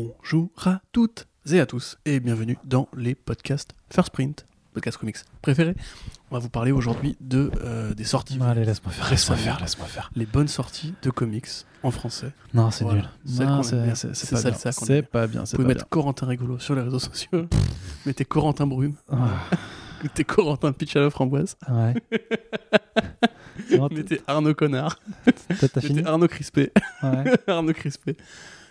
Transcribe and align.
Bonjour 0.00 0.50
à 0.66 0.82
toutes 0.92 1.26
et 1.50 1.58
à 1.58 1.64
tous 1.64 1.96
et 2.04 2.20
bienvenue 2.20 2.58
dans 2.64 2.86
les 2.94 3.14
podcasts 3.14 3.70
First 3.90 4.10
Print, 4.10 4.44
podcast 4.74 4.98
comics 4.98 5.16
préféré. 5.40 5.74
On 6.30 6.34
va 6.34 6.38
vous 6.38 6.50
parler 6.50 6.70
aujourd'hui 6.70 7.16
de 7.22 7.50
euh, 7.62 7.94
des 7.94 8.04
sorties, 8.04 8.38
Allez, 8.42 8.66
laisse-moi 8.66 8.92
faire, 8.92 9.08
laisse-moi 9.08 9.38
faire, 9.38 9.58
laisse-moi 9.58 9.86
faire. 9.86 10.10
les 10.14 10.26
bonnes 10.26 10.48
sorties 10.48 10.92
de 11.00 11.08
comics 11.08 11.46
en 11.82 11.90
français. 11.90 12.30
Non, 12.52 12.70
c'est 12.70 12.84
Voilà. 12.84 13.04
nul. 13.04 13.10
C'est 13.24 13.44
pas 13.46 13.62
ça, 13.62 13.76
bien. 13.76 13.94
C'est 13.94 15.02
pas 15.02 15.26
bien, 15.26 15.44
Vous 15.44 15.50
pouvez 15.52 15.62
pas 15.64 15.68
mettre 15.68 15.88
Corentin 15.88 16.26
Rigolo 16.26 16.58
sur 16.58 16.74
les 16.74 16.82
réseaux 16.82 16.98
sociaux. 16.98 17.46
Mettez 18.04 18.26
Corentin 18.26 18.66
Brume, 18.66 18.96
bien. 19.10 19.30
mettez 20.02 20.24
Corentin 20.24 20.72
Pitch 20.72 20.94
à 20.96 21.00
la 21.00 21.08
framboise, 21.08 21.56
Ah, 21.66 21.72
Ouais. 21.72 21.94
Mettez 23.90 24.20
Arnaud 24.26 24.52
Connard, 24.54 25.00
mettez 25.48 26.04
Arnaud 26.04 26.28
Crispé, 26.28 26.70
Ouais. 27.02 27.32
Arnaud 27.46 27.72
Crispé. 27.72 28.14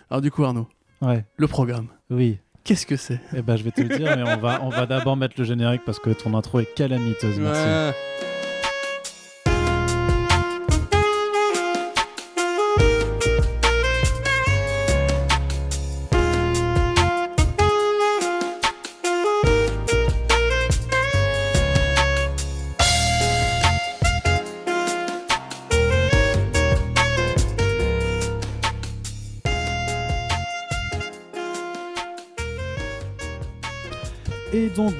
Alors 0.08 0.20
du 0.20 0.30
coup 0.30 0.44
Arnaud, 0.44 0.68
Ouais. 1.02 1.24
le 1.36 1.46
programme, 1.46 1.88
Oui. 2.10 2.38
qu'est-ce 2.64 2.86
que 2.86 2.96
c'est? 2.96 3.20
Eh 3.36 3.42
ben, 3.42 3.56
je 3.56 3.62
vais 3.62 3.70
te 3.70 3.80
le 3.80 3.96
dire, 3.96 4.16
mais 4.16 4.22
on 4.22 4.36
va, 4.38 4.60
on 4.62 4.68
va 4.70 4.86
d'abord 4.86 5.16
mettre 5.16 5.34
le 5.38 5.44
générique 5.44 5.82
parce 5.84 5.98
que 5.98 6.10
ton 6.10 6.34
intro 6.34 6.60
est 6.60 6.74
calamiteuse. 6.74 7.38
Merci. 7.38 7.60
Ouais. 7.62 8.25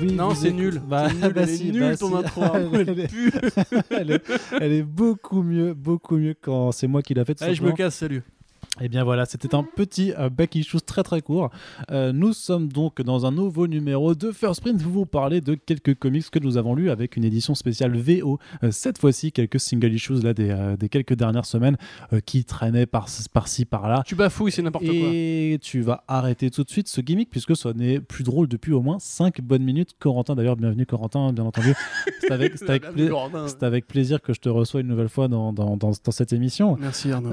Oui. 0.01 0.13
Non, 0.13 0.35
c'est 0.35 0.49
écoutez- 0.49 0.63
nul. 0.63 0.83
Bah, 0.89 1.09
C'est 1.09 1.15
nul, 1.15 1.33
bah 1.33 1.43
elle 1.43 1.49
est 1.49 1.57
si, 1.57 1.71
nulle, 1.73 1.81
bah 1.81 1.97
ton 1.97 2.09
si. 2.11 2.15
intro. 2.17 2.43
Arnaud, 2.43 2.71
elle 2.75 3.01
est, 3.01 3.11
elle 3.91 4.11
est- 4.11 4.25
elle 4.61 4.73
est 4.73 4.83
beaucoup 4.83 5.43
mieux, 5.43 5.75
beaucoup 5.75 6.17
mieux 6.17 6.35
quand 6.41 6.73
c'est 6.73 6.87
moi 6.87 7.03
qui 7.03 7.15
l'a 7.15 7.25
fait. 7.25 7.41
Allez, 7.43 7.55
je 7.55 7.63
me 7.63 7.73
casse, 7.73 7.97
salut. 7.97 8.23
Eh 8.81 8.89
bien 8.89 9.05
voilà, 9.05 9.25
c'était 9.25 9.55
un 9.55 9.63
petit 9.63 10.13
euh, 10.19 10.29
back 10.29 10.55
issues 10.55 10.81
très 10.83 11.03
très 11.03 11.23
court. 11.23 11.51
Euh, 11.91 12.13
nous 12.13 12.35
sommes 12.35 12.69
donc 12.69 13.01
dans 13.01 13.25
un 13.25 13.31
nouveau 13.33 13.67
numéro 13.67 14.15
de 14.15 14.33
First 14.33 14.61
Print. 14.61 14.81
Vous 14.83 14.91
vous 14.93 15.07
parler 15.07 15.41
de 15.41 15.55
quelques 15.55 15.95
comics 15.99 16.29
que 16.31 16.39
nous 16.39 16.59
avons 16.59 16.75
lus 16.75 16.91
avec 16.91 17.17
une 17.17 17.25
édition 17.25 17.55
spéciale 17.55 17.97
VO. 17.97 18.39
Euh, 18.63 18.71
cette 18.71 18.99
fois-ci, 18.99 19.33
quelques 19.33 19.61
single 19.61 19.95
issues 19.95 20.21
là 20.23 20.35
des, 20.35 20.51
euh, 20.51 20.77
des 20.77 20.91
quelques 20.91 21.15
dernières 21.15 21.47
semaines 21.47 21.79
qui 22.27 22.45
traînaient 22.45 22.85
par, 22.85 23.07
par-ci 23.33 23.65
par-là. 23.65 24.03
Tu 24.05 24.15
bafouilles, 24.15 24.53
c'est 24.53 24.61
n'importe 24.63 24.85
quoi. 24.85 24.95
Et 24.95 25.59
tu 25.63 25.81
vas 25.81 26.05
arrêter 26.07 26.51
tout 26.51 26.63
de 26.63 26.71
suite 26.71 26.89
ce 26.89 27.01
gimmick 27.01 27.31
puisque 27.31 27.57
ça 27.57 27.73
n'est 27.73 28.01
plus 28.01 28.25
drôle 28.25 28.47
depuis 28.47 28.73
au 28.73 28.83
moins 28.83 28.99
5 28.99 29.41
bonnes 29.41 29.65
minutes. 29.65 29.93
Corentin, 29.99 30.35
d'ailleurs, 30.35 30.57
bienvenue 30.57 30.85
Corentin, 30.85 31.33
bien 31.33 31.45
entendu. 31.45 31.73
C'est 32.21 32.33
avec, 32.33 32.55
pla- 32.59 33.81
plaisir 33.87 34.21
que 34.21 34.33
je 34.35 34.41
te 34.41 34.49
reçois 34.51 34.81
une 34.83 34.89
nouvelle 34.89 35.09
fois 35.09 35.29
dans, 35.29 35.53
dans, 35.55 35.77
dans, 35.77 35.93
dans 36.05 36.11
cette 36.13 36.33
émission. 36.35 36.77
Merci 36.79 37.11
Arnaud. 37.13 37.31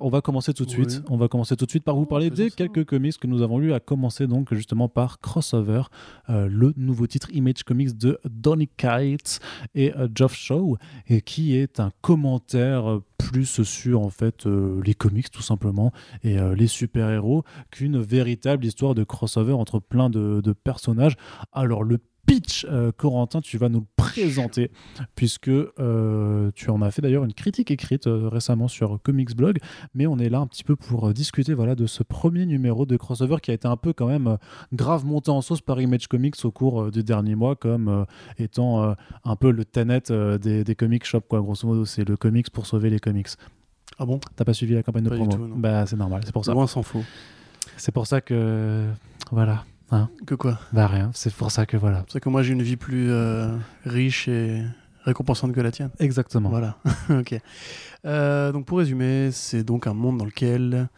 On 0.00 0.08
va 0.08 0.20
commencer 0.20 0.39
tout 0.54 0.64
de 0.64 0.70
Oui. 0.70 0.90
suite. 0.90 1.02
On 1.08 1.16
va 1.16 1.28
commencer 1.28 1.56
tout 1.56 1.66
de 1.66 1.70
suite 1.70 1.84
par 1.84 1.94
vous 1.96 2.02
Oh, 2.02 2.06
parler 2.06 2.30
des 2.30 2.50
quelques 2.50 2.84
comics 2.84 3.16
que 3.18 3.26
nous 3.26 3.42
avons 3.42 3.58
lus, 3.58 3.72
à 3.72 3.80
commencer 3.80 4.26
donc 4.26 4.52
justement 4.54 4.88
par 4.88 5.20
Crossover, 5.20 5.82
euh, 6.30 6.48
le 6.50 6.72
nouveau 6.76 7.06
titre 7.06 7.28
Image 7.32 7.62
Comics 7.64 7.96
de 7.96 8.18
Donny 8.28 8.68
Cates 8.68 9.40
et 9.74 9.94
euh, 9.96 10.08
Geoff 10.14 10.34
Shaw, 10.34 10.76
et 11.08 11.20
qui 11.20 11.54
est 11.56 11.78
un 11.80 11.90
commentaire 12.00 13.00
plus 13.18 13.62
sur 13.62 14.00
en 14.00 14.08
fait 14.10 14.46
euh, 14.46 14.80
les 14.84 14.94
comics 14.94 15.30
tout 15.30 15.42
simplement 15.42 15.92
et 16.24 16.38
euh, 16.38 16.54
les 16.54 16.66
super-héros 16.66 17.44
qu'une 17.70 17.98
véritable 18.00 18.64
histoire 18.64 18.94
de 18.94 19.04
crossover 19.04 19.52
entre 19.52 19.78
plein 19.78 20.08
de, 20.10 20.40
de 20.42 20.52
personnages. 20.52 21.16
Alors 21.52 21.84
le 21.84 21.98
pitch, 22.30 22.64
euh, 22.70 22.92
Corentin, 22.96 23.40
tu 23.40 23.58
vas 23.58 23.68
nous 23.68 23.80
le 23.80 23.86
présenter 23.96 24.70
puisque 25.16 25.48
euh, 25.48 26.52
tu 26.54 26.70
en 26.70 26.80
as 26.80 26.92
fait 26.92 27.02
d'ailleurs 27.02 27.24
une 27.24 27.32
critique 27.32 27.72
écrite 27.72 28.06
euh, 28.06 28.28
récemment 28.28 28.68
sur 28.68 29.02
Comics 29.02 29.34
Blog, 29.34 29.58
mais 29.94 30.06
on 30.06 30.16
est 30.16 30.28
là 30.28 30.38
un 30.38 30.46
petit 30.46 30.62
peu 30.62 30.76
pour 30.76 31.12
discuter 31.12 31.54
voilà, 31.54 31.74
de 31.74 31.86
ce 31.88 32.04
premier 32.04 32.46
numéro 32.46 32.86
de 32.86 32.96
crossover 32.96 33.38
qui 33.42 33.50
a 33.50 33.54
été 33.54 33.66
un 33.66 33.76
peu 33.76 33.92
quand 33.92 34.06
même 34.06 34.38
grave 34.72 35.04
monté 35.04 35.32
en 35.32 35.40
sauce 35.40 35.60
par 35.60 35.80
Image 35.80 36.06
Comics 36.06 36.36
au 36.44 36.52
cours 36.52 36.82
euh, 36.82 36.90
du 36.92 37.02
dernier 37.02 37.34
mois 37.34 37.56
comme 37.56 38.06
étant 38.38 38.94
un 39.24 39.36
peu 39.36 39.50
le 39.50 39.64
Tenet 39.64 40.02
des, 40.40 40.62
des 40.62 40.74
comic 40.76 41.04
shops, 41.04 41.26
quoi. 41.28 41.40
grosso 41.40 41.66
modo, 41.66 41.84
c'est 41.84 42.08
le 42.08 42.16
comics 42.16 42.50
pour 42.50 42.66
sauver 42.66 42.90
les 42.90 43.00
comics. 43.00 43.28
Ah 43.98 44.06
bon? 44.06 44.20
T'as 44.36 44.44
pas 44.44 44.54
suivi 44.54 44.74
la 44.74 44.84
campagne 44.84 45.02
de 45.02 45.08
Pas 45.08 45.16
promo? 45.16 45.32
tout. 45.32 45.54
Bah 45.56 45.84
c'est 45.86 45.96
normal, 45.96 46.22
c'est 46.24 46.32
pour 46.32 46.44
ça. 46.44 46.52
Loin 46.52 46.68
s'en 46.68 46.84
faut. 46.84 47.02
C'est 47.76 47.92
pour 47.92 48.06
ça 48.06 48.20
que 48.20 48.86
voilà. 49.32 49.64
Que 50.26 50.34
quoi 50.34 50.58
Bah 50.72 50.86
rien, 50.86 51.10
c'est 51.14 51.34
pour 51.34 51.50
ça 51.50 51.66
que 51.66 51.76
voilà. 51.76 52.04
C'est 52.08 52.20
que 52.20 52.28
moi 52.28 52.42
j'ai 52.42 52.52
une 52.52 52.62
vie 52.62 52.76
plus 52.76 53.10
euh, 53.10 53.48
riche 53.84 54.28
et 54.28 54.62
récompensante 55.04 55.52
que 55.52 55.60
la 55.60 55.70
tienne. 55.70 55.90
Exactement. 55.98 56.48
Voilà. 56.50 56.76
ok. 57.10 57.34
Euh, 58.04 58.52
donc 58.52 58.66
pour 58.66 58.78
résumer, 58.78 59.30
c'est 59.32 59.64
donc 59.64 59.86
un 59.86 59.94
monde 59.94 60.18
dans 60.18 60.24
lequel, 60.24 60.88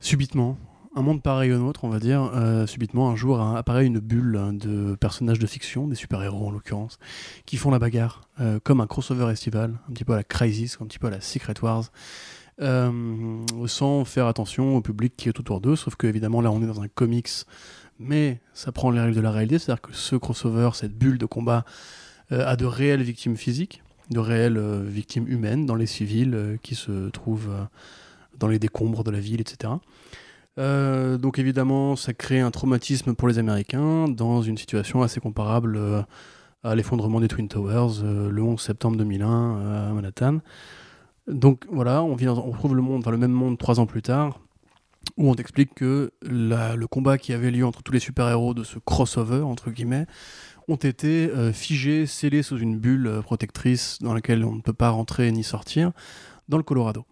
subitement, 0.00 0.56
un 0.94 1.02
monde 1.02 1.22
pareil 1.22 1.52
au 1.52 1.58
nôtre, 1.58 1.84
on 1.84 1.88
va 1.88 1.98
dire, 1.98 2.30
euh, 2.34 2.66
subitement 2.66 3.10
un 3.10 3.16
jour 3.16 3.40
hein, 3.40 3.56
apparaît 3.56 3.86
une 3.86 3.98
bulle 3.98 4.36
hein, 4.36 4.52
de 4.52 4.94
personnages 4.94 5.38
de 5.38 5.46
fiction, 5.46 5.88
des 5.88 5.96
super-héros 5.96 6.46
en 6.46 6.50
l'occurrence, 6.50 6.98
qui 7.46 7.56
font 7.56 7.70
la 7.70 7.78
bagarre, 7.78 8.28
euh, 8.40 8.60
comme 8.62 8.80
un 8.80 8.86
crossover 8.86 9.30
estival, 9.32 9.78
un 9.88 9.92
petit 9.92 10.04
peu 10.04 10.12
à 10.12 10.16
la 10.16 10.24
Crisis, 10.24 10.78
un 10.80 10.86
petit 10.86 10.98
peu 10.98 11.06
à 11.06 11.10
la 11.10 11.20
Secret 11.20 11.54
Wars, 11.62 11.90
sans 13.66 14.04
faire 14.04 14.26
attention 14.26 14.76
au 14.76 14.82
public 14.82 15.14
qui 15.16 15.28
est 15.28 15.40
autour 15.40 15.60
d'eux, 15.60 15.74
sauf 15.74 15.96
que 15.96 16.06
évidemment 16.06 16.40
là 16.40 16.52
on 16.52 16.62
est 16.62 16.66
dans 16.66 16.80
un 16.80 16.86
comics, 16.86 17.28
mais 18.04 18.40
ça 18.52 18.72
prend 18.72 18.90
les 18.90 19.00
règles 19.00 19.16
de 19.16 19.20
la 19.20 19.30
réalité, 19.30 19.58
c'est-à-dire 19.58 19.82
que 19.82 19.92
ce 19.92 20.16
crossover, 20.16 20.70
cette 20.74 20.96
bulle 20.96 21.18
de 21.18 21.26
combat, 21.26 21.64
euh, 22.32 22.46
a 22.46 22.56
de 22.56 22.64
réelles 22.64 23.02
victimes 23.02 23.36
physiques, 23.36 23.82
de 24.10 24.18
réelles 24.18 24.58
euh, 24.58 24.82
victimes 24.84 25.28
humaines 25.28 25.66
dans 25.66 25.74
les 25.74 25.86
civils 25.86 26.34
euh, 26.34 26.56
qui 26.62 26.74
se 26.74 27.08
trouvent 27.10 27.50
dans 28.38 28.48
les 28.48 28.58
décombres 28.58 29.04
de 29.04 29.10
la 29.10 29.20
ville, 29.20 29.40
etc. 29.40 29.74
Donc 30.58 31.38
évidemment, 31.38 31.96
ça 31.96 32.12
crée 32.12 32.40
un 32.40 32.50
traumatisme 32.50 33.14
pour 33.14 33.26
les 33.26 33.38
Américains 33.38 34.06
dans 34.08 34.42
une 34.42 34.58
situation 34.58 35.02
assez 35.02 35.18
comparable 35.18 35.78
à 36.64 36.74
l'effondrement 36.74 37.20
des 37.20 37.28
Twin 37.28 37.48
Towers 37.48 38.02
le 38.02 38.42
11 38.42 38.60
septembre 38.60 38.96
2001 38.96 39.28
euh, 39.28 39.90
à 39.90 39.92
Manhattan. 39.92 40.38
Donc 41.26 41.64
voilà, 41.70 42.02
on 42.02 42.14
retrouve 42.14 42.74
le 42.74 42.82
monde, 42.82 43.00
enfin, 43.00 43.10
le 43.10 43.16
même 43.16 43.32
monde 43.32 43.58
trois 43.58 43.80
ans 43.80 43.86
plus 43.86 44.02
tard, 44.02 44.40
où 45.16 45.30
on 45.30 45.34
t'explique 45.34 45.74
que 45.74 46.12
le 46.22 46.86
combat 46.86 47.18
qui 47.18 47.32
avait 47.32 47.50
lieu 47.50 47.66
entre 47.66 47.82
tous 47.82 47.92
les 47.92 48.00
super-héros 48.00 48.54
de 48.54 48.64
ce 48.64 48.78
crossover, 48.78 49.42
entre 49.42 49.70
guillemets, 49.70 50.06
ont 50.68 50.76
été 50.76 51.28
euh, 51.30 51.52
figés, 51.52 52.06
scellés 52.06 52.42
sous 52.42 52.58
une 52.58 52.78
bulle 52.78 53.06
euh, 53.06 53.20
protectrice 53.22 53.98
dans 54.00 54.14
laquelle 54.14 54.44
on 54.44 54.54
ne 54.54 54.60
peut 54.60 54.72
pas 54.72 54.90
rentrer 54.90 55.30
ni 55.32 55.42
sortir, 55.42 55.92
dans 56.48 56.56
le 56.56 56.62
Colorado. 56.62 57.04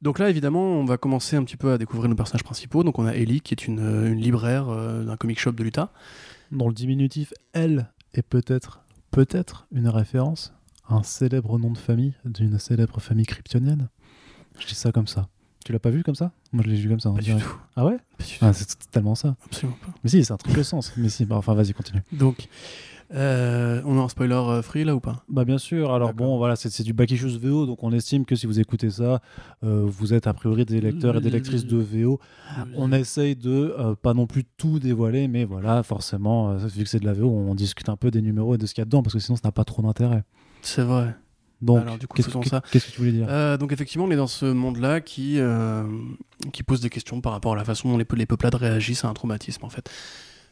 Donc 0.00 0.18
là, 0.18 0.30
évidemment, 0.30 0.62
on 0.62 0.84
va 0.84 0.96
commencer 0.96 1.36
un 1.36 1.44
petit 1.44 1.56
peu 1.56 1.72
à 1.72 1.78
découvrir 1.78 2.08
nos 2.08 2.16
personnages 2.16 2.44
principaux. 2.44 2.82
Donc 2.84 2.98
on 2.98 3.06
a 3.06 3.12
Ellie, 3.12 3.40
qui 3.40 3.54
est 3.54 3.66
une, 3.66 3.80
euh, 3.80 4.14
libraire 4.14 4.66
d'un 4.66 5.16
comic 5.16 5.38
shop 5.38 5.52
de 5.52 5.62
l'Utah. 5.62 5.92
dont 6.50 6.68
le 6.68 6.74
diminutif 6.74 7.32
L 7.54 7.90
est 8.14 8.22
peut-être 8.22 8.82
peut-être 9.10 9.66
une 9.72 9.88
référence 9.88 10.52
à 10.88 10.94
un 10.94 11.02
célèbre 11.02 11.58
nom 11.58 11.70
de 11.70 11.78
famille 11.78 12.14
d'une 12.24 12.58
célèbre 12.58 13.00
famille 13.00 13.26
kryptonienne. 13.26 13.88
Je 14.58 14.66
dis 14.66 14.74
ça 14.74 14.92
comme 14.92 15.06
ça. 15.06 15.28
Tu 15.64 15.72
l'as 15.72 15.78
pas 15.78 15.90
vu 15.90 16.02
comme 16.02 16.14
ça? 16.14 16.32
Moi 16.52 16.62
je 16.66 16.70
l'ai 16.70 16.76
vu 16.76 16.88
comme 16.88 17.00
ça. 17.00 17.10
on 17.10 17.14
Pas 17.14 17.22
du 17.22 17.34
tout. 17.34 17.56
Ah 17.76 17.84
ouais? 17.86 17.96
Ah, 18.40 18.52
C'est 18.52 18.66
t- 18.66 18.74
tellement 18.90 19.14
ça. 19.14 19.36
Absolument 19.46 19.78
pas. 19.80 19.92
Mais 20.02 20.10
si, 20.10 20.24
c'est 20.24 20.32
un 20.32 20.36
truc 20.36 20.54
de 20.56 20.62
sens. 20.62 20.92
Mais 20.96 21.08
si, 21.08 21.24
bah, 21.24 21.36
enfin 21.36 21.54
vas-y, 21.54 21.72
continue. 21.72 22.02
Donc, 22.12 22.48
euh, 23.14 23.82
on 23.84 23.98
a 23.98 24.02
un 24.02 24.08
spoiler 24.08 24.34
euh, 24.34 24.62
free 24.62 24.84
là 24.84 24.96
ou 24.96 25.00
pas? 25.00 25.24
Bah 25.28 25.44
bien 25.44 25.58
sûr. 25.58 25.92
Alors 25.92 26.14
bon, 26.14 26.38
voilà, 26.38 26.56
c'est 26.56 26.82
du 26.82 26.92
back 26.92 27.10
issues 27.10 27.38
VO, 27.38 27.66
donc 27.66 27.82
on 27.82 27.92
estime 27.92 28.24
que 28.24 28.34
si 28.34 28.46
vous 28.46 28.58
écoutez 28.58 28.90
ça, 28.90 29.20
euh, 29.64 29.84
vous 29.86 30.14
êtes 30.14 30.26
a 30.26 30.32
priori 30.32 30.64
des 30.64 30.80
lecteurs 30.80 31.16
et 31.16 31.20
des 31.20 31.30
lectrices 31.30 31.66
de 31.66 31.76
VO. 31.76 32.18
On 32.74 32.90
essaye 32.92 33.36
de 33.36 33.94
pas 34.02 34.14
non 34.14 34.26
plus 34.26 34.44
tout 34.44 34.78
dévoiler, 34.78 35.28
mais 35.28 35.44
voilà, 35.44 35.82
forcément, 35.82 36.54
vu 36.56 36.84
que 36.84 36.88
c'est 36.88 37.00
de 37.00 37.06
la 37.06 37.12
VO, 37.12 37.28
on 37.28 37.54
discute 37.54 37.88
un 37.88 37.96
peu 37.96 38.10
des 38.10 38.22
numéros 38.22 38.54
et 38.54 38.58
de 38.58 38.66
ce 38.66 38.74
qu'il 38.74 38.80
y 38.80 38.82
a 38.82 38.86
dedans, 38.86 39.02
parce 39.02 39.14
que 39.14 39.20
sinon 39.20 39.36
ça 39.36 39.42
n'a 39.44 39.52
pas 39.52 39.64
trop 39.64 39.82
d'intérêt. 39.82 40.24
C'est 40.62 40.82
vrai. 40.82 41.14
Donc, 41.62 41.80
Alors, 41.82 41.96
du 41.96 42.06
coup, 42.08 42.16
qu'est-ce 42.16 42.28
que- 42.36 42.48
ça. 42.48 42.60
qu'est-ce 42.72 42.86
que 42.88 42.90
tu 42.92 42.98
voulais 42.98 43.12
dire? 43.12 43.26
Euh, 43.30 43.56
donc 43.56 43.72
effectivement, 43.72 44.04
on 44.06 44.10
est 44.10 44.16
dans 44.16 44.26
ce 44.26 44.46
monde-là 44.46 45.00
qui, 45.00 45.38
euh, 45.38 45.84
qui 46.52 46.62
pose 46.64 46.80
des 46.80 46.90
questions 46.90 47.20
par 47.20 47.32
rapport 47.32 47.52
à 47.52 47.56
la 47.56 47.64
façon 47.64 47.88
dont 47.90 47.98
les, 47.98 48.06
les 48.16 48.26
peuplades 48.26 48.56
réagissent 48.56 49.04
à 49.04 49.08
un 49.08 49.14
traumatisme 49.14 49.64
en 49.64 49.68
fait. 49.70 49.88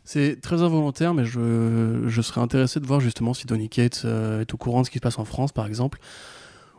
C'est 0.04 0.40
très 0.40 0.62
involontaire, 0.62 1.12
mais 1.12 1.24
je, 1.24 2.04
je 2.06 2.22
serais 2.22 2.40
intéressé 2.40 2.80
de 2.80 2.86
voir 2.86 3.00
justement 3.00 3.34
si 3.34 3.46
Donny 3.46 3.68
Cates 3.68 4.02
euh, 4.04 4.40
est 4.40 4.54
au 4.54 4.56
courant 4.56 4.80
de 4.80 4.86
ce 4.86 4.90
qui 4.90 4.98
se 4.98 5.02
passe 5.02 5.18
en 5.18 5.24
France, 5.24 5.52
par 5.52 5.66
exemple, 5.66 5.98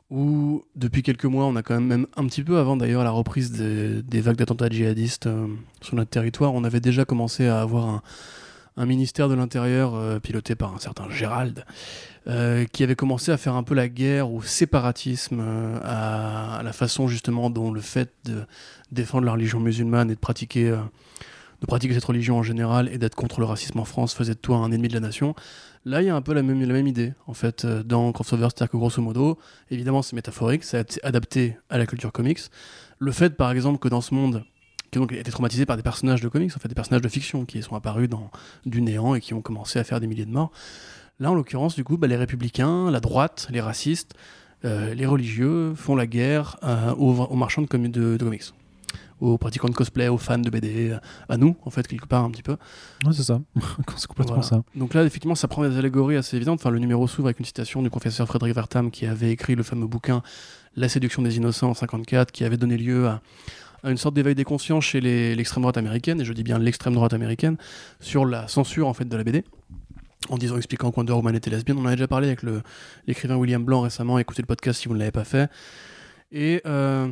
où 0.10 0.64
depuis 0.76 1.04
quelques 1.04 1.26
mois, 1.26 1.46
on 1.46 1.56
a 1.56 1.62
quand 1.64 1.76
même, 1.76 1.86
même 1.88 2.08
un 2.18 2.26
petit 2.26 2.44
peu 2.44 2.58
avant 2.58 2.76
d'ailleurs 2.76 3.04
la 3.04 3.12
reprise 3.12 3.52
des, 3.52 4.02
des 4.02 4.22
vagues 4.22 4.38
d'attentats 4.38 4.70
djihadistes 4.70 5.28
euh, 5.28 5.48
sur 5.82 5.96
notre 5.96 6.10
territoire, 6.10 6.54
on 6.54 6.64
avait 6.64 6.82
déjà 6.82 7.06
commencé 7.06 7.48
à 7.48 7.62
avoir 7.62 7.88
un, 7.88 8.02
un 8.78 8.86
ministère 8.86 9.30
de 9.30 9.36
l'Intérieur 9.36 9.96
euh, 9.96 10.20
piloté 10.20 10.56
par 10.56 10.74
un 10.74 10.80
certain 10.80 11.10
Gérald, 11.10 11.66
euh, 12.28 12.66
qui 12.66 12.84
avait 12.84 12.96
commencé 12.96 13.32
à 13.32 13.38
faire 13.38 13.56
un 13.56 13.64
peu 13.64 13.76
la 13.76 13.90
guerre 13.90 14.32
au 14.32 14.42
séparatisme, 14.42 15.40
euh, 15.42 15.80
à, 15.84 16.62
la 16.64 16.74
façon 16.74 17.08
justement 17.08 17.50
dont 17.50 17.72
le 17.72 17.82
fait 17.82 18.14
de 18.26 18.44
défendre 18.92 19.26
la 19.26 19.34
religion 19.34 19.60
musulmane 19.60 20.10
et 20.10 20.16
de 20.16 20.20
pratiquer, 20.20 20.70
de 20.72 21.66
pratiquer 21.68 21.94
cette 21.94 22.06
religion 22.06 22.38
en 22.38 22.44
général 22.44 22.90
et 22.92 22.98
d'être 22.98 23.16
contre 23.16 23.40
le 23.40 23.46
racisme 23.46 23.80
en 23.80 23.86
France 23.86 24.14
faisait 24.14 24.34
de 24.34 24.40
toi 24.40 24.58
un 24.58 24.72
ennemi 24.72 24.88
de 24.88 24.94
la 24.94 25.00
nation. 25.00 25.36
Là, 25.84 26.02
il 26.02 26.06
y 26.06 26.10
a 26.10 26.16
un 26.16 26.22
peu 26.22 26.34
la 26.34 26.44
même, 26.44 26.62
la 26.62 26.74
même 26.74 26.88
idée, 26.88 27.14
en 27.26 27.34
fait, 27.34 27.66
dans 27.66 28.12
Crossover, 28.12 28.48
c'est-à-dire 28.50 28.70
que 28.70 28.78
grosso 28.78 29.02
modo, 29.02 29.40
évidemment, 29.72 30.04
c'est 30.04 30.16
métaphorique, 30.16 30.64
c'est 30.64 31.04
adapté 31.04 31.58
à 31.72 31.80
la 31.80 31.88
culture 31.88 32.12
comics. 32.12 32.40
Le 33.00 33.12
fait, 33.12 33.36
par 33.36 33.52
exemple, 33.52 33.80
que 33.80 33.88
dans 33.88 34.02
ce 34.02 34.14
monde, 34.14 34.44
qui 34.92 35.16
a 35.16 35.20
été 35.20 35.32
traumatisé 35.32 35.66
par 35.66 35.78
des 35.78 35.84
personnages 35.84 36.22
de 36.22 36.28
comics, 36.28 36.52
en 36.56 36.60
fait, 36.60 36.68
des 36.68 36.76
personnages 36.76 37.02
de 37.02 37.08
fiction 37.10 37.46
qui 37.46 37.62
sont 37.64 37.76
apparus 37.76 38.10
dans 38.10 38.30
du 38.66 38.82
néant 38.82 39.16
et 39.16 39.22
qui 39.22 39.34
ont 39.34 39.42
commencé 39.42 39.80
à 39.80 39.84
faire 39.84 40.00
des 40.00 40.08
milliers 40.08 40.26
de 40.26 40.32
morts. 40.32 40.52
Là, 41.20 41.32
en 41.32 41.36
l'occurrence, 41.36 41.76
du 41.76 41.84
coup, 41.84 41.98
bah, 41.98 42.08
les 42.08 42.18
républicains, 42.18 42.92
la 42.92 43.00
droite, 43.00 43.48
les 43.52 43.62
racistes, 43.62 44.16
euh, 44.66 44.94
les 44.94 45.06
religieux 45.06 45.74
font 45.76 45.96
la 45.96 46.08
guerre 46.08 46.58
euh, 46.64 46.94
aux, 46.96 47.14
aux 47.24 47.36
marchands 47.36 47.62
de, 47.62 47.68
comi- 47.68 47.90
de- 47.92 48.18
de 48.18 48.24
comics, 48.24 48.44
aux 49.20 49.38
pratiquants 49.38 49.70
de 49.70 49.74
cosplay, 49.74 50.08
aux 50.08 50.18
fans 50.18 50.40
de 50.40 50.50
BD, 50.50 50.98
à 51.30 51.38
nous, 51.38 51.56
en 51.64 51.70
fait, 51.70 51.88
quelque 51.88 52.08
part, 52.08 52.24
un 52.24 52.32
petit 52.32 52.44
peu. 52.44 52.58
Ouais, 53.06 53.14
c'est 53.14 53.24
ça. 53.24 53.40
c'est 53.96 54.08
complètement 54.08 54.36
Voilà. 54.36 54.48
ça. 54.48 54.64
Donc 54.76 54.94
là, 54.94 55.04
effectivement, 55.06 55.36
ça 55.36 55.48
prend 55.48 55.62
des 55.68 55.78
allégories 55.78 56.18
assez 56.18 56.36
évidentes. 56.36 56.60
Enfin, 56.60 56.70
le 56.72 56.80
numéro 56.80 57.08
s'ouvre 57.08 57.28
avec 57.28 57.40
une 57.40 57.46
citation 57.46 57.82
du 57.82 57.90
professeur 57.90 58.28
Frédéric 58.28 58.56
Wertham 58.56 58.92
qui 58.92 59.06
avait 59.06 59.32
écrit 59.32 59.56
le 59.56 59.64
fameux 59.64 59.88
bouquin 59.88 60.22
La 60.76 60.90
séduction 60.90 61.22
des 61.22 61.38
innocents 61.38 61.70
en 61.70 61.74
54, 61.76 62.32
qui 62.32 62.44
avait 62.46 62.58
donné 62.58 62.78
lieu 62.78 63.08
à 63.08 63.22
une 63.84 63.98
sorte 63.98 64.16
d'éveil 64.16 64.36
des 64.36 64.44
consciences 64.44 64.86
chez 64.86 65.02
l'extrême 65.02 65.64
droite 65.64 65.78
américaine, 65.78 66.22
et 66.22 66.26
je 66.26 66.34
dis 66.34 66.44
bien 66.44 66.60
l'extrême 66.60 66.94
droite 66.94 67.14
américaine, 67.14 67.58
sur 68.00 68.26
la 68.26 68.48
censure 68.48 68.88
en 68.88 68.94
fait 68.94 69.06
de 69.06 69.18
la 69.18 69.24
BD. 69.24 69.44
En 70.30 70.38
disant, 70.38 70.56
expliquant 70.56 70.92
que 70.92 70.98
Wonder 70.98 71.14
Woman 71.14 71.36
était 71.36 71.50
lesbienne. 71.50 71.80
On 71.80 71.82
en 71.82 71.86
avait 71.88 71.96
déjà 71.96 72.08
parlé 72.08 72.28
avec 72.28 72.42
l'écrivain 73.08 73.38
William 73.38 73.64
Blanc 73.64 73.82
récemment. 73.82 74.20
Écoutez 74.20 74.44
le 74.44 74.46
podcast 74.46 74.80
si 74.80 74.88
vous 74.88 74.94
ne 74.94 75.00
l'avez 75.00 75.12
pas 75.12 75.24
fait. 75.24 75.50
Et 76.32 76.62
euh, 76.68 77.12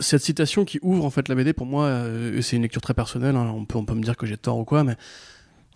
cette 0.00 0.22
citation 0.22 0.64
qui 0.64 0.78
ouvre 0.82 1.04
en 1.04 1.10
fait 1.10 1.28
la 1.28 1.34
BD, 1.34 1.52
pour 1.52 1.66
moi, 1.66 1.84
euh, 1.84 2.40
c'est 2.40 2.56
une 2.56 2.62
lecture 2.62 2.80
très 2.80 2.94
personnelle. 2.94 3.36
hein, 3.36 3.52
on, 3.54 3.66
peut, 3.66 3.76
on 3.78 3.84
peut 3.84 3.94
me 3.94 4.02
dire 4.02 4.16
que 4.16 4.26
j'ai 4.26 4.38
tort 4.38 4.58
ou 4.58 4.64
quoi, 4.64 4.84
mais 4.84 4.96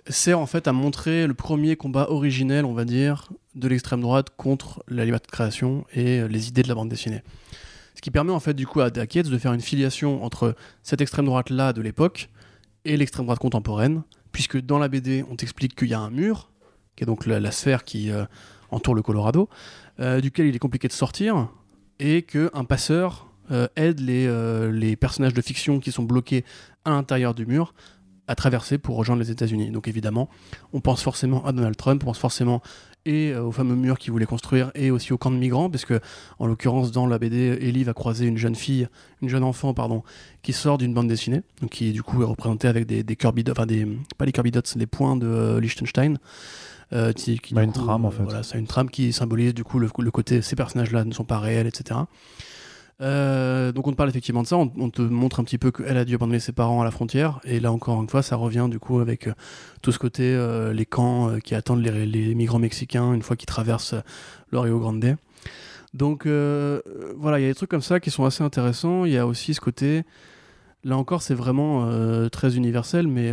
sert 0.08 0.38
en 0.38 0.46
fait 0.46 0.66
à 0.66 0.72
montrer 0.72 1.26
le 1.26 1.34
premier 1.34 1.76
combat 1.76 2.10
originel, 2.10 2.64
on 2.64 2.72
va 2.72 2.84
dire, 2.84 3.30
de 3.54 3.68
l'extrême 3.68 4.00
droite 4.00 4.28
contre 4.36 4.82
la 4.88 5.04
liberté 5.04 5.26
de 5.26 5.32
création 5.32 5.84
et 5.94 6.20
euh, 6.20 6.28
les 6.28 6.48
idées 6.48 6.62
de 6.62 6.68
la 6.68 6.74
bande 6.74 6.88
dessinée. 6.88 7.22
Ce 7.94 8.00
qui 8.00 8.10
permet 8.10 8.32
en 8.32 8.40
fait 8.40 8.54
du 8.54 8.66
coup 8.66 8.80
à 8.80 8.88
Yates 8.94 9.28
de 9.28 9.38
faire 9.38 9.52
une 9.52 9.60
filiation 9.60 10.24
entre 10.24 10.54
cette 10.82 11.00
extrême 11.00 11.26
droite 11.26 11.50
là 11.50 11.72
de 11.72 11.82
l'époque 11.82 12.30
et 12.84 12.96
l'extrême 12.96 13.26
droite 13.26 13.38
contemporaine, 13.38 14.02
puisque 14.32 14.60
dans 14.60 14.78
la 14.78 14.88
BD 14.88 15.24
on 15.30 15.36
t'explique 15.36 15.74
qu'il 15.76 15.88
y 15.88 15.94
a 15.94 16.00
un 16.00 16.10
mur, 16.10 16.50
qui 16.96 17.04
est 17.04 17.06
donc 17.06 17.26
la, 17.26 17.50
sphère 17.50 17.84
qui 17.84 18.10
euh, 18.10 18.24
entoure 18.70 18.94
le 18.94 19.02
Colorado, 19.02 19.48
euh, 20.00 20.20
duquel 20.20 20.46
il 20.46 20.56
est 20.56 20.58
compliqué 20.58 20.88
de 20.88 20.92
sortir, 20.92 21.48
et 21.98 22.22
qu'un 22.22 22.64
passeur 22.64 23.28
euh, 23.50 23.68
aide 23.76 24.00
les 24.00 24.96
personnages 24.96 25.34
de 25.34 25.42
fiction 25.42 25.78
qui 25.78 25.92
sont 25.92 26.02
bloqués 26.02 26.44
à 26.84 26.90
l'intérieur 26.90 27.34
du 27.34 27.46
mur 27.46 27.74
à 28.32 28.34
traverser 28.34 28.78
pour 28.78 28.96
rejoindre 28.96 29.20
les 29.20 29.30
États-Unis. 29.30 29.70
Donc 29.70 29.88
évidemment, 29.88 30.30
on 30.72 30.80
pense 30.80 31.02
forcément 31.02 31.44
à 31.44 31.52
Donald 31.52 31.76
Trump, 31.76 32.02
on 32.02 32.06
pense 32.06 32.18
forcément 32.18 32.62
et 33.04 33.32
euh, 33.32 33.42
au 33.42 33.52
fameux 33.52 33.74
mur 33.74 33.98
qu'il 33.98 34.10
voulait 34.12 34.26
construire 34.26 34.70
et 34.74 34.90
aussi 34.90 35.12
au 35.12 35.18
camp 35.18 35.30
de 35.30 35.36
migrants, 35.36 35.68
parce 35.68 35.84
que 35.84 36.00
en 36.38 36.46
l'occurrence 36.46 36.92
dans 36.92 37.06
la 37.06 37.18
BD, 37.18 37.58
Ellie 37.60 37.84
va 37.84 37.92
croiser 37.92 38.26
une 38.26 38.38
jeune 38.38 38.54
fille, 38.54 38.88
une 39.20 39.28
jeune 39.28 39.44
enfant 39.44 39.74
pardon, 39.74 40.02
qui 40.42 40.54
sort 40.54 40.78
d'une 40.78 40.94
bande 40.94 41.08
dessinée, 41.08 41.42
donc 41.60 41.70
qui 41.70 41.92
du 41.92 42.02
coup 42.02 42.22
est 42.22 42.24
représentée 42.26 42.68
avec 42.68 42.86
des, 42.86 43.02
des 43.02 43.16
Kirby 43.16 43.44
Dots, 43.44 43.52
enfin 43.52 43.66
des 43.66 43.86
pas 44.16 44.24
les 44.24 44.32
Kirby 44.32 44.50
Dots, 44.50 44.62
les 44.76 44.86
points 44.86 45.16
de 45.16 45.26
euh, 45.26 45.60
Liechtenstein. 45.60 46.18
euh, 46.94 47.12
qui, 47.12 47.38
qui, 47.38 47.54
Bah, 47.54 47.62
une 47.64 47.72
coup, 47.72 47.80
trame, 47.80 48.04
en 48.06 48.10
fait. 48.10 48.22
Voilà, 48.22 48.42
c'est 48.42 48.58
une 48.58 48.66
trame 48.66 48.88
qui 48.88 49.12
symbolise 49.12 49.52
du 49.52 49.64
coup 49.64 49.78
le, 49.78 49.88
le 49.98 50.10
côté 50.10 50.40
ces 50.40 50.56
personnages-là 50.56 51.04
ne 51.04 51.12
sont 51.12 51.24
pas 51.24 51.38
réels, 51.38 51.66
etc. 51.66 52.00
Euh, 53.02 53.72
donc 53.72 53.88
on 53.88 53.90
te 53.90 53.96
parle 53.96 54.08
effectivement 54.08 54.42
de 54.42 54.46
ça, 54.46 54.56
on, 54.56 54.90
te 54.90 55.02
montre 55.02 55.40
un 55.40 55.44
petit 55.44 55.58
peu 55.58 55.72
qu'elle 55.72 55.96
a 55.96 56.04
dû 56.04 56.14
abandonner 56.14 56.38
ses 56.38 56.52
parents 56.52 56.80
à 56.80 56.84
la 56.84 56.92
frontière, 56.92 57.40
et 57.44 57.58
là 57.58 57.72
encore 57.72 58.00
une 58.00 58.08
fois 58.08 58.22
ça 58.22 58.36
revient 58.36 58.68
du 58.70 58.78
coup 58.78 59.00
avec 59.00 59.26
euh, 59.26 59.32
tout 59.82 59.90
ce 59.90 59.98
côté, 59.98 60.22
euh, 60.22 60.72
les 60.72 60.86
camps 60.86 61.36
qui 61.42 61.56
attendent 61.56 61.82
les, 61.82 62.34
migrants 62.34 62.60
mexicains 62.60 63.12
une 63.12 63.22
fois 63.22 63.34
qu'ils 63.34 63.46
traversent 63.46 63.96
le 64.50 64.58
Rio 64.58 64.78
Grande. 64.78 65.16
Donc 65.94 66.26
voilà, 66.26 67.38
il 67.38 67.42
y 67.42 67.44
a 67.44 67.48
des 67.48 67.54
trucs 67.54 67.70
comme 67.70 67.82
ça 67.82 68.00
qui 68.00 68.10
sont 68.10 68.24
assez 68.24 68.44
intéressants, 68.44 69.04
il 69.04 69.12
y 69.12 69.18
a 69.18 69.26
aussi 69.26 69.52
ce 69.52 69.60
côté, 69.60 70.04
là 70.84 70.96
encore 70.96 71.22
c'est 71.22 71.34
vraiment 71.34 71.88
très 72.30 72.56
universel, 72.56 73.08
mais... 73.08 73.32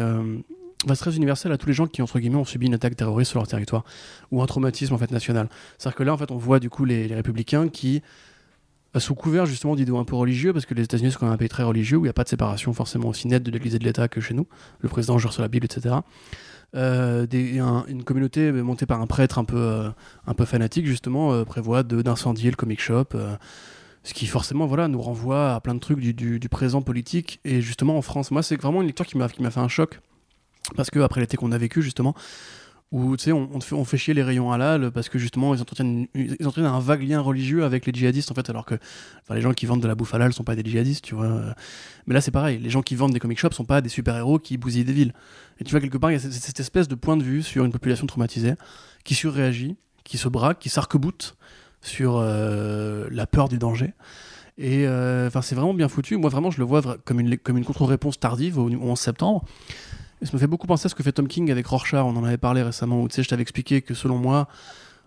c'est 0.88 0.96
très 0.96 1.16
universel 1.16 1.52
à 1.52 1.58
tous 1.58 1.68
les 1.68 1.74
gens 1.74 1.88
qui 1.88 2.02
entre 2.02 2.20
guillemets 2.20 2.38
ont 2.38 2.46
subi 2.46 2.66
une 2.66 2.74
attaque 2.74 2.96
terroriste 2.96 3.32
sur 3.32 3.40
leur 3.40 3.48
territoire 3.48 3.84
ou 4.32 4.42
un 4.42 4.46
traumatisme 4.46 4.96
en 4.96 4.98
fait 4.98 5.12
national. 5.12 5.48
C'est-à-dire 5.78 5.96
que 5.96 6.04
là 6.04 6.14
en 6.14 6.18
fait 6.18 6.32
on 6.32 6.38
voit 6.38 6.60
du 6.60 6.70
coup 6.70 6.86
les, 6.86 7.06
républicains 7.08 7.70
qui 7.70 8.02
sous 8.98 9.14
couvert 9.16 9.46
justement 9.46 9.76
d'idéaux 9.76 9.98
un 10.00 10.04
peu 10.06 10.16
religieux, 10.16 10.52
parce 10.54 10.66
que 10.66 10.74
les 10.74 10.84
États-Unis 10.84 11.12
sont 11.12 11.20
quand 11.20 11.26
même 11.28 11.36
un 11.36 11.38
pays 11.38 11.50
très 11.50 11.64
religieux 11.64 11.98
où 11.98 12.02
il 12.02 12.04
n'y 12.08 12.10
a 12.10 12.14
pas 12.14 12.24
de 12.24 12.30
séparation 12.30 12.74
forcément 12.74 13.10
aussi 13.10 13.28
nette 13.28 13.44
de 13.44 13.52
l'Église 13.52 13.76
et 13.76 13.80
de 13.80 13.84
l'État 13.84 14.08
que 14.08 14.20
chez 14.22 14.34
nous. 14.34 14.48
Le 14.80 14.90
président 14.90 15.18
jure 15.20 15.32
sur 15.34 15.42
la 15.44 15.48
Bible, 15.48 15.66
etc. 15.66 15.96
Euh, 16.76 17.26
une 17.88 18.04
communauté 18.04 18.52
montée 18.52 18.86
par 18.86 19.02
un 19.02 19.08
prêtre 19.08 19.40
un 19.40 19.44
peu, 19.46 19.58
euh, 19.58 19.90
un 20.28 20.34
peu 20.34 20.46
fanatique 20.46 20.86
justement 20.86 21.34
euh, 21.34 21.44
prévoit 21.44 21.84
d'incendier 21.84 22.50
le 22.52 22.56
comic 22.56 22.80
shop. 22.80 23.06
euh, 23.16 23.36
ce 24.04 24.14
qui 24.14 24.28
forcément 24.28 24.66
voilà, 24.66 24.88
nous 24.88 25.02
renvoie 25.02 25.54
à 25.56 25.60
plein 25.60 25.76
de 25.76 25.80
trucs 25.80 26.00
du, 26.00 26.14
du- 26.14 26.40
du 26.40 26.48
présent 26.50 26.82
politique. 26.82 27.40
Et 27.44 27.62
justement 27.62 27.98
en 27.98 28.02
France, 28.02 28.32
moi 28.32 28.42
c'est 28.44 28.56
vraiment 28.56 28.82
une 28.82 28.88
lecture 28.88 29.06
qui 29.06 29.18
m'a 29.18 29.28
fait 29.28 29.60
un 29.60 29.68
choc. 29.68 30.00
Parce 30.76 30.90
que 30.90 31.00
après 31.00 31.20
l'été 31.22 31.36
qu'on 31.36 31.52
a 31.52 31.58
vécu 31.58 31.82
justement, 31.82 32.14
où 32.92 33.16
tu 33.18 33.26
sais, 33.26 33.32
on, 33.32 33.86
fait, 33.86 33.98
chier 33.98 34.16
les 34.16 34.24
rayons 34.24 34.52
halal 34.52 34.92
parce 34.92 35.10
que 35.10 35.20
justement 35.20 35.54
ils 35.54 35.62
entretiennent, 35.62 36.08
un 36.58 36.80
vague 36.80 37.08
lien 37.08 37.22
religieux 37.22 37.64
avec 37.64 37.86
les 37.86 37.94
djihadistes 37.94 38.32
en 38.32 38.34
fait, 38.34 38.50
alors 38.50 38.66
que 38.66 38.76
enfin, 39.22 39.36
les 39.36 39.42
gens 39.42 39.54
qui 39.54 39.68
vendent 39.68 39.82
de 39.82 39.88
la 39.88 39.94
bouffe 39.94 40.14
halal 40.16 40.34
sont 40.34 40.44
pas 40.44 40.56
des 40.56 40.68
djihadistes, 40.68 41.06
tu 41.06 41.14
vois. 41.14 41.54
Mais 42.08 42.16
là 42.16 42.22
c'est 42.22 42.32
pareil, 42.32 42.58
les 42.58 42.72
gens 42.72 42.82
qui 42.82 42.96
vendent 42.96 43.14
des 43.14 43.20
comic 43.20 43.38
shops 43.40 43.54
sont 43.54 43.66
pas 43.66 43.82
des 43.82 43.90
super-héros 43.90 44.40
qui 44.40 44.58
bousillent 44.58 44.86
des 44.86 44.94
villes. 44.94 45.14
Et 45.60 45.64
tu 45.64 45.72
vois, 45.72 45.82
quelque 45.82 45.98
part, 45.98 46.12
il 46.12 46.14
y 46.14 46.18
a 46.18 46.20
cette, 46.20 46.60
espèce 46.60 46.88
de 46.88 46.96
point 46.96 47.18
de 47.18 47.24
vue 47.24 47.44
sur 47.44 47.66
une 47.66 47.72
population 47.72 48.08
traumatisée 48.08 48.54
qui 49.04 49.14
surréagit, 49.14 49.76
qui 50.04 50.18
se 50.18 50.30
braque, 50.30 50.60
qui 50.60 50.70
s'arc-boute 50.70 51.36
sur 51.82 52.18
euh, 52.18 53.08
la 53.12 53.28
peur 53.28 53.50
du 53.50 53.58
danger. 53.58 53.94
Et 54.58 54.88
euh, 54.88 55.30
c'est 55.42 55.56
vraiment 55.56 55.74
bien 55.74 55.88
foutu. 55.88 56.18
Moi, 56.18 56.30
vraiment, 56.30 56.52
je 56.52 56.60
le 56.60 56.66
vois 56.66 56.82
comme 57.06 57.20
une, 57.20 57.38
comme 57.38 57.58
une 57.58 57.66
contre-réponse 57.66 58.20
tardive 58.20 58.58
au 58.58 58.70
11 58.70 59.00
septembre. 59.00 59.46
Et 60.22 60.26
ça 60.26 60.34
me 60.34 60.40
fait 60.40 60.48
beaucoup 60.48 60.68
penser 60.68 60.88
à 60.88 60.90
ce 60.90 60.96
que 60.96 61.04
fait 61.04 61.12
Tom 61.12 61.28
King 61.28 61.50
avec 61.52 61.66
Rorschach. 61.66 62.04
On 62.04 62.16
en 62.16 62.24
avait 62.24 62.38
parlé 62.38 62.62
récemment. 62.62 63.02
Où, 63.02 63.08
tu 63.08 63.16
sais, 63.16 63.24
je 63.24 63.30
t'avais 63.30 63.42
expliqué 63.42 63.82
que 63.82 63.94
selon 63.94 64.18
moi, 64.18 64.48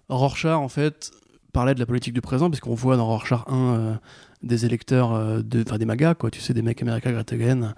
Rorschach, 0.09 0.57
en 0.57 0.69
fait, 0.69 1.11
parlait 1.53 1.75
de 1.75 1.81
la 1.81 1.87
politique 1.87 2.15
du 2.15 2.23
présent, 2.23 2.49
puisqu'on 2.49 2.75
voit 2.75 2.97
dans 2.97 3.07
Rorschach 3.07 3.43
1 3.47 3.55
euh, 3.55 3.95
des 4.43 4.67
électeurs, 4.67 5.13
euh, 5.13 5.43
de, 5.43 5.63
des 5.63 5.85
MAGA, 5.85 6.15
quoi, 6.15 6.31
tu 6.31 6.41
sais, 6.41 6.55
des 6.55 6.63
mecs 6.63 6.81
américains 6.83 7.13
Great 7.13 7.33
Again. 7.33 7.75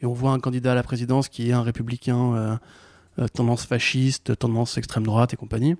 Et 0.00 0.06
on 0.06 0.12
voit 0.12 0.32
un 0.32 0.40
candidat 0.40 0.72
à 0.72 0.74
la 0.74 0.82
présidence 0.82 1.28
qui 1.28 1.50
est 1.50 1.52
un 1.52 1.62
républicain 1.62 2.34
euh, 2.34 2.56
euh, 3.18 3.28
tendance 3.28 3.64
fasciste, 3.64 4.38
tendance 4.38 4.76
extrême 4.78 5.04
droite 5.04 5.32
et 5.34 5.36
compagnie, 5.36 5.76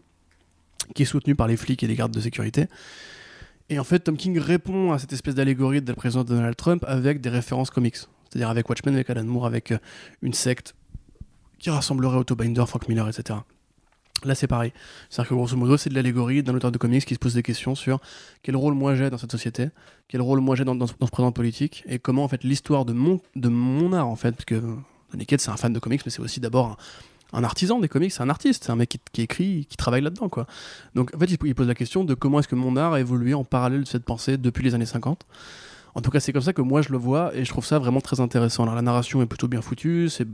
qui 0.95 1.03
est 1.03 1.07
soutenu 1.07 1.35
par 1.35 1.49
les 1.49 1.57
flics 1.57 1.83
et 1.83 1.87
les 1.87 1.95
gardes 1.95 2.13
de 2.13 2.21
sécurité. 2.21 2.67
Et 3.69 3.79
en 3.79 3.85
fait, 3.85 4.01
Tom 4.01 4.17
King 4.17 4.39
répond 4.39 4.93
à 4.93 4.99
cette 4.99 5.13
espèce 5.13 5.35
d'allégorie 5.35 5.83
de 5.83 5.89
la 5.89 5.95
présidence 5.95 6.27
de 6.27 6.35
Donald 6.35 6.57
Trump 6.57 6.85
avec 6.87 7.21
des 7.21 7.31
références 7.31 7.71
comics. 7.71 7.97
C'est-à-dire 7.97 8.49
avec 8.49 8.69
Watchmen, 8.69 8.95
avec 8.95 9.11
Alan 9.11 9.25
Moore, 9.25 9.47
avec 9.47 9.75
une 10.23 10.33
secte 10.33 10.75
qui 11.59 11.71
rassemblerait 11.71 12.19
Otto 12.19 12.35
Binder, 12.37 12.65
Frank 12.67 12.89
Miller, 12.89 13.09
etc. 13.09 13.39
Là, 14.25 14.35
c'est 14.35 14.47
pareil. 14.47 14.73
C'est-à-dire 15.11 15.31
que 15.31 15.35
grosso 15.35 15.57
modo, 15.57 15.77
c'est 15.77 15.91
de 15.91 15.95
l'allégorie 15.95 16.43
d'un 16.43 16.55
auteur 16.55 16.73
de 16.73 16.79
comics 16.79 17.05
qui 17.05 17.15
se 17.15 17.19
pose 17.19 17.35
des 17.35 17.43
questions 17.43 17.75
sur 17.75 18.01
quel 18.43 18.57
rôle 18.57 18.75
moi 18.75 18.95
j'ai 18.95 19.11
dans 19.11 19.19
cette 19.19 19.31
société, 19.31 19.69
quel 20.09 20.23
rôle 20.23 20.41
moi 20.41 20.57
j'ai 20.57 20.65
dans, 20.65 20.87
ce 20.87 20.95
présent 20.95 21.33
politique, 21.33 21.85
et 21.87 21.99
comment 21.99 22.25
en 22.25 22.29
fait 22.29 22.43
l'histoire 22.43 22.85
de 22.87 22.93
mon, 22.93 23.21
de 23.35 23.49
mon 23.49 23.93
art, 23.93 24.09
en 24.09 24.17
fait, 24.17 24.33
parce 24.33 24.47
que 24.47 24.63
Donny 25.13 25.27
Cates, 25.27 25.43
c'est 25.43 25.51
un 25.51 25.57
fan 25.57 25.73
de 25.73 25.79
comics, 25.79 26.01
mais 26.05 26.11
c'est 26.11 26.23
aussi 26.23 26.41
d'abord 26.41 26.79
un, 27.35 27.45
artisan 27.45 27.79
des 27.79 27.89
comics, 27.89 28.11
c'est 28.11 28.23
un 28.23 28.31
artiste, 28.31 28.65
c'est 28.65 28.73
un 28.73 28.77
mec 28.77 28.89
qui, 28.89 29.01
qui 29.13 29.23
écrit, 29.23 29.67
qui 29.67 29.77
travaille 29.77 30.01
là-dedans, 30.01 30.31
quoi. 30.31 30.47
Donc 30.95 31.15
en 31.15 31.19
fait, 31.19 31.27
il, 31.27 31.39
il 31.45 31.55
pose 31.55 31.69
la 31.69 31.75
question 31.75 32.03
de 32.03 32.15
comment 32.15 32.41
est-ce 32.41 32.49
que 32.49 32.55
mon 32.55 32.77
art 32.77 32.95
a 32.95 33.01
évolué 33.01 33.35
en 33.35 33.45
parallèle 33.45 33.83
de 33.83 33.89
cette 33.89 34.05
pensée 34.05 34.39
depuis 34.39 34.65
les 34.65 34.75
années 34.75 34.87
50. 34.87 35.27
En 35.97 36.03
tout 36.03 36.11
cas, 36.11 36.21
c'est 36.21 36.31
comme 36.33 36.43
ça 36.43 36.53
que 36.53 36.61
moi 36.61 36.83
je 36.83 36.93
le 36.93 36.99
vois 36.99 37.35
et 37.35 37.45
je 37.47 37.51
trouve 37.51 37.65
ça 37.65 37.79
vraiment 37.79 38.03
très 38.03 38.21
intéressant. 38.21 38.65
Alors 38.65 38.75
la 38.75 38.83
narration 38.83 39.23
est 39.23 39.27
plutôt 39.27 39.49
bien 39.49 39.63
foutue, 39.63 40.11
c'est 40.11 40.29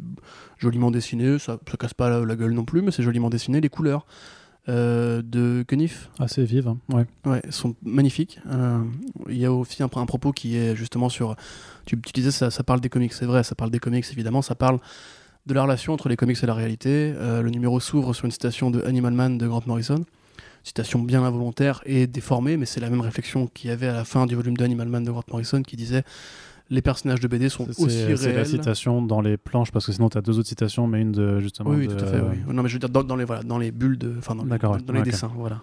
joliment 0.59 0.91
dessiné, 0.91 1.39
ça, 1.39 1.57
ça 1.71 1.77
casse 1.77 1.95
pas 1.95 2.11
la, 2.11 2.25
la 2.25 2.35
gueule 2.35 2.53
non 2.53 2.65
plus, 2.65 2.83
mais 2.83 2.91
c'est 2.91 3.05
joliment 3.05 3.31
dessiné. 3.31 3.61
Les 3.61 3.69
couleurs 3.69 4.05
euh, 4.69 5.23
de 5.25 5.65
Kenif 5.67 6.11
Assez 6.19 6.45
vive, 6.45 6.67
hein. 6.67 6.79
ouais. 6.93 7.07
ouais, 7.27 7.43
sont 7.51 7.77
magnifiques. 7.85 8.41
Euh, 8.51 8.83
Il 9.29 9.39
y 9.39 9.47
a 9.47 9.53
aussi 9.53 9.85
un, 9.85 9.89
un 9.95 10.07
propos 10.07 10.33
qui 10.33 10.57
est 10.57 10.75
justement 10.75 11.09
sur. 11.09 11.37
Tu, 11.87 12.01
tu 12.01 12.13
disais 12.13 12.33
ça, 12.33 12.51
ça 12.51 12.65
parle 12.65 12.81
des 12.81 12.89
comics, 12.89 13.13
c'est 13.13 13.27
vrai, 13.27 13.45
ça 13.45 13.55
parle 13.55 13.71
des 13.71 13.79
comics 13.79 14.05
évidemment, 14.13 14.43
ça 14.43 14.57
parle 14.57 14.81
de 15.47 15.55
la 15.55 15.63
relation 15.63 15.93
entre 15.93 16.09
les 16.09 16.17
comics 16.17 16.39
et 16.43 16.47
la 16.47 16.55
réalité. 16.55 17.15
Euh, 17.17 17.41
le 17.41 17.51
numéro 17.51 17.79
s'ouvre 17.79 18.15
sur 18.15 18.25
une 18.25 18.33
citation 18.33 18.73
de 18.73 18.83
Animal 18.83 19.13
Man 19.13 19.39
de 19.39 19.47
Grant 19.47 19.63
Morrison. 19.67 20.05
Citation 20.65 21.01
bien 21.01 21.23
involontaire 21.25 21.81
et 21.87 22.07
déformée, 22.07 22.57
mais 22.57 22.67
c'est 22.67 22.81
la 22.81 22.89
même 22.91 23.01
réflexion 23.01 23.49
qu'il 23.49 23.71
y 23.71 23.73
avait 23.73 23.89
à 23.89 23.93
la 23.95 24.05
fin 24.05 24.27
du 24.27 24.35
volume 24.37 24.57
de 24.57 24.65
Animal 24.65 24.89
Man 24.89 25.03
de 25.05 25.11
Grant 25.11 25.25
Morrison 25.31 25.63
qui 25.63 25.75
disait 25.77 26.05
les 26.71 26.81
personnages 26.81 27.21
de 27.21 27.27
BD 27.29 27.49
sont 27.49 27.69
aussi 27.69 27.83
C'est 27.91 28.17
c'est 28.17 28.29
la 28.29 28.33
réels. 28.35 28.47
citation 28.47 29.03
dans 29.03 29.21
les 29.21 29.37
planches, 29.37 29.71
parce 29.73 29.85
que 29.87 29.93
sinon 29.93 30.09
tu 30.09 30.17
as 30.17 30.23
deux 30.23 30.39
autres 30.39 30.49
citations, 30.49 30.87
mais 30.87 31.03
une 31.03 31.13
de 31.13 31.41
justement. 31.41 31.71
Oui, 31.71 31.79
oui, 31.81 31.89
de- 31.89 31.95
tout 31.95 32.05
à 32.05 32.07
fait. 32.07 32.21
Oui. 32.21 32.37
Non, 32.55 32.63
mais 32.63 32.69
je 32.69 32.75
veux 32.75 32.79
dire 32.79 32.89
dans, 32.89 33.03
dans 33.03 33.17
les 33.17 33.25
voilà, 33.25 33.43
dans 33.43 33.59
les 33.59 33.71
bulles 33.73 33.99
de, 33.99 34.15
enfin 34.19 34.35
dans, 34.37 34.45
les- 34.45 34.59
dans, 34.59 34.77
dans 34.77 35.03
dessins, 35.03 35.31
voilà. 35.37 35.61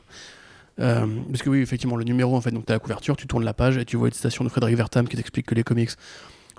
Euh, 0.79 1.05
parce 1.29 1.41
que 1.41 1.49
oui, 1.49 1.59
effectivement, 1.59 1.95
le 1.97 2.03
numéro, 2.05 2.35
en 2.35 2.41
fait, 2.41 2.51
donc 2.51 2.65
t'as 2.65 2.73
la 2.73 2.79
couverture, 2.79 3.17
tu 3.17 3.25
tournes 3.27 3.43
la 3.43 3.53
page 3.53 3.77
et 3.77 3.85
tu 3.85 3.97
vois 3.97 4.07
une 4.07 4.13
citation 4.13 4.43
de 4.43 4.49
Frédéric 4.49 4.77
Vertam 4.77 5.07
qui 5.07 5.17
t'explique 5.17 5.45
que 5.45 5.55
les 5.55 5.63
comics 5.63 5.89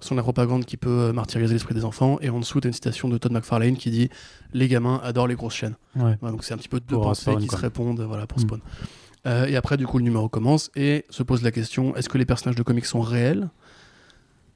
sont 0.01 0.15
la 0.15 0.23
propagande 0.23 0.65
qui 0.65 0.77
peut 0.77 0.89
euh, 0.91 1.13
martyriser 1.13 1.53
l'esprit 1.55 1.75
des 1.75 1.85
enfants, 1.85 2.19
et 2.21 2.31
en 2.31 2.39
dessous 2.41 2.61
t'as 2.61 2.69
une 2.69 2.75
citation 2.75 3.09
de 3.09 3.19
Todd 3.19 3.33
McFarlane 3.33 3.77
qui 3.77 3.91
dit 3.91 4.09
les 4.53 4.69
gamins 4.69 5.01
adorent 5.05 5.27
les 5.29 5.35
grosses 5.35 5.55
chaînes. 5.55 5.77
Ouais. 5.97 6.17
Voilà, 6.21 6.33
donc 6.33 6.45
c'est 6.45 6.55
un 6.55 6.59
petit 6.59 6.69
peu 6.69 6.81
deux 6.81 6.95
Pour 6.97 7.03
pensées 7.05 7.23
Spawn, 7.23 7.39
qui 7.41 7.47
quoi. 7.47 7.59
se 7.59 7.63
répondent, 7.63 8.01
voilà, 8.01 8.27
pour 8.27 8.39
Mm. 8.39 8.43
Spawn. 8.43 8.61
Euh, 9.27 9.47
et 9.47 9.57
après, 9.57 9.77
du 9.77 9.87
coup, 9.87 9.99
le 9.99 10.05
numéro 10.05 10.29
commence 10.31 10.71
et 10.77 11.05
se 11.11 11.23
pose 11.23 11.43
la 11.43 11.51
question 11.51 11.95
est-ce 11.97 12.09
que 12.09 12.17
les 12.19 12.25
personnages 12.25 12.57
de 12.57 12.63
comics 12.63 12.87
sont 12.87 13.03
réels? 13.03 13.51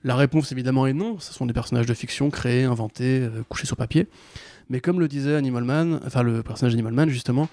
La 0.04 0.16
réponse, 0.16 0.52
évidemment, 0.52 0.86
est 0.86 0.92
non. 0.92 1.18
Ce 1.18 1.32
sont 1.32 1.46
des 1.46 1.52
personnages 1.54 1.86
de 1.86 1.94
fiction 1.94 2.28
créés, 2.30 2.64
inventés, 2.64 3.20
euh, 3.22 3.42
couchés 3.48 3.66
sur 3.66 3.76
papier. 3.76 4.06
Mais 4.70 4.80
comme 4.80 5.00
le 5.00 5.08
disait 5.08 5.34
Animal 5.34 5.64
Man, 5.64 6.00
enfin 6.06 6.22
le 6.22 6.42
personnage 6.42 6.72
d'Animal 6.72 6.92
Man, 6.94 7.08
justement, 7.10 7.48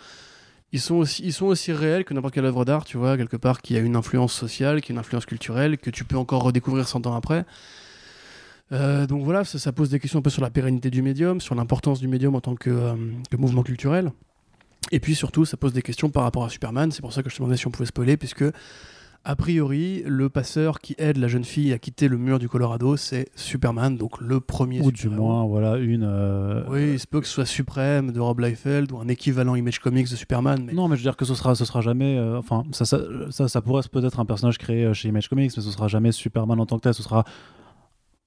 ils 0.73 0.79
sont 0.79 0.95
aussi, 0.95 1.21
ils 1.25 1.33
sont 1.33 1.47
aussi 1.47 1.73
réels 1.73 2.05
que 2.05 2.13
n'importe 2.13 2.33
quelle 2.33 2.45
œuvre 2.45 2.63
d'art, 2.63 2.85
tu 2.85 2.97
vois, 2.97 3.17
quelque 3.17 3.35
part, 3.37 3.61
qui 3.61 3.75
a 3.75 3.79
une 3.79 3.97
influence 3.97 4.31
sociale, 4.33 4.79
qui 4.81 4.91
a 4.91 4.93
une 4.93 4.99
influence 4.99 5.25
culturelle, 5.25 5.77
que 5.77 5.89
tu 5.89 6.05
peux 6.05 6.15
encore 6.17 6.43
redécouvrir 6.43 6.87
100 6.87 7.05
ans 7.07 7.15
après. 7.15 7.45
Euh, 8.71 9.05
donc 9.05 9.23
voilà, 9.23 9.43
ça, 9.43 9.59
ça 9.59 9.71
pose 9.71 9.89
des 9.89 9.99
questions 9.99 10.19
un 10.19 10.21
peu 10.21 10.29
sur 10.29 10.41
la 10.41 10.49
pérennité 10.49 10.89
du 10.89 11.01
médium, 11.01 11.41
sur 11.41 11.55
l'importance 11.55 11.99
du 11.99 12.07
médium 12.07 12.35
en 12.35 12.41
tant 12.41 12.55
que, 12.55 12.69
euh, 12.69 12.93
que 13.29 13.37
mouvement 13.37 13.63
culturel. 13.63 14.11
Et 14.91 14.99
puis 14.99 15.13
surtout, 15.15 15.45
ça 15.45 15.57
pose 15.57 15.73
des 15.73 15.81
questions 15.81 16.09
par 16.09 16.23
rapport 16.23 16.43
à 16.45 16.49
Superman. 16.49 16.91
C'est 16.91 17.01
pour 17.01 17.13
ça 17.13 17.21
que 17.21 17.29
je 17.29 17.35
te 17.35 17.39
demandais 17.41 17.57
si 17.57 17.67
on 17.67 17.71
pouvait 17.71 17.85
spoiler, 17.85 18.17
puisque 18.17 18.45
a 19.23 19.35
priori, 19.35 20.01
le 20.07 20.29
passeur 20.29 20.79
qui 20.79 20.95
aide 20.97 21.17
la 21.17 21.27
jeune 21.27 21.43
fille 21.43 21.71
à 21.73 21.77
quitter 21.77 22.07
le 22.07 22.17
mur 22.17 22.39
du 22.39 22.49
Colorado, 22.49 22.97
c'est 22.97 23.27
Superman, 23.35 23.95
donc 23.95 24.19
le 24.19 24.39
premier. 24.39 24.81
Ou 24.81 24.91
du 24.91 25.09
moins, 25.09 25.45
voilà, 25.45 25.77
une. 25.77 26.03
euh, 26.03 26.63
Oui, 26.69 26.93
il 26.93 26.99
se 26.99 27.05
peut 27.05 27.19
que 27.21 27.27
ce 27.27 27.33
soit 27.33 27.45
Suprême 27.45 28.11
de 28.11 28.19
Rob 28.19 28.39
Liefeld 28.39 28.91
ou 28.91 28.97
un 28.97 29.07
équivalent 29.07 29.53
Image 29.53 29.77
Comics 29.79 30.09
de 30.09 30.15
Superman. 30.15 30.63
Mais... 30.65 30.73
Non, 30.73 30.87
mais 30.87 30.95
je 30.95 31.01
veux 31.01 31.07
dire 31.07 31.17
que 31.17 31.25
ce 31.25 31.35
sera, 31.35 31.53
ce 31.53 31.65
sera 31.65 31.81
jamais. 31.81 32.17
euh, 32.17 32.39
enfin, 32.39 32.63
ça, 32.71 32.85
ça, 32.85 32.97
ça, 33.29 33.47
ça 33.47 33.61
pourrait 33.61 33.81
être 33.81 33.89
peut-être 33.91 34.19
un 34.19 34.25
personnage 34.25 34.57
créé 34.57 34.91
chez 34.95 35.09
Image 35.09 35.27
Comics, 35.29 35.51
mais 35.55 35.61
ce 35.61 35.69
sera 35.71 35.87
jamais 35.87 36.11
Superman 36.11 36.59
en 36.59 36.65
tant 36.65 36.77
que 36.77 36.83
tel. 36.83 36.93
Ce 36.95 37.03
sera 37.03 37.23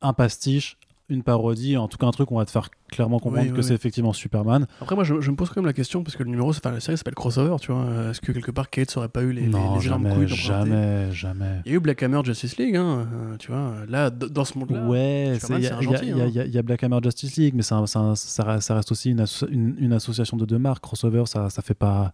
un 0.04 0.12
pastiche, 0.12 0.76
une 1.10 1.22
parodie, 1.22 1.76
en 1.76 1.86
tout 1.86 1.98
cas 1.98 2.06
un 2.06 2.10
truc 2.12 2.30
où 2.30 2.34
on 2.34 2.38
va 2.38 2.46
te 2.46 2.50
faire 2.50 2.70
clairement 2.88 3.18
comprendre 3.18 3.44
Oui, 3.46 3.52
que 3.52 3.58
oui, 3.58 3.62
c'est 3.64 3.74
effectivement 3.74 4.14
Superman. 4.14 4.66
Après, 4.80 4.94
moi, 4.94 5.04
je, 5.04 5.20
je 5.20 5.30
me 5.30 5.36
pose 5.36 5.50
quand 5.50 5.56
même 5.60 5.66
la 5.66 5.74
question, 5.74 6.02
parce 6.02 6.16
que 6.16 6.22
le 6.22 6.30
numéro, 6.30 6.48
enfin, 6.48 6.70
la 6.70 6.80
série 6.80 6.96
s'appelle 6.96 7.14
Crossover, 7.14 7.56
tu 7.60 7.72
vois. 7.72 7.84
Est-ce 8.10 8.22
que 8.22 8.32
quelque 8.32 8.50
part, 8.50 8.70
Kate 8.70 8.96
aurait 8.96 9.08
pas 9.10 9.20
eu 9.20 9.32
les, 9.32 9.46
non, 9.46 9.74
les 9.74 9.80
jamais, 9.82 10.14
couilles 10.14 10.28
jamais, 10.28 11.12
jamais. 11.12 11.60
Il 11.66 11.72
y 11.72 11.74
a 11.74 11.76
eu 11.76 11.80
Black 11.80 12.02
Hammer 12.02 12.20
Justice 12.24 12.56
League, 12.56 12.76
hein, 12.76 13.06
tu 13.38 13.52
vois. 13.52 13.74
Là, 13.86 14.08
dans 14.08 14.46
ce 14.46 14.56
monde-là. 14.58 14.86
Ouais, 14.86 15.36
il 15.50 15.58
y, 15.62 15.66
hein. 15.68 16.46
y 16.46 16.58
a- 16.58 16.62
Black 16.62 16.82
Hammer 16.84 17.00
Justice 17.02 17.36
League, 17.36 17.52
mais 17.54 17.62
ça, 17.62 17.80
reste- 17.80 18.16
ça 18.60 18.74
reste 18.74 18.90
aussi 18.90 19.10
une, 19.10 19.20
asso- 19.20 19.46
une, 19.50 19.74
une 19.78 19.92
association 19.92 20.38
de 20.38 20.46
deux 20.46 20.58
marques. 20.58 20.82
Crossover, 20.82 21.24
ça, 21.26 21.50
ça 21.50 21.60
fait 21.60 21.74
pas. 21.74 22.12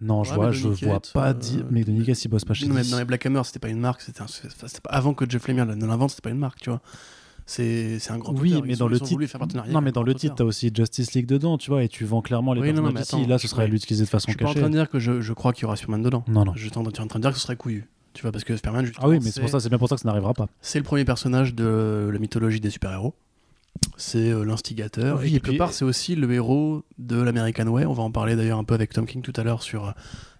Non, 0.00 0.24
je 0.24 0.30
Ouais, 0.30 0.36
vois, 0.36 0.50
je 0.52 0.62
Donny 0.68 0.80
vois 0.82 1.00
pas 1.12 1.28
euh, 1.30 1.32
dire. 1.34 1.64
Mais 1.70 1.84
Donny 1.84 2.04
Cates, 2.04 2.24
il 2.24 2.28
bosse 2.28 2.44
pas 2.44 2.54
chez 2.54 2.66
Non 2.66 2.74
mais, 2.74 2.82
non, 2.84 2.96
mais 2.96 3.04
Black 3.04 3.26
Hammer, 3.26 3.42
c'était 3.44 3.58
pas 3.58 3.68
une 3.68 3.80
marque, 3.80 4.00
c'était 4.00 4.22
un- 4.22 4.26
c'était 4.26 4.80
pas- 4.82 4.90
avant 4.90 5.12
que 5.14 5.28
Jeff 5.28 5.46
Lemire 5.48 5.66
ne 5.66 5.86
l'invente, 5.86 6.10
c'était 6.10 6.22
pas 6.22 6.30
une 6.30 6.38
marque, 6.38 6.60
tu 6.60 6.70
vois. 6.70 6.80
C'est 7.46 7.98
un 8.10 8.18
grand 8.18 8.32
Oui, 8.34 8.52
auteur, 8.52 8.62
mais 8.64 8.76
dans 8.76 8.86
le 8.86 9.00
titre- 9.00 9.20
Non, 9.70 9.80
mais 9.80 9.90
dans 9.92 10.02
le 10.04 10.14
titre, 10.14 10.36
t'as 10.36 10.44
aussi 10.44 10.70
Justice 10.74 11.12
League 11.14 11.26
dedans, 11.26 11.58
tu 11.58 11.70
vois, 11.70 11.82
et 11.82 11.88
tu 11.88 12.04
vends 12.04 12.22
clairement 12.22 12.52
les 12.54 12.60
Oui, 12.60 12.72
non, 12.72 12.82
mais 12.92 13.00
attends, 13.00 13.26
Là, 13.26 13.38
ce 13.38 13.48
serait 13.48 13.66
l'utiliser 13.66 14.02
de 14.02 14.06
Je 14.06 14.10
façon 14.10 14.30
suis 14.30 14.36
pas 14.38 14.44
en 14.44 14.48
cachée. 14.48 14.60
train 14.60 14.70
de 14.70 14.74
dire 14.76 14.88
que 14.88 14.98
je, 15.00 15.20
je 15.20 15.32
crois 15.32 15.52
qu'il 15.52 15.62
y 15.62 15.64
aura 15.66 15.76
Superman 15.76 16.02
dedans. 16.02 16.24
Non, 16.28 16.44
non. 16.44 16.52
Je 16.54 16.68
suis 16.68 16.78
en 16.78 16.82
train 16.84 17.18
de 17.18 17.22
dire 17.22 17.30
que 17.32 17.36
ce 17.36 17.42
serait 17.42 17.56
couillu. 17.56 17.88
Tu 18.12 18.22
vois, 18.22 18.32
parce 18.32 18.44
que 18.44 18.54
Superman, 18.56 18.88
Ah 18.98 19.08
oui, 19.08 19.18
mais 19.22 19.30
c'est 19.30 19.40
pour 19.40 19.48
ça, 19.50 19.60
c'est 19.60 19.68
bien 19.68 19.78
pour 19.78 19.88
ça 19.88 19.94
que 19.96 20.00
ça 20.00 20.08
n'arrivera 20.08 20.34
pas. 20.34 20.46
c'est 20.60 20.78
le 20.78 20.84
premier 20.84 21.04
personnage 21.04 21.54
de 21.54 22.08
la 22.12 22.18
mythologie 22.18 22.60
des 22.60 22.70
super-héros. 22.70 23.14
C'est 23.96 24.30
euh, 24.30 24.44
l'instigateur. 24.44 25.18
Oui, 25.20 25.32
et 25.32 25.36
et 25.36 25.40
quelque 25.40 25.58
part, 25.58 25.72
c'est 25.72 25.84
aussi 25.84 26.16
le 26.16 26.32
héros 26.32 26.84
de 26.98 27.20
l'American 27.20 27.66
Way. 27.66 27.86
On 27.86 27.92
va 27.92 28.02
en 28.02 28.10
parler 28.10 28.36
d'ailleurs 28.36 28.58
un 28.58 28.64
peu 28.64 28.74
avec 28.74 28.92
Tom 28.92 29.06
King 29.06 29.22
tout 29.22 29.32
à 29.36 29.42
l'heure 29.42 29.62
sur 29.62 29.88
euh, 29.88 29.92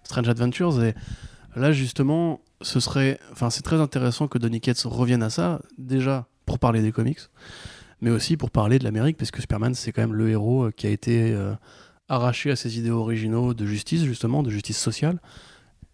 Strange 0.03 0.29
Adventures. 0.29 0.83
Et 0.83 0.95
là, 1.55 1.71
justement, 1.71 2.41
ce 2.61 2.79
serait, 2.79 3.19
enfin, 3.31 3.49
c'est 3.49 3.61
très 3.61 3.79
intéressant 3.79 4.27
que 4.27 4.37
Donny 4.37 4.61
Cates 4.61 4.81
revienne 4.85 5.23
à 5.23 5.29
ça. 5.29 5.61
Déjà 5.77 6.27
pour 6.45 6.59
parler 6.59 6.81
des 6.81 6.91
comics, 6.91 7.19
mais 8.01 8.09
aussi 8.09 8.37
pour 8.37 8.51
parler 8.51 8.79
de 8.79 8.83
l'Amérique, 8.83 9.17
parce 9.17 9.31
que 9.31 9.41
Superman, 9.41 9.73
c'est 9.73 9.91
quand 9.91 10.01
même 10.01 10.13
le 10.13 10.29
héros 10.29 10.65
euh, 10.65 10.71
qui 10.71 10.87
a 10.87 10.89
été 10.89 11.31
euh, 11.31 11.53
arraché 12.09 12.51
à 12.51 12.55
ses 12.55 12.77
idéaux 12.77 12.99
originaux 12.99 13.53
de 13.53 13.65
justice, 13.65 14.03
justement, 14.03 14.43
de 14.43 14.49
justice 14.49 14.77
sociale, 14.77 15.21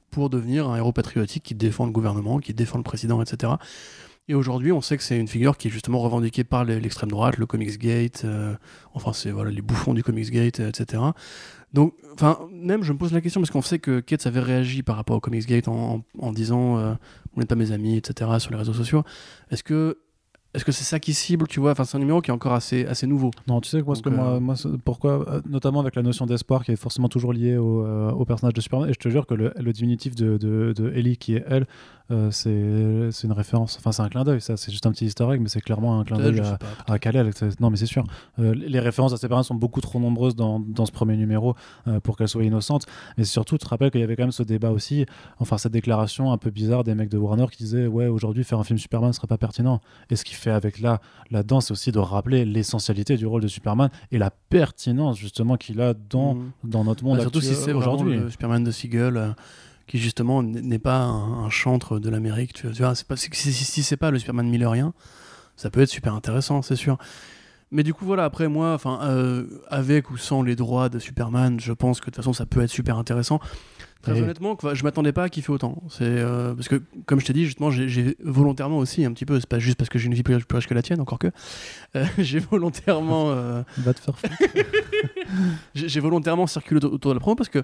pour 0.10 0.30
devenir 0.30 0.68
un 0.70 0.78
héros 0.78 0.94
patriotique 0.94 1.44
qui 1.44 1.54
défend 1.54 1.86
le 1.86 1.92
gouvernement, 1.92 2.40
qui 2.40 2.54
défend 2.54 2.78
le 2.78 2.84
président, 2.84 3.22
etc. 3.22 3.54
Et 4.30 4.36
aujourd'hui, 4.36 4.74
on 4.74 4.82
sait 4.82 4.98
que 4.98 5.04
c'est 5.04 5.18
une 5.18 5.28
figure 5.30 5.56
qui 5.58 5.70
est 5.70 5.72
justement 5.72 6.00
revendiquée 6.00 6.44
par 6.44 6.66
l'extrême 6.66 7.10
droite, 7.10 7.38
le 7.38 7.46
Comics 7.46 7.78
Gate, 7.80 8.24
euh, 8.26 8.56
enfin, 8.94 9.14
c'est 9.14 9.32
voilà, 9.32 9.52
les 9.52 9.62
bouffons 9.62 9.94
du 9.94 10.04
Comics 10.04 10.30
Gate, 10.32 10.60
euh, 10.60 10.68
etc. 10.70 11.02
Donc, 11.74 11.94
enfin, 12.14 12.40
même 12.52 12.84
je 12.84 12.92
me 12.92 12.98
pose 12.98 13.14
la 13.14 13.22
question 13.22 13.40
parce 13.40 13.52
qu'on 13.52 13.62
sait 13.62 13.80
que 13.80 14.02
Cates 14.02 14.28
avait 14.28 14.42
réagi 14.42 14.84
par 14.84 14.98
rapport 14.98 15.16
au 15.16 15.22
Comics 15.22 15.46
Gate 15.46 15.70
en, 15.70 15.96
en- 15.96 16.04
en 16.20 16.32
disant 16.34 16.78
euh, 16.78 16.94
Vous 17.34 17.40
n'êtes 17.40 17.48
pas 17.50 17.56
mes 17.56 17.72
amis, 17.72 17.96
etc. 17.96 18.30
sur 18.40 18.52
les 18.52 18.58
réseaux 18.58 18.74
sociaux. 18.74 19.04
Est-ce 19.50 19.64
que 19.64 19.98
est-ce 20.54 20.66
que 20.66 20.72
c'est 20.72 20.86
ça 20.86 21.00
qui 21.00 21.14
cible, 21.14 21.46
tu 21.48 21.60
vois? 21.60 21.72
Enfin, 21.72 21.84
c'est 21.84 21.98
un 21.98 22.00
numéro 22.00 22.20
qui 22.22 22.32
est 22.32 22.34
encore 22.34 22.54
assez, 22.54 22.86
assez 22.88 23.06
nouveau. 23.06 23.30
Non, 23.48 23.62
tu 23.62 23.70
sais 23.70 23.80
que 23.82 23.86
moi, 23.86 23.96
que 23.96 24.10
euh, 24.10 24.40
moi, 24.40 24.56
pourquoi, 24.84 25.42
notamment 25.48 25.82
avec 25.82 25.94
la 25.96 26.02
notion 26.02 26.26
d'espoir 26.26 26.64
qui 26.64 26.72
est 26.72 26.76
forcément 26.78 27.10
toujours 27.10 27.32
liée 27.32 27.58
au, 27.58 27.86
euh, 27.86 28.10
au 28.12 28.26
personnage 28.26 28.54
de 28.56 28.62
Superman, 28.62 28.90
et 28.90 28.94
je 28.94 28.98
te 28.98 29.10
jure 29.10 29.28
que 29.28 29.36
le, 29.36 29.54
le 29.56 29.72
diminutif 29.74 30.16
de, 30.16 30.38
de, 30.38 30.74
de 30.76 30.92
Ellie 30.96 31.18
qui 31.18 31.36
est 31.36 31.44
elle, 31.48 31.68
euh, 32.12 32.32
c'est 32.32 33.12
c'est 33.12 33.28
une 33.28 33.34
référence, 33.34 33.78
enfin 33.80 33.92
c'est 33.92 34.02
un 34.02 34.10
clin 34.10 34.24
d'œil, 34.24 34.40
ça, 34.42 34.56
c'est 34.58 34.72
juste 34.72 34.86
un 34.86 34.92
petit 34.92 35.06
egg, 35.06 35.40
mais 35.42 35.50
c'est 35.50 35.62
clairement 35.62 36.00
un 36.00 36.04
clin 36.04 36.18
d'œil 36.18 36.40
à, 36.40 36.58
à 36.88 37.00
Kal-El. 37.00 37.32
Non, 37.60 37.70
mais 37.70 37.78
c'est 37.78 37.86
sûr. 37.86 38.04
Euh, 38.40 38.54
les 38.56 38.80
références 38.80 39.14
à 39.14 39.18
ces 39.18 39.28
personnes 39.28 39.44
sont 39.44 39.56
beaucoup 39.56 39.82
trop 39.82 40.00
nombreuses 40.00 40.36
dans, 40.36 40.60
dans 40.60 40.86
ce 40.86 40.92
premier 40.92 41.18
numéro 41.18 41.56
euh, 41.88 42.00
pour 42.00 42.18
qu'elles 42.18 42.28
soient 42.30 42.44
innocentes. 42.44 42.86
Mais 43.18 43.24
surtout, 43.24 43.58
tu 43.58 43.66
te 43.66 43.70
rappelles 43.70 43.92
qu'il 43.92 44.02
y 44.02 44.04
avait 44.04 44.16
quand 44.16 44.24
même 44.24 44.32
ce 44.32 44.44
débat 44.44 44.72
aussi, 44.72 45.06
enfin 45.40 45.58
cette 45.58 45.72
déclaration 45.74 46.32
un 46.32 46.38
peu 46.38 46.50
bizarre 46.50 46.84
des 46.84 46.96
mecs 46.96 47.10
de 47.10 47.18
Warner 47.18 47.48
qui 47.52 47.64
disaient 47.64 47.88
Ouais, 47.88 48.08
aujourd'hui, 48.08 48.44
faire 48.44 48.60
un 48.60 48.64
film 48.64 48.80
Superman 48.80 49.10
ne 49.10 49.14
serait 49.14 49.28
pas 49.28 49.38
pertinent. 49.38 49.82
Et 50.10 50.16
ce 50.16 50.24
qu'il 50.24 50.36
fait 50.38 50.52
avec 50.52 50.80
là, 50.80 51.02
là-dedans, 51.32 51.62
c'est 51.62 51.72
aussi 51.72 51.92
de 51.92 52.00
rappeler 52.00 52.46
l'essentialité 52.46 53.18
du 53.18 53.26
rôle 53.26 53.42
de 53.42 53.48
Superman 53.48 53.90
et 54.12 54.18
la 54.18 54.32
pertinence 54.32 55.18
justement 55.18 55.58
qu'il 55.58 55.82
a 55.82 55.94
dans, 55.94 56.36
Mhm. 56.36 56.52
dans 56.64 56.84
notre 56.84 57.04
monde 57.04 57.18
Bah, 57.18 57.22
surtout 57.24 57.42
si 57.42 57.56
c'est 57.56 57.74
aujourd'hui. 57.74 58.18
le 58.18 58.30
Superman 58.30 58.64
de 58.64 58.72
Siegel 58.72 59.18
euh, 59.18 59.30
qui 59.88 59.98
justement 59.98 60.44
n'est 60.44 60.80
pas 60.80 61.00
un, 61.00 61.46
un 61.46 61.50
chantre 61.50 61.98
de 62.00 62.10
l'Amérique. 62.10 62.54
Tu 62.54 62.68
vois, 62.68 62.94
c'est 62.96 63.08
pas, 63.08 63.16
si, 63.16 63.30
si- 63.34 63.84
c'est 63.84 63.98
pas 63.98 64.12
le 64.12 64.20
Superman 64.20 64.48
millerien, 64.50 64.94
ça 65.56 65.70
peut 65.70 65.82
être 65.82 65.90
super 65.90 66.14
intéressant, 66.14 66.62
c'est 66.62 66.76
sûr. 66.76 66.98
Mais 67.72 67.84
du 67.84 67.94
coup, 67.94 68.06
voilà, 68.06 68.24
après 68.24 68.48
moi, 68.48 68.74
enfin, 68.74 69.00
euh, 69.04 69.46
avec 69.70 70.10
ou 70.10 70.16
sans 70.18 70.42
les 70.42 70.56
droits 70.56 70.88
de 70.88 71.00
Superman, 71.00 71.60
je 71.60 71.74
pense 71.74 72.00
que 72.00 72.06
de 72.06 72.12
toute 72.12 72.16
façon, 72.16 72.32
ça 72.32 72.46
peut 72.46 72.62
être 72.62 72.70
super 72.70 72.98
intéressant. 72.98 73.40
Très 74.04 74.14
honnêtement, 74.24 74.56
je 74.74 74.84
m'attendais 74.84 75.12
pas 75.12 75.24
à 75.24 75.30
kiffer 75.30 75.52
autant. 75.52 75.84
C'est 75.90 76.04
euh, 76.06 76.54
parce 76.54 76.70
que, 76.70 76.82
comme 77.08 77.20
je 77.20 77.26
t'ai 77.26 77.34
dit, 77.34 77.46
justement, 77.46 77.72
j'ai- 77.72 78.16
volontairement 78.24 78.78
aussi 78.78 79.04
un 79.04 79.12
petit 79.12 79.26
peu. 79.26 79.38
C'est 79.42 79.50
pas 79.50 79.60
juste 79.60 79.78
parce 79.78 79.90
que 79.90 80.00
j'ai 80.00 80.06
une 80.08 80.14
vie 80.14 80.24
plus, 80.24 80.38
plus 80.46 80.56
riche 80.56 80.68
que 80.68 80.74
la 80.76 80.82
tienne, 80.82 81.02
encore 81.02 81.20
que. 81.20 81.28
euh, 81.98 82.06
j'ai 82.20 82.40
volontairement. 82.40 83.32
Va 83.80 83.94
te 83.94 84.00
faire 84.00 84.16
j'ai 85.76 86.00
volontairement 86.00 86.48
circulé 86.48 86.84
autour 86.86 87.12
de 87.12 87.16
la 87.16 87.20
promo 87.20 87.36
parce 87.36 87.50
que 87.50 87.64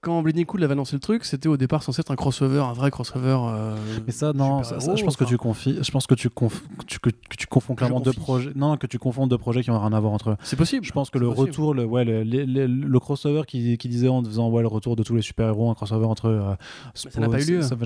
quand 0.00 0.22
Bleeding 0.22 0.44
Cool 0.46 0.62
avait 0.64 0.72
annoncé 0.72 0.94
le 0.96 1.00
truc, 1.00 1.24
c'était 1.24 1.48
au 1.48 1.56
départ 1.56 1.82
censé 1.82 2.00
être 2.00 2.10
un 2.10 2.16
crossover, 2.16 2.60
un 2.60 2.72
vrai 2.72 2.90
crossover. 2.90 3.36
euh, 3.48 3.76
Mais 4.06 4.12
ça, 4.12 4.32
non, 4.32 4.62
ça- 4.62 4.80
ça, 4.80 4.80
super-héros, 4.80 4.96
je 4.96 5.04
pense 5.04 5.16
que 5.16 5.24
tu 5.24 5.36
confies, 5.36 5.78
je 5.82 5.90
pense 5.90 6.06
que 6.06 6.14
tu, 6.14 6.28
conf- 6.28 6.62
tu- 6.86 6.98
que, 7.00 7.10
que 7.10 7.36
tu 7.36 7.46
confonds 7.46 7.74
clairement 7.74 8.00
deux 8.00 8.12
projets. 8.12 8.50
Non, 8.54 8.76
que 8.76 8.86
tu 8.86 8.98
confonds 8.98 9.26
deux 9.26 9.38
projets 9.38 9.62
qui 9.62 9.70
n'ont 9.70 9.80
rien 9.80 9.92
à 9.92 10.00
voir 10.00 10.12
entre 10.12 10.30
eux. 10.30 10.36
C'est 10.44 10.56
possible. 10.56 10.84
Je 10.84 10.92
pense 10.92 11.10
que 11.10 11.18
le 11.18 11.26
possible. 11.26 11.48
retour, 11.48 11.74
le, 11.74 11.84
ouais, 11.84 12.04
le, 12.04 12.22
le- 12.22 12.44
le- 12.44 13.00
crossover 13.00 13.42
qui, 13.46 13.76
qui 13.78 13.88
disait 13.88 14.08
en 14.08 14.22
faisant 14.24 14.48
ouais, 14.50 14.62
le 14.62 14.68
retour 14.68 14.94
de 14.96 15.02
tous 15.02 15.14
les 15.14 15.22
super-héros, 15.22 15.70
un 15.70 15.74
crossover 15.74 16.06
entre. 16.06 16.26
euh, 16.26 16.54
ça 16.94 17.20
n'a 17.20 17.28
pas 17.28 17.40
eu 17.42 17.44
lieu. 17.56 17.62
ça- 17.62 17.76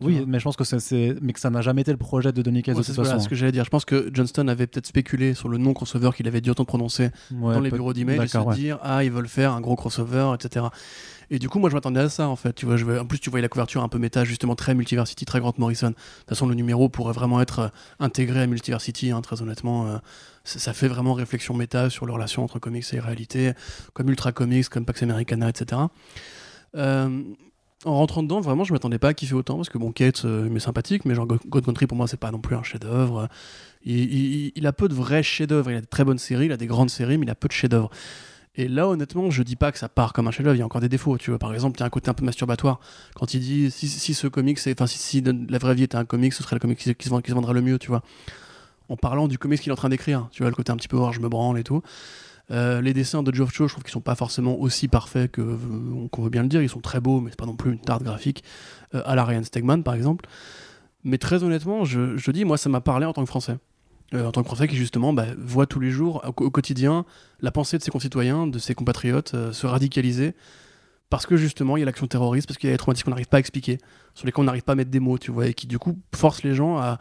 Oui, 0.00 0.24
mais 0.26 0.38
je 0.38 0.44
pense 0.44 0.56
que 0.56 0.64
c'est- 0.64 1.16
mais 1.20 1.32
que 1.32 1.40
ça 1.40 1.50
n'a 1.50 1.60
jamais 1.62 1.82
été 1.82 1.90
le 1.90 1.96
projet 1.98 2.32
de 2.32 2.42
Donny 2.42 2.62
Cates 2.62 2.74
Ouais, 2.76 2.80
de 2.80 2.86
c'est 2.86 2.92
toute 2.94 3.04
voilà 3.04 3.20
ce 3.20 3.28
que 3.28 3.34
j'allais 3.34 3.52
dire. 3.52 3.64
Je 3.64 3.70
pense 3.70 3.84
que 3.84 4.10
Johnston 4.12 4.48
avait 4.48 4.66
peut-être 4.66 4.86
spéculé 4.86 5.34
sur 5.34 5.48
le 5.48 5.58
nom 5.58 5.74
crossover 5.74 6.10
qu'il 6.16 6.26
avait 6.28 6.40
dû 6.40 6.50
autant 6.50 6.64
prononcer 6.64 7.10
Ouais, 7.32 7.54
dans 7.54 7.60
les 7.60 7.70
bureaux 7.70 7.92
d'email 7.92 8.16
et 8.22 8.26
se 8.28 8.54
dire 8.54 8.78
ah 8.82 9.04
ils 9.04 9.10
veulent 9.10 9.28
faire 9.28 9.52
un 9.52 9.60
gros 9.60 9.76
crossover, 9.76 10.32
etc. 10.34 10.66
Et 11.30 11.38
du 11.38 11.48
coup, 11.48 11.58
moi, 11.58 11.68
je 11.68 11.74
m'attendais 11.74 12.00
à 12.00 12.08
ça, 12.08 12.28
en 12.28 12.36
fait. 12.36 12.54
Tu 12.54 12.64
vois, 12.66 12.76
En 13.00 13.04
plus, 13.06 13.18
tu 13.18 13.28
voyais 13.28 13.42
la 13.42 13.48
couverture 13.48 13.82
un 13.82 13.88
peu 13.88 13.98
méta, 13.98 14.24
justement, 14.24 14.54
très 14.54 14.74
Multiversity, 14.74 15.24
très 15.26 15.40
Grant 15.40 15.52
Morrison. 15.58 15.88
De 15.90 15.94
toute 15.94 16.28
façon, 16.28 16.46
le 16.46 16.54
numéro 16.54 16.88
pourrait 16.88 17.12
vraiment 17.12 17.40
être 17.40 17.58
euh, 17.58 17.68
intégré 18.00 18.40
à 18.40 18.46
Multiversity, 18.46 19.10
hein, 19.10 19.20
très 19.20 19.42
honnêtement. 19.42 19.86
euh, 19.88 19.98
ça, 20.44 20.72
fait 20.72 20.88
vraiment 20.88 21.12
réflexion 21.12 21.52
méta 21.54 21.90
sur 21.90 22.06
la 22.06 22.14
relation 22.14 22.42
entre 22.44 22.58
comics 22.58 22.86
et 22.94 23.00
réalité, 23.00 23.52
comme 23.92 24.08
Ultra 24.08 24.32
Comics, 24.32 24.68
comme 24.70 24.86
Pax 24.86 25.02
Americana, 25.02 25.50
etc. 25.50 25.82
Euh, 26.76 27.22
en 27.84 27.94
rentrant 27.94 28.22
dedans, 28.22 28.40
vraiment, 28.40 28.64
je 28.64 28.72
m'attendais 28.72 28.98
pas 28.98 29.08
à 29.08 29.14
kiffer 29.14 29.34
autant, 29.34 29.56
parce 29.56 29.68
que 29.68 29.78
bon, 29.78 29.92
Kate, 29.92 30.24
euh, 30.24 30.48
m'est 30.48 30.58
sympathique, 30.60 31.04
mais 31.04 31.14
genre 31.14 31.26
God 31.26 31.64
Country, 31.64 31.86
pour 31.86 31.96
moi, 31.96 32.08
c'est 32.08 32.16
pas 32.16 32.30
non 32.30 32.40
plus 32.40 32.56
un 32.56 32.62
chef-d'œuvre. 32.62 33.28
Il- 33.84 34.52
il 34.54 34.66
a 34.66 34.72
peu 34.72 34.88
de 34.88 34.94
vrais 34.94 35.22
chefs-d'œuvre. 35.22 35.70
Il 35.70 35.76
a 35.76 35.80
de 35.80 35.86
très 35.86 36.04
bonnes 36.04 36.18
séries, 36.18 36.46
il 36.46 36.52
a 36.52 36.56
des 36.56 36.66
grandes 36.66 36.90
séries, 36.90 37.16
mais 37.18 37.26
il 37.26 37.30
a 37.30 37.34
peu 37.36 37.46
de 37.48 37.52
chefs-d'œuvre. 37.52 37.90
Et 38.60 38.66
là, 38.66 38.88
honnêtement, 38.88 39.30
je 39.30 39.42
dis 39.44 39.54
pas 39.54 39.70
que 39.70 39.78
ça 39.78 39.88
part 39.88 40.12
comme 40.12 40.26
un 40.26 40.32
chef-d'œuvre. 40.32 40.56
Il 40.56 40.58
y 40.58 40.62
a 40.62 40.66
encore 40.66 40.80
des 40.80 40.88
défauts. 40.88 41.16
Tu 41.16 41.30
vois, 41.30 41.38
par 41.38 41.54
exemple, 41.54 41.78
il 41.78 41.80
y 41.80 41.82
a 41.84 41.86
un 41.86 41.90
côté 41.90 42.10
un 42.10 42.14
peu 42.14 42.24
masturbatoire 42.24 42.80
quand 43.14 43.32
il 43.32 43.40
dit 43.40 43.70
si, 43.70 44.14
ce 44.14 44.26
comic, 44.26 44.58
c'est, 44.58 44.72
enfin, 44.72 44.88
si, 44.88 44.98
si 44.98 45.22
la 45.22 45.58
vraie 45.58 45.76
vie 45.76 45.84
était 45.84 45.96
un 45.96 46.04
comic, 46.04 46.32
ce 46.32 46.42
serait 46.42 46.56
le 46.56 46.60
comic 46.60 46.76
qui, 46.76 47.04
se, 47.04 47.08
vend- 47.08 47.22
vendrait 47.28 47.54
le 47.54 47.62
mieux. 47.62 47.78
Tu 47.78 47.86
vois, 47.86 48.02
en 48.88 48.96
parlant 48.96 49.28
du 49.28 49.38
comic 49.38 49.60
qu'il 49.60 49.70
est 49.70 49.72
en 49.72 49.76
train 49.76 49.88
d'écrire. 49.88 50.28
Tu 50.32 50.42
vois, 50.42 50.50
le 50.50 50.56
côté 50.56 50.72
un 50.72 50.76
petit 50.76 50.88
peu 50.88 50.96
voir, 50.96 51.12
je 51.12 51.20
me 51.20 51.28
branle 51.28 51.58
et 51.58 51.64
tout. 51.64 51.82
Euh, 52.50 52.80
les 52.80 52.94
dessins 52.94 53.22
de 53.22 53.32
Geoff 53.32 53.52
Cho, 53.54 53.68
je 53.68 53.74
trouve 53.74 53.84
qu'ils 53.84 53.92
sont 53.92 54.00
pas 54.00 54.16
forcément 54.16 54.58
aussi 54.58 54.88
parfaits 54.88 55.30
que 55.30 55.40
euh, 55.40 56.08
qu'on 56.10 56.22
veut 56.22 56.30
bien 56.30 56.42
le 56.42 56.48
dire. 56.48 56.60
Ils 56.60 56.68
sont 56.68 56.80
très 56.80 56.98
beaux, 57.00 57.20
mais 57.20 57.30
c'est 57.30 57.38
pas 57.38 57.46
non 57.46 57.54
plus 57.56 57.70
une 57.70 57.78
tarte 57.78 58.02
graphique 58.02 58.42
euh, 58.94 59.02
à 59.06 59.14
la 59.14 59.24
Ryan 59.24 59.44
Stegman, 59.44 59.82
par 59.84 59.94
exemple. 59.94 60.26
Mais 61.04 61.18
très 61.18 61.44
honnêtement, 61.44 61.84
je 61.84 62.30
dis, 62.32 62.44
moi, 62.44 62.56
ça 62.56 62.68
m'a 62.68 62.80
parlé 62.80 63.06
en 63.06 63.12
tant 63.12 63.22
que 63.22 63.28
Français. 63.28 63.58
Euh, 64.14 64.24
en 64.24 64.32
tant 64.32 64.42
que 64.42 64.46
Français 64.46 64.68
qui, 64.68 64.76
justement, 64.76 65.12
bah, 65.12 65.26
voit 65.36 65.66
tous 65.66 65.80
les 65.80 65.90
jours, 65.90 66.22
au, 66.24 66.50
quotidien, 66.50 67.04
la 67.40 67.50
pensée 67.50 67.76
de 67.76 67.82
ses 67.82 67.90
concitoyens, 67.90 68.46
de 68.46 68.58
ses 68.58 68.74
compatriotes 68.74 69.34
euh, 69.34 69.52
se 69.52 69.66
radicaliser. 69.66 70.34
Parce 71.10 71.26
que, 71.26 71.36
justement, 71.36 71.76
il 71.76 71.80
y 71.80 71.82
a 71.82 71.86
l'action 71.86 72.06
terroriste, 72.06 72.46
parce 72.46 72.58
qu'il 72.58 72.68
y 72.68 72.72
a 72.72 72.74
des 72.74 72.78
traumatismes 72.78 73.04
qu'on 73.04 73.10
n'arrive 73.10 73.28
pas 73.28 73.36
à 73.36 73.40
expliquer, 73.40 73.78
sur 74.14 74.26
lesquels 74.26 74.42
on 74.42 74.44
n'arrive 74.44 74.62
pas 74.62 74.72
à 74.72 74.76
mettre 74.76 74.90
des 74.90 75.00
mots, 75.00 75.18
tu 75.18 75.30
vois, 75.30 75.46
et 75.46 75.54
qui, 75.54 75.66
du 75.66 75.78
coup, 75.78 75.98
forcent 76.14 76.42
les 76.42 76.54
gens 76.54 76.78
à 76.78 76.98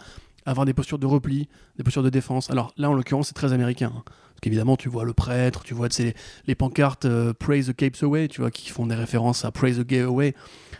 avoir 0.51 0.65
des 0.65 0.73
postures 0.73 0.97
de 0.99 1.05
repli, 1.05 1.47
des 1.77 1.83
postures 1.83 2.03
de 2.03 2.09
défense. 2.09 2.49
Alors 2.49 2.73
là, 2.77 2.89
en 2.89 2.93
l'occurrence, 2.93 3.27
c'est 3.27 3.33
très 3.33 3.53
américain. 3.53 3.91
hein. 3.95 4.03
Parce 4.05 4.41
qu'évidemment, 4.43 4.77
tu 4.77 4.87
vois 4.87 5.03
le 5.03 5.13
prêtre, 5.13 5.63
tu 5.63 5.73
vois 5.73 5.87
les, 5.97 6.13
les 6.45 6.53
pancartes 6.55 7.05
euh, 7.05 7.33
Praise 7.33 7.67
the 7.69 7.75
Capes 7.75 7.97
Away, 8.03 8.27
tu 8.27 8.41
vois, 8.41 8.51
qui 8.51 8.69
font 8.69 8.85
des 8.85 8.93
références 8.93 9.43
à 9.45 9.51
Praise 9.51 9.79
the 9.79 9.83
Gay 9.87 10.01
Away, 10.01 10.35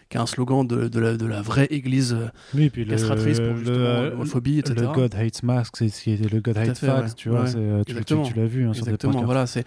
qui 0.10 0.18
est 0.18 0.20
un 0.20 0.28
slogan 0.28 0.66
de, 0.68 0.88
de 0.88 1.00
la, 1.00 1.18
de 1.18 1.26
la 1.26 1.42
vraie 1.42 1.66
église 1.72 2.14
euh, 2.14 2.28
Oui, 2.54 2.70
puis 2.70 2.86
le, 2.86 2.92
castratrice 2.92 3.40
pour 3.40 3.58
justement 3.58 4.04
l'homophobie, 4.04 4.60
etc. 4.60 4.76
le 4.80 4.94
God 4.94 5.16
Hates 5.16 5.42
Masks, 5.42 5.76
c'est 5.90 6.18
le 6.32 6.40
God 6.40 6.56
Hates 6.58 6.78
Facts, 6.78 7.04
ouais. 7.08 7.14
tu 7.16 7.30
vois, 7.30 7.42
Ouais, 7.46 7.56
euh, 7.56 7.80
tu, 7.80 7.86
tu, 7.86 7.92
exactement. 7.94 8.24
tu 8.24 8.34
l'as 8.36 8.46
vu 8.46 8.68
hein, 8.68 8.74
sur 8.74 8.84
des 8.86 8.90
Exactement, 8.92 9.14
pancartes. 9.14 9.26
voilà, 9.26 9.48
c'est. 9.48 9.66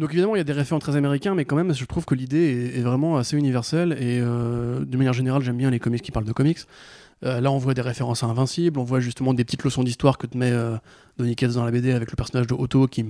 Donc 0.00 0.12
évidemment, 0.12 0.34
il 0.34 0.38
y 0.38 0.40
a 0.40 0.44
des 0.44 0.54
références 0.54 0.82
très 0.82 0.96
américains, 0.96 1.34
mais 1.34 1.44
quand 1.44 1.56
même, 1.56 1.74
je 1.74 1.84
trouve 1.84 2.06
que 2.06 2.14
l'idée 2.14 2.72
est, 2.74 2.80
vraiment 2.80 3.18
assez 3.18 3.36
universelle. 3.36 3.92
Et 4.00 4.18
euh, 4.18 4.82
de 4.82 4.96
manière 4.96 5.12
générale, 5.12 5.42
j'aime 5.42 5.58
bien 5.58 5.70
les 5.70 5.78
comics 5.78 6.00
qui 6.00 6.10
parlent 6.10 6.24
de 6.24 6.32
comics. 6.32 6.60
Euh, 7.22 7.42
là, 7.42 7.52
on 7.52 7.58
voit 7.58 7.74
des 7.74 7.82
références 7.82 8.22
à 8.22 8.26
Invincible, 8.26 8.80
on 8.80 8.84
voit 8.84 9.00
justement 9.00 9.34
des 9.34 9.44
petites 9.44 9.62
leçons 9.62 9.84
d'histoire 9.84 10.16
que 10.16 10.26
te 10.26 10.38
met 10.38 10.52
euh, 10.52 10.78
Donny 11.18 11.34
dans 11.34 11.66
la 11.66 11.70
BD 11.70 11.92
avec 11.92 12.10
le 12.10 12.16
personnage 12.16 12.46
de 12.46 12.54
Otto 12.54 12.86
qui 12.86 13.04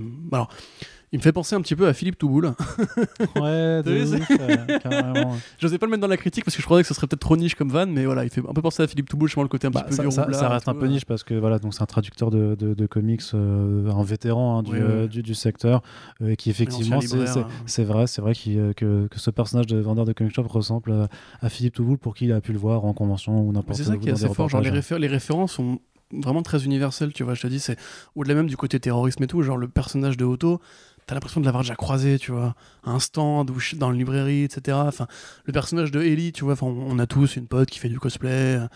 il 1.13 1.19
me 1.19 1.23
fait 1.23 1.33
penser 1.33 1.55
un 1.57 1.61
petit 1.61 1.75
peu 1.77 1.87
à 1.89 1.93
Philippe 1.93 2.19
Touboul. 2.19 2.53
Ouais, 3.37 3.83
de 3.83 4.05
ouf, 4.21 4.31
euh, 4.31 4.79
carrément. 4.79 5.37
Je 5.59 5.67
pas 5.77 5.87
le 5.87 5.91
mettre 5.91 6.01
dans 6.03 6.07
la 6.09 6.17
critique 6.17 6.45
parce 6.45 6.55
que 6.57 6.63
je 6.63 6.67
croyais 6.67 6.83
que 6.83 6.89
ce 6.89 6.95
serait 6.95 7.07
peut-être 7.07 7.21
trop 7.21 7.37
niche 7.37 7.55
comme 7.55 7.69
van, 7.71 7.87
mais 7.87 8.05
voilà, 8.05 8.25
il 8.25 8.31
fait 8.31 8.41
un 8.47 8.53
peu 8.53 8.63
penser 8.63 8.83
à 8.83 8.87
Philippe 8.87 9.09
Touboul, 9.09 9.29
justement 9.29 9.43
le 9.45 9.49
côté 9.49 9.67
un 9.67 9.71
Bah, 9.71 9.83
petit 9.83 9.97
peu 9.97 10.11
ça, 10.11 10.27
ça- 10.33 10.49
reste 10.49 10.69
un 10.69 10.75
peu 10.75 10.87
euh. 10.87 10.89
niche 10.89 11.05
parce 11.05 11.23
que 11.25 11.35
voilà, 11.35 11.59
donc 11.59 11.75
c'est 11.75 11.83
un 11.83 11.87
traducteur 11.87 12.31
de, 12.31 12.55
de, 12.59 12.75
de 12.75 12.87
comics, 12.87 13.23
euh, 13.35 13.91
un 13.91 14.03
vétéran 14.03 14.59
hein, 14.59 14.63
du, 14.63 14.73
Oui, 14.73 14.79
oui. 14.81 15.09
du, 15.09 15.23
du 15.23 15.35
secteur, 15.35 15.83
euh, 16.23 16.31
et 16.31 16.37
qui 16.37 16.51
effectivement, 16.51 17.01
c'est 17.01 17.27
c'est- 17.27 17.41
hein. 17.41 17.49
c'est 17.67 17.85
vrai, 17.85 18.07
c'est 18.07 18.21
vrai 18.23 18.35
que, 18.35 18.73
que 18.73 19.19
ce 19.19 19.31
personnage 19.31 19.67
de 19.67 19.79
vendeur 19.79 20.05
de 20.05 20.13
comic 20.13 20.35
shop 20.35 20.45
ressemble 20.49 20.93
à, 20.93 21.09
à 21.41 21.49
Philippe 21.49 21.75
Touboul 21.75 21.99
pour 21.99 22.15
qui 22.15 22.27
il 22.27 22.33
a 22.33 22.41
pu 22.41 22.53
le 22.53 22.59
voir 22.59 22.85
en 22.85 22.93
convention 22.93 23.41
ou 23.41 23.53
n'importe 23.53 23.79
C'est 23.79 23.85
où. 23.89 23.93
ça 23.93 23.97
qui 23.97 24.09
est 24.09 24.13
assez 24.13 24.29
fort. 24.29 24.49
Genre, 24.49 24.61
les, 24.61 24.69
reportages. 24.71 24.97
réfé- 24.99 25.01
les 25.01 25.07
références 25.09 25.53
sont 25.53 25.81
vraiment 26.13 26.43
très 26.43 26.65
universelles, 26.65 27.13
tu 27.13 27.23
vois. 27.23 27.35
Je 27.35 27.43
te 27.43 27.47
dis, 27.47 27.61
c'est 27.61 27.77
au-delà 28.17 28.35
même 28.35 28.49
du 28.49 28.57
côté 28.57 28.81
terrorisme 28.81 29.23
et 29.23 29.27
tout. 29.29 29.43
Genre, 29.43 29.57
le 29.57 29.69
personnage 29.69 30.17
de 30.17 30.25
Otto, 30.25 30.61
t'as 31.07 31.15
l'impression 31.15 31.41
de 31.41 31.45
l'avoir 31.47 31.65
déjà 31.65 31.75
croisé, 31.75 32.19
tu 32.19 32.31
vois. 32.33 32.55
Un 32.85 32.99
stand 32.99 33.51
ou 33.51 33.59
dans 33.77 33.93
une 33.93 33.99
librairie, 33.99 34.45
etc. 34.45 34.79
Enfin, 34.87 35.07
le 35.45 35.53
personnage 35.53 35.91
de 35.91 36.01
Ellie, 36.03 36.33
tu 36.33 36.45
vois. 36.45 36.55
On 36.63 36.69
on 36.71 36.99
a 36.99 37.07
tous 37.07 37.37
une 37.37 37.47
pote 37.47 37.69
qui 37.69 37.79
fait 37.79 37.89
du 37.89 37.99
cosplay, 37.99 38.57
euh, 38.57 38.67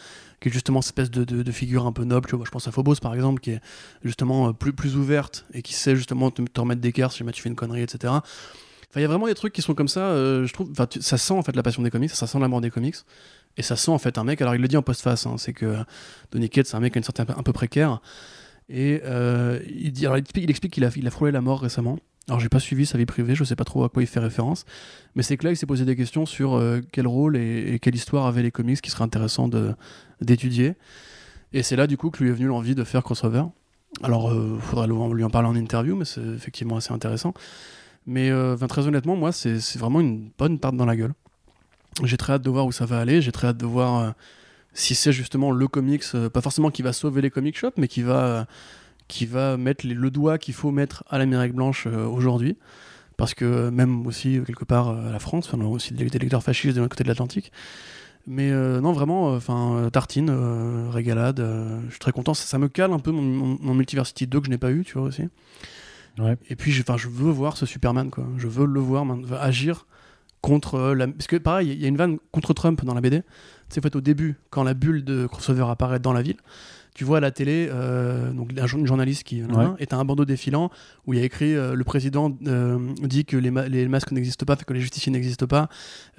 qui 0.40 0.48
est 0.48 0.52
justement 0.52 0.82
cette 0.82 0.98
espèce 0.98 1.10
de, 1.10 1.24
de- 1.24 1.52
figure 1.52 1.86
un 1.86 1.92
peu 1.92 2.04
noble, 2.04 2.28
tu 2.28 2.36
vois. 2.36 2.44
Je 2.44 2.50
pense 2.50 2.66
à 2.66 2.72
Phobos, 2.72 2.96
par 2.96 3.14
exemple, 3.14 3.40
qui 3.40 3.50
est 3.50 3.60
justement 4.02 4.48
euh, 4.48 4.52
plus, 4.52 4.72
plus 4.72 4.96
ouverte 4.96 5.46
et 5.54 5.62
qui 5.62 5.74
sait 5.74 5.94
justement 5.96 6.30
te, 6.30 6.42
te 6.42 6.60
remettre 6.60 6.80
d'équerre 6.80 7.12
si 7.12 7.18
jamais 7.18 7.32
tu 7.32 7.40
fais 7.40 7.48
une 7.48 7.56
connerie, 7.56 7.82
etc. 7.82 8.12
Enfin, 8.12 8.24
il 8.96 9.02
y 9.02 9.04
a 9.04 9.08
vraiment 9.08 9.26
des 9.26 9.34
trucs 9.34 9.52
qui 9.52 9.62
sont 9.62 9.74
comme 9.74 9.88
ça, 9.88 10.00
euh, 10.00 10.46
je 10.46 10.52
trouve. 10.52 10.70
Enfin, 10.70 10.86
ça 11.00 11.18
sent 11.18 11.34
en 11.34 11.42
fait 11.42 11.54
la 11.54 11.62
passion 11.62 11.82
des 11.82 11.90
comics, 11.90 12.10
ça 12.10 12.26
sent 12.26 12.38
l'amour 12.40 12.60
des 12.60 12.70
comics. 12.70 12.96
Et 13.56 13.62
ça 13.62 13.76
sent 13.76 13.92
en 13.92 13.98
fait 13.98 14.18
un 14.18 14.24
mec, 14.24 14.42
alors 14.42 14.56
il 14.56 14.60
le 14.60 14.66
dit 14.66 14.76
en 14.76 14.82
postface, 14.82 15.26
hein, 15.26 15.36
c'est 15.38 15.52
que 15.52 15.76
Donny 16.32 16.50
Cates, 16.50 16.66
c'est 16.66 16.76
un 16.76 16.80
mec 16.80 16.92
qui 16.92 16.98
une 16.98 17.04
certaine 17.04 17.26
un 17.36 17.42
peu 17.44 17.52
précaire. 17.52 18.00
Et 18.68 19.02
il, 19.68 19.92
dit, 19.92 20.06
alors, 20.06 20.18
il 20.18 20.50
explique 20.50 20.72
qu'il 20.72 20.84
a, 20.84 20.90
il 20.96 21.06
a 21.06 21.10
frôlé 21.10 21.30
la 21.30 21.40
mort 21.40 21.60
récemment. 21.60 21.98
Alors 22.28 22.40
j'ai 22.40 22.48
pas 22.48 22.60
suivi 22.60 22.86
sa 22.86 22.96
vie 22.96 23.06
privée, 23.06 23.34
je 23.34 23.44
sais 23.44 23.56
pas 23.56 23.64
trop 23.64 23.84
à 23.84 23.88
quoi 23.88 24.02
il 24.02 24.06
fait 24.06 24.20
référence. 24.20 24.64
Mais 25.14 25.22
c'est 25.22 25.36
que 25.36 25.44
là, 25.44 25.52
il 25.52 25.56
s'est 25.56 25.66
posé 25.66 25.84
des 25.84 25.96
questions 25.96 26.26
sur 26.26 26.54
euh, 26.54 26.80
quel 26.92 27.06
rôle 27.06 27.36
et, 27.36 27.78
quelle 27.80 27.94
histoire 27.94 28.26
avaient 28.26 28.42
les 28.42 28.50
comics 28.50 28.80
qui 28.80 28.90
serait 28.90 29.04
intéressant 29.04 29.48
d'étudier. 30.20 30.74
Et 31.52 31.62
c'est 31.62 31.76
là 31.76 31.86
du 31.86 31.96
coup 31.96 32.10
que 32.10 32.22
lui 32.22 32.30
est 32.30 32.34
venu 32.34 32.46
l'envie 32.46 32.74
de 32.74 32.84
faire 32.84 33.02
crossover. 33.02 33.44
Alors, 34.02 34.34
il 34.34 34.60
faudrait 34.60 34.88
lui 34.88 35.22
en 35.22 35.30
parler 35.30 35.48
en 35.48 35.54
interview, 35.54 35.94
mais 35.94 36.04
c'est 36.04 36.20
effectivement 36.20 36.76
assez 36.76 36.92
intéressant. 36.92 37.32
Mais 38.06 38.30
euh, 38.30 38.56
très 38.56 38.86
honnêtement, 38.86 39.16
moi, 39.16 39.30
c'est 39.30 39.76
vraiment 39.76 40.00
une 40.00 40.30
bonne 40.36 40.58
tarte 40.58 40.76
dans 40.76 40.86
la 40.86 40.96
gueule. 40.96 41.14
J'ai 42.02 42.16
très 42.16 42.34
hâte 42.34 42.42
de 42.42 42.50
voir 42.50 42.66
où 42.66 42.72
ça 42.72 42.86
va 42.86 42.98
aller. 42.98 43.22
J'ai 43.22 43.32
très 43.32 43.48
hâte 43.48 43.56
de 43.56 43.66
voir 43.66 44.00
euh, 44.00 44.10
si 44.72 44.94
c'est 44.94 45.12
justement 45.12 45.52
le 45.52 45.68
comics, 45.68 46.02
euh, 46.14 46.28
pas 46.28 46.40
forcément 46.40 46.70
qui 46.70 46.82
va 46.82 46.92
sauver 46.92 47.22
les 47.22 47.30
comic 47.30 47.56
shops, 47.56 47.76
mais 47.76 47.88
qui 47.88 48.02
va, 48.02 48.24
euh, 48.24 48.44
qui 49.08 49.26
va 49.26 49.56
mettre 49.56 49.86
les- 49.86 49.94
le 49.94 50.10
doigt 50.10 50.38
qu'il 50.38 50.54
faut 50.54 50.70
mettre 50.70 51.04
à 51.08 51.18
l'Amérique 51.18 51.54
blanche 51.54 51.86
euh, 51.86 52.06
aujourd'hui. 52.06 52.56
Parce 53.16 53.34
que 53.34 53.44
euh, 53.44 53.70
même 53.70 54.06
aussi, 54.06 54.38
euh, 54.38 54.42
quelque 54.44 54.64
part, 54.64 54.88
à 54.90 55.10
la 55.12 55.18
France, 55.20 55.52
on 55.54 55.60
a 55.60 55.64
aussi 55.64 55.94
des, 55.94 56.06
des 56.06 56.18
lecteurs 56.18 56.42
fascistes 56.42 56.74
de 56.74 56.80
l'autre 56.80 56.90
côté 56.96 57.04
de 57.04 57.08
l'Atlantique. 57.08 57.52
Mais 58.26 58.50
euh, 58.50 58.80
non, 58.80 58.92
vraiment, 58.92 59.32
euh, 59.32 59.36
enfin, 59.36 59.88
tartine, 59.92 60.30
euh, 60.30 60.88
régalade. 60.90 61.38
je 61.86 61.90
suis 61.90 61.98
très 62.00 62.12
content. 62.12 62.34
Ça, 62.34 62.46
ça 62.46 62.58
me 62.58 62.68
cale 62.68 62.92
un 62.92 62.98
peu 62.98 63.10
mon, 63.12 63.22
mon, 63.22 63.58
mon 63.60 63.74
Multiversity 63.74 64.26
2 64.26 64.40
que 64.40 64.46
je 64.46 64.50
n'ai 64.50 64.58
pas 64.58 64.70
eu, 64.72 64.82
tu 64.84 64.94
vois 64.94 65.06
aussi. 65.08 65.24
Ouais. 66.18 66.36
Et 66.48 66.56
puis, 66.56 66.72
je, 66.72 66.80
enfin, 66.82 66.96
je 66.96 67.08
veux 67.08 67.30
voir 67.30 67.56
ce 67.56 67.66
Superman, 67.66 68.10
quoi. 68.10 68.24
Je 68.38 68.48
veux 68.48 68.66
le 68.66 68.80
voir 68.80 69.04
agir 69.40 69.86
contre 70.40 70.92
la. 70.94 71.06
Parce 71.06 71.26
que 71.26 71.36
pareil, 71.36 71.70
il 71.72 71.80
y 71.80 71.84
a 71.84 71.88
une 71.88 71.96
vanne 71.96 72.18
contre 72.32 72.52
Trump 72.54 72.84
dans 72.84 72.94
la 72.94 73.00
BD. 73.00 73.22
C'est 73.68 73.82
fait 73.82 73.94
au 73.96 74.00
début, 74.00 74.36
quand 74.50 74.62
la 74.64 74.74
bulle 74.74 75.04
de 75.04 75.26
crossover 75.26 75.66
apparaît 75.68 75.98
dans 76.00 76.12
la 76.12 76.22
ville. 76.22 76.36
Tu 76.94 77.02
vois 77.02 77.16
à 77.16 77.20
la 77.20 77.32
télé, 77.32 77.68
euh, 77.72 78.30
donc 78.32 78.52
une 78.52 78.86
journaliste 78.86 79.24
qui 79.24 79.42
Ouais. 79.42 79.66
est 79.80 79.92
un 79.92 80.04
bandeau 80.04 80.24
défilant 80.24 80.70
où 81.06 81.12
il 81.12 81.18
y 81.18 81.22
a 81.22 81.24
écrit 81.24 81.52
euh, 81.56 81.74
le 81.74 81.82
président 81.82 82.32
euh, 82.46 82.78
dit 83.02 83.24
que 83.24 83.36
les, 83.36 83.50
ma- 83.50 83.66
les 83.66 83.88
masques 83.88 84.12
n'existent 84.12 84.46
pas, 84.46 84.54
que 84.54 84.72
les 84.72 84.80
justiciers 84.80 85.10
n'existent 85.10 85.48
pas, 85.48 85.68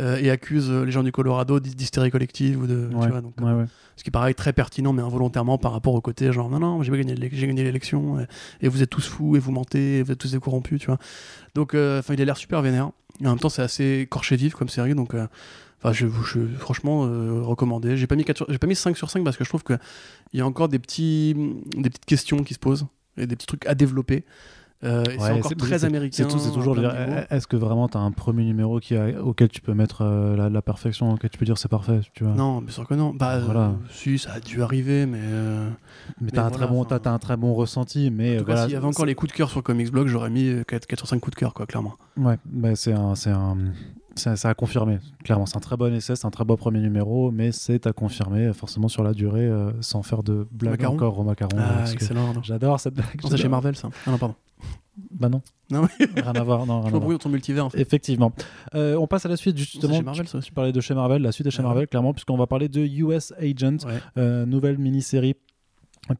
euh, 0.01 0.17
et 0.17 0.29
accuse 0.29 0.69
euh, 0.69 0.83
les 0.83 0.91
gens 0.91 1.01
du 1.03 1.13
Colorado 1.13 1.61
d'hy- 1.61 1.75
d'hystérie 1.75 2.11
collective 2.11 2.61
ou 2.61 2.67
de. 2.67 2.89
tu 2.91 2.95
Ouais, 2.97 3.07
vois, 3.07 3.21
donc, 3.21 3.33
ouais, 3.39 3.53
ouais. 3.53 3.65
ce 3.95 4.03
qui 4.03 4.11
paraît 4.11 4.33
très 4.33 4.51
pertinent, 4.51 4.91
mais 4.91 5.01
involontairement 5.01 5.57
par 5.57 5.71
rapport 5.71 5.93
au 5.93 6.01
côté 6.01 6.33
genre 6.33 6.49
non, 6.49 6.59
non, 6.59 6.83
j'ai 6.83 6.91
gagné, 6.91 7.15
l'élection 7.15 8.19
et, 8.19 8.25
et 8.65 8.67
vous 8.67 8.83
êtes 8.83 8.89
tous 8.89 9.07
fous 9.07 9.37
et 9.37 9.39
vous 9.39 9.53
mentez, 9.53 9.99
et 9.99 10.03
vous 10.03 10.11
êtes 10.11 10.17
tous 10.19 10.33
des 10.33 10.39
corrompus, 10.39 10.81
tu 10.81 10.87
vois. 10.87 10.97
Donc, 11.55 11.73
euh, 11.73 11.99
enfin, 11.99 12.15
il 12.15 12.21
a 12.21 12.25
l'air 12.25 12.35
super 12.37 12.61
vénère. 12.61 12.89
Et 13.21 13.27
en 13.27 13.29
même 13.29 13.39
temps, 13.39 13.47
c'est 13.47 13.61
assez 13.61 14.07
corché 14.09 14.35
vif 14.35 14.55
comme 14.55 14.67
série, 14.67 14.93
donc. 14.93 15.15
Enfin, 15.81 15.93
je, 15.93 16.07
je, 16.07 16.39
franchement, 16.57 17.05
euh, 17.05 17.41
recommandé. 17.41 17.95
J'ai 17.97 18.07
pas 18.07 18.15
mis 18.15 18.23
4 18.25 18.37
sur- 18.37 18.45
j'ai 18.49 18.57
pas 18.57 18.67
mis 18.67 18.75
5 18.75 18.97
sur 18.97 19.09
5 19.09 19.23
parce 19.23 19.37
que 19.37 19.43
je 19.43 19.49
trouve 19.49 19.63
qu'il 19.63 19.77
y 20.33 20.41
a 20.41 20.45
encore 20.45 20.67
des, 20.69 20.79
petits, 20.79 21.33
des 21.75 21.89
petites 21.89 22.05
questions 22.05 22.43
qui 22.43 22.53
se 22.53 22.59
posent 22.59 22.87
et 23.17 23.27
des 23.27 23.35
petits 23.35 23.47
trucs 23.47 23.65
à 23.67 23.75
développer. 23.75 24.25
Euh, 24.83 25.03
c'est 25.19 25.31
encore 25.31 25.55
très 25.55 25.85
américain. 25.85 26.27
C'est 26.29 26.51
toujours. 26.51 26.77
Est-ce 27.29 27.47
que 27.47 27.55
vraiment 27.55 27.87
tu 27.87 27.97
as 27.97 28.01
un 28.01 28.11
premier 28.11 28.43
numéro 28.43 28.79
qui 28.79 28.95
a- 28.95 29.23
auquel 29.23 29.47
tu 29.49 29.61
peux 29.61 29.73
mettre 29.73 30.01
euh, 30.01 30.35
la, 30.35 30.49
la 30.49 30.61
perfection, 30.61 31.11
auquel 31.13 31.29
tu 31.29 31.37
peux 31.37 31.45
dire 31.45 31.57
c'est 31.57 31.69
parfait, 31.69 32.01
tu 32.13 32.23
vois? 32.25 32.33
Non, 32.33 32.61
bien 32.61 32.71
sûr 32.71 32.85
que 32.87 32.93
non. 32.93 33.13
Bah, 33.13 33.39
Voilà. 33.39 33.67
euh, 33.69 33.71
si, 33.89 34.19
ça 34.19 34.33
a 34.33 34.39
dû 34.39 34.61
arriver, 34.61 35.05
mais. 35.05 35.19
Mais 36.21 36.29
t'as 36.31 36.43
un, 36.45 36.51
très 36.51 36.67
bon, 36.67 36.83
t'as- 36.83 36.99
t'as 36.99 37.11
un 37.11 37.19
très 37.19 37.37
bon 37.37 37.53
ressenti, 37.53 38.11
mais 38.11 38.35
En 38.35 38.39
tout 38.39 38.45
cas, 38.45 38.51
voilà, 38.51 38.63
s'il 38.65 38.73
y 38.73 38.75
avait 38.75 38.85
encore 38.85 39.05
les 39.05 39.15
coups 39.15 39.31
de 39.31 39.37
cœur 39.37 39.49
sur 39.49 39.63
Comics 39.63 39.91
Blog, 39.91 40.07
j'aurais 40.07 40.29
mis 40.29 40.53
4, 40.67 40.85
4 40.87 40.99
sur 40.99 41.07
5 41.07 41.19
coups 41.19 41.35
de 41.35 41.39
cœur, 41.39 41.53
quoi, 41.53 41.65
clairement. 41.65 41.95
Ouais, 42.17 42.37
bah, 42.45 42.75
c'est 42.75 42.93
un, 42.93 43.15
c'est 43.15 43.31
un, 43.31 43.57
ça, 44.15 44.35
ça 44.35 44.49
a 44.49 44.53
confirmé. 44.53 44.99
Clairement, 45.23 45.45
c'est 45.45 45.57
un 45.57 45.61
très 45.61 45.77
bon 45.77 45.93
essai, 45.93 46.15
c'est 46.15 46.25
un 46.25 46.31
très 46.31 46.45
beau 46.45 46.55
premier 46.57 46.79
numéro, 46.79 47.31
mais 47.31 47.51
c'est 47.51 47.85
à 47.87 47.93
confirmer 47.93 48.53
forcément 48.53 48.87
sur 48.87 49.03
la 49.03 49.13
durée, 49.13 49.45
euh, 49.47 49.71
sans 49.81 50.03
faire 50.03 50.23
de 50.23 50.47
blague 50.51 50.79
Macaron 50.79 50.95
encore 50.95 51.19
au 51.19 51.23
macaron. 51.23 51.57
Ah, 51.57 51.83
excellent. 51.91 52.33
J'adore 52.43 52.79
cette 52.79 52.93
blague. 52.95 53.07
C'est 53.29 53.37
chez. 53.37 53.47
Marvel, 53.49 53.75
ça. 53.75 53.89
Ah 54.05 54.11
non, 54.11 54.17
pardon. 54.17 54.35
Bah 55.11 55.27
non. 55.27 55.41
Non. 55.69 55.81
Rien 55.99 56.33
à 56.35 56.43
voir. 56.43 56.65
Non, 56.65 56.79
rien 56.79 56.89
Je 56.89 56.93
m'embrouille 56.93 57.17
ton 57.17 57.27
multivers, 57.27 57.65
en 57.65 57.69
fait. 57.69 57.81
Effectivement. 57.81 58.31
Euh, 58.75 58.95
on 58.95 59.07
passe 59.07 59.25
à 59.25 59.29
la 59.29 59.35
suite, 59.35 59.57
justement. 59.57 59.93
chez 59.93 60.01
Marvel, 60.03 60.25
ça. 60.27 60.39
Tu 60.39 60.53
parlais 60.53 60.71
de 60.71 60.79
chez 60.79 60.93
Marvel, 60.93 61.21
la 61.21 61.33
suite 61.33 61.47
est 61.47 61.51
chez 61.51 61.57
Ah 61.59 61.63
ouais. 61.63 61.67
Marvel, 61.67 61.87
clairement, 61.89 62.13
puisqu'on 62.13 62.37
va 62.37 62.47
parler 62.47 62.69
de 62.69 62.79
US 62.79 63.33
Agent, 63.37 63.85
Ouais. 63.85 63.99
euh, 64.17 64.45
nouvelle 64.45 64.77
mini-série 64.77 65.35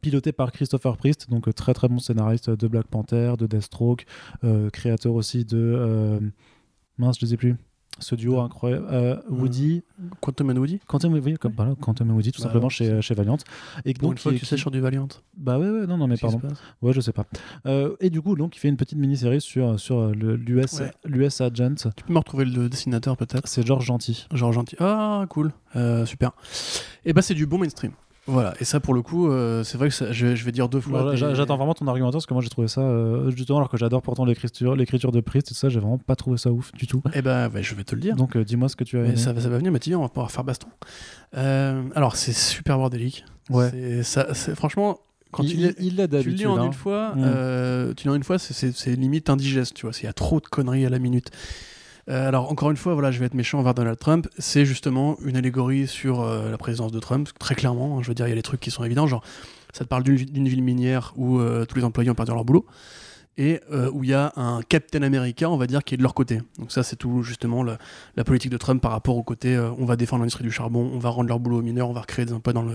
pilotée 0.01 0.33
par 0.33 0.51
Christopher 0.51 0.97
Priest, 0.97 1.29
donc 1.29 1.47
euh, 1.47 1.53
très 1.53 1.73
très 1.73 1.87
bon 1.87 1.99
scénariste 1.99 2.49
de 2.49 2.67
Black 2.67 2.87
Panther, 2.87 3.35
de 3.37 3.45
Deathstroke, 3.47 4.05
euh, 4.43 4.69
créateur 4.71 5.13
aussi 5.13 5.45
de... 5.45 5.55
euh, 5.57 6.19
mince, 6.97 7.17
je 7.19 7.25
ne 7.25 7.29
sais 7.29 7.37
plus. 7.37 7.55
Ce 7.99 8.13
duo 8.15 8.41
incroyable. 8.41 8.85
euh, 8.91 9.15
Woody, 9.29 9.81
Quantum 10.19 10.49
and 10.49 10.57
Woody 10.57 10.79
Quantum, 10.85 11.13
oui, 11.13 11.35
comme, 11.35 11.53
voilà, 11.55 11.75
Quantum 11.75 12.09
et 12.09 12.13
Woody, 12.13 12.31
tout 12.33 12.41
Bah, 12.41 12.47
simplement 12.47 12.67
chez, 12.67 13.01
chez 13.01 13.13
Valiant. 13.15 13.37
Et 13.85 13.93
Pour 13.93 14.09
donc, 14.09 14.11
une 14.13 14.17
fois 14.17 14.31
qui- 14.33 14.37
que 14.37 14.39
tu 14.41 14.45
sais 14.45 14.57
sur 14.57 14.69
du 14.69 14.81
Valiant. 14.81 15.07
Bah 15.37 15.57
ouais, 15.57 15.69
ouais, 15.69 15.87
non, 15.87 15.97
non, 15.97 16.07
mais 16.07 16.17
pardon. 16.17 16.41
Ouais, 16.81 16.91
je 16.91 16.99
sais 16.99 17.13
pas. 17.13 17.25
Euh, 17.65 17.95
et 18.01 18.09
du 18.09 18.21
coup, 18.21 18.35
donc, 18.35 18.55
il 18.57 18.59
fait 18.59 18.67
une 18.67 18.75
petite 18.75 18.97
mini-série 18.97 19.39
sur, 19.39 19.79
sur 19.79 20.09
l'US 20.09 20.79
Ouais. 20.79 20.91
l'US 21.05 21.39
Agent. 21.41 21.75
Tu 21.95 22.03
peux 22.03 22.11
me 22.13 22.17
retrouver 22.19 22.43
le 22.45 22.67
dessinateur, 22.67 23.15
peut-être? 23.15 23.47
C'est 23.47 23.65
George 23.65 23.85
Gentil. 23.85 24.27
Genre 24.33 24.51
gentil. 24.51 24.75
Ah, 24.79 25.25
cool. 25.29 25.53
Euh, 25.77 26.05
super. 26.05 26.31
Et 27.05 27.13
bah, 27.13 27.21
c'est 27.21 27.33
du 27.33 27.45
bon 27.45 27.57
mainstream. 27.59 27.91
Voilà, 28.27 28.55
et 28.59 28.65
ça 28.65 28.79
pour 28.79 28.93
le 28.95 29.03
coup, 29.03 29.29
euh, 29.29 29.63
c'est 29.63 29.77
vrai 29.77 29.89
que 29.89 29.93
ça- 29.93 30.11
je, 30.11 30.35
je 30.35 30.45
vais 30.45 30.51
dire 30.51 30.67
deux 30.67 30.79
fois. 30.81 31.11
Des- 31.11 31.17
J'attends 31.17 31.57
vraiment 31.57 31.75
ton 31.75 31.87
argumentaire 31.87 32.17
parce 32.17 32.25
que 32.25 32.33
moi 32.33 32.41
j'ai 32.41 32.49
trouvé 32.49 32.67
ça 32.67 32.81
euh, 32.81 33.29
justement 33.29 33.59
alors 33.59 33.69
que 33.69 33.77
j'adore 33.77 34.01
pourtant 34.01 34.25
l'écriture, 34.25 34.75
l'écriture 34.75 35.11
de 35.11 35.19
Priest 35.21 35.47
et 35.47 35.49
tout 35.49 35.53
ça, 35.59 35.69
j'ai 35.69 35.79
vraiment 35.79 35.99
pas 35.99 36.15
trouvé 36.15 36.37
ça 36.37 36.51
ouf 36.51 36.71
du 36.73 36.87
tout. 36.87 37.03
Eh 37.13 37.21
ben, 37.21 37.51
je 37.61 37.75
vais 37.75 37.83
te 37.83 37.93
le 37.93 38.01
dire. 38.01 38.15
Donc 38.15 38.35
euh, 38.35 38.43
dis-moi 38.43 38.67
ce 38.67 38.75
que 38.75 38.83
tu 38.83 38.97
as 38.97 39.01
Mais 39.01 39.09
aimé. 39.09 39.17
ça, 39.17 39.31
va- 39.31 39.41
ça 39.41 39.49
va 39.49 39.57
venir, 39.57 39.71
Mathieu, 39.71 39.95
on 39.95 40.01
va 40.01 40.09
pouvoir 40.09 40.31
faire 40.31 40.43
baston. 40.43 40.67
Euh, 41.37 41.83
alors, 41.93 42.15
c'est 42.15 42.33
super 42.33 42.77
bordélique. 42.77 43.25
Ouais. 43.51 44.01
Ça, 44.03 44.33
franchement, 44.55 44.97
quand 45.31 45.43
il, 45.43 45.75
tu 45.75 45.89
l'a 45.95 46.07
tu 46.07 46.29
lis 46.29 46.45
en 46.47 46.57
hein. 46.57 46.65
une 46.65 46.73
fois, 46.73 47.13
Mm. 47.15 47.21
euh, 47.25 47.93
tu 47.95 48.05
lis 48.07 48.09
en 48.09 48.15
une 48.15 48.23
fois, 48.23 48.39
c'est 48.39 48.95
limite 48.95 49.29
indigeste, 49.29 49.75
tu 49.75 49.85
vois. 49.85 49.93
Il 50.01 50.05
y 50.05 50.07
a 50.07 50.13
trop 50.13 50.39
de 50.39 50.45
conneries 50.47 50.85
à 50.85 50.89
la 50.89 50.97
minute. 50.99 51.29
Euh, 52.09 52.27
alors, 52.27 52.51
encore 52.51 52.71
une 52.71 52.77
fois, 52.77 52.93
voilà, 52.93 53.11
je 53.11 53.19
vais 53.19 53.25
être 53.25 53.33
méchant 53.33 53.59
envers 53.59 53.73
Donald 53.73 53.97
Trump. 53.97 54.27
C'est 54.37 54.65
justement 54.65 55.17
une 55.23 55.35
allégorie 55.37 55.87
sur 55.87 56.21
euh, 56.21 56.51
la 56.51 56.57
présidence 56.57 56.91
de 56.91 56.99
Trump, 56.99 57.29
très 57.39 57.55
clairement. 57.55 57.97
hein, 57.97 58.01
je 58.03 58.07
veux 58.07 58.13
dire, 58.13 58.27
il 58.27 58.29
y 58.29 58.33
a 58.33 58.35
des 58.35 58.43
trucs 58.43 58.59
qui 58.59 58.71
sont 58.71 58.83
évidents, 58.83 59.07
genre, 59.07 59.23
ça 59.73 59.83
te 59.83 59.89
parle 59.89 60.03
d'une 60.03 60.47
ville 60.47 60.63
minière 60.63 61.13
où 61.17 61.39
euh, 61.39 61.65
tous 61.65 61.77
les 61.77 61.83
employés 61.83 62.09
ont 62.09 62.15
perdu 62.15 62.31
leur 62.31 62.45
boulot 62.45 62.65
et 63.37 63.59
où 63.91 64.05
il 64.05 64.11
y 64.11 64.13
a 64.13 64.31
un 64.37 64.61
Captain 64.61 65.01
America, 65.01 65.49
on 65.49 65.57
va 65.57 65.67
dire, 65.67 65.83
qui 65.83 65.93
est 65.93 65.97
de 65.97 66.01
leur 66.01 66.13
côté. 66.13 66.41
Donc 66.57 66.71
ça, 66.71 66.83
c'est 66.83 66.95
tout 66.95 67.21
justement 67.21 67.63
la, 67.63 67.77
la 68.15 68.23
politique 68.23 68.49
de 68.49 68.55
Trump 68.55 68.81
par 68.81 68.91
rapport 68.91 69.17
au 69.17 69.23
côté 69.23 69.59
on 69.77 69.83
va 69.83 69.97
défendre 69.97 70.21
l'industrie 70.21 70.45
du 70.45 70.51
charbon, 70.51 70.89
on 70.93 70.99
va 70.99 71.09
rendre 71.09 71.27
leur 71.27 71.41
boulot 71.41 71.57
aux 71.59 71.61
mineurs, 71.61 71.89
on 71.89 71.93
va 71.93 71.99
recréer 71.99 72.23
des 72.23 72.31
emplois 72.31 72.53
dans 72.53 72.65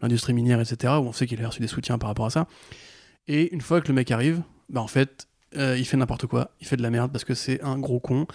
l'industrie 0.00 0.32
minière, 0.32 0.58
etc. 0.58 0.94
On 0.96 1.12
sait 1.12 1.26
qu'il 1.26 1.44
a 1.44 1.48
reçu 1.48 1.60
des 1.60 1.66
soutiens 1.66 1.98
par 1.98 2.08
rapport 2.08 2.24
à 2.24 2.30
ça. 2.30 2.46
Et 3.28 3.52
une 3.52 3.60
fois 3.60 3.82
que 3.82 3.88
le 3.88 3.92
mec 3.94 4.10
arrive, 4.10 4.40
bah 4.70 4.80
en 4.80 4.86
fait, 4.86 5.28
euh, 5.56 5.76
il 5.78 5.84
fait 5.84 5.96
n'importe 5.96 6.26
quoi, 6.26 6.50
il 6.60 6.66
fait 6.66 6.76
de 6.76 6.82
la 6.82 6.90
merde 6.90 7.10
parce 7.12 7.24
que 7.24 7.34
c'est 7.34 7.62
un 7.62 7.78
gros 7.78 8.00
con 8.00 8.26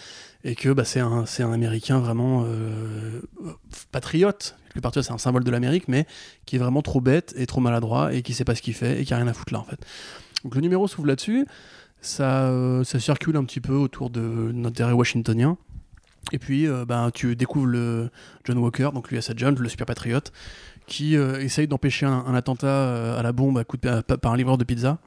et 0.43 0.55
que 0.55 0.69
bah, 0.69 0.85
c'est 0.85 0.99
un, 0.99 1.25
Américain 1.51 1.99
vraiment 1.99 2.43
euh, 2.45 3.21
patriote. 3.91 4.55
Quelque 4.73 4.81
part, 4.81 4.93
c'est 4.93 5.11
un 5.11 5.17
symbole 5.17 5.43
de 5.43 5.51
l'Amérique, 5.51 5.87
mais 5.87 6.07
qui 6.45 6.55
est 6.55 6.59
vraiment 6.59 6.81
trop 6.81 7.01
bête 7.01 7.33
et 7.37 7.45
trop 7.45 7.59
maladroit 7.59 8.13
et 8.13 8.21
qui 8.21 8.33
sait 8.33 8.45
pas 8.45 8.55
ce 8.55 8.61
qu'il 8.61 8.73
fait 8.73 9.01
et 9.01 9.05
qui 9.05 9.13
a 9.13 9.17
rien 9.17 9.27
à 9.27 9.33
foutre 9.33 9.53
là 9.53 9.59
en 9.59 9.63
fait. 9.63 9.79
Donc 10.43 10.55
le 10.55 10.61
numéro 10.61 10.87
s'ouvre 10.87 11.07
là-dessus, 11.07 11.45
ça, 12.01 12.45
euh, 12.45 12.83
circule 12.83 13.37
un 13.37 13.43
petit 13.43 13.61
peu 13.61 13.73
autour 13.73 14.09
de 14.09 14.21
notre 14.21 14.69
intérêt 14.69 14.93
washingtonien. 14.93 15.57
Et 16.31 16.39
puis, 16.39 16.67
euh, 16.67 16.85
ben, 16.85 17.11
tu 17.11 17.35
découvres 17.35 17.65
le 17.65 18.09
John 18.45 18.57
Walker, 18.57 18.89
donc 18.93 19.11
l'US 19.11 19.29
Agent, 19.29 19.55
le 19.59 19.69
super 19.69 19.85
patriote, 19.85 20.31
qui 20.87 21.15
essaye 21.15 21.67
d'empêcher 21.67 22.05
un, 22.05 22.33
attentat 22.33 23.17
à 23.17 23.23
la 23.23 23.31
bombe 23.31 23.59
à- 23.59 24.17
par 24.17 24.33
un 24.33 24.37
livreur 24.37 24.57
de 24.57 24.63
pizza, 24.65 24.97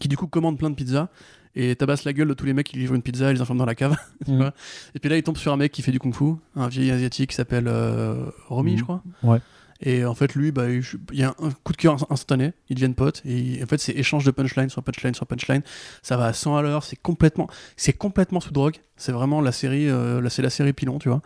qui 0.00 0.08
du 0.08 0.16
coup 0.16 0.26
commande 0.26 0.58
plein 0.58 0.70
de 0.70 0.74
pizzas 0.74 1.08
et 1.54 1.74
tabasse 1.74 2.04
la 2.04 2.12
gueule 2.12 2.28
de 2.28 2.34
tous 2.34 2.44
les 2.46 2.52
mecs 2.52 2.66
qui 2.66 2.76
livrent 2.76 2.94
une 2.94 3.02
pizza 3.02 3.30
et 3.30 3.34
les 3.34 3.40
enferme 3.40 3.58
dans 3.58 3.64
la 3.66 3.74
cave. 3.74 3.96
Mm. 4.26 4.48
Et 4.94 4.98
puis 4.98 5.08
là, 5.08 5.16
il 5.16 5.22
tombe 5.22 5.36
sur 5.36 5.52
un 5.52 5.56
mec 5.56 5.70
qui 5.72 5.82
fait 5.82 5.92
du 5.92 5.98
kung-fu, 6.00 6.34
un 6.56 6.68
vieil 6.68 6.90
asiatique 6.90 7.30
qui 7.30 7.36
s'appelle 7.36 7.68
euh, 7.68 8.24
Romy, 8.48 8.72
Mhm. 8.72 8.78
je 8.78 8.82
crois. 8.82 9.02
Ouais. 9.22 9.38
Et 9.80 10.04
en 10.06 10.14
fait, 10.14 10.34
lui, 10.34 10.52
bah, 10.52 10.64
il 10.70 10.82
y 11.18 11.22
a 11.22 11.34
un 11.38 11.50
coup 11.62 11.72
de 11.72 11.76
cœur 11.76 11.96
instantané, 12.10 12.52
ils 12.70 12.74
deviennent 12.74 12.94
potes, 12.94 13.22
et 13.26 13.60
en 13.62 13.66
fait, 13.66 13.78
c'est 13.78 13.92
échange 13.92 14.24
de 14.24 14.30
punchline 14.30 14.70
sur 14.70 14.82
punchline 14.82 15.14
sur 15.14 15.26
punchline, 15.26 15.60
ça 16.02 16.16
va 16.16 16.24
à 16.26 16.32
100 16.32 16.56
à 16.56 16.62
l'heure, 16.62 16.82
c'est 16.82 16.96
complètement, 16.96 17.46
c'est 17.76 17.92
complètement 17.92 18.40
sous 18.40 18.52
drogue, 18.52 18.76
c'est 18.96 19.12
vraiment 19.12 19.40
la 19.42 19.52
série, 19.52 19.88
euh, 19.90 20.26
c'est 20.30 20.40
la 20.42 20.48
série 20.50 20.72
pilon, 20.72 20.98
tu 20.98 21.10
vois. 21.10 21.20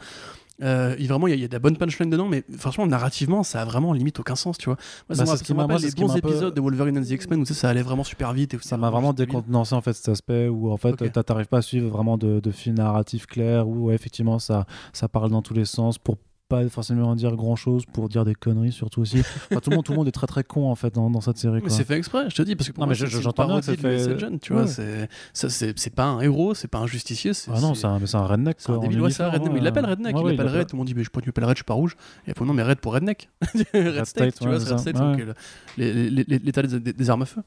Euh, 0.63 0.95
il, 0.99 1.09
vraiment, 1.09 1.27
il 1.27 1.31
y, 1.31 1.33
a- 1.33 1.37
il 1.37 1.43
y 1.43 1.45
a 1.45 1.49
de 1.49 1.53
la 1.53 1.59
bonne 1.59 1.77
punchline 1.77 2.11
dedans, 2.11 2.29
mais 2.29 2.45
franchement, 2.59 2.87
narrativement, 2.87 3.43
ça 3.43 3.63
a 3.63 3.65
vraiment 3.65 3.93
limite 3.93 4.19
aucun 4.21 4.35
sens, 4.35 4.59
tu 4.59 4.67
vois. 4.67 4.77
Moi, 5.09 5.17
ça 5.17 5.25
Bah, 5.25 5.33
me 5.33 5.61
rappelle 5.61 5.67
moi, 5.67 5.79
les 5.79 5.91
bons 5.93 6.13
peu- 6.13 6.29
épisodes 6.29 6.55
de 6.55 6.61
Wolverine 6.61 6.99
and 6.99 7.03
the 7.03 7.11
X-Men 7.11 7.41
où 7.41 7.45
tu 7.45 7.55
sais, 7.55 7.61
ça 7.61 7.69
allait 7.71 7.83
vraiment 7.83 8.05
super 8.05 8.33
vite. 8.33 8.55
Et 8.55 8.59
Ça 8.61 8.77
m'a 8.77 8.91
vraiment 8.91 9.13
décontenancé 9.13 9.75
en 9.75 9.81
fait 9.81 9.93
cet 9.95 10.09
aspect 10.09 10.49
où 10.49 10.71
en 10.71 10.77
fait 10.77 10.97
t'arrives 11.25 11.47
pas 11.49 11.59
à 11.59 11.63
suivre 11.63 11.89
vraiment 11.89 12.19
de, 12.19 12.41
de 12.41 12.51
fil 12.51 12.75
narratif 12.75 13.27
clair 13.27 13.67
où 13.69 13.87
ouais, 13.87 13.95
effectivement 13.95 14.39
ça, 14.39 14.67
ça 14.93 15.09
parle 15.09 15.31
dans 15.31 15.43
tous 15.43 15.55
les 15.55 15.65
sens 15.65 15.99
pour 15.99 16.17
pas 16.51 16.69
forcément 16.69 17.09
en 17.09 17.15
dire 17.17 17.35
grand 17.37 17.57
chose 17.57 17.85
pour 17.87 18.09
dire 18.11 18.25
des 18.27 18.35
conneries 18.35 18.73
surtout 18.73 19.01
aussi 19.01 19.21
Enfin, 19.21 19.61
tout 19.61 19.71
le 19.71 19.77
monde 19.77 19.85
tout 19.87 19.93
le 19.93 19.99
monde 19.99 20.09
est 20.09 20.13
très 20.13 20.27
très 20.27 20.45
con 20.45 20.69
en 20.71 20.75
fait 20.75 20.95
dans, 20.95 21.09
dans 21.09 21.23
cette 21.23 21.39
série 21.39 21.61
Mais 21.63 21.71
c'est 21.71 21.85
fait 21.85 21.97
exprès, 21.97 22.29
je 22.29 22.35
te 22.35 22.43
dis, 22.43 22.57
parce 22.57 22.69
que 22.69 22.75
pour 22.75 22.83
Non, 22.83 22.87
moi, 22.89 22.95
mais 23.01 23.07
c'est- 23.07 23.15
c'est 23.17 23.23
j'entends 23.23 23.47
bien 23.47 23.61
que 23.63 23.71
de 23.71 23.77
fait- 23.77 24.13
Agent, 24.13 24.39
tu 24.43 24.53
vois. 24.53 24.63
Ouais. 24.63 24.69
C'est 24.69 25.09
ça, 25.33 25.49
c'est 25.49 25.79
c'est 25.79 25.95
pas 25.95 26.05
un 26.05 26.21
héros, 26.21 26.53
c'est 26.55 26.69
pas 26.69 26.79
un 26.79 26.87
justicier. 26.87 27.33
c'est- 27.33 27.51
ah 27.55 27.61
non 27.61 27.75
c'est- 27.75 27.83
c'est 27.83 27.87
un, 27.87 28.01
c'est 28.05 28.17
un 28.17 28.27
redneck 28.27 28.57
C'est 28.59 28.71
un 28.71 28.75
quoi, 28.75 28.83
débile, 28.83 29.01
ouais, 29.01 29.11
c'est 29.11 29.23
un 29.23 29.29
uniforme, 29.29 29.43
redneck. 29.49 29.53
Mais 29.53 29.59
il 29.59 29.63
ouais. 29.63 29.65
l'appelle 29.65 29.87
redneck, 29.87 30.15
Ouais, 30.17 30.21
il 30.21 30.25
ouais, 30.27 30.37
l'appelle 30.37 30.59
red. 30.59 30.67
Tout 30.69 30.77
le 30.77 30.79
monde 30.79 30.87
dit, 30.89 30.95
mais 30.95 31.05
je 31.05 31.09
pourquoi 31.09 31.23
tu 31.23 31.29
l'appelles 31.29 31.45
red, 31.45 31.55
je 31.57 31.59
suis 31.59 31.65
pas 31.65 31.75
rouge. 31.75 31.97
Et 32.27 32.35
puis 32.35 32.45
non, 32.45 32.53
mais 32.53 32.63
red 32.63 32.79
pour 32.79 32.93
redneck. 32.95 33.29
Red, 33.73 34.05
State, 34.05 34.35
tu 34.39 34.45
ouais, 34.45 34.51
vois, 34.51 34.61
c'est 34.61 34.67
c'est 34.67 34.73
Red. 34.73 34.81
State, 34.81 34.97
Ouais. 34.97 35.25
donc, 35.27 35.35
l'état 35.79 36.63
des 36.63 37.11
armes 37.11 37.23
à 37.23 37.27
feu. 37.27 37.43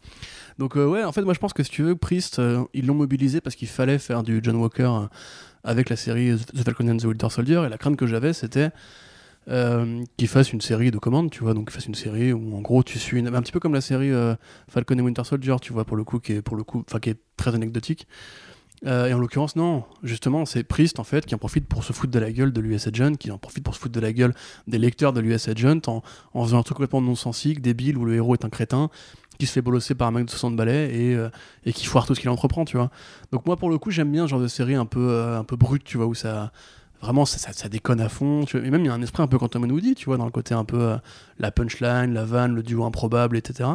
Donc, 0.59 0.77
euh, 0.77 0.85
ouais, 0.87 1.03
en 1.03 1.11
fait, 1.11 1.21
moi 1.23 1.33
je 1.33 1.39
pense 1.39 1.53
que 1.53 1.63
si 1.63 1.69
tu 1.71 1.83
veux, 1.83 1.95
Priest, 1.95 2.39
euh, 2.39 2.63
ils 2.73 2.85
l'ont 2.85 2.93
mobilisé 2.93 3.41
parce 3.41 3.55
qu'il 3.55 3.67
fallait 3.67 3.97
faire 3.97 4.23
du 4.23 4.39
John 4.43 4.55
Walker 4.55 4.83
euh, 4.83 5.07
avec 5.63 5.89
la 5.89 5.95
série 5.95 6.36
The 6.38 6.63
Falcon 6.63 6.89
and 6.89 6.97
the 6.97 7.06
Winter 7.06 7.30
Soldier. 7.30 7.63
Et 7.65 7.69
la 7.69 7.78
crainte 7.78 7.95
que 7.97 8.08
j'avais, 8.08 8.34
c'était. 8.34 8.69
euh, 9.49 10.04
qu'il 10.17 10.28
fasse 10.28 10.54
une 10.54 10.62
série 10.62 10.91
de 10.91 10.97
commandes, 10.97 11.30
tu 11.30 11.43
vois, 11.43 11.54
donc 11.54 11.65
qu'il 11.65 11.73
fasse 11.73 11.88
une 11.88 11.95
série 11.95 12.32
où 12.32 12.56
en 12.56 12.62
gros 12.62 12.84
tu 12.84 12.97
suis 12.99 13.19
un 13.19 13.41
petit 13.41 13.52
peu 13.52 13.60
comme 13.60 13.73
la 13.73 13.82
série 13.82 14.12
euh, 14.12 14.36
Falcon 14.69 14.97
et 14.97 15.02
Winter 15.02 15.23
Soldier, 15.23 15.56
tu 15.62 15.73
vois, 15.73 15.86
pour 15.86 15.97
le 15.97 16.04
coup, 16.04 16.19
qui 16.19 16.34
est 16.34 16.41
pour 16.41 16.56
le 16.56 16.63
coup, 16.63 16.84
qui 17.02 17.10
est 17.10 17.19
très 17.38 17.54
anecdotique. 17.54 18.08
Euh, 18.86 19.08
et 19.08 19.13
en 19.13 19.19
l'occurrence, 19.19 19.56
non. 19.56 19.84
Justement, 20.04 20.46
c'est 20.46 20.63
Priest, 20.63 21.00
en 21.00 21.04
fait, 21.04 21.26
qui 21.26 21.36
en 21.36 21.38
profite 21.38 21.67
pour 21.67 21.84
se 21.84 21.93
foutre 21.93 22.12
de 22.12 22.19
la 22.19 22.32
gueule 22.32 22.52
de 22.52 22.60
l'US 22.60 22.88
Agent, 22.88 23.13
qui 23.13 23.32
en 23.32 23.38
profite 23.38 23.63
pour 23.63 23.76
se 23.76 23.80
foutre 23.80 23.93
de 23.93 24.00
la 24.00 24.12
gueule 24.12 24.34
des 24.67 24.78
lecteurs 24.78 25.13
de 25.13 25.22
l'US 25.22 25.48
Agent 25.48 25.82
en, 25.88 26.02
faisant 26.43 26.60
un 26.60 26.63
truc 26.63 26.78
complètement 26.78 27.02
non-sensique, 27.02 27.62
débile, 27.62 27.98
où 27.98 28.06
le 28.06 28.15
héros 28.15 28.34
est 28.34 28.46
un 28.46 28.50
crétin, 28.50 28.89
qui 29.39 29.46
se 29.46 29.54
fait 29.54 29.62
bolosser 29.62 29.96
par 29.96 30.10
un 30.10 30.12
mec 30.12 30.26
de 30.26 30.30
60 30.30 30.56
balais 30.56 30.93
et, 30.93 31.15
euh, 31.15 31.30
et 31.65 31.74
qui 31.74 31.86
foire 31.86 32.06
tout 32.06 32.13
ce 32.13 32.19
qu'il 32.19 32.30
entreprend, 32.30 32.65
tu 32.65 32.78
vois. 32.78 32.91
Donc 33.32 33.46
moi, 33.46 33.56
pour 33.56 33.69
le 33.69 33.78
coup, 33.78 33.89
j'aime 33.89 34.12
bien 34.12 34.26
ce 34.26 34.32
genre 34.32 34.41
de 34.41 34.48
série 34.48 34.76
un 34.76 34.86
peu, 34.86 35.10
euh, 35.10 35.39
un 35.39 35.43
peu 35.43 35.56
brute, 35.56 35.84
tu 35.84 35.98
vois, 35.98 36.08
où 36.08 36.15
ça... 36.15 36.52
Vraiment, 37.02 37.26
ça, 37.26 37.67
déconne 37.67 38.00
à 38.00 38.08
fond. 38.08 38.46
Et 38.54 38.72
même, 38.72 38.80
il 38.80 38.88
y 38.88 38.89
a 38.89 38.93
un 38.93 39.02
esprit 39.02 39.22
un 39.22 39.28
peu 39.28 39.38
Quantum 39.38 39.69
Woody, 39.69 39.93
tu 39.93 40.06
vois, 40.06 40.15
dans 40.15 40.24
le 40.24 40.32
côté 40.32 40.54
un 40.54 40.63
peu 40.63 40.96
la 41.38 41.52
punchline, 41.52 42.13
la 42.13 42.24
vanne, 42.24 42.56
le 42.56 42.63
duo 42.63 42.86
improbable, 42.86 43.36
etc. 43.36 43.72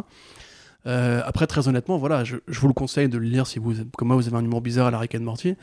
Euh, 0.88 1.20
après, 1.24 1.46
très 1.46 1.68
honnêtement, 1.68 1.98
voilà, 1.98 2.24
je, 2.24 2.36
vous 2.48 2.66
le 2.66 2.72
conseille 2.72 3.08
de 3.08 3.18
le 3.18 3.26
lire 3.26 3.46
si 3.46 3.58
vous, 3.58 3.74
comme 3.96 4.08
moi, 4.08 4.16
vous 4.16 4.26
avez 4.26 4.36
un 4.36 4.44
humour 4.44 4.60
bizarre 4.60 4.86
à 4.86 4.90
la 4.90 4.98
Rick 4.98 5.14
and 5.14 5.20
Morty. 5.20 5.54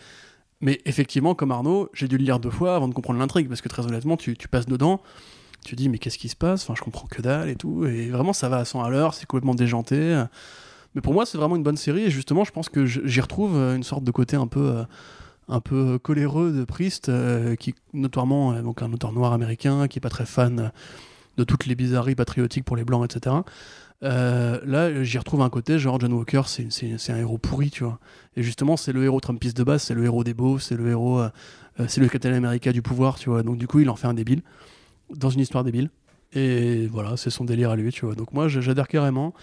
Mais 0.62 0.82
effectivement, 0.86 1.36
comme 1.36 1.52
Arnaud, 1.52 1.90
j'ai 1.94 2.08
dû 2.08 2.18
le 2.18 2.24
lire 2.24 2.40
deux 2.40 2.50
fois 2.50 2.76
avant 2.76 2.88
de 2.88 2.94
comprendre 2.94 3.20
l'intrigue, 3.20 3.50
parce 3.50 3.62
que 3.62 3.70
très 3.70 3.86
honnêtement, 3.86 4.18
tu, 4.18 4.36
passes 4.50 4.68
dedans, 4.68 5.02
tu 5.66 5.76
dis, 5.76 5.90
mais 5.90 5.98
qu'est-ce 5.98 6.18
qui 6.18 6.30
se 6.30 6.36
passe? 6.36 6.64
Enfin, 6.64 6.76
je 6.78 6.82
comprends 6.82 7.08
que 7.08 7.22
dalle 7.22 7.50
et 7.50 7.56
tout. 7.56 7.86
Et 7.86 8.10
vraiment, 8.10 8.34
ça 8.34 8.50
va 8.50 8.58
à 8.58 8.66
100 8.66 8.84
à 8.84 8.90
l'heure, 8.90 9.14
c'est 9.14 9.26
complètement 9.26 9.56
déjanté. 9.56 10.24
Mais 10.94 11.02
pour 11.02 11.14
moi, 11.14 11.26
c'est 11.26 11.38
vraiment 11.38 11.56
une 11.56 11.64
bonne 11.64 11.78
série, 11.78 12.04
et 12.04 12.10
justement, 12.10 12.44
je 12.46 12.52
pense 12.52 12.70
que 12.70 12.86
j'y 12.86 13.20
retrouve 13.20 13.58
euh, 13.58 13.76
une 13.76 13.84
sorte 13.84 14.04
de 14.04 14.12
côté 14.12 14.36
un 14.36 14.48
peu. 14.48 14.68
euh, 14.68 14.84
un 15.48 15.62
peu 15.62 16.00
coléreux 16.00 16.52
de 16.52 16.64
Priest, 16.64 17.12
qui 17.60 17.76
notoirement 17.94 18.60
donc 18.64 18.82
un 18.82 18.92
auteur 18.92 19.12
noir 19.12 19.32
américain, 19.32 19.88
qui 19.88 20.00
est 20.00 20.02
pas 20.02 20.10
très 20.10 20.26
fan 20.26 20.72
de 21.38 21.44
toutes 21.44 21.68
les 21.68 21.76
bizarreries 21.76 22.16
patriotiques 22.16 22.66
pour 22.66 22.76
les 22.76 22.84
blancs, 22.84 23.06
etc. 23.06 23.36
Euh, 24.04 24.60
là, 24.66 25.04
j'y 25.04 25.18
retrouve 25.18 25.42
un 25.42 25.50
côté 25.50 25.80
genre 25.80 26.00
John 26.00 26.14
Walker, 26.14 26.42
c'est 26.46 27.10
un 27.12 27.18
héros 27.18 27.38
pourri, 27.38 27.72
tu 27.72 27.84
vois. 27.84 28.00
Et 28.36 28.44
justement, 28.44 28.78
c'est 28.78 28.92
le 28.92 29.04
héros 29.04 29.20
Trumpiste 29.20 29.58
de 29.58 29.64
base, 29.64 29.84
c'est 29.84 29.94
le 29.94 30.04
héros 30.04 30.24
des 30.24 30.34
beaux, 30.34 30.60
c'est 30.60 30.76
le 30.76 30.90
héros, 30.90 31.20
euh, 31.20 31.30
euh, 31.80 31.86
c'est 31.88 32.02
le 32.02 32.08
Captain 32.10 32.34
America 32.34 32.72
du 32.72 32.82
pouvoir, 32.82 33.18
tu 33.18 33.30
vois. 33.30 33.42
Donc 33.44 33.58
du 33.58 33.68
coup, 33.68 33.80
il 33.80 33.90
en 33.90 33.96
fait 33.96 34.08
un 34.08 34.14
débile 34.14 34.42
dans 35.16 35.30
une 35.30 35.40
histoire 35.40 35.64
débile. 35.64 35.90
Et 36.34 36.88
voilà, 36.88 37.16
c'est 37.16 37.30
son 37.30 37.46
délire 37.46 37.70
à 37.70 37.76
lui, 37.78 37.92
tu 37.92 38.06
vois. 38.06 38.16
Donc 38.16 38.34
moi, 38.34 38.48
j'adhère 38.50 38.90
carrément. 38.90 39.34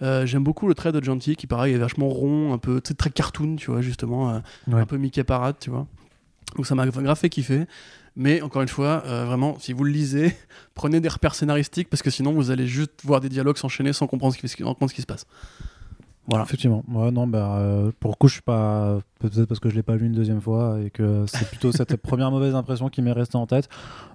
Euh, 0.00 0.24
J'aime 0.24 0.42
beaucoup 0.44 0.66
le 0.68 0.74
trait 0.74 0.92
de 0.92 1.04
Gentil, 1.04 1.36
qui 1.36 1.46
pareil 1.46 1.74
est 1.74 1.78
vachement 1.78 2.08
rond, 2.08 2.54
un 2.54 2.58
peu 2.58 2.80
très 2.80 3.10
cartoon, 3.10 3.56
tu 3.56 3.70
vois, 3.70 3.82
justement, 3.82 4.40
Ouais. 4.66 4.80
un 4.80 4.86
peu 4.86 4.96
Mickey 4.96 5.24
Parade, 5.24 5.56
tu 5.60 5.68
vois. 5.70 5.86
Donc 6.56 6.66
ça 6.66 6.74
m'a 6.74 6.86
grave 6.86 7.18
fait 7.18 7.28
kiffer. 7.28 7.66
Mais 8.18 8.42
encore 8.42 8.60
une 8.62 8.68
fois, 8.68 9.02
euh, 9.06 9.24
vraiment, 9.24 9.56
si 9.60 9.72
vous 9.72 9.84
le 9.84 9.92
lisez, 9.92 10.34
prenez 10.74 11.00
des 11.00 11.08
repères 11.08 11.34
scénaristiques 11.36 11.88
parce 11.88 12.02
que 12.02 12.10
sinon 12.10 12.32
vous 12.32 12.50
allez 12.50 12.66
juste 12.66 13.00
voir 13.04 13.20
des 13.20 13.28
dialogues 13.30 13.56
s'enchaîner 13.56 13.92
sans 13.94 14.06
comprendre 14.08 14.34
ce 14.34 14.38
qui, 14.38 14.48
ce 14.48 14.56
se 14.56 15.06
passe. 15.06 15.24
Voilà. 16.26 16.44
Effectivement. 16.44 16.84
Ouais, 16.92 17.10
non, 17.10 17.26
bah, 17.26 17.56
euh, 17.58 17.90
pour 18.00 18.10
le 18.10 18.16
coup, 18.16 18.28
je 18.28 18.34
suis 18.34 18.42
pas. 18.42 18.98
Peut-être 19.18 19.46
parce 19.46 19.60
que 19.60 19.70
je 19.70 19.74
l'ai 19.76 19.82
pas 19.82 19.96
lu 19.96 20.06
une 20.06 20.12
deuxième 20.12 20.42
fois 20.42 20.78
et 20.84 20.90
que 20.90 21.24
c'est 21.26 21.48
plutôt 21.48 21.72
cette 21.72 21.96
première 22.02 22.30
mauvaise 22.30 22.54
impression 22.54 22.90
qui 22.90 23.00
m'est 23.00 23.12
restée 23.12 23.38
en 23.38 23.46
tête. 23.46 23.68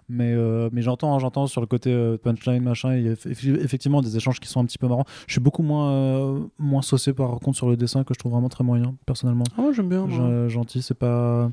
Mais, 0.10 0.32
euh, 0.34 0.70
mais 0.72 0.82
j'entends, 0.84 1.16
hein, 1.16 1.20
j'entends 1.20 1.48
sur 1.48 1.60
le 1.62 1.66
côté 1.66 1.92
euh, 1.92 2.18
punchline, 2.18 2.62
machin, 2.62 2.94
il 2.96 3.04
y 3.06 3.10
a 3.10 3.14
eff- 3.14 3.58
effectivement 3.64 4.02
des 4.02 4.16
échanges 4.16 4.40
qui 4.40 4.48
sont 4.48 4.60
un 4.60 4.66
petit 4.66 4.78
peu 4.78 4.88
marrants. 4.88 5.06
Je 5.28 5.34
suis 5.34 5.42
beaucoup 5.42 5.64
moins, 5.64 6.40
moins 6.60 6.82
saucé 6.84 7.14
par 7.14 7.32
contre 7.40 7.58
sur 7.58 7.68
le 7.70 7.78
dessin 7.78 8.04
que 8.04 8.14
je 8.14 8.20
trouve 8.20 8.34
vraiment 8.34 8.50
très 8.50 8.64
moyen, 8.66 8.94
personnellement. 9.08 9.46
Ah 9.58 9.62
ouais, 9.64 9.74
j'aime 9.74 9.90
bien. 9.90 10.06
gentil, 10.50 10.82
c'est 10.84 10.94
pas. 10.94 11.50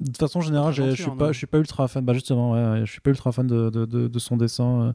De 0.00 0.16
façon 0.16 0.40
générale, 0.42 0.72
je 0.74 0.90
suis 0.94 1.10
pas, 1.10 1.32
je 1.32 1.38
suis 1.38 1.46
pas 1.46 1.58
ultra 1.58 1.88
fan. 1.88 2.04
Bah 2.04 2.12
justement, 2.12 2.52
ouais, 2.52 2.80
je 2.84 2.90
suis 2.92 3.00
pas 3.00 3.10
ultra 3.10 3.32
fan 3.32 3.46
de, 3.46 3.70
de, 3.70 3.84
de- 3.86 4.08
de 4.08 4.18
son 4.18 4.36
dessin. 4.36 4.82
euh, 4.82 4.92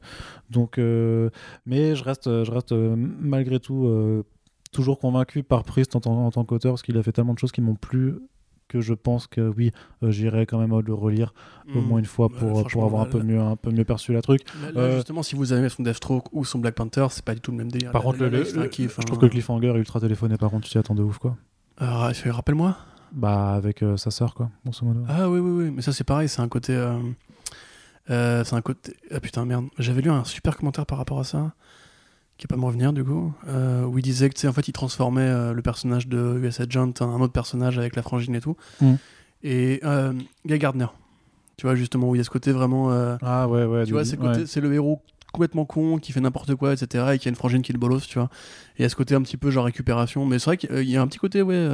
donc, 0.50 0.78
euh, 0.78 1.28
mais 1.66 1.96
je 1.96 2.04
reste, 2.04 2.24
je 2.44 2.50
reste 2.50 2.72
euh, 2.72 2.94
malgré 2.96 3.58
tout 3.58 3.86
euh, 3.86 4.22
toujours 4.70 4.98
convaincu 5.00 5.42
par 5.42 5.64
Priest 5.64 5.96
en 5.96 6.00
tant, 6.00 6.26
en 6.26 6.30
tant 6.30 6.44
qu'auteur 6.44 6.72
parce 6.72 6.82
qu'il 6.82 6.96
a 6.98 7.02
fait 7.02 7.12
tellement 7.12 7.34
de 7.34 7.38
choses 7.38 7.52
qui 7.52 7.60
m'ont 7.60 7.74
plu 7.74 8.14
que 8.68 8.80
je 8.80 8.94
pense 8.94 9.26
que 9.26 9.40
oui, 9.54 9.70
euh, 10.02 10.10
j'irai 10.10 10.46
quand 10.46 10.58
même 10.58 10.78
le 10.80 10.94
relire 10.94 11.34
au 11.74 11.80
Mm. 11.80 11.84
moins 11.84 11.98
une 11.98 12.06
fois 12.06 12.30
pour, 12.30 12.60
avoir 12.84 13.02
un 13.02 13.04
là- 13.04 13.10
peu 13.10 13.22
mieux, 13.22 13.38
un 13.40 13.56
peu 13.56 13.70
mieux 13.70 13.84
perçu 13.84 14.14
la 14.14 14.22
truc. 14.22 14.40
Là, 14.62 14.70
là, 14.72 14.80
Euh, 14.80 14.96
justement, 14.96 15.22
si 15.22 15.34
vous 15.34 15.52
avez 15.52 15.68
son 15.68 15.82
Deathstroke 15.82 16.26
ou 16.32 16.44
son 16.46 16.58
Black 16.58 16.76
Panther, 16.76 17.06
c'est 17.10 17.24
pas 17.24 17.34
du 17.34 17.40
tout 17.42 17.50
le 17.50 17.58
même 17.58 17.70
délire. 17.70 17.90
Par 17.90 18.00
Là, 18.02 18.06
contre, 18.06 18.22
là, 18.22 18.28
le, 18.30 18.42
là, 18.44 18.62
le- 18.62 18.68
kiff, 18.68 18.94
je 18.96 19.00
hein. 19.00 19.04
trouve 19.04 19.18
que 19.18 19.26
le 19.26 19.30
cliffhanger 19.30 19.68
est 19.74 19.78
ultra 19.78 20.00
téléphoné. 20.00 20.36
Par 20.38 20.48
contre, 20.50 20.64
tu 20.66 20.70
t'y 20.70 20.78
attends 20.78 20.94
de 20.94 21.02
ouf 21.02 21.18
quoi. 21.18 21.36
Euh, 21.82 22.10
rappelle-moi. 22.30 22.76
Bah 23.12 23.52
avec 23.54 23.82
euh, 23.82 23.96
sa 23.96 24.10
sœur 24.10 24.34
quoi, 24.34 24.50
grosso 24.64 24.84
modo. 24.86 25.04
Ah 25.08 25.28
oui, 25.28 25.38
oui, 25.38 25.64
oui. 25.64 25.70
Mais 25.70 25.82
ça, 25.82 25.92
c'est 25.92 26.04
pareil. 26.04 26.28
C'est 26.28 26.40
un 26.40 26.48
côté. 26.48 26.74
euh, 26.74 26.98
Euh, 28.10 28.42
c'est 28.44 28.56
un 28.56 28.62
côté. 28.62 28.94
Ah 29.12 29.20
putain, 29.20 29.44
merde. 29.44 29.66
J'avais 29.78 30.02
lu 30.02 30.10
un 30.10 30.24
super 30.24 30.56
commentaire 30.56 30.86
par 30.86 30.98
rapport 30.98 31.20
à 31.20 31.24
ça, 31.24 31.52
qui 32.36 32.46
va 32.46 32.56
pas 32.56 32.60
me 32.60 32.66
revenir 32.66 32.92
du 32.92 33.04
coup, 33.04 33.32
où 33.46 33.98
il 33.98 34.02
disait 34.02 34.28
que, 34.28 34.34
tu 34.34 34.40
sais, 34.40 34.48
en 34.48 34.52
fait, 34.52 34.66
il 34.66 34.72
transformait 34.72 35.52
le 35.52 35.62
personnage 35.62 36.08
de 36.08 36.40
US 36.42 36.58
Agent 36.60 36.94
en 37.00 37.10
un 37.14 37.20
autre 37.20 37.32
personnage 37.32 37.78
avec 37.78 37.94
la 37.94 38.02
frangine 38.02 38.34
et 38.34 38.40
tout. 38.40 38.56
Mm. 38.80 38.94
Et 39.44 39.80
Guy 40.46 40.58
Gardner. 40.58 40.86
Tu 41.58 41.66
vois, 41.66 41.76
justement, 41.76 42.08
où 42.08 42.14
il 42.16 42.18
y 42.18 42.20
a 42.20 42.24
ce 42.24 42.30
côté 42.30 42.50
vraiment. 42.50 42.90
Ah 43.22 43.46
ouais, 43.46 43.64
ouais. 43.64 43.84
tu 43.84 43.92
vois, 43.92 44.04
c'est, 44.04 44.16
le 44.20 44.68
ouais. 44.68 44.74
héros 44.74 45.00
complètement 45.32 45.64
con 45.64 45.98
qui 45.98 46.10
fait 46.12 46.20
n'importe 46.20 46.54
quoi, 46.56 46.72
etc. 46.72 47.12
Et 47.14 47.18
qui 47.18 47.28
a 47.28 47.30
une 47.30 47.36
frangine 47.36 47.62
qui 47.62 47.72
le 47.72 47.78
bolos, 47.78 48.00
tu 48.00 48.18
vois. 48.18 48.30
Et 48.78 48.84
a 48.84 48.88
ce 48.88 48.96
côté 48.96 49.14
un 49.14 49.22
petit 49.22 49.36
peu 49.36 49.50
genre 49.50 49.64
récupération. 49.66 50.26
Mais 50.26 50.38
c'est 50.40 50.46
vrai 50.46 50.56
qu'il 50.56 50.90
y 50.90 50.96
a 50.96 51.02
un 51.02 51.06
petit 51.06 51.18
côté, 51.18 51.40
ouais. 51.42 51.68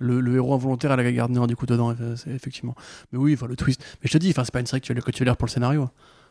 Euh, 0.00 0.04
le, 0.06 0.20
le 0.20 0.34
héros 0.36 0.54
involontaire 0.54 0.90
à 0.92 0.96
la 0.96 1.12
Gardner, 1.12 1.46
du 1.46 1.56
coup, 1.56 1.66
dedans, 1.66 1.94
c'est- 2.16 2.30
effectivement. 2.30 2.74
Mais 3.12 3.18
oui, 3.18 3.34
enfin, 3.34 3.46
le 3.46 3.56
twist. 3.56 3.82
Mais 4.02 4.08
je 4.08 4.12
te 4.12 4.18
dis, 4.18 4.30
enfin, 4.30 4.44
c'est 4.44 4.52
pas 4.52 4.60
une 4.60 4.66
série 4.66 4.80
que 4.80 4.86
tu 4.86 4.92
vas, 4.92 4.94
lire- 4.96 5.04
que 5.04 5.10
tu 5.10 5.20
vas 5.20 5.24
lire 5.26 5.36
pour 5.36 5.46
le 5.46 5.50
scénario. 5.52 5.88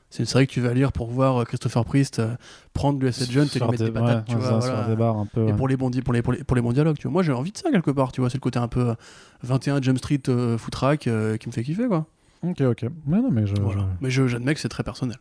C'est 0.09 0.19
une 0.21 0.27
série 0.27 0.45
que 0.45 0.51
tu 0.51 0.61
vas 0.61 0.73
lire 0.75 0.91
pour 0.91 1.09
voir 1.09 1.41
euh, 1.41 1.43
Christopher 1.43 1.83
Priest 1.85 2.19
euh, 2.19 2.35
prendre 2.73 2.99
le 3.01 3.07
S 3.07 3.21
Agent 3.23 3.45
et 3.55 3.59
lui 3.59 3.65
mettre 3.67 3.71
des- 3.71 3.85
des 3.85 3.91
patates, 3.91 4.29
ouais, 4.29 4.35
tu 4.35 4.35
vois. 4.35 4.59
voilà. 4.59 4.95
des 4.95 5.01
un 5.03 5.25
peu. 5.25 5.47
Et 5.47 5.53
pour 5.53 5.67
les, 5.67 5.75
bons, 5.75 5.89
pour, 5.89 6.13
les, 6.13 6.21
pour, 6.21 6.33
les, 6.33 6.43
pour 6.43 6.55
les 6.55 6.61
bons 6.61 6.71
dialogues, 6.73 6.97
tu 6.97 7.03
vois. 7.03 7.11
Moi, 7.13 7.23
j'ai 7.23 7.31
envie 7.31 7.51
de 7.51 7.57
ça 7.57 7.71
quelque 7.71 7.89
part, 7.91 8.11
tu 8.11 8.21
vois. 8.21 8.29
C'est 8.29 8.37
le 8.37 8.41
côté 8.41 8.59
un 8.59 8.67
peu 8.67 8.89
euh, 8.89 8.95
21 9.41 9.81
Jump 9.81 9.97
Street 9.97 10.21
euh, 10.29 10.57
footrack 10.57 11.07
euh, 11.07 11.37
qui 11.37 11.47
me 11.47 11.51
fait 11.53 11.63
kiffer, 11.63 11.87
quoi. 11.87 12.05
Ok, 12.43 12.61
ok. 12.61 12.85
Mais 13.07 13.17
non, 13.21 13.31
mais 13.31 13.47
je. 13.47 13.55
Voilà. 13.59 13.81
je- 13.81 13.85
Mais 14.01 14.09
j'admets 14.27 14.53
que 14.53 14.59
c'est 14.59 14.69
très 14.69 14.83
personnel. 14.83 15.17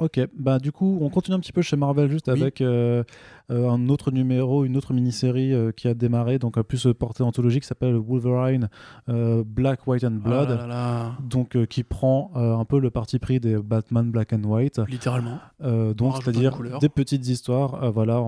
Ok, 0.00 0.18
bah 0.36 0.58
du 0.58 0.72
coup, 0.72 0.98
on 1.00 1.08
continue 1.08 1.36
un 1.36 1.40
petit 1.40 1.52
peu 1.52 1.62
chez 1.62 1.76
Marvel 1.76 2.10
juste 2.10 2.26
Oui. 2.26 2.40
avec 2.40 2.60
euh, 2.60 3.04
euh, 3.52 3.70
un 3.70 3.88
autre 3.88 4.10
numéro, 4.10 4.64
une 4.64 4.76
autre 4.76 4.92
mini-série 4.92 5.52
euh, 5.52 5.70
qui 5.70 5.86
a 5.86 5.94
démarré, 5.94 6.40
donc 6.40 6.58
euh, 6.58 6.64
plus 6.64 6.88
portée 6.98 7.22
anthologique, 7.22 7.62
qui 7.62 7.68
s'appelle 7.68 7.94
Wolverine 7.94 8.68
Black, 9.06 9.86
White 9.86 10.02
and 10.02 10.18
Blood, 10.22 10.48
Ah 10.50 10.56
là 10.56 10.66
là, 10.66 11.12
donc 11.22 11.56
qui 11.66 11.84
prend 11.84 12.32
un 12.34 12.64
peu 12.64 12.80
le 12.80 12.90
parti 12.90 13.20
pris 13.20 13.38
des 13.38 13.56
Batman 13.56 14.10
Black 14.10 14.32
and 14.32 14.42
White, 14.42 14.80
littéralement. 14.88 15.38
donc 15.60 16.16
c'est-à-dire 16.22 16.58
des 16.80 16.88
petites 16.88 17.28
histoires, 17.28 17.92
voilà, 17.92 18.20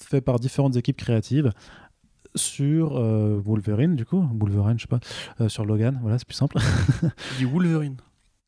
faites 0.00 0.24
par 0.24 0.38
différentes 0.38 0.76
équipes 0.76 0.96
créatives 0.96 1.50
sur 2.36 2.94
Wolverine 2.94 3.96
du 3.96 4.06
coup, 4.06 4.26
Wolverine, 4.34 4.78
je 4.78 4.86
sais 4.88 4.98
pas, 5.38 5.48
sur 5.50 5.66
Logan, 5.66 5.98
voilà, 6.00 6.18
c'est 6.18 6.26
plus 6.26 6.34
simple. 6.36 6.56
Tu 7.36 7.44
dis 7.44 7.44
Wolverine. 7.44 7.96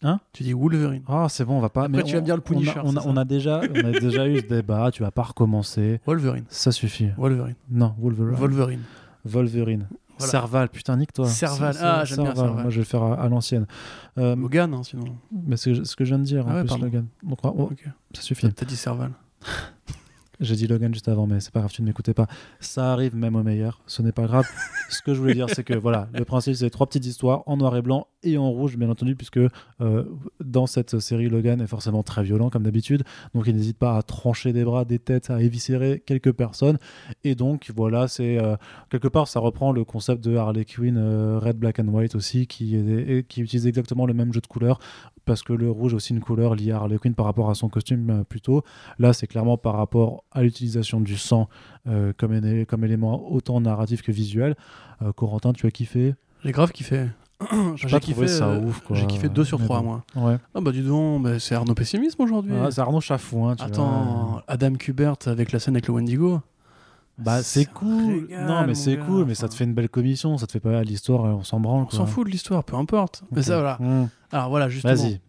Hein 0.02 0.20
Tu 0.32 0.42
dis 0.42 0.52
Wolverine. 0.52 1.02
Ah, 1.08 1.26
c'est 1.30 1.44
bon, 1.44 1.56
on 1.56 1.60
va 1.60 1.70
pas. 1.70 1.84
Après, 1.84 2.02
tu 2.02 2.12
vas 2.14 2.20
me 2.20 2.24
dire 2.26 2.36
le 2.36 2.42
on 2.42 2.44
a- 2.44 2.48
Punisher, 2.48 2.80
On 2.84 2.96
a, 2.96 3.06
on 3.06 3.24
déjà, 3.24 3.60
on 3.74 3.84
a 3.84 3.92
déjà 3.98 4.28
eu 4.28 4.40
ce 4.40 4.46
débat. 4.46 4.90
Tu 4.90 5.02
vas 5.02 5.10
pas 5.10 5.22
recommencer. 5.22 6.00
Wolverine. 6.06 6.44
Ça 6.48 6.70
suffit. 6.72 7.08
Wolverine. 7.16 7.54
Non, 7.70 7.94
Wolverine. 7.98 8.34
Wolverine. 8.36 8.80
Wolverine. 9.24 9.88
Voilà. 10.18 10.30
Serval, 10.30 10.68
putain, 10.68 10.96
nique-toi. 10.96 11.26
Serval. 11.28 11.74
C'est- 11.74 11.80
Ah, 11.82 12.04
j'aime 12.04 12.22
bien 12.24 12.34
Serval. 12.34 12.52
Moi, 12.62 12.70
je 12.70 12.76
vais 12.76 12.80
le 12.80 12.84
faire 12.84 13.02
à, 13.02 13.14
à 13.22 13.28
l'ancienne. 13.28 13.66
Euh, 14.18 14.34
Logan, 14.36 14.72
hein, 14.74 14.82
sinon. 14.82 15.04
mais 15.30 15.56
c'est 15.56 15.84
ce 15.84 15.94
que 15.96 16.04
je 16.04 16.10
viens 16.10 16.18
de 16.18 16.24
dire, 16.24 16.44
Ah 16.48 16.52
en 16.52 16.54
ouais, 16.56 16.64
plus. 16.64 16.78
Logan. 16.80 17.06
Donc, 17.22 17.38
on- 17.44 17.70
ça 18.14 18.22
suffit. 18.22 18.50
T'as 18.52 18.64
dit 18.66 18.76
Serval. 18.76 19.12
J'ai 20.38 20.54
dit 20.54 20.66
Logan 20.66 20.92
juste 20.92 21.08
avant, 21.08 21.26
mais 21.26 21.40
c'est 21.40 21.52
pas 21.52 21.60
grave, 21.60 21.72
tu 21.72 21.80
ne 21.80 21.86
m'écoutais 21.86 22.12
pas. 22.12 22.26
Ça 22.60 22.92
arrive 22.92 23.16
même 23.16 23.36
au 23.36 23.42
meilleur, 23.42 23.80
ce 23.86 24.02
n'est 24.02 24.12
pas 24.12 24.26
grave. 24.26 24.46
ce 24.90 25.00
que 25.00 25.14
je 25.14 25.20
voulais 25.20 25.34
dire, 25.34 25.48
c'est 25.48 25.64
que 25.64 25.74
voilà, 25.74 26.08
le 26.12 26.24
principe, 26.24 26.54
c'est 26.54 26.68
trois 26.68 26.86
petites 26.86 27.06
histoires 27.06 27.42
en 27.46 27.56
noir 27.56 27.74
et 27.76 27.82
blanc 27.82 28.06
et 28.22 28.36
en 28.36 28.50
rouge, 28.50 28.76
bien 28.76 28.90
entendu, 28.90 29.16
puisque 29.16 29.38
euh, 29.38 30.04
dans 30.44 30.66
cette 30.66 30.98
série, 30.98 31.28
Logan 31.28 31.60
est 31.60 31.66
forcément 31.66 32.02
très 32.02 32.22
violent, 32.22 32.50
comme 32.50 32.64
d'habitude. 32.64 33.02
Donc, 33.34 33.44
il 33.46 33.56
n'hésite 33.56 33.78
pas 33.78 33.96
à 33.96 34.02
trancher 34.02 34.52
des 34.52 34.64
bras, 34.64 34.84
des 34.84 34.98
têtes, 34.98 35.30
à 35.30 35.40
éviscérer 35.40 36.02
quelques 36.04 36.32
personnes. 36.32 36.78
Et 37.24 37.34
donc, 37.34 37.70
voilà, 37.74 38.08
c'est 38.08 38.38
euh, 38.38 38.56
quelque 38.90 39.08
part, 39.08 39.28
ça 39.28 39.40
reprend 39.40 39.72
le 39.72 39.84
concept 39.84 40.22
de 40.22 40.36
Harley 40.36 40.64
Quinn 40.64 40.96
euh, 40.98 41.38
Red, 41.38 41.56
Black 41.56 41.78
and 41.78 41.88
White 41.88 42.14
aussi, 42.14 42.46
qui, 42.46 42.76
qui 43.28 43.40
utilise 43.40 43.66
exactement 43.66 44.04
le 44.04 44.12
même 44.12 44.32
jeu 44.34 44.40
de 44.40 44.46
couleurs, 44.46 44.80
parce 45.24 45.42
que 45.42 45.52
le 45.52 45.70
rouge 45.70 45.92
est 45.92 45.96
aussi 45.96 46.12
une 46.12 46.20
couleur 46.20 46.54
liée 46.54 46.72
à 46.72 46.76
Harley 46.76 46.98
Quinn 46.98 47.14
par 47.14 47.26
rapport 47.26 47.48
à 47.48 47.54
son 47.54 47.68
costume 47.68 48.24
plutôt. 48.28 48.62
Là, 48.98 49.12
c'est 49.12 49.26
clairement 49.26 49.56
par 49.56 49.76
rapport 49.76 50.24
à 50.32 50.42
l'utilisation 50.42 51.00
du 51.00 51.16
sang 51.16 51.48
euh, 51.88 52.12
comme, 52.16 52.32
éné- 52.34 52.66
comme 52.66 52.84
élément 52.84 53.30
autant 53.32 53.60
narratif 53.60 54.02
que 54.02 54.12
visuel. 54.12 54.54
Euh, 55.02 55.12
Corentin, 55.12 55.52
tu 55.52 55.66
as 55.66 55.70
kiffé? 55.70 56.14
J'ai 56.44 56.52
grave 56.52 56.72
kiffé. 56.72 57.06
J'ai 57.76 57.88
pas 57.88 58.00
kiffé, 58.00 58.28
ça 58.28 58.48
euh, 58.48 58.62
ouf. 58.64 58.80
quoi. 58.80 58.96
J'ai 58.96 59.06
kiffé 59.06 59.28
2 59.28 59.44
sur 59.44 59.58
Mais 59.58 59.64
3, 59.66 59.80
bon. 59.80 59.84
moi. 59.84 60.04
Ouais. 60.14 60.38
Ah 60.54 60.60
bah 60.62 60.72
dis 60.72 60.80
donc, 60.82 61.22
bah, 61.22 61.38
c'est 61.38 61.54
Arnaud 61.54 61.74
Pessimisme 61.74 62.22
aujourd'hui. 62.22 62.52
Ah, 62.58 62.70
c'est 62.70 62.80
Arnaud 62.80 63.00
Chafouin. 63.02 63.56
tu 63.56 63.62
Attends, 63.64 64.30
vois. 64.32 64.44
Adam 64.48 64.72
Kubert 64.74 65.16
avec 65.26 65.52
la 65.52 65.58
scène 65.58 65.74
avec 65.76 65.86
le 65.86 65.92
Wendigo. 65.94 66.40
Bah, 67.18 67.42
c'est 67.42 67.60
C'est 67.60 67.72
cool. 67.72 68.24
régal, 68.28 68.46
non, 68.46 68.66
mais 68.66 68.74
c'est 68.74 68.96
gars. 68.96 69.02
cool, 69.04 69.24
mais 69.26 69.34
ça 69.34 69.48
te 69.48 69.54
fait 69.54 69.64
une 69.64 69.72
belle 69.74 69.88
commission. 69.88 70.36
Ça 70.38 70.46
te 70.46 70.52
fait 70.52 70.60
pas 70.60 70.82
l'histoire, 70.82 71.24
on 71.24 71.44
s'en 71.44 71.60
branle. 71.60 71.84
On 71.86 71.90
s'en 71.90 72.06
fout 72.06 72.26
de 72.26 72.30
l'histoire, 72.30 72.62
peu 72.64 72.76
importe. 72.76 73.22
Mais 73.32 73.42
ça, 73.42 73.54
voilà. 73.60 73.76
Mmh. 73.80 74.08
Alors 74.32 74.48
voilà, 74.50 74.68
justement. 74.68 74.94
Vas-y. 74.94 75.20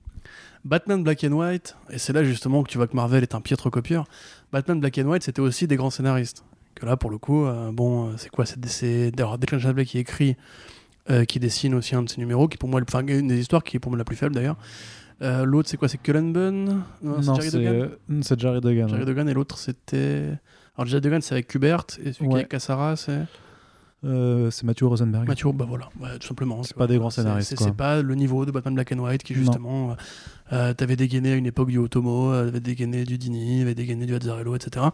Batman 0.66 1.04
Black 1.04 1.24
and 1.24 1.32
White, 1.32 1.76
et 1.90 1.98
c'est 1.98 2.14
là 2.14 2.24
justement 2.24 2.64
que 2.64 2.70
tu 2.70 2.78
vois 2.78 2.88
que 2.88 2.96
Marvel 2.96 3.24
est 3.24 3.36
un 3.36 3.42
piètre 3.42 3.70
copieur. 3.70 4.06
Batman 4.52 4.80
Black 4.80 4.98
and 4.98 5.06
White, 5.08 5.24
c'était 5.24 5.42
aussi 5.42 5.68
des 5.68 5.76
grands 5.76 5.90
scénaristes. 5.90 6.44
Que 6.76 6.86
là, 6.86 6.96
pour 6.98 7.10
le 7.10 7.18
coup, 7.18 7.46
euh, 7.46 7.72
bon, 7.72 8.10
euh, 8.10 8.14
c'est 8.18 8.30
quoi 8.30 8.46
C'est 8.46 9.12
Declan 9.12 9.60
Shalvey 9.60 9.86
qui 9.86 9.98
écrit, 9.98 10.36
euh, 11.10 11.26
qui 11.26 11.40
dessine 11.40 11.74
aussi 11.74 11.96
un 11.96 12.04
de 12.04 12.10
ses 12.10 12.20
numéros, 12.20 12.48
qui 12.48 12.58
pour 12.58 12.70
moi, 12.70 12.82
enfin, 12.88 13.06
une 13.08 13.28
des 13.28 13.40
histoires 13.40 13.64
qui 13.64 13.78
est 13.78 13.80
pour 13.80 13.92
moi 13.92 13.98
la 13.98 14.04
plus 14.04 14.16
faible 14.16 14.36
d'ailleurs. 14.36 14.58
Euh, 15.24 15.46
l'autre, 15.46 15.70
c'est 15.70 15.78
quoi 15.78 15.88
C'est 15.88 15.98
Cullen 15.98 16.32
Bunn? 16.32 16.66
Non, 16.66 16.84
Non, 18.10 18.22
c'est 18.22 18.40
Jerry 18.40 18.62
Duggan 18.62 18.88
Jerry 18.88 19.06
Duggan. 19.06 19.28
Et 19.28 19.34
l'autre, 19.34 19.58
c'était. 19.58 20.38
Alors, 20.78 20.86
Jerry 20.86 21.02
Duggan, 21.02 21.22
c'est 21.22 21.34
avec 21.34 21.48
Kubert, 21.48 21.86
et 22.04 22.14
celui 22.14 22.28
qui 22.30 22.36
est 22.36 22.38
avec 22.40 22.50
Cassara, 22.50 22.96
c'est. 22.96 23.22
Euh, 24.04 24.52
c'est 24.52 24.64
Matthew 24.64 24.84
Rosenberg. 24.84 25.28
Mathieu, 25.28 25.52
bah 25.52 25.66
voilà, 25.68 25.90
ouais, 26.00 26.20
tout 26.20 26.28
simplement. 26.28 26.62
C'est 26.64 26.74
pas 26.74 26.86
vois. 26.86 26.88
des 26.88 26.98
grands 26.98 27.10
scénaristes, 27.10 27.56
C'est 27.58 27.76
pas 27.76 28.02
le 28.02 28.16
niveau 28.16 28.46
de 28.46 28.52
Batman 28.52 28.76
Black 28.76 28.92
and 28.92 29.00
White 29.00 29.24
qui 29.24 29.34
justement, 29.34 29.92
euh, 29.92 29.94
euh, 30.54 30.74
t'avais 30.74 30.96
dégainé 30.96 31.34
à 31.34 31.36
une 31.36 31.48
époque 31.48 31.70
du 31.70 31.80
Otomo, 31.80 32.32
t'avais 32.32 32.60
dégainé 32.60 33.06
du 33.06 33.18
Dini, 33.18 33.60
t'avais 33.60 33.76
dégainé 33.76 34.06
du 34.06 34.14
Azzarello, 34.14 34.56
etc. 34.56 34.86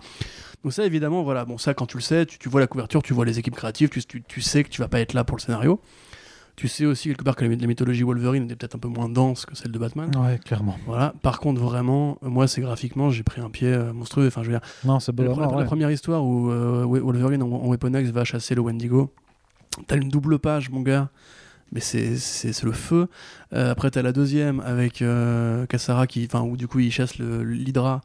Donc 0.63 0.71
ça 0.71 0.85
évidemment, 0.85 1.23
voilà, 1.23 1.43
bon 1.43 1.57
ça 1.57 1.73
quand 1.73 1.85
tu 1.85 1.97
le 1.97 2.03
sais, 2.03 2.25
tu, 2.25 2.39
tu 2.39 2.47
vois 2.47 2.61
la 2.61 2.67
couverture, 2.67 3.03
tu 3.03 3.13
vois 3.13 3.25
les 3.25 3.39
équipes 3.39 3.55
créatives, 3.55 3.89
tu, 3.89 4.03
tu, 4.05 4.23
tu 4.23 4.41
sais 4.41 4.63
que 4.63 4.69
tu 4.69 4.81
vas 4.81 4.87
pas 4.87 5.01
être 5.01 5.13
là 5.13 5.25
pour 5.25 5.35
le 5.35 5.41
scénario. 5.41 5.81
Tu 6.55 6.67
sais 6.67 6.85
aussi 6.85 7.09
quelque 7.09 7.23
part 7.23 7.35
que 7.35 7.43
la, 7.45 7.55
la 7.55 7.67
mythologie 7.67 8.03
Wolverine 8.03 8.43
était 8.43 8.55
peut-être 8.55 8.75
un 8.75 8.79
peu 8.79 8.87
moins 8.87 9.09
dense 9.09 9.45
que 9.45 9.55
celle 9.55 9.71
de 9.71 9.79
Batman. 9.79 10.11
Ouais, 10.15 10.37
clairement. 10.37 10.77
Voilà. 10.85 11.13
Par 11.23 11.39
contre, 11.39 11.59
vraiment, 11.59 12.19
moi, 12.21 12.47
c'est 12.47 12.61
graphiquement, 12.61 13.09
j'ai 13.09 13.23
pris 13.23 13.41
un 13.41 13.49
pied 13.49 13.67
euh, 13.73 13.91
monstrueux. 13.91 14.27
Enfin, 14.27 14.43
je 14.43 14.51
veux 14.51 14.57
dire, 14.59 14.67
Non, 14.85 14.99
c'est 14.99 15.11
beau. 15.11 15.23
la, 15.23 15.29
la- 15.35 15.47
ouais. 15.57 15.65
première 15.65 15.89
histoire 15.89 16.23
où 16.23 16.51
euh, 16.51 16.85
Wolverine 16.85 17.41
en, 17.41 17.47
en 17.51 17.67
Weapon 17.69 17.93
X 17.95 18.11
va 18.11 18.23
chasser 18.23 18.53
le 18.53 18.61
Wendigo, 18.61 19.11
t'as 19.87 19.97
une 19.97 20.09
double 20.09 20.37
page, 20.37 20.69
mon 20.69 20.81
gars, 20.81 21.09
mais 21.71 21.79
c'est 21.79 22.63
le 22.63 22.71
feu. 22.71 23.07
Euh, 23.53 23.71
après, 23.71 23.89
t'as 23.89 24.03
la 24.03 24.11
deuxième 24.11 24.59
avec 24.59 25.01
euh, 25.01 25.65
Cassara, 25.65 26.05
qui, 26.05 26.23
enfin, 26.31 26.41
où 26.45 26.55
du 26.55 26.67
coup 26.67 26.79
il 26.79 26.91
chasse 26.91 27.17
l'Hydra. 27.17 28.01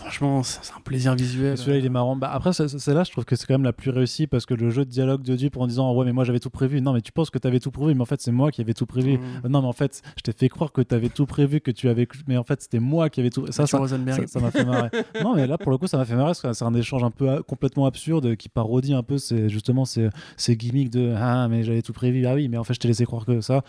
Franchement, 0.00 0.42
c'est 0.42 0.72
un 0.76 0.80
plaisir 0.80 1.14
visuel. 1.14 1.58
Celui-là, 1.58 1.78
il 1.78 1.84
est 1.84 1.90
marrant. 1.90 2.16
Bah, 2.16 2.30
après, 2.32 2.52
c'est- 2.54 2.68
c'est 2.78 2.94
là, 2.94 3.04
je 3.04 3.10
trouve 3.12 3.24
que 3.26 3.36
c'est 3.36 3.46
quand 3.46 3.54
même 3.54 3.64
la 3.64 3.72
plus 3.74 3.90
réussie 3.90 4.26
parce 4.26 4.46
que 4.46 4.54
le 4.54 4.70
jeu 4.70 4.84
de 4.86 4.90
dialogue 4.90 5.22
de 5.22 5.36
Dupe 5.36 5.56
en 5.58 5.66
disant 5.66 5.92
Ouais, 5.94 6.04
mais 6.06 6.12
moi 6.12 6.24
j'avais 6.24 6.40
tout 6.40 6.48
prévu. 6.50 6.80
Non, 6.80 6.92
mais 6.94 7.02
tu 7.02 7.12
penses 7.12 7.28
que 7.30 7.38
t'avais 7.38 7.60
tout 7.60 7.70
prévu, 7.70 7.94
mais 7.94 8.00
en 8.00 8.06
fait, 8.06 8.20
c'est 8.20 8.32
moi 8.32 8.50
qui 8.50 8.60
avais 8.62 8.72
tout 8.74 8.86
prévu. 8.86 9.18
Mmh. 9.18 9.48
Non, 9.48 9.60
mais 9.60 9.68
en 9.68 9.72
fait, 9.72 10.00
je 10.16 10.22
t'ai 10.22 10.32
fait 10.32 10.48
croire 10.48 10.72
que 10.72 10.80
t'avais 10.80 11.10
tout 11.10 11.26
prévu, 11.26 11.60
que 11.60 11.70
tu 11.70 11.88
avais. 11.88 12.08
Mais 12.26 12.36
en 12.38 12.44
fait, 12.44 12.62
c'était 12.62 12.78
moi 12.80 13.10
qui 13.10 13.20
avais 13.20 13.30
tout. 13.30 13.46
Ça, 13.52 13.66
ça, 13.66 13.78
ça 13.88 14.26
ça 14.26 14.40
m'a 14.40 14.50
fait 14.50 14.64
marrer. 14.64 14.88
non, 15.22 15.34
mais 15.36 15.46
là, 15.46 15.58
pour 15.58 15.70
le 15.70 15.76
coup, 15.78 15.86
ça 15.86 15.98
m'a 15.98 16.04
fait 16.06 16.14
marrer 16.14 16.28
parce 16.28 16.40
que 16.40 16.52
c'est 16.54 16.64
un 16.64 16.74
échange 16.74 17.04
un 17.04 17.10
peu 17.10 17.28
euh, 17.28 17.42
complètement 17.42 17.84
absurde 17.86 18.36
qui 18.36 18.48
parodie 18.48 18.94
un 18.94 19.02
peu 19.02 19.16
justement 19.48 19.84
ces, 19.84 20.08
ces 20.36 20.56
gimmicks 20.56 20.90
de 20.90 21.12
Ah, 21.16 21.46
mais 21.48 21.62
j'avais 21.62 21.82
tout 21.82 21.92
prévu. 21.92 22.26
Ah 22.26 22.34
oui, 22.34 22.48
mais 22.48 22.56
en 22.56 22.64
fait, 22.64 22.74
je 22.74 22.80
t'ai 22.80 22.88
laissé 22.88 23.04
croire 23.04 23.26
que 23.26 23.40
ça. 23.42 23.62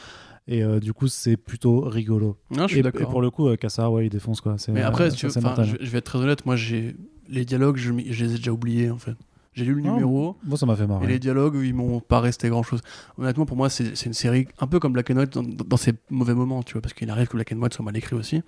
Et 0.47 0.63
euh, 0.63 0.79
du 0.79 0.93
coup, 0.93 1.07
c'est 1.07 1.37
plutôt 1.37 1.81
rigolo. 1.81 2.37
Non, 2.49 2.63
je 2.67 2.73
suis 2.75 2.79
Et, 2.79 2.87
et 2.87 3.05
pour 3.05 3.21
le 3.21 3.29
coup, 3.29 3.47
euh, 3.47 3.55
Kassar, 3.55 3.91
ouais, 3.91 4.07
il 4.07 4.09
défonce 4.09 4.41
quoi. 4.41 4.55
Mais 4.69 4.81
après, 4.81 5.05
euh, 5.05 5.15
tu 5.15 5.27
veux, 5.27 5.31
je, 5.31 5.75
je 5.79 5.89
vais 5.91 5.99
être 5.99 6.05
très 6.05 6.19
honnête, 6.19 6.45
moi, 6.45 6.55
j'ai 6.55 6.95
les 7.29 7.45
dialogues, 7.45 7.77
je, 7.77 7.91
les 7.93 8.33
ai 8.33 8.37
déjà 8.37 8.51
oubliés 8.51 8.89
en 8.89 8.97
fait. 8.97 9.15
J'ai 9.53 9.65
lu 9.65 9.75
le 9.75 9.81
Non, 9.81 9.93
numéro. 9.95 10.37
Moi, 10.45 10.57
ça 10.57 10.65
m'a 10.65 10.75
fait 10.75 10.83
Et 10.83 10.87
marrer. 10.87 11.07
les 11.07 11.19
dialogues, 11.19 11.59
ils 11.61 11.73
m'ont 11.73 11.99
pas 11.99 12.21
resté 12.21 12.47
grand 12.49 12.63
chose. 12.63 12.79
Honnêtement, 13.17 13.45
pour 13.45 13.57
moi, 13.57 13.69
c'est 13.69 14.05
une 14.05 14.13
série 14.13 14.47
un 14.59 14.67
peu 14.67 14.79
comme 14.79 14.93
Black 14.93 15.11
and 15.11 15.17
White 15.17 15.33
dans, 15.33 15.43
dans 15.43 15.77
ses 15.77 15.91
mauvais 16.09 16.33
moments, 16.33 16.63
tu 16.63 16.73
vois, 16.73 16.81
parce 16.81 16.93
qu'il 16.93 17.09
arrive 17.09 17.27
que 17.27 17.33
Black 17.33 17.51
and 17.51 17.57
White 17.61 17.73
soit 17.73 17.83
mal 17.83 17.95
écrit 17.97 18.15
aussi. 18.15 18.41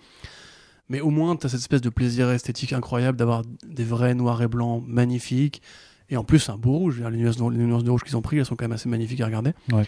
Mais 0.89 1.01
au 1.01 1.10
moins, 1.10 1.36
tu 1.36 1.45
as 1.45 1.49
cette 1.49 1.60
espèce 1.60 1.82
de 1.82 1.89
plaisir 1.89 2.29
esthétique 2.29 2.71
incroyable 2.73 3.17
d'avoir 3.17 3.43
des 3.67 3.84
vrais 3.84 4.15
noirs 4.15 4.41
et 4.41 4.47
blancs 4.47 4.84
magnifiques. 4.88 5.62
Et 6.10 6.15
en 6.17 6.23
plus, 6.23 6.47
un 6.49 6.58
beau 6.58 6.77
rouge. 6.77 7.01
Les 7.12 7.17
nuances, 7.17 7.38
de, 7.38 7.49
les 7.49 7.58
nuances 7.65 7.84
de 7.84 7.89
rouge 7.91 8.03
qu'ils 8.03 8.15
ont 8.15 8.21
pris, 8.21 8.38
elles 8.38 8.45
sont 8.45 8.56
quand 8.56 8.65
même 8.65 8.73
assez 8.73 8.88
magnifiques 8.89 9.21
à 9.21 9.25
regarder. 9.25 9.51
Ouais. 9.71 9.86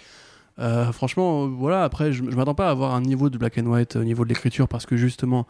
Euh, 0.59 0.91
franchement, 0.91 1.47
voilà, 1.47 1.83
après, 1.83 2.13
je, 2.13 2.23
je 2.29 2.35
m'attends 2.35 2.55
pas 2.55 2.67
à 2.67 2.71
avoir 2.71 2.93
un 2.95 3.01
niveau 3.01 3.29
de 3.29 3.37
Black 3.37 3.57
and 3.57 3.65
White 3.65 3.97
au 3.97 4.03
niveau 4.03 4.23
de 4.23 4.29
l'écriture, 4.29 4.67
parce 4.67 4.85
que 4.85 4.95
justement, 4.95 5.45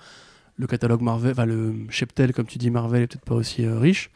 le 0.57 0.67
catalogue 0.67 1.01
Marvel, 1.01 1.31
enfin, 1.31 1.45
le 1.45 1.75
cheptel, 1.89 2.33
comme 2.33 2.45
tu 2.45 2.57
dis, 2.57 2.69
Marvel 2.71 3.03
est 3.03 3.07
peut-être 3.07 3.25
pas 3.25 3.35
aussi 3.35 3.65
euh, 3.65 3.77
riche. 3.77 4.09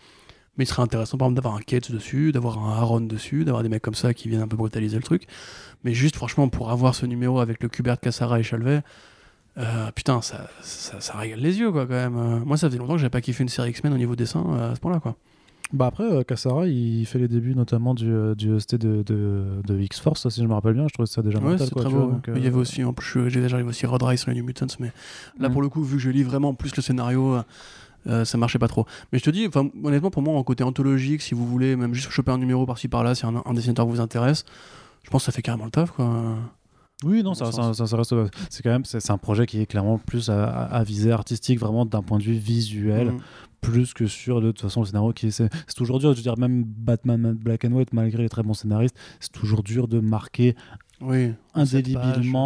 Mais 0.57 0.65
il 0.65 0.67
serait 0.67 0.81
intéressant, 0.81 1.17
par 1.17 1.27
exemple, 1.27 1.41
d'avoir 1.41 1.55
un 1.55 1.61
Cates 1.61 1.91
dessus, 1.91 2.31
d'avoir 2.33 2.57
un 2.57 2.75
Aaron 2.77 3.01
dessus, 3.01 3.45
d'avoir 3.45 3.63
des 3.63 3.69
mecs 3.69 3.81
comme 3.81 3.93
ça 3.93 4.13
qui 4.13 4.27
viennent 4.27 4.41
un 4.41 4.47
peu 4.47 4.57
brutaliser 4.57 4.97
le 4.97 5.03
truc. 5.03 5.23
Mais 5.85 5.93
juste, 5.93 6.17
franchement, 6.17 6.49
pour 6.49 6.69
avoir 6.69 6.95
ce 6.95 7.05
numéro 7.05 7.39
avec 7.39 7.63
le 7.63 7.69
Kubert, 7.69 7.99
Cassara 7.99 8.39
et 8.39 8.43
Chalvet, 8.43 8.81
euh, 9.57 9.91
putain, 9.93 10.21
ça, 10.21 10.49
ça, 10.61 10.99
ça 10.99 11.13
régale 11.13 11.39
les 11.39 11.59
yeux, 11.59 11.71
quoi, 11.71 11.85
quand 11.85 11.93
même. 11.93 12.43
Moi, 12.43 12.57
ça 12.57 12.67
faisait 12.67 12.77
longtemps 12.77 12.93
que 12.93 12.99
j'avais 12.99 13.09
pas 13.09 13.21
kiffé 13.21 13.43
une 13.43 13.49
série 13.49 13.69
X-Men 13.69 13.93
au 13.93 13.97
niveau 13.97 14.17
dessin 14.17 14.43
à 14.71 14.75
ce 14.75 14.81
point-là, 14.81 14.99
quoi. 14.99 15.15
Bah 15.71 15.85
après, 15.85 16.03
euh, 16.03 16.23
Cassara, 16.23 16.65
il 16.67 17.05
fait 17.05 17.19
les 17.19 17.27
débuts 17.27 17.53
notamment 17.53 17.93
du, 17.93 18.11
euh, 18.11 18.33
du 18.33 18.59
ST 18.59 18.75
de, 18.75 19.03
de, 19.03 19.61
de 19.67 19.79
X-Force, 19.79 20.27
si 20.29 20.41
je 20.41 20.47
me 20.47 20.53
rappelle 20.53 20.73
bien. 20.73 20.87
Je 20.87 20.93
trouvais 20.93 21.05
ça 21.07 21.21
déjà 21.21 21.37
Ouais, 21.39 21.57
quoi, 21.71 21.83
très 21.83 21.91
beau. 21.93 22.05
vois, 22.07 22.13
donc, 22.13 22.29
Il 22.35 22.41
y 22.41 22.45
euh, 22.45 22.47
avait 22.47 22.57
aussi, 22.57 22.83
en 22.83 22.91
plus, 22.93 23.29
j'ai 23.29 23.39
déjà 23.39 23.55
arrivé 23.55 23.69
aussi 23.69 23.85
Rod 23.85 24.01
Rise 24.01 24.21
sur 24.21 24.31
les 24.31 24.37
New 24.37 24.43
Mutants, 24.45 24.65
mais 24.79 24.91
là 25.39 25.47
Mm. 25.49 25.51
pour 25.51 25.61
le 25.61 25.69
coup, 25.69 25.83
vu 25.83 25.97
que 25.97 26.01
je 26.01 26.09
lis 26.09 26.23
vraiment 26.23 26.55
plus 26.55 26.75
le 26.75 26.81
scénario, 26.81 27.35
euh, 27.35 27.43
euh, 28.07 28.25
ça 28.25 28.37
marchait 28.39 28.57
pas 28.57 28.67
trop. 28.67 28.87
Mais 29.13 29.19
je 29.19 29.23
te 29.23 29.29
dis, 29.29 29.47
honnêtement, 29.83 30.09
pour 30.09 30.23
moi, 30.23 30.33
en 30.35 30.43
côté 30.43 30.63
anthologique, 30.63 31.21
si 31.21 31.35
vous 31.35 31.45
voulez, 31.45 31.75
même 31.75 31.93
juste 31.93 32.09
choper 32.09 32.31
un 32.31 32.37
numéro 32.39 32.65
par-ci 32.65 32.87
par-là, 32.87 33.13
si 33.13 33.25
un, 33.27 33.43
un 33.45 33.53
dessinateur 33.53 33.85
vous 33.85 33.99
intéresse, 33.99 34.45
je 35.03 35.09
pense 35.11 35.21
que 35.21 35.25
ça 35.27 35.31
fait 35.31 35.43
carrément 35.43 35.65
le 35.65 35.71
taf, 35.71 35.91
quoi. 35.91 36.35
Oui, 37.05 37.23
non, 37.23 37.33
ça, 37.33 37.49
ça, 37.53 37.73
ça- 37.73 37.87
ça 37.87 37.95
reste. 37.95 38.13
C'est 38.49 38.61
quand 38.61 38.71
même, 38.71 38.83
c'est 38.83 39.09
un 39.11 39.17
projet 39.17 39.45
qui 39.45 39.61
est 39.61 39.65
clairement 39.65 39.97
plus 39.99 40.29
à, 40.29 40.49
à- 40.49 40.83
visée 40.83 41.11
artistique, 41.13 41.57
vraiment 41.59 41.85
d'un 41.85 42.01
point 42.01 42.17
de 42.17 42.23
vue 42.23 42.33
visuel, 42.33 43.11
Mm. 43.11 43.17
Plus 43.61 43.93
que 43.93 44.07
sur 44.07 44.41
de 44.41 44.51
toute 44.51 44.61
façon 44.61 44.81
le 44.81 44.85
scénario 44.87 45.11
qui 45.13 45.27
est. 45.27 45.31
C'est 45.31 45.49
toujours 45.75 45.99
dur, 45.99 46.11
je 46.11 46.17
veux 46.17 46.23
dire, 46.23 46.37
même 46.37 46.63
Batman 46.63 47.33
Black 47.33 47.65
and 47.65 47.71
White, 47.71 47.93
malgré 47.93 48.23
les 48.23 48.29
très 48.29 48.43
bons 48.43 48.53
scénaristes, 48.53 48.97
c'est 49.19 49.31
toujours 49.31 49.63
dur 49.63 49.87
de 49.87 49.99
marquer 49.99 50.55
Oui. 51.01 51.33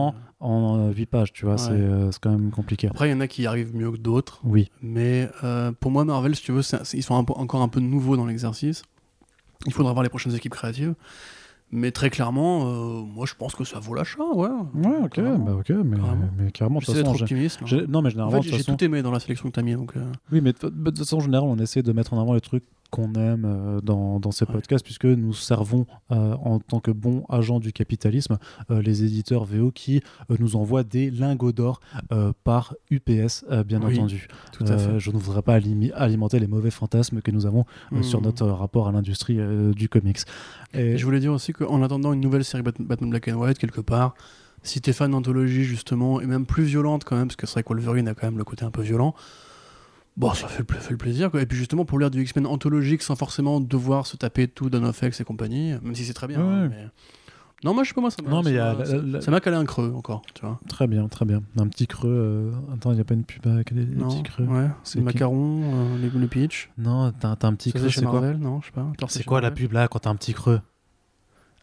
euh. 0.10 0.12
en 0.39 0.91
8 0.91 1.06
pages, 1.06 1.32
tu 1.34 1.45
vois, 1.45 1.54
Ouais. 1.56 1.60
c'est 1.60 1.71
euh, 1.71 2.12
c'est 2.12 2.19
quand 2.21 2.32
même 2.32 2.52
compliqué. 2.52 2.88
Après, 2.88 3.08
il 3.08 3.12
y 3.12 3.15
en 3.15 3.21
a 3.21 3.28
qui 3.28 3.43
y 3.43 3.47
arrivent 3.47 3.76
mieux 3.76 3.91
que 3.91 3.97
d'autres. 3.97 4.41
Oui, 4.43 4.69
Mais 4.82 5.30
euh, 5.43 5.71
pour 5.71 5.91
moi, 5.91 6.04
Marvel, 6.06 6.36
si 6.36 6.43
tu 6.43 6.52
veux, 6.52 6.62
ils 6.93 7.04
sont 7.04 7.15
un 7.15 7.19
encore 7.19 7.62
un 7.62 7.69
peu 7.69 7.80
nouveaux 7.80 8.17
dans 8.17 8.26
l'exercice. 8.26 8.84
Il 9.65 9.71
faudra 9.73 9.93
voir 9.93 10.04
les 10.04 10.10
prochaines 10.10 10.36
équipes 10.36 10.52
créatives. 10.54 10.93
Mais 11.75 11.89
très 11.91 12.09
clairement, 12.12 12.67
euh, 12.67 13.01
moi, 13.01 13.25
je 13.27 13.33
pense 13.33 13.55
que 13.55 13.63
ça 13.63 13.79
vaut 13.79 13.95
l'achat, 13.95 14.23
ouais. 14.36 14.47
ouais, 14.75 14.95
ok, 15.03 15.09
Carrément. 15.09 15.38
bah 15.39 15.53
ok, 15.55 15.69
mais, 15.69 15.97
Carrément. 15.97 16.29
mais 16.38 16.51
carrément, 16.51 16.79
de 16.79 16.86
toute 16.86 16.95
façon. 16.95 17.12
optimiste. 17.12 17.59
j'ai- 17.65 17.88
Non, 17.88 18.01
mais 18.03 18.07
En 18.07 18.12
généralement, 18.12 18.41
fait, 18.43 18.49
j'ai 18.51 18.57
façon. 18.57 18.75
tout 18.75 18.83
aimé 18.86 19.01
dans 19.01 19.09
la 19.12 19.19
sélection 19.19 19.49
que 19.49 19.53
tu 19.55 19.59
as 19.59 19.63
mis. 19.63 19.73
Donc, 19.73 19.97
euh, 19.97 20.01
Oui, 20.31 20.39
mais 20.41 20.53
de 20.53 20.69
de 20.69 20.89
toute 20.91 20.99
façon, 20.99 21.17
en 21.17 21.21
général, 21.21 21.47
on 21.49 21.57
essaie 21.57 21.81
de 21.81 21.91
mettre 21.91 22.13
en 22.13 22.21
avant 22.21 22.33
les 22.36 22.41
trucs 22.41 22.63
qu'on 22.93 23.13
aime 23.15 23.43
euh, 23.45 23.82
dans, 23.82 24.19
dans 24.19 24.32
ces 24.32 24.45
Ouais. 24.45 24.51
podcasts, 24.53 24.86
puisque 24.86 25.06
nous 25.06 25.34
servons 25.34 25.88
euh, 26.12 26.36
en 26.43 26.60
tant 26.60 26.79
que 26.79 26.91
bons 26.91 27.25
agents 27.27 27.60
du 27.60 27.73
capitalisme 27.73 28.38
euh, 28.69 28.82
les 28.84 29.03
éditeurs 29.03 29.45
VO 29.45 29.71
qui 29.71 30.01
nous 30.39 30.56
envoient 30.56 30.84
des 30.84 31.10
lingots 31.10 31.51
d'or 31.53 31.79
par 32.43 32.75
UPS, 32.91 33.45
bien 33.65 33.82
Oui, 33.82 33.97
entendu. 33.97 34.27
tout 34.51 34.65
à 34.65 34.77
fait. 34.77 34.99
je 34.99 35.10
ne 35.12 35.17
voudrais 35.17 35.41
pas 35.41 35.56
alimenter 35.95 36.39
les 36.39 36.47
mauvais 36.47 36.69
fantasmes 36.71 37.21
que 37.21 37.32
nous 37.32 37.45
avons 37.45 37.65
sur 38.01 38.19
Mhm. 38.19 38.25
notre 38.25 38.45
rapport 38.47 38.88
à 38.88 38.91
l'industrie 38.91 39.39
du 39.75 39.89
comics. 39.89 40.19
Et 40.73 40.97
je 40.97 41.06
voulais 41.06 41.19
dire 41.19 41.34
aussi 41.34 41.51
qu'en 41.53 41.82
attendant 41.82 42.13
une 42.13 42.21
nouvelle 42.21 42.43
série 42.45 42.63
Bat- 42.63 42.73
Batman 42.79 43.10
Black 43.10 43.27
and 43.29 43.36
White, 43.39 43.58
quelque 43.58 43.82
part, 43.82 44.13
si 44.62 44.79
t'es 44.82 44.93
fan 44.93 45.12
d'anthologie, 45.12 45.63
justement, 45.63 46.21
et 46.21 46.25
même 46.25 46.45
plus 46.45 46.63
violente 46.63 47.03
quand 47.06 47.15
même, 47.17 47.27
parce 47.27 47.36
que 47.36 47.47
c'est 47.47 47.53
vrai 47.53 47.63
que 47.63 47.69
Wolverine 47.69 48.08
a 48.08 48.13
quand 48.13 48.27
même 48.27 48.38
le 48.38 48.43
côté 48.45 48.63
un 48.65 48.71
peu 48.71 48.82
violent, 48.82 49.13
bon, 50.17 50.34
ça 50.34 50.47
fait 50.47 50.63
le, 50.67 50.76
fait 50.80 50.91
le 50.91 50.97
plaisir. 50.97 51.32
Quoi. 51.32 51.41
Et 51.41 51.45
puis 51.45 51.58
justement, 51.58 51.86
pour 51.86 51.99
lire 51.99 52.12
du 52.12 52.21
X-Men 52.21 52.45
anthologique 52.47 53.02
sans 53.02 53.15
forcément 53.15 53.60
devoir 53.60 54.06
se 54.08 54.17
taper 54.17 54.47
tout 54.47 54.69
Dawn 54.69 54.86
of 54.86 55.02
X 55.02 55.19
et 55.21 55.23
compagnie, 55.23 55.73
même 55.82 55.95
si 55.95 56.06
c'est 56.06 56.13
très 56.13 56.28
bien. 56.28 56.39
Ouais, 56.39 56.54
hein, 56.54 56.67
mais- 56.69 56.88
Non, 57.63 57.73
moi, 57.73 57.84
je 57.84 57.89
sais 57.89 57.93
pas, 57.95 58.02
moi, 58.02 58.12
ça 58.12 58.21
m'a 58.21 58.30
Non, 58.30 58.41
mais 58.43 58.52
ça 58.58 58.73
la- 58.73 58.73
m'a- 58.73 59.08
la- 59.13 59.21
ça 59.21 59.32
m'a 59.32 59.39
calé 59.39 59.56
un 59.56 59.63
creux 59.63 59.93
encore, 59.95 60.21
tu 60.34 60.41
vois. 60.45 60.60
Très 60.67 60.86
bien, 60.86 61.08
très 61.08 61.23
bien. 61.23 61.41
Un 61.58 61.67
petit 61.69 61.88
creux. 61.88 62.10
euh, 62.12 62.52
Attends, 62.73 62.91
il 62.91 62.95
n'y 62.95 63.02
a 63.02 63.06
pas 63.06 63.13
une 63.13 63.23
pub 63.23 63.47
avec 63.47 63.71
les, 63.71 63.86
les 63.86 63.95
Non, 63.95 64.10
petits 64.10 64.23
creux. 64.23 64.43
ouais, 64.45 64.67
C'est 64.84 64.95
les 64.95 65.02
qui 65.02 65.06
macarons, 65.06 65.62
euh, 65.63 65.97
les, 65.97 66.10
les 66.10 66.28
pitch. 66.28 66.69
Non, 66.78 67.13
t'as 67.17 67.38
t'as 67.38 67.47
un 67.47 67.54
petit 67.54 67.71
Ça, 67.71 67.80
creux, 67.80 67.88
c'est 67.88 67.93
chez 67.93 67.99
c'est 68.02 68.06
quoi 68.06 68.19
Marvel, 68.19 68.38
non, 68.38 68.60
je 68.60 68.65
sais 68.65 68.71
pas. 68.73 68.91
C'est 69.08 69.23
quoi 69.23 69.39
la 69.39 69.49
Marvel. 69.49 69.63
pub 69.67 69.71
là 69.73 69.88
quand 69.88 69.99
t'as 69.99 70.10
un 70.10 70.15
petit 70.17 70.34
creux? 70.34 70.60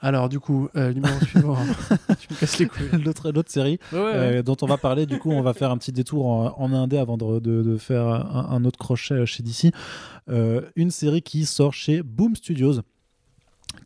Alors, 0.02 0.28
du 0.30 0.40
coup, 0.40 0.68
euh, 0.76 0.92
numéro 0.94 1.18
suivant. 1.26 1.56
tu 2.20 2.28
me 2.32 2.38
casses 2.40 2.58
les 2.58 2.66
couilles. 2.66 3.02
L'autre 3.04 3.30
l'autre 3.32 3.50
série 3.50 3.78
Ouais, 3.92 3.98
ouais, 3.98 4.04
ouais. 4.04 4.36
euh, 4.38 4.42
dont 4.42 4.56
on 4.62 4.66
va 4.66 4.78
parler, 4.78 5.04
du 5.06 5.18
coup, 5.18 5.30
on 5.30 5.42
va 5.42 5.52
faire 5.52 5.70
un 5.70 5.76
petit 5.78 5.92
détour 5.92 6.26
en, 6.26 6.54
en 6.58 6.72
indé 6.72 6.96
avant 6.98 7.16
de, 7.18 7.38
de- 7.38 7.62
de 7.62 7.76
faire 7.76 8.06
un, 8.06 8.48
un 8.50 8.64
autre 8.64 8.78
crochet 8.78 9.26
chez 9.26 9.42
DC. 9.42 9.72
Euh, 10.30 10.62
une 10.76 10.90
série 10.90 11.22
qui 11.22 11.44
sort 11.44 11.74
chez 11.74 12.02
Boom 12.02 12.34
Studios 12.36 12.80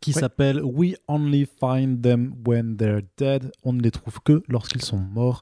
qui 0.01 0.13
s'appelle 0.13 0.61
We 0.63 0.95
Only 1.07 1.47
Find 1.59 2.01
Them 2.01 2.33
When 2.47 2.75
They're 2.77 3.01
Dead. 3.17 3.51
On 3.63 3.73
ne 3.73 3.81
les 3.81 3.91
trouve 3.91 4.19
que 4.23 4.41
lorsqu'ils 4.47 4.81
sont 4.81 4.97
morts 4.97 5.41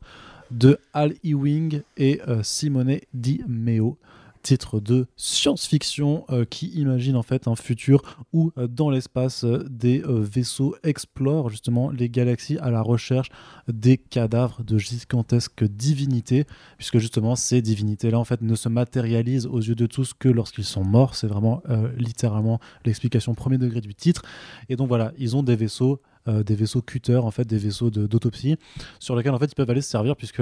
de 0.51 0.77
Al 0.93 1.13
Ewing 1.23 1.81
et 1.97 2.19
euh, 2.27 2.41
Simone 2.43 2.97
Di 3.13 3.41
Meo. 3.47 3.97
Titre 4.43 4.81
de 4.81 5.07
science-fiction 5.15 6.25
euh, 6.29 6.43
qui 6.43 6.67
imagine 6.71 7.15
en 7.15 7.23
fait 7.23 7.47
un 7.47 7.55
futur 7.55 8.01
où 8.33 8.51
euh, 8.57 8.67
dans 8.67 8.89
l'espace 8.89 9.45
euh, 9.45 9.65
des 9.69 10.03
vaisseaux 10.05 10.75
explorent 10.83 11.49
justement 11.49 11.89
les 11.89 12.09
galaxies 12.09 12.57
à 12.57 12.69
la 12.69 12.81
recherche 12.81 13.29
des 13.69 13.97
cadavres 13.97 14.61
de 14.65 14.77
gigantesques 14.77 15.63
divinités, 15.63 16.45
puisque 16.77 16.97
justement 16.97 17.37
ces 17.37 17.61
divinités-là 17.61 18.19
en 18.19 18.25
fait 18.25 18.41
ne 18.41 18.55
se 18.55 18.67
matérialisent 18.67 19.45
aux 19.45 19.61
yeux 19.61 19.75
de 19.75 19.85
tous 19.85 20.13
que 20.13 20.27
lorsqu'ils 20.27 20.65
sont 20.65 20.83
morts. 20.83 21.15
C'est 21.15 21.27
vraiment 21.27 21.63
littéralement 21.97 22.59
l'explication 22.83 23.33
premier 23.35 23.57
degré 23.57 23.79
du 23.79 23.95
titre. 23.95 24.23
Et 24.67 24.75
donc 24.75 24.89
voilà, 24.89 25.13
ils 25.17 25.37
ont 25.37 25.43
des 25.43 25.55
vaisseaux, 25.55 26.01
des 26.27 26.55
vaisseaux 26.55 26.81
cutter 26.81 27.15
en 27.15 27.31
fait, 27.31 27.45
des 27.45 27.57
vaisseaux 27.57 27.89
d'autopsie, 27.89 28.57
sur 28.99 29.15
lesquels 29.15 29.33
en 29.33 29.39
fait 29.39 29.51
ils 29.51 29.55
peuvent 29.55 29.69
aller 29.69 29.81
se 29.81 29.89
servir 29.89 30.17
puisque 30.17 30.41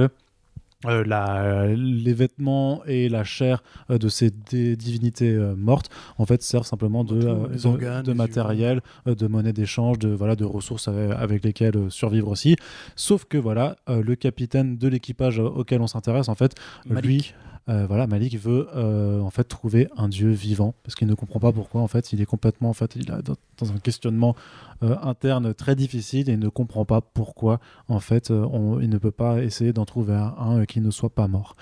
euh, 0.85 1.03
la- 1.05 1.67
les 1.67 2.13
vêtements 2.13 2.81
et 2.85 3.07
la 3.09 3.23
chair 3.23 3.63
euh, 3.89 3.97
de 3.97 4.09
ces 4.09 4.31
divinités 4.31 5.31
euh, 5.31 5.55
mortes 5.55 5.89
en 6.17 6.25
fait 6.25 6.41
servent 6.41 6.65
simplement 6.65 7.03
de, 7.03 7.15
euh, 7.27 7.47
de- 7.47 7.67
organes, 7.67 8.03
de 8.03 8.13
matériel, 8.13 8.81
euh, 9.07 9.15
de 9.15 9.27
monnaie 9.27 9.53
d'échange, 9.53 9.99
de 9.99 10.09
voilà 10.09 10.35
de 10.35 10.45
ressources 10.45 10.87
avec, 10.87 11.11
avec 11.11 11.43
lesquelles 11.43 11.77
euh, 11.77 11.89
survivre 11.89 12.29
aussi. 12.29 12.55
Sauf 12.95 13.25
que 13.25 13.37
voilà, 13.37 13.75
euh, 13.89 14.01
le 14.03 14.15
capitaine 14.15 14.77
de 14.77 14.87
l'équipage 14.87 15.39
euh, 15.39 15.43
auquel 15.43 15.81
on 15.81 15.87
s'intéresse 15.87 16.29
en 16.29 16.35
fait, 16.35 16.55
Malik. 16.87 17.05
lui, 17.05 17.33
euh, 17.69 17.85
voilà, 17.87 18.07
Malik 18.07 18.37
veut 18.39 18.67
euh, 18.75 19.19
en 19.21 19.29
fait 19.29 19.43
trouver 19.43 19.87
un 19.95 20.09
dieu 20.09 20.29
vivant 20.31 20.73
parce 20.83 20.95
qu'il 20.95 21.07
ne 21.07 21.13
comprend 21.13 21.39
pas 21.39 21.51
pourquoi 21.51 21.81
en 21.81 21.87
fait 21.87 22.11
il 22.11 22.19
est 22.21 22.25
complètement 22.25 22.69
en 22.69 22.73
fait 22.73 22.95
il 22.95 23.11
a 23.11 23.21
dans, 23.21 23.71
un 23.71 23.77
questionnement 23.79 24.35
euh, 24.83 24.95
interne 25.03 25.53
très 25.53 25.75
difficile 25.75 26.29
et 26.29 26.33
il 26.33 26.39
ne 26.39 26.49
comprend 26.49 26.85
pas 26.85 27.01
pourquoi 27.01 27.59
en 27.87 27.99
fait 27.99 28.31
on- 28.31 28.79
il 28.79 28.89
ne 28.89 28.97
peut 28.97 29.11
pas 29.11 29.43
essayer 29.43 29.73
d'en 29.73 29.85
trouver 29.85 30.15
un, 30.15 30.65
qui 30.65 30.81
ne 30.81 30.89
soit 30.91 31.11
pas 31.13 31.27
mort. 31.27 31.55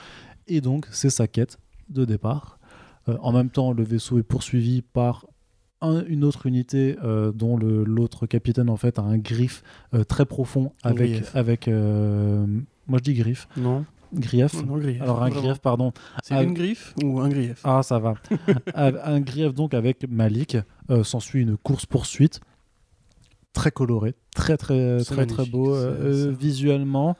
Et 0.47 0.61
donc 0.61 0.87
c'est 0.91 1.09
sa 1.09 1.27
quête 1.27 1.57
de 1.89 2.05
départ. 2.05 2.57
En 3.21 3.31
même 3.31 3.49
temps, 3.49 3.71
le 3.73 3.81
vaisseau 3.83 4.19
est 4.19 4.23
poursuivi 4.23 4.83
par 4.83 5.25
un- 5.81 6.03
une 6.05 6.23
autre 6.23 6.45
unité 6.45 6.95
euh, 7.03 7.31
dont 7.31 7.57
l'autre 7.57 8.27
capitaine 8.27 8.69
en 8.69 8.77
fait 8.77 8.99
a 8.99 9.01
un 9.01 9.17
griffe 9.17 9.63
euh, 9.93 10.03
très 10.03 10.25
profond 10.25 10.73
avec 10.83 11.09
avec 11.35 11.67
euh, 11.67 12.45
moi 12.87 12.99
je 12.99 13.03
dis 13.03 13.13
griffe 13.15 13.47
Non, 13.57 13.85
grief 14.13 14.53
non, 14.65 14.77
grief. 14.77 15.01
alors 15.01 15.21
un 15.23 15.29
Vraiment. 15.29 15.41
grief 15.47 15.59
pardon 15.59 15.91
C'est 16.23 16.33
Ah, 16.33 16.43
une 16.43 16.53
griffe 16.53 16.93
ou 17.03 17.19
un 17.19 17.29
grief? 17.29 17.61
Ah, 17.63 17.81
ça 17.83 17.99
va. 17.99 18.15
un 18.75 19.19
grief 19.21 19.53
donc 19.53 19.73
avec 19.73 20.05
Malik. 20.09 20.57
Euh, 20.89 21.03
S'ensuit 21.03 21.41
une 21.43 21.57
course-poursuite 21.57 22.39
très 23.53 23.71
colorée, 23.71 24.15
très 24.35 24.57
très 24.57 24.99
C'est 24.99 25.13
très 25.13 25.25
très 25.25 25.35
magnifique, 25.37 25.51
beau 25.51 25.73
c'est- 25.75 25.81
euh, 25.81 25.89
euh, 26.01 26.31
c'est- 26.31 26.39
visuellement. 26.39 27.15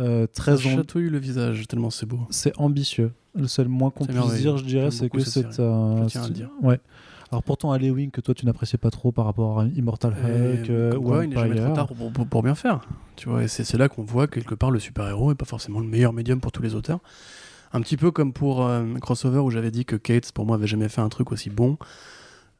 euh, 0.00 0.26
très 0.26 0.52
am- 0.52 0.58
chatouille 0.58 1.10
le 1.10 1.18
visage, 1.18 1.66
tellement 1.68 1.90
c'est 1.90 2.06
beau. 2.06 2.20
c'est 2.30 2.56
ambitieux. 2.58 3.12
Le 3.34 3.46
seul 3.46 3.68
moins 3.68 3.90
qu'on 3.90 4.04
C'est 4.04 4.12
puisse 4.12 4.20
merveilleux. 4.24 4.42
dire, 4.42 4.56
je 4.58 4.64
dirais, 4.64 4.82
J'aime 4.84 4.90
c'est 4.90 5.04
beaucoup 5.06 5.16
que 5.18 5.24
cette 5.24 5.46
c'est 5.50 5.56
série. 5.56 5.68
un. 5.68 6.02
Je 6.04 6.08
tiens 6.08 6.22
à 6.24 6.28
le 6.28 6.34
dire. 6.34 6.50
Ouais. 6.62 6.80
Alors 7.32 7.42
pourtant, 7.42 7.72
Halloween 7.72 8.10
que 8.10 8.20
toi 8.20 8.34
tu 8.34 8.44
n'appréciais 8.46 8.78
pas 8.78 8.90
trop 8.90 9.10
par 9.10 9.24
rapport 9.24 9.60
à 9.60 9.64
Immortal 9.66 10.12
Hulk 10.12 10.68
Et 10.68 10.70
euh, 10.70 10.96
ou 10.98 11.22
il 11.22 11.30
n'est 11.30 11.36
jamais 11.36 11.54
trop 11.56 11.74
tard 11.74 11.86
pour, 11.86 12.12
pour- 12.12 12.26
pour 12.26 12.42
bien 12.42 12.54
faire. 12.54 12.80
Tu 13.16 13.28
vois, 13.28 13.42
et 13.44 13.48
c'est 13.48 13.76
là 13.78 13.88
qu'on 13.88 14.02
voit 14.04 14.26
que 14.26 14.38
quelque 14.38 14.54
part 14.54 14.70
le 14.70 14.78
super-héros 14.78 15.30
n'est 15.30 15.34
pas 15.34 15.46
forcément 15.46 15.80
le 15.80 15.86
meilleur 15.86 16.12
médium 16.12 16.40
pour 16.40 16.52
tous 16.52 16.62
les 16.62 16.74
auteurs. 16.74 17.00
Un 17.72 17.80
petit 17.80 17.96
peu 17.96 18.10
comme 18.10 18.34
pour 18.34 18.66
euh, 18.66 18.84
Crossover 19.00 19.38
où 19.38 19.50
j'avais 19.50 19.70
dit 19.70 19.86
que 19.86 19.96
Kate, 19.96 20.30
pour 20.32 20.44
moi, 20.44 20.56
avait 20.56 20.66
jamais 20.66 20.90
fait 20.90 21.00
un 21.00 21.08
truc 21.08 21.32
aussi 21.32 21.48
bon. 21.48 21.78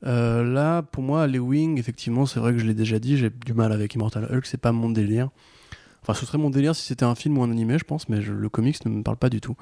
Euh, 0.04 0.42
là, 0.42 0.80
pour 0.82 1.02
moi, 1.02 1.26
Wings, 1.26 1.78
effectivement, 1.78 2.24
c'est 2.24 2.40
vrai 2.40 2.52
que 2.52 2.58
je 2.58 2.64
l'ai 2.66 2.72
déjà 2.74 2.98
dit, 2.98 3.18
j'ai 3.18 3.28
du 3.28 3.52
mal 3.52 3.72
avec 3.72 3.94
Immortal 3.94 4.26
Hulk, 4.32 4.46
c'est 4.46 4.56
pas 4.60 4.72
mon 4.72 4.88
délire. 4.88 5.28
Enfin, 6.02 6.14
ce 6.14 6.24
serait 6.26 6.38
mon 6.38 6.48
délire 6.50 6.74
si 6.74 6.84
c'était 6.86 7.04
un 7.04 7.14
film 7.14 7.36
ou 7.38 7.42
un 7.42 7.50
animé, 7.50 7.78
je 7.78 7.84
pense, 7.84 8.08
mais 8.08 8.22
je- 8.22 8.32
le 8.32 8.48
comics 8.48 8.82
ne 8.86 8.90
me 8.90 9.02
parle 9.02 9.18
pas 9.18 9.28
du 9.28 9.40
tout. 9.42 9.54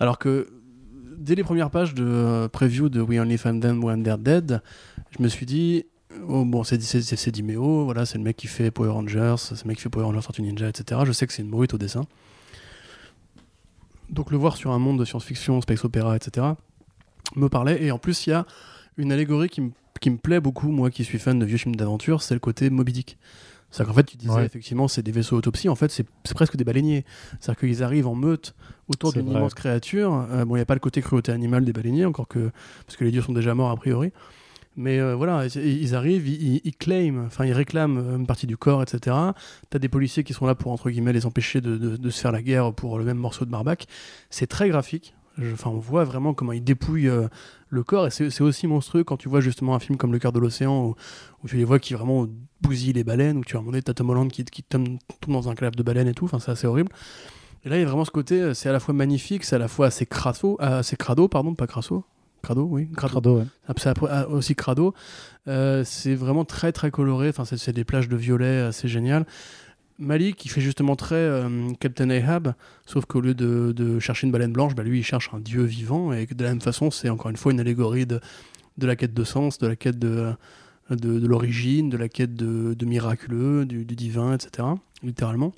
Alors 0.00 0.18
que 0.18 0.48
dès 1.18 1.34
les 1.34 1.44
premières 1.44 1.70
pages 1.70 1.94
de 1.94 2.04
euh, 2.04 2.48
preview 2.48 2.88
de 2.88 3.00
We 3.00 3.18
Only 3.18 3.38
Find 3.38 3.60
Them 3.60 3.82
When 3.82 4.02
They're 4.02 4.18
Dead, 4.18 4.62
je 5.16 5.22
me 5.22 5.28
suis 5.28 5.46
dit, 5.46 5.84
oh, 6.28 6.44
bon, 6.44 6.64
c'est 6.64 7.30
Dimeo, 7.30 7.84
voilà, 7.84 8.06
c'est 8.06 8.18
le 8.18 8.24
mec 8.24 8.36
qui 8.36 8.46
fait 8.46 8.70
Power 8.70 8.90
Rangers, 8.90 9.36
c'est 9.38 9.62
le 9.62 9.68
mec 9.68 9.76
qui 9.76 9.82
fait 9.82 9.88
Power 9.88 10.04
Rangers 10.04 10.22
Tortue 10.22 10.42
Ninja, 10.42 10.68
etc. 10.68 11.00
Je 11.04 11.12
sais 11.12 11.26
que 11.26 11.32
c'est 11.32 11.42
une 11.42 11.50
brute 11.50 11.74
au 11.74 11.78
dessin. 11.78 12.06
Donc 14.10 14.30
le 14.30 14.36
voir 14.36 14.56
sur 14.56 14.70
un 14.70 14.78
monde 14.78 14.98
de 14.98 15.04
science-fiction, 15.04 15.60
space 15.60 15.84
opéra, 15.84 16.16
etc., 16.16 16.46
me 17.34 17.48
parlait. 17.48 17.82
Et 17.82 17.90
en 17.90 17.98
plus, 17.98 18.26
il 18.26 18.30
y 18.30 18.32
a 18.32 18.46
une 18.96 19.10
allégorie 19.10 19.48
qui 19.48 19.60
me 19.60 19.70
qui 19.98 20.10
me 20.10 20.16
plaît 20.16 20.40
beaucoup, 20.40 20.70
moi 20.70 20.90
qui 20.90 21.04
suis 21.04 21.18
fan 21.18 21.38
de 21.38 21.44
vieux 21.44 21.58
films 21.58 21.76
d'aventure, 21.76 22.22
c'est 22.22 22.34
le 22.34 22.40
côté 22.40 22.70
Moby 22.70 22.92
Dick. 22.92 23.18
C'est-à-dire 23.70 23.92
qu'en 23.92 23.96
fait, 23.98 24.04
tu 24.04 24.16
disais 24.16 24.32
Ouais. 24.32 24.46
effectivement, 24.46 24.88
c'est 24.88 25.02
des 25.02 25.12
vaisseaux 25.12 25.36
autopsie, 25.36 25.68
en 25.68 25.74
fait, 25.74 25.90
c'est 25.90 26.06
presque 26.34 26.56
des 26.56 26.64
baleiniers. 26.64 27.04
C'est-à-dire 27.40 27.60
qu'ils 27.60 27.82
arrivent 27.82 28.06
en 28.06 28.14
meute 28.14 28.54
autour 28.88 29.12
d'une 29.12 29.28
immense 29.38 29.54
créature. 29.54 30.26
Euh, 30.30 30.44
bon, 30.44 30.54
il 30.54 30.58
n'y 30.58 30.62
a 30.62 30.66
pas 30.66 30.74
le 30.74 30.80
côté 30.80 31.02
cruauté 31.02 31.32
animale 31.32 31.64
des 31.64 31.72
baleiniers, 31.72 32.04
encore 32.06 32.28
que. 32.28 32.50
Parce 32.86 32.96
que 32.96 33.04
les 33.04 33.10
dieux 33.10 33.22
sont 33.22 33.32
déjà 33.32 33.54
morts 33.54 33.70
a 33.70 33.76
priori. 33.76 34.12
Mais 34.78 35.00
euh, 35.00 35.14
voilà, 35.14 35.46
ils, 35.46 35.56
ils 35.82 35.94
arrivent, 35.94 36.28
ils, 36.28 36.56
ils- 36.56 36.60
ils 36.64 36.76
claiment, 36.76 37.24
enfin 37.26 37.46
ils 37.46 37.52
réclament 37.54 37.96
euh, 37.98 38.16
une 38.18 38.26
partie 38.26 38.46
du 38.46 38.58
corps, 38.58 38.82
etc. 38.82 39.16
T'as 39.70 39.78
des 39.78 39.88
policiers 39.88 40.22
qui 40.22 40.34
sont 40.34 40.44
là 40.46 40.54
pour, 40.54 40.70
entre 40.70 40.90
guillemets, 40.90 41.14
les 41.14 41.24
empêcher 41.26 41.60
de, 41.62 41.76
de- 41.78 41.96
de 41.96 42.10
se 42.10 42.20
faire 42.20 42.30
la 42.32 42.42
guerre 42.42 42.72
pour 42.74 42.98
le 42.98 43.04
même 43.04 43.16
morceau 43.16 43.44
de 43.46 43.50
barbac. 43.50 43.86
C'est 44.30 44.46
très 44.46 44.68
graphique. 44.68 45.14
Enfin, 45.52 45.68
on 45.70 45.78
voit 45.78 46.04
vraiment 46.04 46.32
comment 46.34 46.52
il 46.52 46.62
dépouille 46.64 47.08
euh, 47.08 47.28
le 47.68 47.82
corps, 47.82 48.06
et 48.06 48.10
c'est 48.10 48.40
aussi 48.40 48.66
monstrueux 48.66 49.04
quand 49.04 49.16
tu 49.16 49.28
vois 49.28 49.40
justement 49.40 49.74
un 49.74 49.80
film 49.80 49.98
comme 49.98 50.12
Le 50.12 50.18
cœur 50.18 50.32
de 50.32 50.38
l'océan, 50.38 50.84
où, 50.84 50.94
où 51.42 51.48
tu 51.48 51.56
les 51.56 51.64
vois 51.64 51.78
qui 51.78 51.94
vraiment 51.94 52.26
bousillent 52.60 52.92
les 52.92 53.04
baleines, 53.04 53.38
où 53.38 53.44
tu 53.44 53.56
as 53.56 53.58
un 53.58 53.62
moment 53.62 53.72
donné, 53.72 53.82
t'as 53.82 53.94
Tom 53.94 54.10
Holland 54.10 54.30
qui, 54.30 54.44
qui 54.44 54.62
tombe, 54.62 54.98
tombe 55.20 55.34
dans 55.34 55.48
un 55.48 55.54
club 55.54 55.74
de 55.74 55.82
baleines 55.82 56.08
et 56.08 56.14
tout, 56.14 56.26
enfin, 56.26 56.38
c'est 56.38 56.52
assez 56.52 56.66
horrible. 56.66 56.90
Et 57.64 57.68
là, 57.68 57.76
il 57.76 57.80
y 57.80 57.82
a 57.82 57.86
vraiment 57.86 58.04
ce 58.04 58.12
côté, 58.12 58.40
euh, 58.40 58.54
c'est 58.54 58.68
à 58.68 58.72
la 58.72 58.78
fois 58.78 58.94
magnifique, 58.94 59.44
c'est 59.44 59.56
à 59.56 59.58
la 59.58 59.66
fois 59.66 59.86
assez 59.86 60.06
crasso, 60.06 60.56
euh, 60.60 60.78
assez 60.78 60.96
crado, 60.96 61.26
pardon, 61.26 61.54
pas 61.54 61.66
crasso. 61.66 62.04
Crado, 62.42 62.62
oui, 62.62 62.88
crado. 62.92 63.12
Crado, 63.12 63.38
ouais. 63.38 64.08
Ah, 64.08 64.28
aussi 64.28 64.54
crado. 64.54 64.94
Euh, 65.48 65.82
c'est 65.84 66.14
vraiment 66.14 66.44
très 66.44 66.70
très 66.70 66.92
coloré. 66.92 67.28
Enfin, 67.28 67.44
c'est 67.44 67.72
des 67.72 67.82
plages 67.82 68.08
de 68.08 68.16
violet 68.16 68.60
assez 68.60 68.86
géniales. 68.86 69.26
Malik, 69.98 70.36
qui 70.36 70.48
fait 70.48 70.60
justement 70.60 70.96
très 70.96 71.14
euh, 71.14 71.72
Captain 71.80 72.10
Ahab, 72.10 72.54
sauf 72.84 73.06
qu'au 73.06 73.20
lieu 73.20 73.34
de, 73.34 73.98
chercher 73.98 74.26
une 74.26 74.32
baleine 74.32 74.52
blanche, 74.52 74.74
bah, 74.74 74.82
lui 74.82 75.00
il 75.00 75.02
cherche 75.02 75.30
un 75.32 75.40
dieu 75.40 75.62
vivant. 75.62 76.12
Et 76.12 76.26
de 76.26 76.42
la 76.44 76.50
même 76.50 76.60
façon, 76.60 76.90
c'est 76.90 77.08
encore 77.08 77.30
une 77.30 77.36
fois 77.36 77.52
une 77.52 77.60
allégorie 77.60 78.06
de, 78.06 78.20
la 78.78 78.96
quête 78.96 79.14
de 79.14 79.24
sens, 79.24 79.58
de 79.58 79.66
la 79.66 79.76
quête 79.76 79.98
de, 79.98 80.36
l'origine, 80.90 81.88
de 81.88 81.96
la 81.96 82.08
quête 82.08 82.34
de, 82.34 82.84
miraculeux, 82.84 83.64
du 83.64 83.84
divin, 83.84 84.34
etc. 84.34 84.68
Littéralement. 85.02 85.52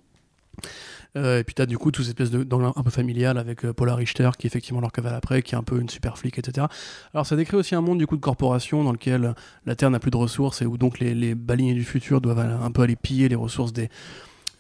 Euh, 1.17 1.39
et 1.39 1.45
puis 1.45 1.55
tu 1.55 1.63
as 1.63 1.67
du 1.67 1.79
coup 1.79 1.91
toute 1.91 2.05
cette 2.05 2.21
espèce 2.21 2.31
de- 2.31 2.45
d'angle 2.45 2.71
un 2.77 2.83
peu 2.83 2.91
familial 2.91 3.39
avec 3.39 3.65
euh, 3.65 3.73
Paula 3.73 3.95
Richter 3.95 4.29
qui 4.39 4.47
effectivement 4.47 4.81
leur 4.81 4.93
cavale 4.93 5.15
après, 5.15 5.43
qui 5.43 5.55
est 5.55 5.59
un 5.59 5.63
peu 5.63 5.81
une 5.81 5.89
super 5.89 6.19
flic, 6.19 6.39
etc. 6.39 6.67
Alors 7.15 7.25
ça 7.27 7.35
décrit 7.35 7.57
aussi 7.57 7.75
un 7.75 7.81
monde 7.81 7.99
du 7.99 8.07
coup 8.07 8.17
de 8.17 8.21
corporation 8.21 8.85
dans 8.85 8.93
lequel 8.93 9.35
la 9.65 9.75
Terre 9.75 9.91
n'a 9.91 9.99
plus 10.01 10.11
de 10.11 10.17
ressources 10.19 10.61
et 10.61 10.67
où 10.67 10.77
donc 10.77 10.99
les, 10.99 11.15
les 11.15 11.35
baleiniers 11.35 11.75
du 11.75 11.85
futur 11.85 12.21
doivent 12.21 12.39
aller- 12.41 12.53
un 12.63 12.71
peu 12.71 12.83
aller 12.83 12.97
piller 12.97 13.29
les 13.29 13.37
ressources 13.37 13.73
des, 13.73 13.89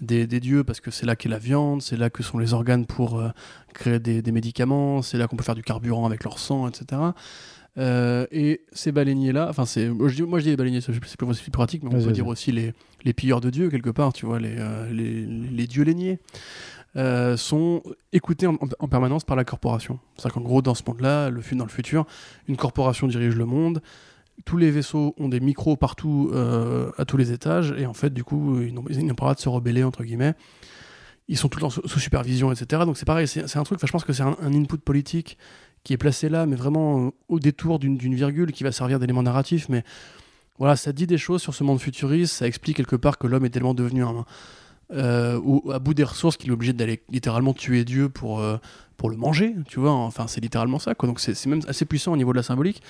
des, 0.00 0.26
des 0.26 0.40
dieux 0.40 0.64
parce 0.64 0.80
que 0.80 0.90
c'est 0.90 1.04
là 1.06 1.16
qu'est 1.16 1.28
la 1.28 1.38
viande, 1.38 1.82
c'est 1.82 1.96
là 1.98 2.08
que 2.08 2.22
sont 2.22 2.38
les 2.38 2.54
organes 2.54 2.86
pour 2.86 3.18
euh, 3.18 3.28
créer 3.74 3.98
des, 3.98 4.22
des 4.22 4.32
médicaments, 4.32 5.02
c'est 5.02 5.18
là 5.18 5.26
qu'on 5.28 5.36
peut 5.36 5.44
faire 5.44 5.54
du 5.54 5.62
carburant 5.62 6.06
avec 6.06 6.24
leur 6.24 6.38
sang, 6.38 6.66
etc. 6.66 7.02
Euh, 7.76 8.26
et 8.32 8.62
ces 8.72 8.90
baleiniers-là, 8.90 9.48
enfin, 9.50 9.64
c'est, 9.66 9.88
moi 9.88 10.08
je, 10.08 10.14
dis, 10.16 10.22
moi 10.22 10.38
je 10.40 10.44
dis 10.44 10.50
les 10.50 10.56
baleiniers, 10.56 10.80
c'est 10.80 10.92
c'est 10.92 11.16
plus, 11.16 11.38
plus 11.40 11.50
pratique, 11.50 11.82
mais 11.82 11.90
on 11.90 11.92
peut 12.06 12.12
dire 12.12 12.26
aussi 12.26 12.50
les, 12.52 12.72
les 13.04 13.12
pilleurs 13.12 13.40
de 13.40 13.50
dieux, 13.50 13.70
quelque 13.70 13.90
part, 13.90 14.12
tu 14.12 14.26
vois, 14.26 14.38
les, 14.40 14.54
euh, 14.58 15.66
dieux 15.66 15.84
lainiers, 15.84 16.18
euh, 16.96 17.36
sont 17.36 17.82
écoutés 18.12 18.46
en, 18.46 18.54
en- 18.54 18.68
en 18.78 18.88
permanence 18.88 19.24
par 19.24 19.36
la 19.36 19.44
corporation. 19.44 19.98
C'est-à-dire 20.16 20.34
qu'en 20.34 20.40
gros, 20.40 20.62
dans 20.62 20.74
ce 20.74 20.82
monde-là, 20.86 21.30
le, 21.30 21.40
dans 21.56 21.64
le 21.64 21.70
futur, 21.70 22.06
une 22.48 22.56
corporation 22.56 23.06
dirige 23.06 23.36
le 23.36 23.44
monde, 23.44 23.82
tous 24.44 24.56
les 24.56 24.70
vaisseaux 24.70 25.14
ont 25.18 25.28
des 25.28 25.40
micros 25.40 25.76
partout, 25.76 26.30
euh, 26.32 26.90
à 26.96 27.04
tous 27.04 27.16
les 27.16 27.32
étages, 27.32 27.74
et 27.76 27.86
en 27.86 27.94
fait, 27.94 28.12
du 28.14 28.24
coup, 28.24 28.60
ils 28.62 28.72
n'ont 28.74 28.82
pas 29.14 29.26
le 29.26 29.34
de 29.34 29.40
se 29.40 29.48
rebeller, 29.48 29.84
entre 29.84 30.04
guillemets. 30.04 30.34
Ils 31.28 31.36
sont 31.36 31.48
tout 31.48 31.58
le 31.58 31.62
temps 31.62 31.70
sous, 31.70 31.86
supervision, 32.00 32.50
etc. 32.52 32.82
Donc 32.86 32.96
c'est 32.96 33.04
pareil, 33.04 33.28
c'est 33.28 33.56
un 33.56 33.62
truc, 33.62 33.78
je 33.84 33.92
pense 33.92 34.04
que 34.04 34.12
c'est 34.14 34.22
un, 34.22 34.36
un 34.40 34.54
input 34.54 34.78
politique 34.78 35.36
qui 35.84 35.92
est 35.92 35.98
placé 35.98 36.28
là, 36.30 36.46
mais 36.46 36.56
vraiment 36.56 37.12
au 37.28 37.38
détour 37.38 37.78
d'une 37.78 37.98
virgule 37.98 38.50
qui 38.52 38.64
va 38.64 38.72
servir 38.72 38.98
d'élément 38.98 39.22
narratif. 39.22 39.68
Mais 39.68 39.84
voilà, 40.58 40.76
ça 40.76 40.92
dit 40.92 41.06
des 41.06 41.18
choses 41.18 41.40
sur 41.42 41.54
ce 41.54 41.64
monde 41.64 41.80
futuriste, 41.80 42.34
ça 42.34 42.46
explique 42.46 42.76
quelque 42.76 42.96
part 42.96 43.18
que 43.18 43.26
l'homme 43.26 43.44
est 43.44 43.50
tellement 43.50 43.74
devenu 43.74 44.02
un, 44.04 44.24
euh, 44.92 45.38
au- 45.40 45.70
à 45.70 45.78
bout 45.78 45.94
des 45.94 46.04
ressources 46.04 46.36
qu'il 46.36 46.48
est 46.50 46.52
obligé 46.52 46.72
d'aller 46.72 47.02
littéralement 47.10 47.52
tuer 47.52 47.84
Dieu 47.84 48.08
pour, 48.08 48.40
euh, 48.40 48.56
pour 48.96 49.10
le 49.10 49.16
manger, 49.16 49.54
tu 49.68 49.80
vois. 49.80 49.92
Enfin, 49.92 50.26
c'est 50.26 50.40
littéralement 50.40 50.78
ça, 50.78 50.94
quoi. 50.94 51.08
Donc 51.08 51.20
c'est 51.20 51.46
même 51.46 51.60
assez 51.68 51.84
puissant 51.84 52.12
au 52.12 52.16
niveau 52.16 52.32
de 52.32 52.38
la 52.38 52.42
symbolique. 52.42 52.82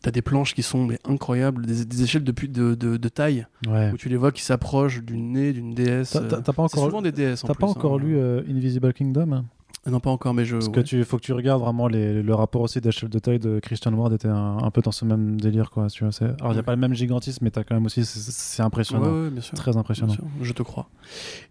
T'as 0.00 0.10
des 0.10 0.22
planches 0.22 0.54
qui 0.54 0.62
sont 0.62 0.84
mais, 0.84 0.98
incroyables, 1.06 1.64
des, 1.64 1.84
des 1.86 2.02
échelles 2.02 2.24
de, 2.24 2.32
de, 2.46 2.74
de, 2.74 2.96
de 2.98 3.08
taille, 3.08 3.46
Ouais. 3.66 3.90
où 3.92 3.96
tu 3.96 4.08
les 4.10 4.16
vois 4.16 4.32
qui 4.32 4.42
s'approchent 4.42 5.02
du 5.02 5.16
nez 5.18 5.52
d'une 5.54 5.74
déesse. 5.74 6.10
T'as- 6.10 6.20
euh, 6.20 6.28
pas 6.42 6.42
c'est 6.44 6.60
encore, 6.60 6.84
souvent 6.84 7.00
des 7.02 7.10
déesses 7.12 7.42
en 7.42 7.48
t'as 7.48 7.54
pas 7.54 7.66
encore 7.66 7.94
hein. 7.94 7.98
lu 8.04 8.16
euh, 8.18 8.42
Invisible 8.48 8.92
Kingdom? 8.92 9.44
Non, 9.86 10.00
pas 10.00 10.10
encore, 10.10 10.32
mais 10.32 10.44
je. 10.46 10.54
Parce 10.56 10.66
ouais. 10.68 10.72
que 10.72 10.80
tu 10.80 11.04
faut 11.04 11.18
que 11.18 11.22
tu 11.22 11.32
regardes 11.34 11.60
vraiment 11.60 11.88
les- 11.88 12.22
le 12.22 12.34
rapport 12.34 12.62
aussi 12.62 12.80
d'échelle 12.80 13.10
de 13.10 13.18
taille 13.18 13.38
de 13.38 13.60
Christian 13.60 13.92
Ward 13.92 14.12
était 14.14 14.28
un, 14.28 14.56
un 14.58 14.70
peu 14.70 14.80
dans 14.80 14.92
ce 14.92 15.04
même 15.04 15.38
délire 15.40 15.70
quoi. 15.70 15.88
Tu 15.88 16.04
vois, 16.04 16.12
alors 16.40 16.52
il 16.52 16.54
n'y 16.54 16.58
a 16.58 16.62
pas 16.62 16.74
le 16.74 16.80
même 16.80 16.94
gigantisme, 16.94 17.44
mais 17.44 17.50
t'as 17.50 17.64
quand 17.64 17.74
même 17.74 17.84
aussi 17.84 18.04
c'est- 18.04 18.62
impressionnant, 18.62 19.24
Ouais, 19.24 19.30
bien 19.30 19.42
sûr. 19.42 19.54
très 19.58 19.72
Bien 19.72 19.80
impressionnant. 19.80 20.14
sûr, 20.14 20.24
je 20.40 20.52
te 20.52 20.62
crois. 20.62 20.88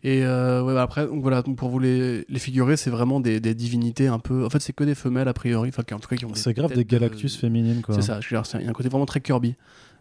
Et 0.04 0.26
euh, 0.26 0.64
bah 0.66 0.82
après, 0.82 1.06
donc 1.06 1.22
voilà, 1.22 1.42
donc 1.44 1.58
pour 1.58 1.70
vous 1.70 1.78
les, 1.80 2.26
les 2.28 2.40
figurer, 2.40 2.76
c'est 2.76 2.90
vraiment 2.90 3.20
des, 3.20 3.40
des 3.40 3.54
divinités 3.54 4.08
un 4.08 4.20
peu. 4.20 4.46
En 4.46 4.50
fait, 4.50 4.60
c'est 4.62 4.74
que 4.74 4.84
des 4.84 4.96
femelles 4.96 5.28
a 5.28 5.34
priori, 5.34 5.70
enfin, 5.70 5.84
en 5.96 6.00
tout 6.00 6.08
cas 6.10 6.16
qui 6.16 6.26
ont 6.26 6.32
des. 6.32 6.40
C'est 6.40 6.54
grave 6.54 6.72
des 6.74 6.84
de- 6.84 6.90
Galactus 6.90 7.38
féminines 7.38 7.82
quoi. 7.84 7.94
C'est 7.96 8.02
ça, 8.02 8.20
je 8.20 8.28
veux 8.30 8.38
dire, 8.38 8.46
c'est- 8.48 8.58
il 8.58 8.64
y 8.64 8.68
a 8.68 8.70
un 8.70 8.74
côté 8.74 8.90
vraiment 8.90 9.06
très 9.06 9.22
Kirby. 9.22 9.56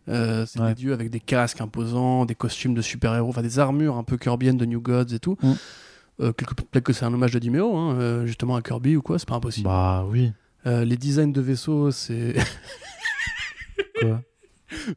Euh, 0.09 0.47
c'est 0.47 0.59
Ouais. 0.59 0.69
des 0.69 0.75
dieux 0.75 0.93
avec 0.95 1.11
des 1.11 1.21
casques 1.21 1.61
imposants, 1.61 2.25
des 2.25 2.35
costumes 2.35 2.75
de 2.75 2.83
super-héros, 2.83 3.29
enfin 3.29 3.43
des 3.43 3.59
armures 3.61 3.97
un 3.97 4.03
peu 4.03 4.17
kirbiennes 4.17 4.57
de 4.57 4.65
New 4.65 4.81
Gods 4.81 5.13
et 5.15 5.21
tout. 5.21 5.37
Mm. 5.43 5.53
Euh, 6.23 6.33
Peut-être 6.33 6.85
que 6.85 6.93
c'est 6.93 7.05
un 7.05 7.13
hommage 7.13 7.33
de 7.33 7.39
Dimeo, 7.39 7.77
hein, 7.77 7.97
euh, 7.99 8.27
justement 8.27 8.57
à 8.57 8.63
Kirby 8.63 8.97
ou 8.97 9.03
quoi, 9.03 9.19
c'est 9.19 9.29
pas 9.29 9.35
impossible. 9.35 9.67
Bah 9.69 10.05
oui. 10.09 10.33
Euh, 10.67 10.85
les 10.85 10.97
designs 10.97 11.33
de 11.33 11.41
vaisseaux, 11.41 11.91
c'est. 11.91 12.35
Quoi? 14.01 14.23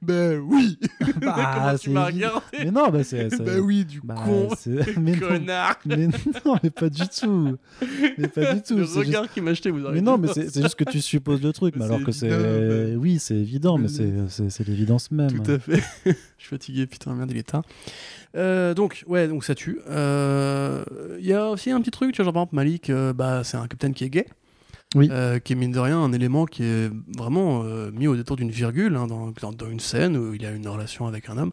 Ben 0.02 0.40
oui 0.40 0.78
Bah, 1.22 1.52
Comment 1.56 1.78
tu 1.78 1.90
m'as 1.90 2.06
regardé 2.06 2.42
Mais 2.60 2.72
non, 2.72 2.90
bah 2.90 3.04
c'est. 3.04 3.30
Ben 3.42 3.60
oui, 3.60 3.86
du 3.86 4.02
bah, 4.02 4.16
con 4.16 4.50
mais 5.00 5.16
non, 5.16 5.28
Connard 5.28 5.80
mais 5.86 6.08
non, 6.08 6.58
mais 6.64 6.70
pas 6.70 6.90
du 6.90 7.08
tout. 7.08 7.58
Mais 8.18 8.28
pas 8.28 8.54
du 8.56 8.62
tout. 8.62 8.76
Le 8.78 8.84
juste- 8.84 8.96
regard 8.98 9.32
qui 9.32 9.42
m'a 9.42 9.52
acheté, 9.52 9.72
vous 9.72 9.80
Mais 9.92 10.02
non, 10.02 10.18
mais 10.18 10.28
c'est 10.34 10.62
juste 10.62 10.76
que 10.76 10.84
tu 10.84 11.02
supposes 11.02 11.42
le 11.42 11.54
truc, 11.54 11.76
mais 11.78 11.86
alors 11.86 12.04
que 12.04 12.12
c'est. 12.12 12.96
Oui, 12.96 13.20
c'est 13.20 13.36
évident, 13.36 13.78
mais 13.78 13.88
c'est 13.88 14.68
l'évidence 14.68 15.12
même. 15.12 15.32
Tout 15.42 15.52
à 15.52 15.60
fait. 15.60 15.82
je 16.06 16.12
suis 16.38 16.50
fatigué, 16.50 16.88
putain, 16.88 17.14
merde, 17.16 17.32
il 17.32 17.38
est 17.38 17.44
tard. 17.44 17.64
Euh, 18.36 18.74
donc, 18.74 19.04
ouais, 19.08 19.28
donc 19.28 19.44
ça 19.44 19.56
tue. 19.56 19.80
Euh, 19.90 20.84
Il 21.20 21.26
y 21.26 21.34
a 21.34 21.50
aussi 21.50 21.72
un 21.72 21.80
petit 21.82 21.92
truc, 21.92 22.12
tu 22.12 22.18
vois, 22.18 22.26
genre 22.26 22.34
par 22.34 22.42
exemple, 22.44 22.56
Malik, 22.56 22.90
euh, 22.90 23.14
bah, 23.14 23.44
c'est 23.44 23.58
un 23.58 23.68
capitaine 23.68 23.94
qui 23.94 24.04
est 24.04 24.10
gay. 24.10 24.26
Oui. 24.94 25.10
Euh, 25.12 25.40
qui 25.40 25.52
est 25.52 25.56
mine 25.58 25.74
de 25.74 25.80
rien 25.80 26.00
un 26.00 26.14
élément 26.14 26.46
qui 26.46 26.64
est 26.64 26.90
vraiment 27.18 27.64
euh, 27.66 27.92
mis 27.92 28.08
au 28.08 28.16
détour 28.16 28.38
d'une 28.38 28.52
virgule 28.52 28.96
hein, 28.96 29.08
dans, 29.08 29.34
dans- 29.52 29.68
une 29.70 29.82
scène 29.82 30.16
où 30.16 30.34
il 30.34 30.46
a 30.46 30.52
une 30.52 30.68
relation 30.70 31.06
avec 31.06 31.28
un 31.28 31.38
homme. 31.38 31.52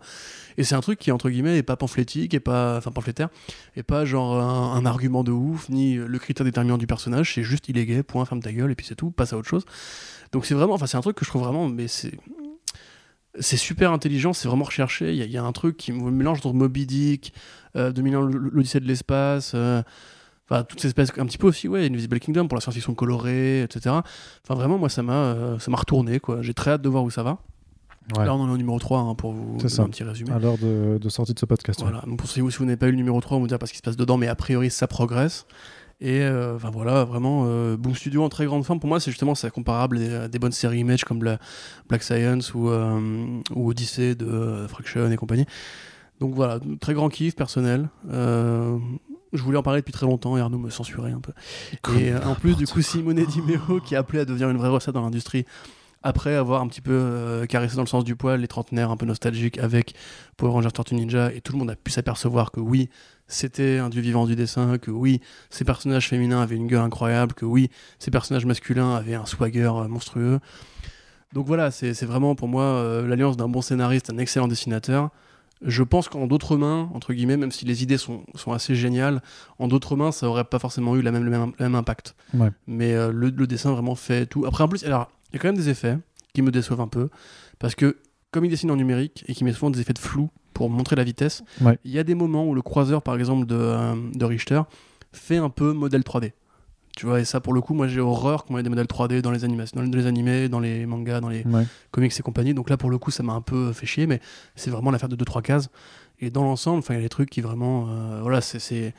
Et 0.59 0.65
c'est 0.65 0.77
un 0.77 0.81
truc 0.81 1.01
qui, 1.01 1.11
entre 1.11 1.29
guillemets, 1.29 1.57
est 1.59 1.65
pas 1.65 1.75
pamphlétique, 1.77 2.35
est 2.35 2.41
pas, 2.41 2.77
enfin 2.77 2.93
pamphlétaire, 2.93 3.31
et 3.75 3.83
pas 3.83 4.05
genre 4.05 4.41
un, 4.41 4.87
argument 4.87 5.25
de 5.25 5.33
ouf, 5.33 5.69
ni 5.71 5.95
le 5.97 6.19
critère 6.21 6.45
déterminant 6.45 6.79
du 6.79 6.87
personnage, 6.87 7.35
c'est 7.35 7.43
juste 7.43 7.69
il 7.69 7.79
est 7.79 7.87
gay, 7.87 8.03
point, 8.05 8.25
ferme 8.27 8.43
ta 8.43 8.53
gueule, 8.53 8.71
et 8.71 8.75
puis 8.77 8.87
c'est 8.87 8.95
tout, 8.95 9.11
passe 9.11 9.33
à 9.33 9.39
autre 9.39 9.49
chose. 9.49 9.65
Donc 10.31 10.47
c'est 10.47 10.55
vraiment, 10.55 10.75
enfin 10.75 10.87
c'est 10.87 10.97
un 10.99 11.01
truc 11.01 11.17
que 11.17 11.25
je 11.25 11.31
trouve 11.31 11.43
vraiment, 11.43 11.69
mais 11.69 11.89
c'est 11.89 12.13
c'est 13.41 13.57
super 13.57 13.93
intelligent, 13.93 14.33
c'est 14.35 14.47
vraiment 14.47 14.65
recherché. 14.65 15.15
Il 15.15 15.31
y, 15.31 15.39
a- 15.39 15.43
un 15.45 15.53
truc 15.53 15.79
qui 15.79 15.91
mélange 15.91 16.39
entre 16.39 16.53
Moby 16.53 16.87
Dick, 16.87 17.33
euh, 17.77 17.91
2001, 17.91 18.21
l'Odyssée 18.31 18.79
de 18.81 18.87
l'espace, 18.87 19.53
euh, 19.55 19.83
enfin 20.53 20.65
toutes 20.65 20.81
ces 20.81 20.89
espèces, 20.89 21.11
un 21.19 21.27
petit 21.27 21.39
peu 21.39 21.47
aussi, 21.47 21.69
ouais, 21.69 21.87
Invisible 21.87 22.21
Kingdom 22.21 22.49
pour 22.49 22.57
la 22.57 22.61
science-fiction 22.61 22.95
colorée, 22.95 23.63
etc. 23.63 23.97
Enfin 24.45 24.55
vraiment, 24.55 24.79
moi 24.79 24.89
ça 24.89 25.03
m'a 25.03 25.13
euh, 25.13 25.59
ça 25.59 25.71
m'a 25.71 25.79
retourné, 25.79 26.21
quoi. 26.21 26.43
J'ai 26.43 26.55
très 26.55 26.73
hâte 26.73 26.83
de 26.83 26.89
voir 26.89 27.05
où 27.05 27.11
ça 27.11 27.23
va. 27.23 27.39
Ouais. 28.17 28.25
Là 28.25 28.35
on 28.35 28.41
en 28.41 28.49
est 28.49 28.53
au 28.53 28.57
numéro 28.59 28.79
3 28.79 28.99
hein, 28.99 29.15
pour 29.15 29.33
vous 29.33 29.59
donner 29.59 29.69
ça. 29.69 29.83
un 29.83 29.89
petit 29.89 30.03
résumé. 30.03 30.33
À 30.33 30.39
l'heure 30.39 30.59
de, 30.59 30.99
de 30.99 31.09
sortie 31.09 31.35
de 31.35 31.39
ce 31.39 31.47
podcast. 31.47 31.81
ouais. 31.81 31.89
Voilà, 31.89 32.05
donc 32.05 32.19
pour 32.19 32.29
ceux 32.29 32.35
si 32.51 32.59
vous 32.59 32.65
n'avez 32.65 32.77
pas 32.77 32.89
eu 32.89 32.91
le 32.91 32.97
numéro 32.97 33.21
3, 33.21 33.37
on 33.37 33.41
vous 33.41 33.47
dire 33.47 33.59
parce 33.59 33.71
qu'il 33.71 33.79
se 33.79 33.83
passe 33.83 33.97
dedans, 33.97 34.17
mais 34.17 34.29
a 34.29 34.35
priori 34.35 34.71
ça 34.71 34.87
progresse. 34.87 35.47
Et 36.03 36.21
euh, 36.21 36.57
enfin 36.57 36.71
voilà, 36.71 37.05
vraiment, 37.05 37.45
euh, 37.47 37.77
Boom 37.77 37.95
Studio 37.95 38.25
en 38.25 38.29
très 38.29 38.45
grande 38.45 38.65
forme. 38.65 38.81
Pour 38.81 38.89
moi, 38.89 38.99
c'est 38.99 39.13
justement 39.13 39.37
c'est 39.37 39.53
comparable 39.53 39.99
à 39.99 40.27
des, 40.27 40.41
bonnes 40.41 40.51
séries 40.51 40.81
Image 40.81 41.05
comme 41.05 41.23
la 41.23 41.39
Black 41.89 42.03
Science 42.03 42.55
ou, 42.55 42.71
euh, 42.71 43.41
ou 43.55 43.71
Odyssey 43.71 44.17
de 44.17 44.67
Fraction 44.69 45.09
et 45.13 45.17
compagnie. 45.17 45.47
Donc 46.19 46.35
voilà, 46.35 46.59
très 46.81 46.95
grand 46.95 47.09
kiff 47.09 47.37
personnel. 47.37 47.89
Je 49.33 49.43
voulais 49.43 49.59
en 49.59 49.63
parler 49.63 49.81
depuis 49.81 49.93
très 49.93 50.07
longtemps 50.07 50.37
et 50.37 50.41
Arnaud 50.41 50.59
me 50.59 50.71
censurait 50.71 51.13
un 51.13 51.21
peu. 51.21 51.33
Et 51.99 52.13
euh, 52.13 52.23
en 52.25 52.35
plus, 52.35 52.57
du 52.57 52.67
coup, 52.67 52.83
Simone 52.83 53.25
Dimeo 53.25 53.81
qui 53.81 53.97
a 53.97 54.01
appelé 54.01 54.21
à 54.21 54.25
devenir 54.25 54.51
une 54.51 54.59
vraie 54.59 54.69
recette 54.69 54.95
dans 54.95 55.03
l'industrie 55.03 55.47
après 56.03 56.35
avoir 56.35 56.63
un 56.63 56.69
petit 56.69 56.81
peu 56.81 56.93
euh, 56.93 57.47
caressé 57.47 57.77
dans 57.77 57.83
le 57.83 57.89
sens 57.89 58.05
du 58.05 58.17
poil 58.17 58.41
les 58.41 58.49
trentenaires 58.49 58.91
un 58.91 58.97
peu 58.97 59.07
nostalgiques 59.07 59.59
avec 59.59 59.95
Power 60.37 60.53
Rangers 60.53 60.73
Tortue 60.73 60.95
Ninja 60.95 61.33
et 61.33 61.41
tout 61.41 61.53
le 61.53 61.59
monde 61.59 61.71
a 61.71 61.77
pu 61.77 61.91
s'apercevoir 61.91 62.51
que 62.51 62.61
oui, 62.61 62.89
c'était 63.29 63.79
un 63.79 63.89
dieu 63.89 64.03
vivant 64.03 64.27
du 64.27 64.37
dessin, 64.37 64.79
que 64.79 64.91
oui, 64.91 65.21
ces 65.51 65.65
personnages 65.65 66.09
féminins 66.09 66.43
avaient 66.43 66.57
une 66.57 66.67
gueule 66.67 66.83
incroyable, 66.83 67.35
que 67.35 67.45
oui, 67.45 67.71
ces 67.99 68.11
personnages 68.11 68.47
masculins 68.47 68.95
avaient 68.95 69.15
un 69.15 69.27
swagger 69.27 69.71
euh, 69.75 69.89
monstrueux. 69.89 70.41
Donc 71.33 71.47
voilà, 71.47 71.71
c'est 71.71 71.95
c'est 71.95 72.07
vraiment 72.07 72.35
pour 72.35 72.49
moi 72.49 72.65
euh, 72.65 73.07
l'alliance 73.07 73.37
d'un 73.37 73.49
bon 73.49 73.63
scénariste, 73.63 74.11
un 74.11 74.19
excellent 74.19 74.49
dessinateur. 74.49 75.11
Je 75.65 75.83
pense 75.83 76.09
qu'en 76.09 76.27
d'autres 76.27 76.57
mains, 76.57 76.91
entre 76.95 77.13
guillemets, 77.13 77.37
même 77.37 77.53
si 77.53 77.65
les 77.65 77.83
idées 77.83 77.97
sont, 77.99 78.25
sont 78.35 78.53
assez 78.53 78.75
géniales, 78.75 79.23
en 79.59 79.69
d'autres 79.69 79.95
mains, 79.97 80.11
ça 80.13 80.27
aurait 80.29 80.45
pas 80.45 80.59
forcément 80.59 80.97
eu 80.97 81.03
la 81.03 81.13
même, 81.13 81.25
le, 81.25 81.31
même, 81.31 81.53
le 81.59 81.65
même 81.65 81.75
impact. 81.75 82.15
Ouais. 82.35 82.51
Mais 82.67 82.95
euh, 82.95 83.13
le, 83.13 83.31
le 83.31 83.47
dessin 83.47 83.71
vraiment 83.73 83.95
fait 83.95 84.27
tout. 84.27 84.45
Après, 84.47 84.65
en 84.65 84.69
plus, 84.69 84.85
alors, 84.85 85.11
il 85.31 85.37
y 85.37 85.39
a 85.39 85.43
quand 85.43 85.49
même 85.49 85.57
des 85.57 85.69
effets 85.69 85.99
qui 86.35 86.43
me 86.43 86.51
déçoivent 86.51 86.81
un 86.81 86.89
peu, 86.89 87.11
parce 87.59 87.75
que 87.75 87.99
comme 88.31 88.45
il 88.45 88.49
dessine 88.49 88.71
en 88.71 88.77
numérique 88.77 89.25
et 89.29 89.35
qu'il 89.35 89.45
met 89.45 89.53
souvent 89.53 89.71
des 89.71 89.81
effets 89.81 89.93
de 89.93 89.99
flou 89.99 90.31
pour 90.55 90.71
montrer 90.71 90.97
la 90.97 91.05
vitesse, 91.05 91.43
Ouais. 91.61 91.79
il 91.85 91.91
y 91.93 91.99
a 91.99 92.05
des 92.05 92.15
moments 92.15 92.47
où 92.47 92.55
le 92.55 92.63
croiseur, 92.63 93.03
par 93.03 93.15
exemple, 93.17 93.47
de, 93.47 93.55
euh, 93.57 93.95
de 94.15 94.25
Richter, 94.25 94.63
fait 95.13 95.37
un 95.37 95.51
peu 95.51 95.73
modèle 95.75 96.03
3D. 96.03 96.33
Tu 96.97 97.07
vois, 97.07 97.21
et 97.21 97.25
ça, 97.25 97.41
pour 97.41 97.55
le 97.55 97.61
coup, 97.63 97.73
moi 97.73 97.89
j'ai 97.89 98.01
horreur 98.01 98.45
qu'on 98.45 98.59
ait 98.59 98.63
des 98.63 98.69
modèles 98.69 98.87
3D 98.87 99.23
dans 99.23 99.31
les 99.31 99.45
animations, 99.45 99.83
dans 99.83 99.97
les, 99.97 100.07
animés, 100.07 100.49
dans 100.51 100.61
les 100.61 100.85
mangas, 100.85 101.21
dans 101.21 101.31
les 101.31 101.43
Ouais. 101.47 101.67
comics 101.91 102.13
et 102.19 102.23
compagnie. 102.23 102.53
Donc 102.53 102.69
là, 102.69 102.77
pour 102.77 102.91
le 102.91 102.99
coup, 102.99 103.11
ça 103.11 103.23
m'a 103.23 103.33
un 103.33 103.41
peu 103.41 103.73
fait 103.73 103.87
chier, 103.87 104.07
mais 104.07 104.21
c'est 104.57 104.71
vraiment 104.71 104.91
l'affaire 104.91 105.09
de 105.09 105.17
2-3 105.17 105.41
cases. 105.43 105.71
Et 106.21 106.31
dans 106.31 106.43
l'ensemble, 106.45 106.83
il 106.91 106.95
y 106.95 106.99
a 106.99 107.01
des 107.01 107.09
trucs 107.09 107.31
qui 107.31 107.41
vraiment. 107.41 107.87
euh, 107.89 108.21
voilà, 108.23 108.41
c'est- 108.43 108.93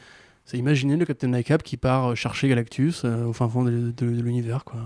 imaginer 0.54 0.98
le 0.98 1.06
Captain 1.06 1.28
NICAP 1.30 1.62
qui 1.64 1.78
part 1.78 2.16
chercher 2.18 2.50
Galactus 2.50 3.04
euh, 3.06 3.26
au 3.26 3.34
fin 3.34 3.48
fond 3.48 3.64
de, 3.64 3.72
de- 3.72 3.92
de 3.92 4.22
l'univers, 4.22 4.66
quoi. 4.66 4.80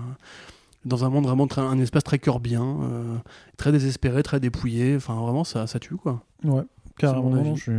Dans 0.84 1.04
un 1.04 1.08
monde 1.08 1.24
vraiment, 1.26 1.46
très- 1.48 1.60
un 1.62 1.78
espace 1.80 2.04
très 2.04 2.18
corbien, 2.18 2.62
euh, 2.82 3.16
très 3.56 3.72
désespéré, 3.72 4.22
très 4.22 4.38
dépouillé. 4.38 4.94
Enfin, 4.96 5.14
vraiment, 5.14 5.44
ça, 5.44 5.66
ça 5.66 5.78
tue, 5.80 5.96
quoi. 5.96 6.22
Ouais, 6.44 6.62
carrément. 6.98 7.30
mon 7.30 7.36
avis. 7.40 7.56
je 7.56 7.62
suis. 7.62 7.72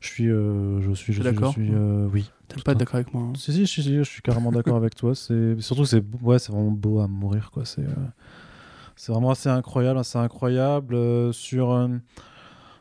Je 0.00 0.08
suis, 0.08 0.28
euh, 0.28 0.80
je 0.80 0.92
suis, 0.92 1.12
je 1.12 1.22
T'es 1.22 1.28
suis, 1.28 1.34
d'accord 1.34 1.52
je 1.52 1.62
suis, 1.62 1.74
euh, 1.74 2.08
oui. 2.12 2.30
T'aimes 2.46 2.62
pas 2.62 2.74
d'accord 2.74 2.96
avec 2.96 3.12
moi 3.12 3.24
hein 3.24 3.32
Si, 3.36 3.66
si, 3.66 3.82
je 3.82 4.02
suis 4.02 4.22
carrément 4.22 4.52
d'accord 4.52 4.76
avec 4.76 4.94
toi. 4.94 5.14
C'est 5.14 5.60
surtout 5.60 5.84
c'est 5.84 6.02
ouais, 6.22 6.38
c'est 6.38 6.52
vraiment 6.52 6.70
beau 6.70 7.00
à 7.00 7.08
mourir 7.08 7.50
quoi. 7.50 7.64
C'est 7.64 7.82
euh, 7.82 7.94
c'est 8.96 9.12
vraiment 9.12 9.30
assez 9.30 9.48
incroyable, 9.48 9.98
assez 9.98 10.18
incroyable 10.18 10.94
euh, 10.94 11.32
sur 11.32 11.72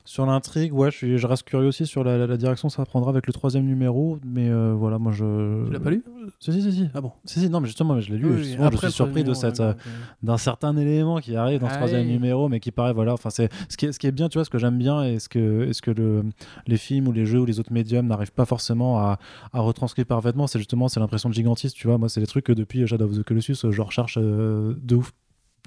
sur 0.07 0.25
l'intrigue. 0.25 0.73
Ouais, 0.73 0.89
je, 0.89 0.95
suis, 0.97 1.17
je 1.17 1.27
reste 1.27 1.43
curieux 1.43 1.67
aussi 1.67 1.85
sur 1.85 2.03
la, 2.03 2.17
la- 2.17 2.27
la 2.27 2.37
direction 2.37 2.69
que 2.69 2.73
ça 2.73 2.85
prendra 2.85 3.09
avec 3.09 3.27
le 3.27 3.33
troisième 3.33 3.65
numéro. 3.65 4.17
Mais 4.25 4.49
euh, 4.49 4.73
voilà, 4.73 4.97
moi 4.99 5.11
je. 5.11 5.65
Tu 5.67 5.73
l'as 5.73 5.79
pas 5.79 5.89
lu? 5.89 6.03
Si 6.39 6.53
si 6.53 6.61
si 6.61 6.71
si. 6.71 6.87
Ah 6.93 7.01
bon? 7.01 7.11
Si, 7.25 7.39
si, 7.39 7.49
non, 7.49 7.59
mais 7.59 7.67
justement, 7.67 7.99
je 7.99 8.11
l'ai 8.11 8.17
lu. 8.17 8.25
Oui, 8.27 8.37
je 8.37 8.77
suis 8.77 8.91
surpris 8.91 9.23
de 9.23 9.31
troisième 9.33 9.51
cette, 9.55 9.59
euh, 9.59 9.73
ouais, 9.73 9.77
d'un 10.23 10.37
certain 10.37 10.75
élément 10.77 11.19
qui 11.19 11.35
arrive 11.35 11.59
dans 11.59 11.67
ce 11.67 11.73
Ah 11.73 11.77
troisième 11.77 12.05
oui. 12.05 12.11
numéro, 12.13 12.47
mais 12.49 12.59
qui 12.59 12.71
paraît, 12.71 12.93
voilà, 12.93 13.13
enfin, 13.13 13.29
c'est 13.29 13.49
ce 13.69 13.75
qui 13.77 13.85
est, 13.87 13.91
ce 13.91 13.99
qui 13.99 14.07
est 14.07 14.11
bien, 14.11 14.29
tu 14.29 14.37
vois, 14.37 14.45
ce 14.45 14.49
que 14.49 14.57
j'aime 14.57 14.77
bien 14.77 15.03
et 15.03 15.19
ce 15.19 15.27
que, 15.29 15.63
est 15.69 15.73
ce 15.73 15.81
que 15.81 15.91
le, 15.91 16.23
les 16.67 16.77
films 16.77 17.07
ou 17.07 17.11
les 17.11 17.25
jeux 17.25 17.39
ou 17.41 17.45
les 17.45 17.59
autres 17.59 17.73
médiums 17.73 18.07
n'arrivent 18.07 18.31
pas 18.33 18.45
forcément 18.45 18.99
à, 18.99 19.19
à 19.53 19.59
retranscrire 19.59 20.05
parfaitement, 20.05 20.47
c'est 20.47 20.59
justement, 20.59 20.87
c'est 20.87 20.99
l'impression 20.99 21.29
de 21.29 21.33
gigantisme, 21.33 21.75
tu 21.77 21.87
vois. 21.87 21.97
Moi, 21.97 22.07
c'est 22.09 22.19
les 22.21 22.27
trucs 22.27 22.45
que 22.45 22.53
depuis 22.53 22.85
Shadow 22.87 23.05
of 23.05 23.17
the 23.17 23.23
Colossus, 23.23 23.65
euh, 23.65 23.71
je 23.71 23.81
recherche 23.81 24.17
euh, 24.21 24.73
de 24.81 24.95
ouf 24.95 25.11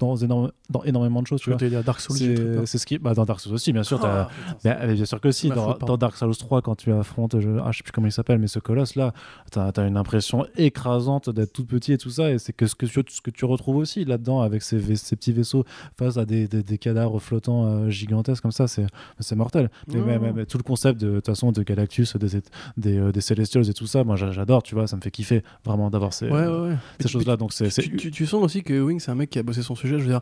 dans, 0.01 0.15
énorme- 0.15 0.51
dans 0.69 0.83
énormément 0.83 1.21
de 1.21 1.27
choses, 1.27 1.41
tu 1.41 1.49
vois. 1.51 1.57
dire 1.69 1.83
Dark 1.83 1.99
Souls, 2.01 2.17
très 2.17 2.65
C'est 2.65 2.77
ce 2.77 2.85
qui, 2.85 2.97
bah, 2.97 3.13
dans 3.13 3.25
Dark 3.25 3.39
Souls 3.39 3.53
aussi, 3.53 3.71
bien 3.71 3.83
sûr. 3.83 3.99
Ah, 4.03 4.29
Bien, 4.63 4.93
bien 4.93 5.05
sûr 5.05 5.21
que 5.21 5.31
si, 5.31 5.49
dans, 5.49 5.97
Dark 5.97 6.15
Souls 6.17 6.35
3, 6.35 6.61
quand 6.61 6.75
tu 6.75 6.91
affrontes, 6.91 7.39
je, 7.39 7.49
ah, 7.63 7.69
je 7.71 7.77
sais 7.77 7.83
plus 7.83 7.91
comment 7.91 8.07
il 8.07 8.11
s'appelle, 8.11 8.39
mais 8.39 8.47
ce 8.47 8.59
colosse 8.59 8.95
là, 8.95 9.13
t'as 9.51 9.69
as 9.75 9.87
une 9.87 9.97
impression 9.97 10.45
écrasante 10.57 11.29
d'être 11.29 11.53
tout 11.53 11.65
petit 11.65 11.93
et 11.93 11.97
tout 11.97 12.09
ça, 12.09 12.31
et 12.31 12.39
c'est 12.39 12.53
que 12.53 12.65
ce 12.65 12.75
que, 12.75 12.85
tu, 12.85 13.03
ce 13.09 13.21
que 13.21 13.29
tu 13.31 13.45
retrouves 13.45 13.75
aussi 13.77 14.05
là-dedans 14.05 14.41
avec 14.41 14.61
ces, 14.63 14.95
ces 14.95 15.15
petits 15.15 15.31
vaisseaux 15.33 15.63
face 15.97 16.17
à 16.17 16.25
des, 16.25 16.47
des- 16.47 16.63
des 16.63 16.77
cadavres 16.77 17.19
flottants 17.19 17.65
euh, 17.65 17.89
gigantesques 17.89 18.41
comme 18.41 18.51
ça, 18.51 18.67
c'est 18.67 19.35
mortel. 19.35 19.69
Mais 19.87 19.99
ouais. 20.01 20.19
même 20.19 20.45
tout 20.45 20.57
le 20.57 20.63
concept 20.63 20.99
de, 21.01 21.15
toute 21.15 21.25
façon 21.27 21.51
de 21.51 21.63
Galactus, 21.63 22.15
des, 22.17 22.41
des, 22.77 22.97
euh, 22.97 23.11
des 23.11 23.21
Celestials 23.21 23.69
et 23.69 23.73
tout 23.73 23.87
ça, 23.87 24.03
moi 24.03 24.15
j'a- 24.15 24.31
j'adore, 24.31 24.63
tu 24.63 24.75
vois, 24.75 24.87
ça 24.87 24.95
me 24.95 25.01
fait 25.01 25.11
kiffer 25.11 25.43
vraiment 25.65 25.89
d'avoir 25.89 26.13
ces, 26.13 26.25
Ouais, 26.29 26.47
ouais, 26.47 26.47
ouais. 26.47 26.69
Mais 26.69 26.77
ces 27.03 27.07
choses-là. 27.09 27.37
Donc 27.37 27.53
c'est 27.53 27.69
c'est- 27.69 27.81
tu, 27.83 27.95
tu- 27.97 28.11
tu 28.11 28.25
sens 28.25 28.43
aussi 28.43 28.63
que 28.63 28.79
Wing, 28.81 28.99
c'est 28.99 29.11
un 29.11 29.15
mec 29.15 29.29
qui 29.29 29.39
a 29.39 29.43
bossé 29.43 29.61
son 29.61 29.75
sujet. 29.75 29.90
Je 29.99 30.03
veux 30.03 30.11
dire, 30.11 30.21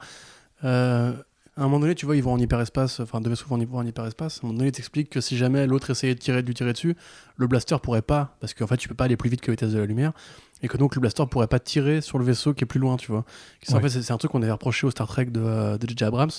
euh, 0.63 1.13
à 1.59 1.63
un 1.63 1.65
moment 1.65 1.81
donné, 1.81 1.95
tu 1.95 2.05
vois, 2.05 2.15
ils 2.15 2.23
vont 2.23 2.31
en 2.31 2.39
hyperespace, 2.39 3.01
enfin, 3.01 3.19
deux 3.19 3.29
vaisseaux 3.29 3.47
vont 3.49 3.57
en 3.57 3.85
hyperespace. 3.85 4.37
À 4.37 4.39
un 4.39 4.47
moment 4.47 4.59
donné, 4.59 4.69
il 4.69 4.71
t'explique 4.71 5.09
que 5.09 5.19
si 5.19 5.35
jamais 5.35 5.67
l'autre 5.67 5.89
essayait 5.89 6.15
de 6.15 6.19
tirer, 6.19 6.41
de 6.41 6.47
lui 6.47 6.53
tirer 6.53 6.71
dessus, 6.71 6.95
le 7.35 7.47
blaster 7.47 7.75
pourrait 7.83 8.01
pas, 8.01 8.37
parce 8.39 8.53
qu'en 8.53 8.65
fait, 8.65 8.77
tu 8.77 8.87
peux 8.87 8.95
pas 8.95 9.05
aller 9.05 9.17
plus 9.17 9.29
vite 9.29 9.41
que 9.41 9.47
la 9.47 9.53
vitesse 9.53 9.73
de 9.73 9.79
la 9.79 9.85
lumière, 9.85 10.13
et 10.61 10.69
que 10.69 10.77
donc 10.77 10.95
le 10.95 11.01
blaster 11.01 11.25
pourrait 11.29 11.47
pas 11.47 11.59
tirer 11.59 11.99
sur 11.99 12.17
le 12.17 12.23
vaisseau 12.23 12.53
qui 12.53 12.63
est 12.63 12.67
plus 12.67 12.79
loin, 12.79 12.95
tu 12.95 13.11
vois. 13.11 13.25
En 13.73 13.79
fait, 13.81 13.89
c'est 13.89 14.11
un 14.11 14.17
truc 14.17 14.31
qu'on 14.31 14.41
avait 14.41 14.51
reproché 14.51 14.87
au 14.87 14.91
Star 14.91 15.07
Trek 15.07 15.25
de, 15.25 15.77
de 15.77 15.87
J.J. 15.87 16.05
Abrams. 16.05 16.31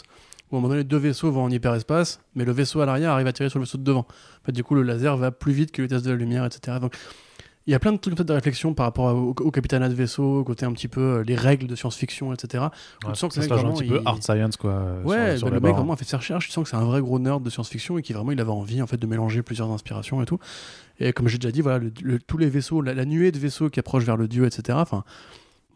Où 0.50 0.56
à 0.56 0.58
un 0.58 0.62
moment 0.62 0.72
donné, 0.72 0.84
deux 0.84 0.96
vaisseaux 0.96 1.30
vont 1.30 1.44
en 1.44 1.50
hyperespace, 1.50 2.20
mais 2.34 2.44
le 2.44 2.52
vaisseau 2.52 2.80
à 2.80 2.86
l'arrière 2.86 3.12
arrive 3.12 3.26
à 3.26 3.32
tirer 3.32 3.50
sur 3.50 3.58
le 3.58 3.66
vaisseau 3.66 3.78
de 3.78 3.84
devant. 3.84 4.00
En 4.00 4.46
fait, 4.46 4.52
du 4.52 4.64
coup, 4.64 4.74
le 4.74 4.82
laser 4.82 5.16
va 5.16 5.30
plus 5.30 5.52
vite 5.52 5.70
que 5.70 5.82
la 5.82 5.86
vitesse 5.86 6.02
de 6.02 6.10
la 6.10 6.16
lumière, 6.16 6.44
etc. 6.44 6.78
Donc, 6.80 6.96
il 7.70 7.72
y 7.72 7.76
a 7.76 7.78
plein 7.78 7.92
de 7.92 7.98
trucs 7.98 8.14
comme 8.16 8.18
ça 8.18 8.24
de 8.28 8.32
réflexion 8.32 8.74
par 8.74 8.86
rapport 8.86 9.14
au, 9.14 9.30
au 9.38 9.50
capitanat 9.52 9.88
de 9.88 9.94
vaisseau, 9.94 10.40
au 10.40 10.44
côté 10.44 10.66
un 10.66 10.72
petit 10.72 10.88
peu 10.88 11.00
euh, 11.00 11.22
les 11.24 11.36
règles 11.36 11.68
de 11.68 11.76
science-fiction, 11.76 12.32
etc. 12.32 12.64
ouais, 13.04 13.12
tu 13.12 13.18
sens 13.18 13.28
que 13.32 13.40
ça 13.40 13.46
se 13.46 13.52
un 13.52 13.56
vraiment, 13.56 13.74
petit 13.74 13.88
peu 13.88 14.00
il- 14.00 14.08
hard 14.08 14.22
science 14.22 14.56
quoi. 14.56 14.70
euh, 14.72 15.02
Ouais, 15.04 15.30
sur, 15.30 15.38
sur 15.38 15.48
bah, 15.48 15.54
le 15.54 15.60
mec 15.60 15.74
vraiment 15.76 15.92
a 15.92 15.96
fait 15.96 16.04
ses 16.04 16.16
recherches, 16.16 16.46
tu 16.46 16.52
sens 16.52 16.64
que 16.64 16.70
c'est 16.70 16.76
un 16.76 16.84
vrai 16.84 17.00
gros 17.00 17.18
nerd 17.18 17.42
de 17.42 17.48
science-fiction 17.50 17.96
et 17.98 18.02
qui 18.02 18.12
vraiment 18.12 18.32
il 18.32 18.40
avait 18.40 18.50
envie 18.50 18.82
en 18.82 18.86
fait 18.86 18.96
de 18.96 19.06
mélanger 19.06 19.42
plusieurs 19.42 19.70
inspirations 19.70 20.20
et 20.20 20.26
tout. 20.26 20.38
Et 20.98 21.12
comme 21.12 21.28
j'ai 21.28 21.38
déjà 21.38 21.52
dit, 21.52 21.60
voilà, 21.60 21.78
le- 21.78 21.92
le- 22.02 22.18
tous 22.18 22.36
les 22.38 22.48
vaisseaux, 22.50 22.82
la, 22.82 22.92
la 22.92 23.04
nuée 23.04 23.30
de 23.32 23.38
vaisseaux 23.38 23.70
qui 23.70 23.78
approchent 23.80 24.04
vers 24.04 24.16
le 24.16 24.26
dieu, 24.28 24.44
etc. 24.46 24.76
Enfin, 24.80 25.04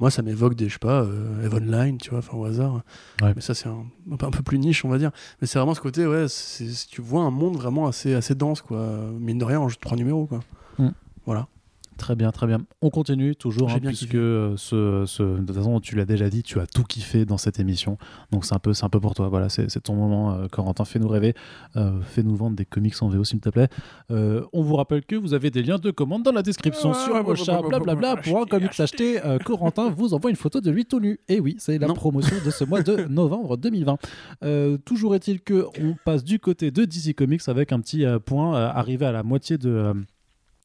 moi 0.01 0.11
ça 0.11 0.23
m'évoque 0.23 0.57
des, 0.57 0.67
je 0.69 0.73
sais 0.73 0.79
pas, 0.81 1.03
euh, 1.03 1.45
Eve 1.47 1.55
Online, 1.55 1.99
tu 1.99 2.11
vois, 2.11 2.19
enfin 2.19 2.37
au 2.37 2.45
hasard. 2.45 2.83
Ouais. 3.23 3.33
Mais 3.37 3.41
ça 3.41 3.55
c'est 3.55 3.69
un, 3.69 3.85
un 4.11 4.17
peu- 4.17 4.31
peu 4.31 4.43
plus 4.43 4.59
niche, 4.59 4.85
on 4.85 4.89
va 4.89 4.99
dire. 4.99 5.13
Mais 5.41 5.47
c'est 5.47 5.59
vraiment 5.61 5.75
ce 5.75 5.81
côté, 5.81 6.07
ouais, 6.07 6.27
c'est- 6.29 6.69
c'est- 6.69 6.89
tu 6.89 7.01
vois 7.01 7.23
un 7.23 7.31
monde 7.31 7.55
vraiment 7.57 7.87
assez, 7.87 8.15
assez 8.15 8.35
dense, 8.35 8.63
quoi. 8.63 8.85
Mine 9.21 9.39
de 9.39 9.45
rien, 9.45 9.61
en 9.61 9.69
juste 9.69 9.81
trois 9.81 9.97
numéros, 9.97 10.27
quoi. 10.27 10.41
Mm. 10.79 10.89
Voilà. 11.27 11.47
Très 11.97 12.17
bien, 12.17 12.31
très 12.33 12.47
bien. 12.47 12.59
On 12.83 12.91
continue 12.91 13.37
toujours, 13.37 13.71
hein, 13.71 13.79
bien 13.79 13.91
puisque 13.91 14.15
euh, 14.17 14.55
ce, 14.57 15.05
ce- 15.07 15.23
de 15.23 15.47
toute 15.47 15.55
façon, 15.55 15.79
tu 15.81 15.95
l'as 15.95 16.05
déjà 16.05 16.29
dit, 16.29 16.43
tu 16.43 16.59
as 16.61 16.67
tout 16.67 16.83
kiffé 16.83 17.25
dans 17.25 17.39
cette 17.39 17.61
émission. 17.61 17.99
Donc 18.33 18.45
c'est 18.45 18.55
un 18.55 18.59
peu, 18.59 18.75
c'est 18.75 18.85
un 18.85 18.89
peu 18.89 19.01
pour 19.01 19.15
toi. 19.15 19.29
Voilà, 19.29 19.49
c'est 19.49 19.69
ton 19.81 19.95
moment, 19.95 20.33
euh, 20.35 20.47
Corentin. 20.49 20.85
Fais-nous 20.85 21.09
rêver, 21.09 21.35
euh, 21.77 22.01
fais-nous 22.03 22.35
vendre 22.35 22.57
des 22.57 22.65
comics 22.65 23.01
en 23.03 23.09
VO, 23.09 23.23
s'il 23.25 23.41
te 23.41 23.49
plaît. 23.49 23.69
Euh, 24.11 24.43
on 24.53 24.63
vous 24.63 24.75
rappelle 24.77 25.05
que 25.05 25.15
vous 25.17 25.35
avez 25.35 25.51
des 25.51 25.63
liens 25.63 25.79
de 25.79 25.91
commande 25.91 26.23
dans 26.25 26.33
la 26.33 26.43
description 26.43 26.91
Ouais, 26.91 26.95
sur 27.05 27.15
ouais, 27.15 27.21
Ocha, 27.25 27.57
ouais, 27.59 27.63
ouais, 27.63 27.69
blablabla. 27.69 28.17
Pour 28.17 28.41
un 28.41 28.45
comics 28.47 28.79
acheté, 28.81 29.21
Corentin 29.45 29.91
vous 29.91 30.15
envoie 30.15 30.31
une 30.31 30.37
photo 30.37 30.61
de 30.61 30.71
lui 30.71 30.85
tout 30.87 31.01
nu. 31.01 31.21
Et 31.29 31.39
oui, 31.41 31.55
c'est 31.59 31.79
la 31.79 31.87
Non. 31.87 31.95
promotion 31.95 32.37
de 32.45 32.51
ce 32.51 32.65
mois 32.65 32.83
de 32.83 33.05
novembre 33.09 33.57
2020. 33.57 33.99
Euh, 34.43 34.77
toujours 34.79 35.15
est-il 35.15 35.41
que 35.41 35.65
on 35.81 35.95
passe 36.05 36.25
du 36.25 36.39
côté 36.41 36.71
de 36.71 36.85
DC 36.85 37.15
Comics 37.15 37.43
avec 37.49 37.73
un 37.73 37.81
petit 37.81 38.05
point 38.27 38.55
arrivé 38.57 39.07
à 39.07 39.13
la 39.13 39.23
moitié 39.23 39.59
de. 39.59 39.93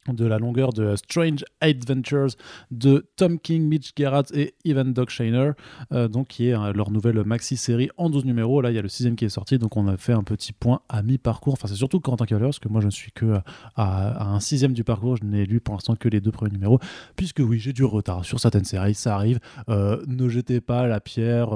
De 0.08 0.24
la 0.24 0.38
longueur 0.38 0.72
de 0.72 0.96
Strange 0.96 1.44
Adventures 1.60 2.30
de 2.70 3.06
Tom 3.16 3.38
King, 3.38 3.68
Mitch 3.68 3.92
Gerrard 3.96 4.24
et 4.32 4.54
Evan 4.64 4.92
Doc 4.92 5.10
Shaner, 5.10 5.52
euh, 5.92 6.08
donc 6.08 6.28
qui 6.28 6.48
est 6.48 6.54
euh, 6.54 6.72
leur 6.72 6.90
nouvelle 6.90 7.22
maxi-série 7.24 7.90
en 7.98 8.08
12 8.08 8.24
numéros. 8.24 8.62
Là, 8.62 8.70
il 8.70 8.74
y 8.76 8.78
a 8.78 8.82
le 8.82 8.88
sixième 8.88 9.14
qui 9.14 9.26
est 9.26 9.30
sorti, 9.30 9.58
donc 9.58 9.76
on 9.76 9.86
a 9.88 9.96
fait 9.98 10.14
un 10.14 10.22
petit 10.22 10.52
point 10.52 10.80
à 10.88 11.02
mi-parcours. 11.02 11.52
Enfin, 11.52 11.68
c'est 11.68 11.74
surtout 11.74 12.00
Quentin 12.00 12.24
faire, 12.26 12.38
parce 12.40 12.58
que 12.58 12.68
moi, 12.68 12.80
je 12.80 12.86
ne 12.86 12.90
suis 12.90 13.12
que 13.12 13.26
euh, 13.26 13.38
à, 13.76 14.08
à 14.08 14.28
un 14.28 14.40
sixième 14.40 14.72
du 14.72 14.84
parcours. 14.84 15.16
Je 15.16 15.24
n'ai 15.24 15.44
lu 15.44 15.60
pour 15.60 15.74
l'instant 15.74 15.96
que 15.96 16.08
les 16.08 16.20
deux 16.20 16.32
premiers 16.32 16.52
numéros, 16.52 16.78
puisque 17.16 17.40
oui, 17.40 17.58
j'ai 17.58 17.74
du 17.74 17.84
retard 17.84 18.24
sur 18.24 18.40
certaines 18.40 18.64
séries, 18.64 18.94
ça 18.94 19.14
arrive. 19.14 19.38
Euh, 19.68 20.02
ne 20.06 20.28
jetez 20.28 20.60
pas 20.62 20.86
la 20.86 21.00
pierre. 21.00 21.50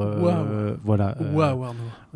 voilà. 0.84 1.16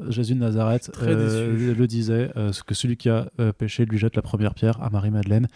Jésus 0.08 0.34
de 0.34 0.40
Nazareth 0.40 0.90
Très 0.92 1.16
déçu. 1.16 1.74
le 1.74 1.86
disait, 1.86 2.30
ce 2.52 2.62
que 2.62 2.74
celui 2.74 2.96
qui 2.96 3.08
a 3.08 3.28
péché 3.56 3.84
lui 3.86 3.98
jette 3.98 4.14
la 4.14 4.22
première 4.22 4.54
pierre 4.54 4.80
à 4.82 4.90
Marie-Madeleine. 4.90 5.48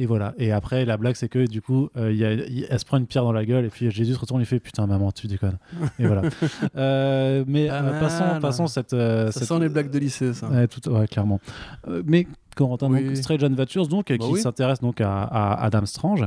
Et 0.00 0.06
voilà. 0.06 0.32
Et 0.38 0.52
après, 0.52 0.84
la 0.84 0.96
blague, 0.96 1.16
c'est 1.16 1.28
que 1.28 1.46
du 1.46 1.60
coup, 1.60 1.88
euh, 1.96 2.12
y 2.12 2.24
a- 2.24 2.30
elle 2.30 2.78
se 2.78 2.84
prend 2.84 2.98
une 2.98 3.06
pierre 3.06 3.24
dans 3.24 3.32
la 3.32 3.44
gueule 3.44 3.64
et 3.64 3.68
puis 3.68 3.90
Jésus 3.90 4.14
se 4.14 4.18
retourne 4.20 4.40
et 4.40 4.44
fait 4.44 4.60
Putain, 4.60 4.86
maman, 4.86 5.10
tu 5.10 5.26
déconnes. 5.26 5.58
Et 5.98 6.06
voilà. 6.06 6.22
Euh, 6.76 7.44
mais 7.48 7.68
euh, 7.70 7.98
passons, 8.00 8.24
mal. 8.24 8.40
passons 8.40 8.66
cette. 8.68 8.92
euh, 8.92 9.26
Ça 9.32 9.40
cette- 9.40 9.48
sent 9.48 9.58
les 9.60 9.68
blagues 9.68 9.90
de 9.90 9.98
lycée, 9.98 10.32
ça. 10.34 10.48
Ouais, 10.48 10.68
tout, 10.68 10.88
ouais, 10.90 11.06
clairement. 11.08 11.40
Euh, 11.88 12.02
mais 12.06 12.26
Corentin, 12.56 12.90
Oui. 12.90 13.04
donc, 13.06 13.16
Strange 13.16 13.42
Adventures, 13.42 13.88
donc, 13.88 14.10
euh, 14.10 14.16
Bah 14.18 14.24
qui 14.26 14.32
oui. 14.34 14.40
s'intéresse 14.40 14.80
donc 14.80 15.00
à, 15.00 15.22
à 15.22 15.64
Adam 15.64 15.84
Strange, 15.86 16.24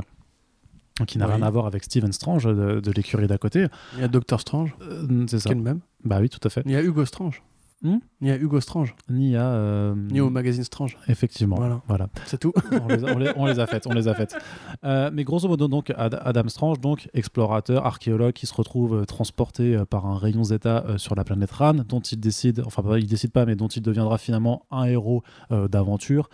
qui 1.06 1.16
n'a 1.18 1.26
Oui. 1.26 1.34
rien 1.34 1.42
à 1.42 1.50
voir 1.50 1.66
avec 1.66 1.84
Stephen 1.84 2.12
Strange 2.12 2.44
de, 2.44 2.80
de 2.80 2.90
l'écurie 2.92 3.26
d'à 3.26 3.38
côté. 3.38 3.66
Il 3.94 4.00
y 4.00 4.04
a 4.04 4.08
Doctor 4.08 4.40
Strange, 4.40 4.74
Euh, 4.82 5.24
c'est 5.28 5.38
ça. 5.38 5.48
qui 5.48 5.52
est 5.52 5.56
le 5.58 5.62
même. 5.62 5.80
Bah 6.04 6.18
oui, 6.20 6.28
tout 6.28 6.40
à 6.44 6.50
fait. 6.50 6.62
Il 6.66 6.72
y 6.72 6.76
a 6.76 6.82
Hugo 6.82 7.04
Strange. 7.06 7.42
Hmm 7.82 7.98
y 8.20 8.30
a 8.30 8.36
Hugo 8.36 8.60
Strange. 8.60 8.94
Ni 9.10 9.34
à. 9.36 9.46
euh, 9.48 9.94
Ni 9.96 10.20
au 10.20 10.30
magazine 10.30 10.62
Strange. 10.62 10.96
Effectivement. 11.08 11.56
Voilà. 11.56 11.80
voilà. 11.88 12.08
C'est 12.26 12.38
tout. 12.38 12.52
on, 12.70 12.86
les, 12.86 13.02
on 13.02 13.18
les- 13.18 13.32
on 13.34 13.46
les 13.46 13.58
a 13.58 13.66
faites, 13.66 13.88
on 13.88 13.92
les 13.92 14.06
a 14.06 14.14
faites. 14.14 14.36
Euh, 14.84 15.10
mais 15.12 15.24
grosso 15.24 15.48
modo, 15.48 15.66
donc 15.66 15.92
Ad- 15.96 16.20
Adam 16.22 16.46
Strange, 16.48 16.78
donc 16.80 17.08
explorateur, 17.14 17.84
archéologue, 17.84 18.32
qui 18.32 18.46
se 18.46 18.54
retrouve 18.54 18.94
euh, 19.00 19.04
transporté 19.04 19.76
par 19.90 20.06
un 20.06 20.16
rayon 20.18 20.44
Zeta 20.44 20.84
sur 20.98 21.16
la 21.16 21.24
planète 21.24 21.50
Ran, 21.50 21.74
dont 21.74 21.98
il 21.98 22.20
décide, 22.20 22.62
enfin 22.64 22.82
il 22.96 23.06
décide 23.08 23.32
pas, 23.32 23.44
mais 23.44 23.56
dont 23.56 23.66
il 23.66 23.82
deviendra 23.82 24.18
finalement 24.18 24.66
un 24.70 24.84
héros 24.84 25.24
euh, 25.50 25.66
d'aventure, 25.66 26.28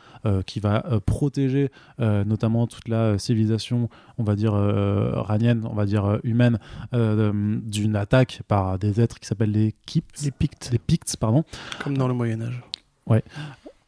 qui 0.47 0.61
va 0.61 0.85
protéger 1.07 1.71
notamment 1.99 2.67
toute 2.67 2.89
la 2.89 3.19
civilisation, 3.19 3.89
on 4.19 4.25
va 4.25 4.37
dire 4.37 4.53
ranienne, 4.53 5.65
on 5.65 5.75
va 5.75 5.87
dire 5.87 6.19
humaine, 6.23 6.59
euh, 6.95 7.59
d'une 7.65 7.97
attaque 7.97 8.43
par 8.47 8.79
des 8.79 9.01
êtres 9.01 9.19
qui 9.19 9.27
s'appellent 9.27 9.53
les 9.53 9.75
Kipts, 9.87 10.23
Les 10.23 10.31
Pictes. 10.31 10.69
les 10.73 10.79
Picts, 10.79 11.17
pardon. 11.17 11.38
Comme 11.83 11.97
dans 11.97 12.09
le 12.09 12.15
Moyen-Âge. 12.15 12.61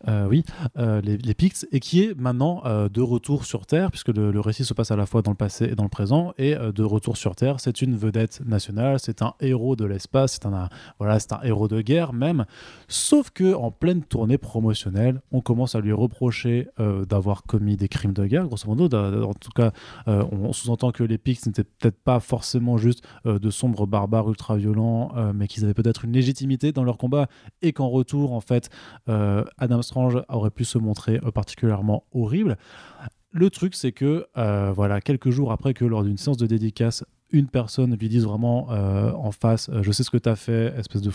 Euh, 0.08 0.26
oui, 0.26 0.44
euh, 0.78 1.00
les, 1.02 1.18
les 1.18 1.34
Picts, 1.34 1.66
et 1.72 1.80
qui 1.80 2.02
est 2.02 2.18
maintenant 2.18 2.62
euh, 2.64 2.88
de 2.88 3.02
retour 3.02 3.44
sur 3.44 3.66
Terre, 3.66 3.90
puisque 3.90 4.08
le, 4.08 4.40
récit 4.40 4.64
se 4.64 4.72
passe 4.72 4.90
à 4.90 4.96
la 4.96 5.04
fois 5.04 5.20
dans 5.20 5.30
le 5.30 5.36
passé 5.36 5.66
et 5.66 5.74
dans 5.74 5.82
le 5.82 5.90
présent, 5.90 6.32
et 6.38 6.54
de 6.54 6.82
retour 6.82 7.16
sur 7.18 7.36
Terre, 7.36 7.60
c'est 7.60 7.82
une 7.82 7.96
vedette 7.96 8.40
nationale, 8.46 8.98
c'est 8.98 9.20
un 9.20 9.34
héros 9.40 9.76
de 9.76 9.84
l'espace, 9.84 10.32
c'est 10.32 10.46
un, 10.46 10.54
un- 10.54 10.68
voilà, 10.98 11.18
un 11.32 11.42
héros 11.42 11.68
de 11.68 11.82
guerre 11.82 12.12
même, 12.14 12.46
sauf 12.88 13.30
que 13.30 13.52
en 13.54 13.70
pleine 13.70 14.02
tournée 14.02 14.38
promotionnelle, 14.38 15.20
on 15.32 15.42
commence 15.42 15.74
à 15.74 15.80
lui 15.80 15.92
reprocher 15.92 16.68
d'avoir 17.08 17.42
commis 17.42 17.76
des 17.76 17.88
crimes 17.88 18.12
de 18.14 18.24
guerre, 18.26 18.46
grosso 18.46 18.66
modo, 18.66 18.86
en 18.96 19.34
tout 19.34 19.50
cas, 19.54 19.72
on 20.06 20.52
sous-entend 20.52 20.92
que 20.92 21.04
les 21.04 21.18
Picts 21.18 21.46
n'étaient 21.46 21.64
peut-être 21.64 22.00
pas 22.02 22.20
forcément 22.20 22.78
juste 22.78 23.04
de 23.24 23.50
sombres 23.50 23.86
barbares 23.86 24.28
ultra-violents, 24.28 25.12
mais 25.34 25.46
qu'ils 25.46 25.64
avaient 25.64 25.74
peut-être 25.74 26.04
une 26.04 26.12
légitimité 26.12 26.72
dans 26.72 26.84
leur 26.84 26.96
combat, 26.96 27.26
et 27.62 27.72
qu'en 27.72 27.88
retour, 27.88 28.32
en 28.32 28.40
fait, 28.40 28.70
Adam 29.06 29.82
Strange 29.90 30.22
aurait 30.28 30.50
pu 30.50 30.64
se 30.64 30.78
montrer 30.78 31.20
euh, 31.24 31.30
particulièrement 31.32 32.04
horrible. 32.12 32.56
Le 33.32 33.50
truc, 33.50 33.74
c'est 33.74 33.92
que, 33.92 34.26
euh, 34.36 34.72
voilà, 34.72 35.00
quelques 35.00 35.30
jours 35.30 35.52
après 35.52 35.74
que 35.74 35.84
lors 35.84 36.04
d'une 36.04 36.16
séance 36.16 36.36
de 36.36 36.46
dédicace, 36.46 37.04
une 37.32 37.48
personne 37.48 37.96
lui 37.96 38.08
dise 38.08 38.24
vraiment 38.24 38.72
euh, 38.72 39.12
en 39.12 39.30
face 39.30 39.70
je 39.82 39.92
sais 39.92 40.02
ce 40.02 40.10
que 40.10 40.16
tu 40.18 40.28
as 40.28 40.34
fait 40.34 40.74
espèce 40.76 41.00
de 41.00 41.10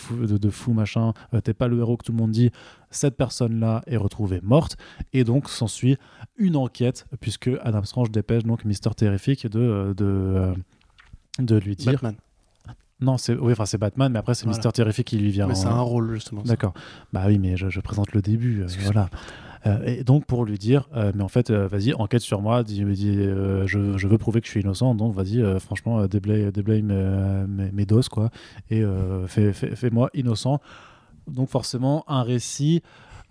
fou, 0.50 0.72
machin 0.72 1.12
t'es 1.44 1.52
pas 1.52 1.68
le 1.68 1.78
héros 1.78 1.98
que 1.98 2.06
tout 2.06 2.12
le 2.12 2.16
monde 2.16 2.30
dit 2.30 2.50
cette 2.90 3.18
personne 3.18 3.60
là 3.60 3.82
est 3.86 3.98
retrouvée 3.98 4.40
morte 4.42 4.78
et 5.12 5.24
donc 5.24 5.50
s'ensuit 5.50 5.98
une 6.38 6.56
enquête 6.56 7.04
puisque 7.20 7.50
Adam 7.62 7.84
Strange 7.84 8.10
dépêche 8.10 8.44
donc 8.44 8.64
Mister 8.64 8.88
Terrific 8.96 9.46
de 9.46 9.92
de, 9.94 10.54
de 11.38 11.56
lui 11.56 11.76
dire 11.76 11.92
Batman. 11.92 12.16
Non 13.00 13.18
c'est 13.18 13.34
oui 13.36 13.52
enfin 13.52 13.66
c'est 13.66 13.78
Batman 13.78 14.10
mais 14.12 14.18
après 14.18 14.34
c'est 14.34 14.44
Voilà. 14.44 14.56
Mister 14.58 14.72
Terrific 14.72 15.06
qui 15.06 15.18
lui 15.18 15.30
vient 15.30 15.46
Mais 15.46 15.54
c'est 15.54 15.66
un 15.66 15.80
rôle, 15.80 16.14
justement. 16.14 16.42
D'accord. 16.42 16.72
Bah 17.12 17.24
oui, 17.26 17.38
mais 17.38 17.56
je, 17.56 17.68
je 17.68 17.80
présente 17.80 18.12
le 18.12 18.22
début. 18.22 18.62
euh, 18.62 18.66
voilà. 18.84 19.08
Euh, 19.66 19.82
et 19.84 20.04
donc 20.04 20.24
pour 20.26 20.44
lui 20.44 20.58
dire, 20.58 20.88
euh, 20.94 21.10
mais 21.14 21.22
en 21.24 21.28
fait, 21.28 21.50
vas-y, 21.50 21.92
enquête 21.94 22.20
sur 22.22 22.40
moi. 22.40 22.62
Dis, 22.62 22.84
dis, 22.84 23.16
je, 23.16 23.96
je 23.96 24.06
veux 24.08 24.16
prouver 24.18 24.40
que 24.40 24.46
je 24.46 24.52
suis 24.52 24.60
innocent. 24.60 24.94
Donc 24.94 25.14
vas-y, 25.14 25.42
franchement, 25.60 26.06
déblaye, 26.06 26.52
déblaye 26.52 26.82
mes, 26.82 27.44
mes, 27.48 27.72
mes 27.72 27.84
doses, 27.86 28.08
quoi. 28.08 28.30
Et 28.70 28.82
fais- 29.26 29.52
fais- 29.52 29.74
fais-moi 29.76 30.08
innocent. 30.14 30.60
Donc 31.26 31.48
forcément, 31.48 32.04
un 32.06 32.22
récit 32.22 32.82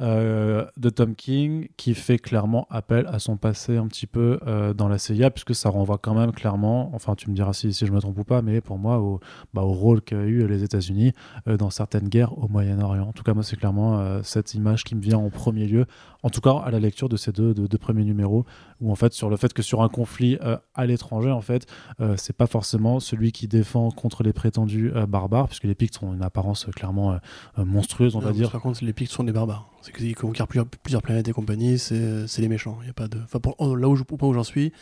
euh, 0.02 0.66
de 0.76 0.90
Tom 0.90 1.16
King 1.16 1.70
qui 1.78 1.94
fait 1.94 2.18
clairement 2.18 2.68
appel 2.70 3.08
à 3.08 3.20
son 3.20 3.38
passé 3.38 3.78
un 3.78 3.88
petit 3.88 4.08
peu 4.08 4.40
euh, 4.46 4.74
dans 4.74 4.90
la 4.90 4.98
CIA, 4.98 5.30
puisque 5.30 5.56
ça 5.56 5.70
renvoie 5.70 5.98
quand 5.98 6.14
même 6.14 6.34
clairement, 6.34 6.92
enfin 6.94 7.16
tu 7.16 7.30
me 7.30 7.36
diras 7.36 7.54
si, 7.54 7.72
je 7.72 7.92
me 7.92 8.00
trompe 8.00 8.18
ou 8.18 8.26
pas, 8.26 8.42
mais 8.42 8.60
pour 8.60 8.78
moi 8.78 9.00
au, 9.00 9.22
bah, 9.54 9.62
rôle 9.62 10.02
qu'a 10.02 10.24
eu 10.24 10.46
les 10.48 10.64
États-Unis 10.64 11.14
euh, 11.48 11.56
dans 11.56 11.70
certaines 11.70 12.10
guerres 12.10 12.38
au 12.38 12.50
Moyen-Orient. 12.50 13.08
En 13.08 13.14
tout 13.14 13.24
cas, 13.24 13.34
moi, 13.34 13.44
c'est 13.44 13.56
clairement 13.56 14.22
cette 14.24 14.54
image 14.54 14.84
qui 14.84 14.96
me 14.96 15.02
vient 15.02 15.18
en 15.18 15.30
premier 15.30 15.66
lieu, 15.66 15.86
en 16.26 16.30
tout 16.32 16.42
cas 16.42 16.54
à 16.66 16.72
la 16.72 16.80
lecture 16.80 17.08
de 17.08 17.18
ces 17.18 17.32
deux, 17.32 17.54
de- 17.54 17.68
deux 17.68 17.78
premiers 17.78 18.04
numéros, 18.04 18.46
où 18.82 18.92
en 18.92 18.96
fait, 18.96 19.14
sur 19.14 19.30
le 19.30 19.38
fait 19.38 19.54
que 19.54 19.62
sur 19.62 19.84
un 19.84 19.90
conflit 19.90 20.38
euh, 20.42 20.58
à 20.74 20.88
l'étranger, 20.88 21.30
en 21.30 21.42
fait, 21.42 21.68
euh, 22.02 22.16
c'est 22.18 22.36
pas 22.36 22.48
forcément 22.48 23.00
celui 23.00 23.32
qui 23.32 23.48
défend 23.48 23.92
contre 23.92 24.24
les 24.24 24.34
prétendus 24.34 24.92
euh, 24.96 25.06
barbares, 25.06 25.48
puisque 25.48 25.66
les 25.66 25.76
Pictes 25.76 26.00
ont 26.02 26.14
une 26.16 26.24
apparence 26.24 26.68
euh, 26.68 26.72
clairement 26.72 27.18
monstrueuse, 27.58 28.16
on 28.16 28.22
Non, 28.22 28.26
va 28.28 28.32
dire. 28.34 28.50
Par 28.52 28.62
contre, 28.62 28.84
les 28.84 28.92
Pictes 28.94 29.12
sont 29.12 29.24
des 29.24 29.32
barbares. 29.32 29.70
C'est 29.84 29.96
qu'ils 29.96 30.16
conquièrent 30.16 30.48
plusieurs, 30.48 30.66
plusieurs 30.68 31.04
planètes 31.04 31.28
et 31.28 31.32
compagnie, 31.32 31.78
c'est 31.78 32.26
les 32.40 32.48
méchants. 32.48 32.80
Il 32.82 32.88
y 32.88 32.90
a 32.90 32.94
pas 32.94 33.08
de... 33.08 33.20
enfin, 33.24 33.40
pour- 33.40 33.56
oh, 33.60 33.76
là 33.76 33.88
où 33.88 33.96
je- 33.96 34.02
au 34.10 34.18
point 34.18 34.28
où 34.28 34.34
j'en 34.34 34.44
suis, 34.44 34.74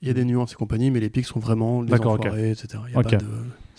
il 0.00 0.08
y 0.08 0.10
a 0.10 0.14
des 0.14 0.24
nuances 0.24 0.52
et 0.52 0.56
compagnie, 0.56 0.90
mais 0.90 1.00
les 1.00 1.10
Pictes 1.10 1.28
sont 1.28 1.38
vraiment 1.40 1.82
des 1.82 1.92
enfoirés, 2.00 2.50
etc. 2.52 2.82
Il 2.88 2.94
y 2.94 2.96
a 2.96 3.00
Ok. 3.00 3.10
pas 3.10 3.16
de... 3.18 3.26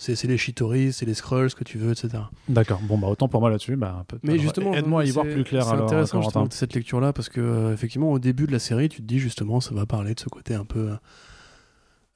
C'est 0.00 0.22
les 0.28 0.38
Chitori, 0.38 0.92
c'est 0.92 1.04
les 1.06 1.14
Skrulls, 1.14 1.50
ce 1.50 1.56
que 1.56 1.64
tu 1.64 1.76
veux, 1.76 1.90
etc. 1.90 2.22
D'accord. 2.48 2.80
Bon, 2.84 2.96
bah 2.98 3.08
autant 3.08 3.26
pour 3.28 3.40
moi 3.40 3.50
là-dessus. 3.50 3.74
Bah, 3.76 4.04
peut- 4.06 4.18
Mais 4.22 4.30
alors, 4.34 4.42
justement, 4.42 4.72
aide-moi 4.72 5.02
à 5.02 5.04
y 5.04 5.10
voir 5.10 5.26
c'est- 5.26 5.32
plus 5.34 5.42
clair. 5.44 5.64
C'est 5.64 5.72
alors, 5.72 5.86
intéressant 5.86 6.22
justement 6.22 6.46
cette 6.50 6.72
lecture-là 6.74 7.12
parce 7.12 7.28
que 7.28 7.40
euh, 7.40 7.72
effectivement 7.74 8.12
au 8.12 8.18
début 8.20 8.46
de 8.46 8.52
la 8.52 8.60
série, 8.60 8.88
tu 8.88 9.02
te 9.02 9.06
dis 9.06 9.18
justement 9.18 9.60
ça 9.60 9.74
va 9.74 9.86
parler 9.86 10.14
de 10.14 10.20
ce 10.20 10.28
côté 10.28 10.54
un 10.54 10.64
peu 10.64 10.92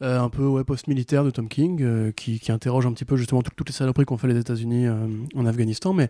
euh, 0.02 0.20
un 0.20 0.28
peu 0.30 0.44
ouais, 0.46 0.64
post-militaire 0.64 1.22
de 1.24 1.30
Tom 1.30 1.48
King 1.48 1.80
euh, 1.82 2.10
qui, 2.12 2.40
qui 2.40 2.50
interroge 2.50 2.86
un 2.86 2.92
petit 2.92 3.04
peu 3.04 3.16
justement 3.16 3.42
tout- 3.42 3.52
toutes 3.56 3.68
les 3.68 3.74
saloperies 3.74 4.04
qu'ont 4.04 4.16
fait 4.16 4.26
les 4.28 4.38
États-Unis 4.38 4.86
euh, 4.86 5.06
en 5.36 5.46
Afghanistan, 5.46 5.92
mais 5.92 6.08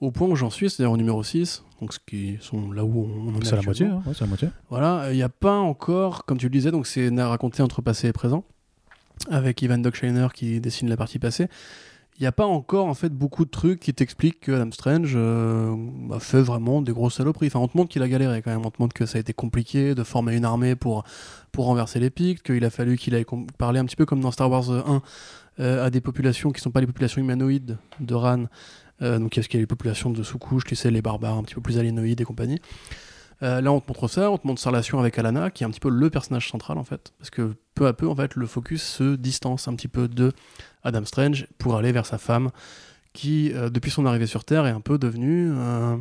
au 0.00 0.10
point 0.12 0.28
où 0.28 0.36
j'en 0.36 0.50
suis, 0.50 0.70
c'est-à-dire 0.70 0.92
au 0.92 0.96
numéro 0.96 1.22
6, 1.24 1.64
donc 1.80 1.92
ce 1.92 1.98
qui 2.06 2.36
sont 2.40 2.70
là 2.70 2.84
où 2.84 3.04
on 3.04 3.34
en 3.34 3.40
est 3.40 3.44
C'est 3.44 3.56
la 3.56 3.62
moitié. 3.62 3.86
hein, 3.86 4.02
ouais, 4.06 4.12
c'est 4.14 4.20
la 4.22 4.26
moitié. 4.28 4.48
Voilà, 4.70 5.12
il 5.12 5.16
n'y 5.16 5.22
a 5.24 5.28
pas 5.28 5.56
encore, 5.58 6.24
comme 6.24 6.38
tu 6.38 6.46
le 6.46 6.50
disais, 6.52 6.70
donc 6.70 6.86
c'est 6.86 7.16
à 7.18 7.28
raconter 7.28 7.62
entre 7.62 7.82
passé 7.82 8.06
et 8.08 8.12
présent, 8.12 8.44
avec 9.30 9.62
Ivan 9.62 9.78
Dockshiner 9.78 10.28
qui 10.34 10.60
dessine 10.60 10.88
la 10.88 10.96
partie 10.96 11.18
passée. 11.18 11.48
Il 12.18 12.22
n'y 12.22 12.26
a 12.26 12.32
pas 12.32 12.46
encore 12.46 12.86
en 12.86 12.94
fait 12.94 13.08
beaucoup 13.08 13.44
de 13.44 13.50
trucs 13.50 13.80
qui 13.80 13.94
t'expliquent 13.94 14.40
que 14.40 14.52
Adam 14.52 14.70
Strange 14.70 15.14
euh, 15.16 15.74
a 16.12 16.20
fait 16.20 16.42
vraiment 16.42 16.82
des 16.82 16.92
grosses 16.92 17.14
saloperies. 17.14 17.46
Enfin, 17.46 17.60
on 17.60 17.68
te 17.68 17.76
montre 17.76 17.90
qu'il 17.90 18.02
a 18.02 18.08
galéré 18.08 18.42
quand 18.42 18.50
même. 18.50 18.64
On 18.64 18.70
te 18.70 18.80
montre 18.82 18.94
que 18.94 19.06
ça 19.06 19.16
a 19.16 19.20
été 19.20 19.32
compliqué 19.32 19.94
de 19.94 20.04
former 20.04 20.36
une 20.36 20.44
armée 20.44 20.76
pour, 20.76 21.04
pour 21.52 21.64
renverser 21.64 22.00
les 22.00 22.10
Pictes, 22.10 22.42
qu'il 22.42 22.64
a 22.64 22.70
fallu 22.70 22.98
qu'il 22.98 23.14
aille 23.14 23.24
parler 23.56 23.80
un 23.80 23.86
petit 23.86 23.96
peu 23.96 24.04
comme 24.04 24.20
dans 24.20 24.30
Star 24.30 24.50
Wars 24.50 24.70
1 24.70 25.02
euh, 25.60 25.86
à 25.86 25.90
des 25.90 26.00
populations 26.00 26.50
qui 26.50 26.60
ne 26.60 26.62
sont 26.62 26.70
pas 26.70 26.80
les 26.80 26.86
populations 26.86 27.20
humanoïdes 27.20 27.78
de 27.98 28.14
Ran. 28.14 28.44
Euh, 29.00 29.18
donc, 29.18 29.30
qu'il 29.30 29.54
y 29.54 29.56
a 29.56 29.60
les 29.60 29.66
populations 29.66 30.10
de 30.10 30.22
sous-couche, 30.22 30.64
tu 30.64 30.76
sais, 30.76 30.90
les 30.90 31.02
barbares 31.02 31.38
un 31.38 31.42
petit 31.42 31.54
peu 31.54 31.60
plus 31.60 31.78
aliénoïdes 31.78 32.20
et 32.20 32.24
compagnie. 32.24 32.60
Euh, 33.42 33.60
là, 33.60 33.72
on 33.72 33.80
te 33.80 33.88
montre 33.88 34.06
ça, 34.08 34.30
on 34.30 34.38
te 34.38 34.46
montre 34.46 34.60
sa 34.60 34.70
relation 34.70 35.00
avec 35.00 35.18
Alana, 35.18 35.50
qui 35.50 35.64
est 35.64 35.66
un 35.66 35.70
petit 35.70 35.80
peu 35.80 35.88
le 35.90 36.10
personnage 36.10 36.48
central 36.48 36.78
en 36.78 36.84
fait, 36.84 37.12
parce 37.18 37.30
que 37.30 37.54
peu 37.74 37.86
à 37.88 37.92
peu, 37.92 38.06
en 38.08 38.14
fait, 38.14 38.36
le 38.36 38.46
focus 38.46 38.82
se 38.82 39.16
distance 39.16 39.66
un 39.66 39.74
petit 39.74 39.88
peu 39.88 40.06
de 40.06 40.32
Adam 40.84 41.04
Strange 41.04 41.46
pour 41.58 41.76
aller 41.76 41.90
vers 41.90 42.06
sa 42.06 42.18
femme, 42.18 42.50
qui, 43.12 43.52
euh, 43.52 43.68
depuis 43.68 43.90
son 43.90 44.06
arrivée 44.06 44.26
sur 44.26 44.44
Terre, 44.44 44.66
est 44.66 44.70
un 44.70 44.80
peu 44.80 44.96
devenue. 44.96 45.50
euh, 45.56 45.96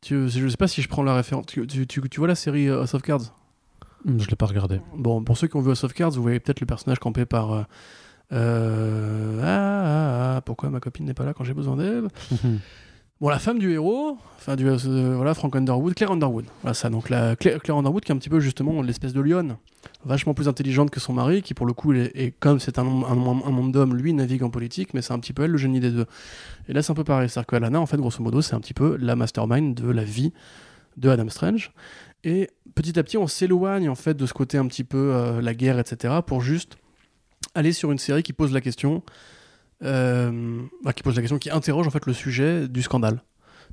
tu, 0.00 0.28
je 0.28 0.48
sais 0.48 0.56
pas 0.56 0.68
si 0.68 0.82
je 0.82 0.88
prends 0.88 1.02
la 1.02 1.14
référence. 1.14 1.46
Tu, 1.46 1.66
tu- 1.66 1.86
tu- 1.86 2.08
tu 2.08 2.18
vois 2.20 2.28
la 2.28 2.34
série 2.36 2.68
euh, 2.68 2.80
House 2.82 2.94
of 2.94 3.02
Cards? 3.02 3.34
Hum, 4.06 4.20
Je 4.20 4.28
l'ai 4.28 4.36
pas 4.36 4.46
regardé. 4.46 4.80
Bon, 4.96 5.24
pour 5.24 5.36
ceux 5.38 5.48
qui 5.48 5.56
ont 5.56 5.60
vu 5.60 5.70
House 5.70 5.82
of 5.84 5.92
Cards, 5.94 6.10
vous 6.12 6.22
voyez 6.22 6.38
peut-être 6.40 6.60
le 6.60 6.66
personnage 6.66 6.98
campé 7.00 7.24
par. 7.24 7.52
ah, 7.52 7.66
ah, 9.42 10.36
ah, 10.36 10.40
pourquoi 10.44 10.70
ma 10.70 10.80
copine 10.80 11.06
n'est 11.06 11.14
pas 11.14 11.24
là 11.24 11.32
quand 11.34 11.44
j'ai 11.44 11.54
besoin 11.54 11.76
d'elle? 11.76 12.08
Bon, 13.20 13.28
la 13.30 13.40
femme 13.40 13.58
du 13.58 13.72
héros, 13.72 14.16
enfin 14.36 14.54
du 14.54 14.68
euh, 14.68 15.14
voilà 15.16 15.34
Frank 15.34 15.56
Underwood, 15.56 15.94
Claire 15.94 16.12
Underwood, 16.12 16.44
voilà 16.62 16.74
ça. 16.74 16.88
Donc 16.88 17.10
la 17.10 17.34
Claire, 17.34 17.58
Underwood 17.70 18.04
qui 18.04 18.12
est 18.12 18.14
un 18.14 18.18
petit 18.18 18.28
peu 18.28 18.38
justement 18.38 18.80
l'espèce 18.80 19.12
de 19.12 19.20
lionne, 19.20 19.56
vachement 20.04 20.34
plus 20.34 20.46
intelligente 20.46 20.90
que 20.90 21.00
son 21.00 21.14
mari, 21.14 21.42
qui 21.42 21.52
pour 21.52 21.66
le 21.66 21.72
coup 21.72 21.92
est- 21.92 22.32
comme 22.38 22.60
c'est 22.60 22.78
un, 22.78 22.86
un, 22.86 23.10
un 23.10 23.50
monde 23.50 23.72
d'hommes, 23.72 23.96
lui 23.96 24.12
navigue 24.12 24.44
en 24.44 24.50
politique, 24.50 24.94
mais 24.94 25.02
c'est 25.02 25.12
un 25.12 25.18
petit 25.18 25.32
peu 25.32 25.42
elle 25.42 25.50
le 25.50 25.58
génie 25.58 25.80
des 25.80 25.90
deux. 25.90 26.06
Et 26.68 26.72
là 26.72 26.80
c'est 26.80 26.92
un 26.92 26.94
peu 26.94 27.02
pareil, 27.02 27.28
c'est-à-dire 27.28 27.48
que 27.48 27.56
Alana 27.56 27.80
en 27.80 27.86
fait 27.86 27.96
grosso 27.96 28.22
modo 28.22 28.40
c'est 28.40 28.54
un 28.54 28.60
petit 28.60 28.74
peu 28.74 28.96
la 29.00 29.16
mastermind 29.16 29.74
de 29.74 29.90
la 29.90 30.04
vie 30.04 30.32
de 30.96 31.08
Adam 31.08 31.28
Strange. 31.28 31.72
Et 32.22 32.50
petit 32.76 32.96
à 33.00 33.02
petit 33.02 33.18
on 33.18 33.26
s'éloigne 33.26 33.88
en 33.88 33.96
fait 33.96 34.14
de 34.14 34.26
ce 34.26 34.32
côté 34.32 34.58
un 34.58 34.66
petit 34.68 34.84
peu 34.84 35.10
euh, 35.12 35.40
la 35.42 35.54
guerre 35.54 35.80
etc. 35.80 36.14
pour 36.24 36.40
juste 36.40 36.76
aller 37.56 37.72
sur 37.72 37.90
une 37.90 37.98
série 37.98 38.22
qui 38.22 38.32
pose 38.32 38.52
la 38.52 38.60
question 38.60 39.02
euh, 39.84 40.62
qui 40.94 41.02
pose 41.02 41.16
la 41.16 41.22
question, 41.22 41.38
qui 41.38 41.50
interroge 41.50 41.86
en 41.86 41.90
fait 41.90 42.06
le 42.06 42.12
sujet 42.12 42.68
du 42.68 42.82
scandale. 42.82 43.22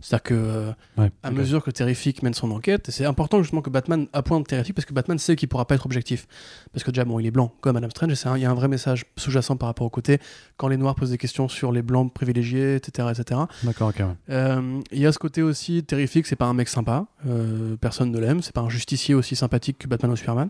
C'est-à-dire 0.02 0.24
que 0.24 0.34
euh, 0.34 0.72
Ouais, 0.98 1.12
à 1.24 1.32
mesure 1.32 1.64
que 1.64 1.72
Terrific 1.72 2.22
mène 2.24 2.34
son 2.34 2.52
enquête, 2.52 2.90
c'est 2.92 3.06
important 3.06 3.42
justement 3.42 3.62
que 3.62 3.70
Batman 3.70 4.08
appointe 4.14 4.48
Terrific 4.48 4.76
parce 4.76 4.86
que 4.86 4.94
Batman 4.94 5.18
sait 5.18 5.36
qu'il 5.36 5.48
pourra 5.50 5.66
pas 5.66 5.76
être 5.76 5.86
objectif. 5.86 6.28
Parce 6.74 6.84
que 6.84 6.92
déjà, 6.92 7.06
bon, 7.06 7.20
il 7.20 7.26
est 7.26 7.32
blanc 7.32 7.54
comme 7.62 7.76
Adam 7.78 7.90
Strange, 7.90 8.12
et 8.12 8.16
il 8.38 8.42
y 8.42 8.46
a 8.46 8.52
un 8.52 8.54
vrai 8.54 8.68
message 8.68 9.06
sous-jacent 9.18 9.56
par 9.58 9.68
rapport 9.68 9.88
au 9.88 9.90
côté 9.90 10.20
quand 10.58 10.68
les 10.68 10.78
Noirs 10.78 10.96
posent 10.96 11.12
des 11.12 11.18
questions 11.18 11.48
sur 11.50 11.72
les 11.72 11.82
blancs 11.82 12.14
privilégiés, 12.14 12.76
etc. 12.76 13.08
etc. 13.12 13.42
D'accord, 13.64 13.90
ok. 13.90 14.00
ouais. 14.00 14.06
Euh, 14.30 14.80
Il 14.92 15.00
y 15.00 15.06
a 15.06 15.12
ce 15.12 15.20
côté 15.20 15.42
aussi, 15.42 15.84
Terrific, 15.84 16.26
c'est 16.28 16.36
pas 16.36 16.46
un 16.46 16.54
mec 16.54 16.70
sympa, 16.70 17.06
euh, 17.28 17.76
personne 17.78 18.12
ne 18.12 18.20
l'aime, 18.20 18.42
c'est 18.42 18.54
pas 18.54 18.62
un 18.62 18.70
justicier 18.70 19.16
aussi 19.16 19.36
sympathique 19.36 19.78
que 19.80 19.88
Batman 19.88 20.12
ou 20.12 20.16
Superman. 20.16 20.50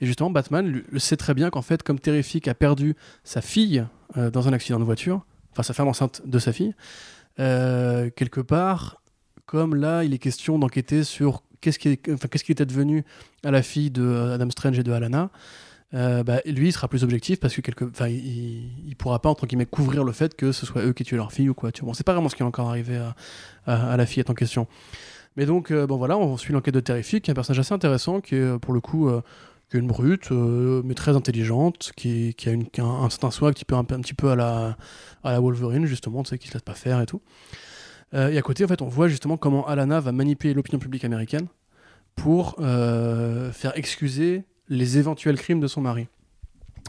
Et 0.00 0.06
justement, 0.06 0.30
Batman 0.30 0.66
lui- 0.66 1.00
sait 1.00 1.16
très 1.16 1.34
bien 1.34 1.50
qu'en 1.50 1.62
fait, 1.62 1.82
comme 1.82 1.98
Terrific 1.98 2.48
a 2.48 2.54
perdu 2.54 2.94
sa 3.24 3.40
fille 3.40 3.84
dans 4.32 4.46
un 4.46 4.52
accident 4.52 4.78
de 4.78 4.84
voiture, 4.84 5.24
enfin 5.52 5.62
sa 5.62 5.72
femme 5.72 5.88
enceinte 5.88 6.20
de 6.26 6.38
sa 6.38 6.52
fille, 6.52 6.74
euh, 7.38 8.10
quelque 8.14 8.40
part, 8.40 9.02
comme 9.46 9.74
là, 9.74 10.04
il 10.04 10.14
est 10.14 10.18
question 10.18 10.58
d'enquêter 10.58 11.04
sur 11.04 11.42
qu'est-ce 11.60 11.78
qui, 11.78 11.88
est- 11.88 12.12
enfin, 12.12 12.28
qu'est-ce 12.28 12.64
devenu 12.64 13.04
à 13.44 13.50
la 13.50 13.62
fille 13.62 13.90
de 13.90 14.02
euh, 14.02 14.34
Adam 14.34 14.50
Strange 14.50 14.78
et 14.78 14.82
de 14.82 14.92
Alana. 14.92 15.30
euh, 15.94 16.22
bah, 16.22 16.40
lui, 16.46 16.68
il 16.68 16.72
sera 16.72 16.88
plus 16.88 17.04
objectif 17.04 17.40
parce 17.40 17.54
que 17.54 17.60
quelque, 17.60 17.84
enfin, 17.84 18.08
il, 18.08 18.94
pourra 18.98 19.20
pas 19.20 19.28
entre 19.28 19.46
guillemets 19.46 19.66
couvrir 19.66 20.04
le 20.04 20.12
fait 20.12 20.34
que 20.34 20.52
ce 20.52 20.64
soit 20.66 20.82
eux 20.82 20.92
qui 20.92 21.04
tuent 21.04 21.16
leur 21.16 21.32
fille 21.32 21.48
ou 21.48 21.54
quoi. 21.54 21.72
Tu 21.72 21.82
vois. 21.82 21.88
Bon, 21.88 21.94
c'est 21.94 22.04
pas 22.04 22.12
vraiment 22.12 22.28
ce 22.28 22.36
qui 22.36 22.42
est 22.42 22.46
encore 22.46 22.68
arrivé 22.68 23.00
à, 23.66 23.96
la 23.96 24.06
fillette 24.06 24.30
en 24.30 24.34
question. 24.34 24.66
Mais 25.36 25.46
donc, 25.46 25.72
bon 25.72 25.96
voilà, 25.96 26.18
on 26.18 26.36
suit 26.36 26.52
l'enquête 26.52 26.74
de 26.74 26.80
Terrific, 26.80 27.24
qui 27.24 27.30
est 27.30 27.32
un 27.32 27.34
personnage 27.34 27.60
assez 27.60 27.72
intéressant, 27.72 28.20
qui 28.20 28.36
est 28.36 28.58
pour 28.58 28.74
le 28.74 28.80
coup 28.80 29.10
une 29.78 29.86
brute, 29.86 30.30
euh, 30.32 30.82
mais 30.84 30.94
très 30.94 31.16
intelligente, 31.16 31.92
qui, 31.96 32.34
a, 32.46 32.82
un, 32.82 33.10
certain 33.10 33.30
swag 33.30 33.54
un 33.70 33.84
petit 33.84 34.14
peu, 34.14 34.30
à 34.30 34.36
la, 34.36 34.76
à 35.24 35.32
la 35.32 35.40
Wolverine, 35.40 35.86
justement, 35.86 36.22
tu 36.22 36.30
sais, 36.30 36.38
qui 36.38 36.48
se 36.48 36.54
laisse 36.54 36.62
pas 36.62 36.74
faire 36.74 37.00
et 37.00 37.06
tout. 37.06 37.20
Euh, 38.14 38.30
et 38.30 38.38
à 38.38 38.42
côté, 38.42 38.64
en 38.64 38.68
fait, 38.68 38.82
on 38.82 38.88
voit 38.88 39.08
justement 39.08 39.36
comment 39.36 39.66
Alana 39.66 40.00
va 40.00 40.12
manipuler 40.12 40.54
l'opinion 40.54 40.78
publique 40.78 41.04
américaine 41.04 41.46
pour 42.14 42.56
euh, 42.58 43.52
faire 43.52 43.76
excuser 43.76 44.44
les 44.68 44.98
éventuels 44.98 45.36
crimes 45.36 45.60
de 45.60 45.66
son 45.66 45.80
mari. 45.80 46.08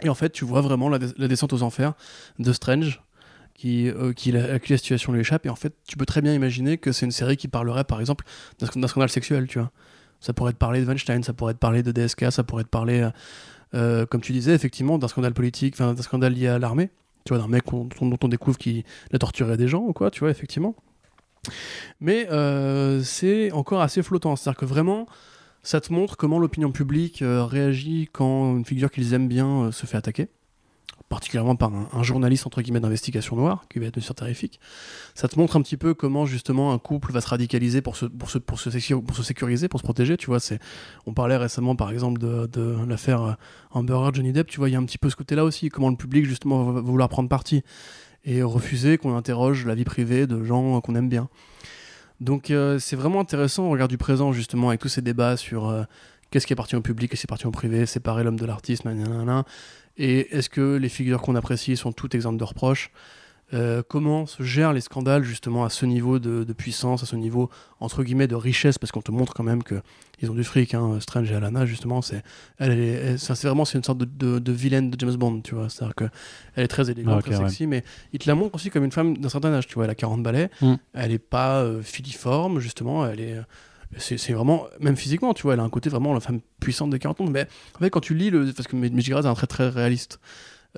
Et 0.02 0.10
en 0.10 0.16
fait, 0.16 0.32
tu 0.32 0.44
vois 0.44 0.62
vraiment 0.62 0.90
la, 0.90 1.00
descente 1.00 1.54
aux 1.54 1.64
enfers 1.64 1.94
de 2.40 2.52
Strange, 2.52 3.02
qui, 3.54 3.90
qui 4.16 4.32
la, 4.32 4.56
à 4.56 4.60
qui 4.60 4.72
la 4.72 4.78
situation 4.78 5.14
lui 5.14 5.22
échappe. 5.22 5.46
Et 5.46 5.50
en 5.50 5.56
fait, 5.56 5.74
tu 5.88 5.96
peux 5.96 6.06
très 6.06 6.22
bien 6.22 6.34
imaginer 6.34 6.78
que 6.78 6.92
c'est 6.92 7.06
une 7.06 7.12
série 7.12 7.38
qui 7.38 7.48
parlerait, 7.48 7.84
par 7.84 8.00
exemple, 8.00 8.26
d'un 8.60 8.88
scandale 8.88 9.10
sexuel, 9.10 9.48
tu 9.48 9.60
vois. 9.60 9.72
Ça 10.24 10.32
pourrait 10.32 10.54
te 10.54 10.58
parler 10.58 10.80
de 10.80 10.86
Weinstein, 10.86 11.22
ça 11.22 11.34
pourrait 11.34 11.54
te 11.54 11.60
parler 11.60 11.84
de 11.84 11.92
DSK, 11.92 12.32
ça 12.32 12.46
pourrait 12.46 12.64
te 12.64 12.70
parler, 12.70 13.02
euh, 13.02 13.10
euh, 13.74 14.06
comme 14.06 14.22
tu 14.22 14.32
disais, 14.32 14.54
effectivement, 14.54 14.98
d'un 14.98 15.10
scandale 15.10 15.34
politique, 15.34 15.78
d'un 15.78 15.98
scandale 15.98 16.32
lié 16.32 16.48
à 16.48 16.60
l'armée. 16.60 16.92
Tu 17.26 17.34
vois, 17.34 17.44
d'un 17.44 17.50
mec 17.50 17.66
dont 17.70 17.90
on 18.00 18.28
découvre 18.30 18.58
qu'il 18.58 18.86
a 19.12 19.18
torturé 19.18 19.58
des 19.58 19.68
gens 19.68 19.82
ou 19.82 19.92
quoi, 19.92 20.12
tu 20.12 20.22
vois, 20.22 20.30
effectivement. 20.30 20.76
Mais 22.00 22.26
euh, 22.32 23.02
c'est 23.04 23.52
encore 23.52 23.82
assez 23.82 24.02
flottant. 24.02 24.38
C'est-à-dire 24.38 24.60
que 24.62 24.66
vraiment, 24.66 25.08
ça 25.62 25.82
te 25.82 25.92
montre 25.92 26.16
comment 26.16 26.40
l'opinion 26.40 26.72
publique 26.72 27.22
réagit 27.22 28.08
quand 28.14 28.56
une 28.56 28.64
figure 28.64 28.92
qu'ils 28.92 29.14
aiment 29.14 29.28
bien 29.28 29.74
se 29.74 29.86
fait 29.86 29.98
attaquer. 29.98 30.30
Particulièrement 31.14 31.56
par 31.56 31.72
un, 31.72 32.02
journaliste 32.02 32.48
entre 32.48 32.64
guillemets 32.64 32.80
d'investigation 32.80 33.36
noire, 33.36 33.66
qui 33.70 33.78
va 33.78 33.86
être 33.86 34.00
sûr 34.00 34.16
terrifique. 34.16 34.60
Ça 35.14 35.28
te 35.28 35.38
montre 35.38 35.56
un 35.56 35.62
petit 35.62 35.78
peu 35.78 35.94
comment 35.94 36.26
justement 36.26 36.74
un 36.74 36.80
couple 36.80 37.12
va 37.12 37.22
se 37.22 37.28
radicaliser 37.28 37.82
pour 37.82 37.96
se, 37.96 38.08
pour 38.08 38.32
se, 38.32 38.40
pour 38.40 38.60
se, 38.60 38.70
pour 38.96 39.16
se 39.16 39.24
sécuriser, 39.24 39.68
pour 39.68 39.80
se 39.80 39.84
protéger. 39.84 40.18
Tu 40.18 40.26
vois, 40.26 40.40
c'est, 40.40 40.60
on 41.06 41.14
parlait 41.14 41.38
récemment 41.38 41.76
par 41.76 41.92
exemple 41.92 42.20
de, 42.20 42.48
de 42.48 42.76
l'affaire 42.88 43.22
euh, 43.22 43.34
Amber 43.72 43.94
Heard, 43.94 44.16
Johnny 44.16 44.34
Depp. 44.34 44.48
Tu 44.48 44.58
vois, 44.58 44.70
il 44.70 44.72
y 44.72 44.76
a 44.76 44.80
un 44.80 44.86
petit 44.86 44.98
peu 44.98 45.12
ce 45.12 45.16
côté-là 45.16 45.44
aussi, 45.44 45.70
comment 45.70 45.92
le 45.92 45.96
public 45.96 46.26
justement 46.26 46.64
va, 46.64 46.72
va 46.74 46.82
vouloir 46.82 47.10
prendre 47.10 47.30
parti 47.30 47.62
et 48.26 48.42
refuser 48.42 48.98
qu'on 48.98 49.16
interroge 49.16 49.68
la 49.68 49.76
vie 49.76 49.84
privée 49.84 50.26
de 50.26 50.44
gens 50.44 50.82
qu'on 50.82 50.96
aime 50.96 51.10
bien. 51.10 51.30
Donc 52.22 52.50
euh, 52.50 52.80
c'est 52.80 52.96
vraiment 52.96 53.20
intéressant 53.20 53.66
au 53.66 53.70
regard 53.70 53.88
du 53.88 53.98
présent 53.98 54.32
justement 54.32 54.70
avec 54.70 54.82
tous 54.82 54.88
ces 54.88 55.02
débats 55.02 55.36
sur 55.38 55.70
euh, 55.70 55.84
qu'est-ce 56.32 56.48
qui 56.48 56.54
appartient 56.54 56.76
au 56.76 56.82
public, 56.82 57.12
qu'est-ce 57.12 57.22
qui 57.22 57.28
appartient 57.28 57.46
au 57.46 57.52
privé, 57.52 57.86
séparer 57.86 58.24
l'homme 58.24 58.40
de 58.40 58.46
l'artiste, 58.46 58.86
nanana. 58.86 59.46
Et 59.98 60.36
est-ce 60.36 60.50
que 60.50 60.76
les 60.78 60.90
figures 60.90 61.22
qu'on 61.22 61.36
apprécie 61.36 61.78
sont 61.78 61.92
toutes 61.92 62.16
exemptes 62.16 62.38
de 62.40 62.44
reproches? 62.44 62.92
Euh, 63.54 63.84
comment 63.88 64.26
se 64.26 64.42
gèrent 64.42 64.74
les 64.74 64.82
scandales 64.82 65.24
justement 65.24 65.64
à 65.64 65.70
ce 65.70 65.86
niveau 65.86 66.18
de, 66.18 66.44
de 66.44 66.54
puissance, 66.54 67.04
à 67.04 67.06
ce 67.06 67.16
niveau 67.16 67.52
entre 67.80 68.02
guillemets 68.04 68.26
de 68.28 68.34
richesse, 68.34 68.80
parce 68.80 68.92
qu'on 68.92 69.02
te 69.04 69.12
montre 69.12 69.36
quand 69.36 69.44
même 69.44 69.62
que 69.62 69.76
ils 70.22 70.32
ont 70.32 70.34
du 70.34 70.44
fric. 70.44 70.74
Hein, 70.74 70.98
Strange 71.02 71.30
et 71.32 71.36
Alana 71.36 71.66
justement, 71.68 72.02
c'est 72.02 72.24
elle, 72.58 73.20
c'est 73.20 73.44
vraiment 73.44 73.66
c'est 73.66 73.78
une 73.78 73.84
sorte 73.84 74.00
de, 74.00 74.06
de- 74.06 74.40
de 74.40 74.52
vilaine 74.52 74.90
de 74.90 75.00
James 75.00 75.16
Bond, 75.18 75.42
tu 75.42 75.54
vois. 75.54 75.70
C'est-à-dire 75.70 75.94
que 75.94 76.06
elle 76.56 76.64
est 76.64 76.68
très 76.70 76.90
élégante, 76.90 77.18
Ah, 77.20 77.22
très 77.22 77.36
sexy, 77.36 77.68
mais 77.68 77.84
il 78.12 78.18
te 78.18 78.28
la 78.28 78.34
montre 78.34 78.56
aussi 78.56 78.72
comme 78.72 78.86
une 78.86 78.92
femme 78.92 79.18
d'un 79.18 79.30
certain 79.30 79.54
âge. 79.54 79.68
Tu 79.68 79.76
vois, 79.76 79.84
elle 79.84 79.92
a 79.92 79.96
40 79.96 80.24
balais, 80.24 80.50
Mm. 80.62 80.74
elle 80.96 81.12
est 81.12 81.20
pas 81.20 81.62
euh, 81.62 81.84
filiforme 81.84 82.60
justement, 82.60 83.06
elle 83.06 83.20
est 83.20 83.40
c'est 83.98 84.34
vraiment, 84.34 84.68
même 84.80 84.96
physiquement, 84.96 85.34
tu 85.34 85.44
vois, 85.44 85.54
elle 85.54 85.60
a 85.60 85.64
un 85.64 85.70
côté 85.70 85.90
vraiment 85.90 86.14
la 86.14 86.20
femme 86.20 86.40
puissante 86.60 86.90
de 86.90 86.98
40 86.98 87.22
ans. 87.22 87.26
Mais 87.30 87.48
en 87.76 87.80
fait, 87.80 87.90
quand 87.90 88.00
tu 88.00 88.16
lis 88.16 88.30
le. 88.30 88.52
Parce 88.54 88.68
que 88.68 88.76
Magic 88.76 89.14
est 89.14 89.26
un 89.26 89.34
trait 89.34 89.48
très 89.48 89.70
réaliste. 89.70 90.20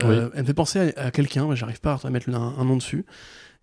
Euh, 0.03 0.29
Elle 0.33 0.41
me 0.41 0.47
fait 0.47 0.53
penser 0.53 0.93
à, 0.97 1.05
à 1.05 1.11
quelqu'un, 1.11 1.47
mais 1.47 1.55
j'arrive 1.55 1.79
pas 1.79 1.99
à 2.03 2.09
mettre 2.09 2.29
un, 2.29 2.55
un 2.57 2.65
nom 2.65 2.75
dessus. 2.75 3.05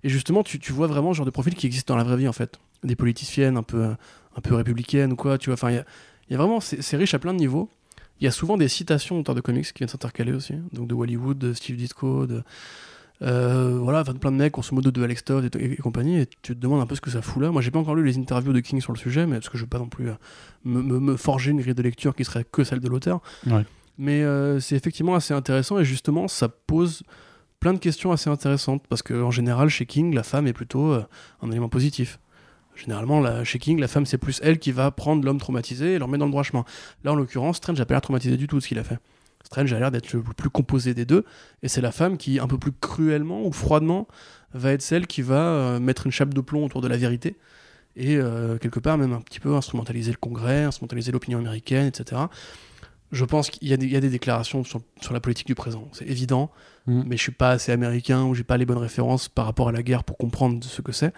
Et 0.05 0.09
justement, 0.09 0.43
tu, 0.43 0.59
tu 0.59 0.73
vois 0.73 0.87
vraiment 0.87 1.09
le 1.09 1.15
genre 1.15 1.27
de 1.27 1.31
profil 1.31 1.55
qui 1.55 1.67
existe 1.67 1.89
dans 1.89 1.97
la 1.97 2.05
vraie 2.05 2.17
vie, 2.17 2.29
en 2.29 2.33
fait. 2.33 2.59
Des 2.83 2.97
politiciennes 2.97 3.57
un 3.57 3.63
peu, 3.63 3.85
un 3.85 4.41
peu 4.43 4.55
républicaines 4.55 5.13
ou 5.13 5.17
quoi, 5.17 5.39
tu 5.39 5.51
vois. 5.51 5.55
Enfin, 5.55 5.71
il 5.71 5.85
y 6.31 6.33
y 6.33 6.35
a 6.35 6.39
vraiment. 6.39 6.61
C'est 6.61 6.83
c'est 6.83 6.97
riche 6.97 7.15
à 7.15 7.19
plein 7.19 7.35
de 7.35 7.39
niveaux. 7.39 7.69
Il 8.21 8.25
y 8.25 8.29
a 8.29 8.31
souvent 8.31 8.57
des 8.57 8.69
citations 8.69 9.17
d'auteurs 9.17 9.35
de 9.35 9.41
comics 9.41 9.67
qui 9.67 9.79
viennent 9.79 9.89
s'intercaler 9.89 10.33
aussi. 10.33 10.55
Donc 10.73 10.87
de 10.89 10.95
Hollywood, 10.95 11.39
de 11.39 11.53
Steve 11.53 11.77
Ditko, 11.77 12.27
de. 12.27 12.43
Euh, 13.23 13.79
voilà, 13.81 14.01
enfin, 14.01 14.15
plein 14.15 14.33
de 14.33 14.37
mecs, 14.37 14.53
grosso 14.53 14.75
modo 14.75 14.91
de 14.91 15.03
Alex 15.03 15.25
Todd 15.25 15.49
et, 15.57 15.65
et 15.73 15.77
compagnie, 15.77 16.19
et 16.19 16.27
tu 16.27 16.55
te 16.55 16.61
demandes 16.61 16.81
un 16.81 16.87
peu 16.87 16.95
ce 16.97 17.01
que 17.01 17.11
ça 17.11 17.23
fout 17.23 17.43
là. 17.43 17.51
Moi, 17.51 17.63
j'ai 17.63 17.71
pas 17.71 17.79
encore 17.79 17.95
lu 17.95 18.05
les 18.05 18.19
interviews 18.19 18.53
de 18.53 18.61
King 18.61 18.81
sur 18.81 18.93
le 18.93 18.99
sujet, 18.99 19.27
mais 19.27 19.37
parce 19.37 19.49
que 19.49 19.57
je 19.59 19.63
veux 19.63 19.69
pas 19.69 19.79
non 19.79 19.89
plus 19.89 20.09
euh, 20.11 20.15
me, 20.65 20.83
me- 20.83 20.99
me 21.01 21.17
forger 21.17 21.53
une 21.53 21.61
grille 21.61 21.75
de 21.75 21.83
lecture 21.83 22.15
qui 22.15 22.25
serait 22.25 22.45
que 22.51 22.65
celle 22.65 22.81
de 22.81 22.89
l'auteur. 22.89 23.21
Ouais. 23.47 23.65
Mais 23.99 24.23
euh, 24.23 24.59
c'est 24.59 24.75
effectivement 24.75 25.15
assez 25.15 25.35
intéressant 25.35 25.79
et 25.79 25.85
justement, 25.85 26.27
ça 26.27 26.49
pose 26.49 27.03
plein 27.61 27.75
de 27.75 27.79
questions 27.79 28.11
assez 28.11 28.29
intéressantes 28.29 28.83
parce 28.89 29.03
qu'en 29.03 29.31
général, 29.31 29.69
chez 29.69 29.87
King, 29.87 30.15
la 30.15 30.25
femme 30.25 30.47
est 30.47 30.53
plutôt 30.53 30.93
euh, 30.93 31.05
un 31.43 31.51
élément 31.51 31.69
positif. 31.69 32.19
Généralement, 32.75 33.21
la, 33.21 33.45
chez 33.45 33.59
King, 33.59 33.79
la 33.79 33.87
femme, 33.87 34.07
c'est 34.07 34.17
plus 34.19 34.41
elle 34.43 34.59
qui 34.59 34.73
va 34.73 34.91
prendre 34.91 35.25
l'homme 35.25 35.39
traumatisé 35.39 35.95
et 35.95 35.99
le 35.99 36.05
remettre 36.05 36.21
dans 36.21 36.25
le 36.27 36.31
droit 36.33 36.43
chemin. 36.43 36.65
Là, 37.05 37.13
en 37.13 37.15
l'occurrence, 37.15 37.59
Strange 37.59 37.79
n'a 37.79 37.85
pas 37.85 37.93
l'air 37.95 38.01
traumatisé 38.01 38.37
du 38.39 38.47
tout 38.49 38.57
de 38.57 38.63
ce 38.63 38.69
qu'il 38.69 38.79
a 38.79 38.83
fait. 38.85 38.99
Strange 39.45 39.73
a 39.73 39.79
l'air 39.79 39.91
d'être 39.91 40.13
le 40.13 40.23
plus 40.23 40.51
composé 40.51 40.95
des 40.95 41.05
deux, 41.05 41.25
et 41.63 41.69
c'est 41.69 41.81
la 41.81 41.93
femme 41.93 42.17
qui, 42.17 42.39
un 42.39 42.47
peu 42.47 42.59
plus 42.59 42.73
cruellement 42.73 43.45
ou 43.47 43.53
froidement, 43.53 44.09
va 44.55 44.73
être 44.73 44.83
celle 44.83 45.07
qui 45.07 45.23
va 45.23 45.41
euh, 45.43 45.81
mettre 45.81 46.07
une 46.07 46.13
chape 46.13 46.33
de 46.35 46.41
plomb 46.41 46.65
autour 46.65 46.81
de 46.81 46.89
la 46.89 46.97
vérité, 46.97 47.37
et 47.97 48.17
euh, 48.17 48.57
quelque 48.59 48.81
part 48.81 48.97
même 48.99 49.13
un 49.13 49.21
petit 49.21 49.41
peu 49.41 49.55
instrumentaliser 49.55 50.11
le 50.13 50.17
Congrès, 50.17 50.65
instrumentaliser 50.65 51.13
l'opinion 51.13 51.39
américaine, 51.39 51.87
etc. 51.87 52.23
Je 53.11 53.25
pense 53.27 53.51
qu'il 53.51 53.69
y, 53.69 53.75
a 53.75 53.77
des- 53.77 53.85
il 53.85 53.93
y 53.93 53.97
a 53.97 54.01
des 54.01 54.09
déclarations 54.09 54.65
sur, 54.65 54.81
sur 55.03 55.13
la 55.13 55.21
politique 55.21 55.47
du 55.47 55.55
présent, 55.55 55.89
c'est 55.93 56.07
évident, 56.09 56.51
Mm. 56.87 57.03
mais 57.07 57.17
je 57.17 57.23
suis 57.23 57.33
pas 57.33 57.51
assez 57.51 57.71
américain 57.71 58.25
ou 58.25 58.35
j'ai 58.35 58.43
pas 58.43 58.57
les 58.57 58.65
bonnes 58.67 58.79
références 58.79 59.29
par 59.29 59.45
rapport 59.45 59.69
à 59.69 59.73
la 59.73 59.83
guerre 59.83 60.03
pour 60.03 60.17
comprendre 60.17 60.65
ce 60.65 60.81
que 60.83 60.91
c'est. 60.93 61.13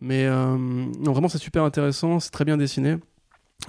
Mais 0.00 0.26
euh, 0.26 0.56
non, 0.56 1.12
vraiment, 1.12 1.28
c'est 1.28 1.38
super 1.38 1.64
intéressant, 1.64 2.20
c'est 2.20 2.30
très 2.30 2.44
bien 2.44 2.56
dessiné. 2.56 2.96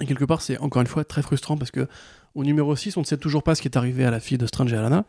Et 0.00 0.06
quelque 0.06 0.24
part, 0.24 0.42
c'est 0.42 0.58
encore 0.58 0.82
une 0.82 0.86
fois 0.88 1.04
très 1.04 1.22
frustrant 1.22 1.56
parce 1.56 1.70
que 1.70 1.88
au 2.36 2.44
numéro 2.44 2.76
6, 2.76 2.96
on 2.96 3.00
ne 3.00 3.04
sait 3.06 3.16
toujours 3.16 3.42
pas 3.42 3.54
ce 3.56 3.62
qui 3.62 3.66
est 3.68 3.76
arrivé 3.76 4.04
à 4.04 4.10
la 4.12 4.20
fille 4.20 4.38
de 4.38 4.46
Strange 4.46 4.72
et 4.72 4.76
Alana. 4.76 5.04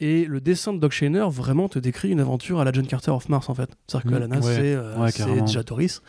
Et 0.00 0.24
le 0.26 0.40
dessin 0.40 0.72
de 0.74 0.78
Doc 0.78 0.92
Shaner 0.92 1.24
vraiment 1.30 1.68
te 1.68 1.78
décrit 1.78 2.10
une 2.10 2.20
aventure 2.20 2.60
à 2.60 2.64
la 2.64 2.72
John 2.72 2.86
Carter 2.86 3.10
of 3.10 3.28
Mars 3.28 3.48
en 3.48 3.54
fait. 3.54 3.70
C'est-à-dire 3.86 4.10
que 4.10 4.14
Mm, 4.14 4.16
Alana, 4.16 4.36
ouais, 4.40 4.54
c'est 4.54 4.74
euh, 4.74 4.96
ouais, 4.98 5.12
carrément. 5.12 5.46
Jack 5.46 5.66
Doris. 5.66 6.02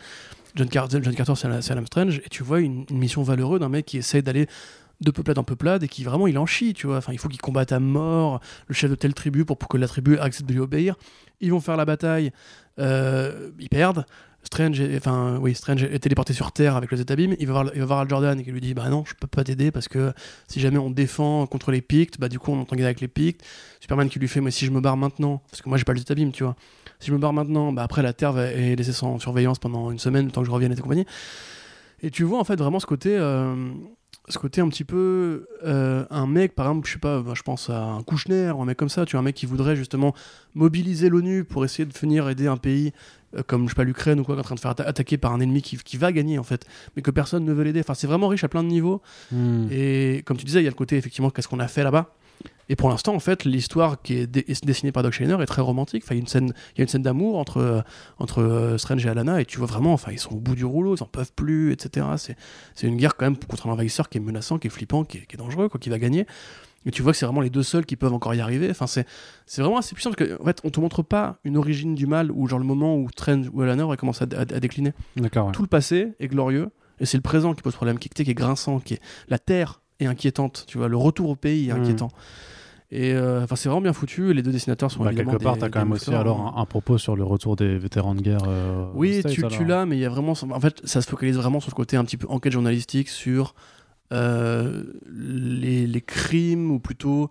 John, 0.54 0.68
Car- 0.68 0.88
John 0.90 1.02
Carter, 1.14 1.32
c'est 1.36 1.46
Ala- 1.46 1.62
c'est 1.62 1.72
Alan 1.72 1.86
Strange. 1.86 2.18
Et 2.24 2.28
tu 2.30 2.42
vois 2.42 2.60
une, 2.60 2.84
une 2.90 2.98
mission 2.98 3.22
valeureuse 3.22 3.60
d'un 3.60 3.68
mec 3.68 3.86
qui 3.86 3.98
essaie 3.98 4.22
d'aller 4.22 4.46
de 5.00 5.10
peuplade 5.12 5.38
en 5.38 5.44
peuplade 5.44 5.84
et 5.84 5.88
qui 5.88 6.02
vraiment 6.04 6.26
il 6.26 6.36
en 6.38 6.46
chie, 6.46 6.74
tu 6.74 6.86
vois. 6.88 6.96
Enfin, 6.98 7.12
il 7.12 7.18
faut 7.18 7.28
qu'il 7.28 7.40
combatte 7.40 7.72
à 7.72 7.78
mort 7.80 8.40
le 8.66 8.74
chef 8.74 8.90
de 8.90 8.96
telle 8.96 9.14
tribu 9.14 9.44
pour, 9.44 9.56
pour 9.56 9.68
que 9.68 9.76
la 9.78 9.86
tribu 9.88 10.18
accepte 10.18 10.48
de 10.48 10.54
lui 10.54 10.60
obéir. 10.60 10.96
Ils 11.40 11.52
vont 11.52 11.60
faire 11.60 11.76
la 11.76 11.84
bataille, 11.84 12.32
euh, 12.78 13.50
ils 13.60 13.68
perdent. 13.68 14.04
Strange, 14.48 14.80
est, 14.80 14.96
enfin 14.96 15.38
oui, 15.42 15.54
Strange 15.54 15.82
est 15.82 15.98
téléporté 15.98 16.32
sur 16.32 16.52
Terre 16.52 16.74
avec 16.74 16.90
le 16.90 16.96
Zetabim. 16.96 17.34
Il 17.38 17.46
va 17.46 17.52
voir, 17.52 17.70
il 17.74 17.80
va 17.80 17.84
voir 17.84 17.98
Al 17.98 18.08
Jordan 18.08 18.42
qui 18.42 18.50
lui 18.50 18.62
dit 18.62 18.72
bah 18.72 18.88
non, 18.88 19.04
je 19.06 19.12
peux 19.14 19.26
pas 19.26 19.44
t'aider 19.44 19.70
parce 19.70 19.88
que 19.88 20.14
si 20.46 20.58
jamais 20.58 20.78
on 20.78 20.90
défend 20.90 21.46
contre 21.46 21.70
les 21.70 21.82
Pictes, 21.82 22.18
bah 22.18 22.30
du 22.30 22.38
coup 22.38 22.50
on 22.50 22.60
entend 22.60 22.74
guerre 22.74 22.86
avec 22.86 23.02
les 23.02 23.08
Pictes. 23.08 23.44
Superman 23.78 24.08
qui 24.08 24.18
lui 24.18 24.26
fait 24.26 24.40
mais 24.40 24.50
si 24.50 24.64
je 24.64 24.70
me 24.70 24.80
barre 24.80 24.96
maintenant, 24.96 25.42
parce 25.50 25.60
que 25.60 25.68
moi 25.68 25.76
j'ai 25.76 25.84
pas 25.84 25.92
le 25.92 25.98
Zetabim, 25.98 26.30
tu 26.30 26.44
vois. 26.44 26.56
Si 26.98 27.08
je 27.08 27.12
me 27.12 27.18
barre 27.18 27.34
maintenant, 27.34 27.74
bah 27.74 27.82
après 27.82 28.00
la 28.00 28.14
Terre 28.14 28.32
va 28.32 28.46
est 28.46 28.74
laissée 28.74 28.94
sans 28.94 29.18
surveillance 29.18 29.58
pendant 29.58 29.90
une 29.90 29.98
semaine, 29.98 30.24
le 30.24 30.32
temps 30.32 30.40
que 30.40 30.46
je 30.46 30.50
revienne 30.50 30.72
et 30.72 30.76
compagnie. 30.76 31.04
Et 32.00 32.10
tu 32.10 32.24
vois 32.24 32.38
en 32.38 32.44
fait 32.44 32.56
vraiment 32.56 32.80
ce 32.80 32.86
côté, 32.86 33.14
euh, 33.18 33.54
ce 34.28 34.38
côté 34.38 34.60
un 34.60 34.68
petit 34.68 34.84
peu 34.84 35.46
euh, 35.64 36.04
un 36.10 36.26
mec, 36.26 36.54
par 36.54 36.66
exemple, 36.66 36.86
je 36.86 36.94
sais 36.94 36.98
pas, 36.98 37.20
bah, 37.20 37.32
je 37.34 37.42
pense 37.42 37.70
à 37.70 37.82
un 37.82 38.02
Kouchner 38.02 38.50
ou 38.50 38.62
un 38.62 38.64
mec 38.64 38.76
comme 38.76 38.88
ça, 38.88 39.06
tu 39.06 39.12
vois, 39.12 39.20
un 39.20 39.24
mec 39.24 39.34
qui 39.34 39.46
voudrait 39.46 39.76
justement 39.76 40.14
mobiliser 40.54 41.08
l'ONU 41.08 41.44
pour 41.44 41.64
essayer 41.64 41.86
de 41.86 41.96
venir 41.96 42.28
aider 42.28 42.46
un 42.46 42.56
pays 42.56 42.92
euh, 43.36 43.42
comme 43.46 43.64
je 43.64 43.70
sais 43.70 43.74
pas 43.74 43.84
l'Ukraine 43.84 44.20
ou 44.20 44.24
quoi, 44.24 44.34
qui 44.34 44.38
est 44.38 44.40
en 44.40 44.44
train 44.44 44.54
de 44.54 44.60
faire 44.60 44.72
atta- 44.72 44.84
attaquer 44.84 45.18
par 45.18 45.32
un 45.32 45.40
ennemi 45.40 45.62
qui, 45.62 45.76
qui 45.76 45.96
va 45.96 46.12
gagner 46.12 46.38
en 46.38 46.42
fait, 46.44 46.64
mais 46.96 47.02
que 47.02 47.10
personne 47.10 47.44
ne 47.44 47.52
veut 47.52 47.64
l'aider. 47.64 47.80
Enfin, 47.80 47.94
c'est 47.94 48.06
vraiment 48.06 48.28
riche 48.28 48.44
à 48.44 48.48
plein 48.48 48.62
de 48.62 48.68
niveaux. 48.68 49.02
Mm. 49.32 49.66
Et 49.70 50.22
comme 50.24 50.36
tu 50.36 50.44
disais, 50.44 50.60
il 50.60 50.64
y 50.64 50.68
a 50.68 50.70
le 50.70 50.76
côté 50.76 50.96
effectivement 50.96 51.30
qu'est-ce 51.30 51.48
qu'on 51.48 51.60
a 51.60 51.68
fait 51.68 51.82
là-bas? 51.82 52.14
Et 52.70 52.76
pour 52.76 52.90
l'instant, 52.90 53.14
en 53.14 53.18
fait, 53.20 53.44
l'histoire 53.44 54.02
qui 54.02 54.14
est 54.14 54.26
dé- 54.26 54.44
est 54.46 54.64
dessinée 54.64 54.92
par 54.92 55.02
Doc 55.02 55.12
Shaner 55.12 55.36
est 55.42 55.46
très 55.46 55.62
romantique. 55.62 56.02
Enfin, 56.04 56.14
il 56.14 56.18
y 56.18 56.20
a 56.20 56.22
une 56.22 56.26
scène, 56.26 56.52
il 56.74 56.78
y 56.78 56.80
a 56.80 56.82
une 56.82 56.88
scène 56.88 57.02
d'amour 57.02 57.38
entre 57.38 57.58
euh, 57.58 57.80
entre 58.18 58.42
euh, 58.42 58.76
Strange 58.78 59.06
et 59.06 59.08
Alana, 59.08 59.40
et 59.40 59.46
tu 59.46 59.58
vois 59.58 59.66
vraiment, 59.66 59.92
enfin, 59.94 60.12
ils 60.12 60.18
sont 60.18 60.34
au 60.34 60.38
bout 60.40 60.54
du 60.54 60.64
rouleau, 60.66 60.94
ils 60.96 61.02
en 61.02 61.06
peuvent 61.06 61.32
plus, 61.34 61.72
etc. 61.72 62.06
C'est 62.74 62.86
une 62.86 62.96
guerre 62.96 63.16
quand 63.16 63.24
même 63.26 63.36
contre 63.38 63.66
un 63.66 63.70
envahisseur 63.72 64.08
qui 64.08 64.18
est 64.18 64.20
menaçant, 64.20 64.58
qui 64.58 64.66
est 64.66 64.70
flippant, 64.70 65.04
qui 65.04 65.18
est, 65.18 65.26
qui 65.26 65.36
est 65.36 65.38
dangereux, 65.38 65.68
quoi, 65.70 65.80
qui 65.80 65.88
va 65.88 65.98
gagner. 65.98 66.26
Et 66.86 66.90
tu 66.90 67.02
vois 67.02 67.12
que 67.12 67.18
c'est 67.18 67.26
vraiment 67.26 67.40
les 67.40 67.50
deux 67.50 67.62
seuls 67.64 67.84
qui 67.86 67.96
peuvent 67.96 68.12
encore 68.12 68.34
y 68.34 68.40
arriver. 68.40 68.68
Enfin, 68.70 68.86
c'est 68.86 69.06
c'est 69.46 69.62
vraiment 69.62 69.78
assez 69.78 69.94
puissant 69.94 70.10
parce 70.12 70.28
qu'en 70.30 70.42
en 70.42 70.46
fait, 70.46 70.60
on 70.64 70.70
te 70.70 70.78
montre 70.80 71.02
pas 71.02 71.38
une 71.44 71.56
origine 71.56 71.94
du 71.94 72.06
mal 72.06 72.30
ou 72.30 72.46
genre 72.48 72.58
le 72.60 72.64
moment 72.64 72.96
où 72.96 73.08
Strange 73.10 73.50
ou 73.52 73.62
Alana 73.62 73.84
auraient 73.84 73.96
commencé 73.96 74.24
à, 74.24 74.38
à- 74.38 74.40
à 74.42 74.60
décliner 74.60 74.92
D'accord, 75.16 75.46
ouais. 75.46 75.52
tout 75.52 75.62
le 75.62 75.68
passé 75.68 76.12
est 76.20 76.28
glorieux 76.28 76.70
et 77.00 77.06
c'est 77.06 77.16
le 77.18 77.22
présent 77.22 77.52
qui 77.54 77.62
pose 77.62 77.74
problème, 77.74 77.98
qui, 77.98 78.08
qui 78.10 78.22
est 78.30 78.34
grinçant, 78.34 78.78
qui 78.78 78.94
est 78.94 79.00
la 79.28 79.38
terre 79.38 79.80
est 80.00 80.06
inquiétante, 80.06 80.64
tu 80.68 80.78
vois, 80.78 80.86
le 80.88 80.96
retour 80.96 81.30
au 81.30 81.36
pays 81.36 81.68
est 81.68 81.74
Mm. 81.74 81.82
inquiétant. 81.82 82.08
Et 82.90 83.12
euh, 83.12 83.42
enfin, 83.44 83.54
c'est 83.54 83.68
vraiment 83.68 83.82
bien 83.82 83.92
foutu. 83.92 84.32
Les 84.32 84.42
deux 84.42 84.50
dessinateurs 84.50 84.90
sont 84.90 85.02
Bah, 85.04 85.10
évidemment 85.10 85.32
quelque 85.32 85.42
part, 85.42 85.54
des- 85.54 85.58
tu 85.60 85.64
as 85.66 85.68
quand 85.70 85.80
même 85.80 85.92
aussi 85.92 86.14
alors 86.14 86.40
un, 86.56 86.60
un 86.60 86.64
propos 86.64 86.96
sur 86.96 87.16
le 87.16 87.24
retour 87.24 87.54
des 87.54 87.76
vétérans 87.76 88.14
de 88.14 88.22
guerre. 88.22 88.40
euh, 88.48 88.86
Oui, 88.94 89.20
States, 89.20 89.32
tu, 89.34 89.46
tu 89.48 89.64
l'as, 89.66 89.84
mais 89.84 89.96
il 89.96 90.00
y 90.00 90.06
a 90.06 90.08
vraiment. 90.08 90.32
En 90.50 90.60
fait, 90.60 90.80
ça 90.84 91.02
se 91.02 91.08
focalise 91.08 91.36
vraiment 91.36 91.60
sur 91.60 91.70
le 91.70 91.74
côté 91.76 91.96
un 91.98 92.04
petit 92.04 92.16
peu 92.16 92.26
enquête 92.30 92.52
journalistique 92.54 93.08
sur 93.10 93.54
euh, 94.12 94.84
les, 95.12 95.86
les 95.86 96.00
crimes 96.00 96.70
ou 96.70 96.78
plutôt 96.78 97.30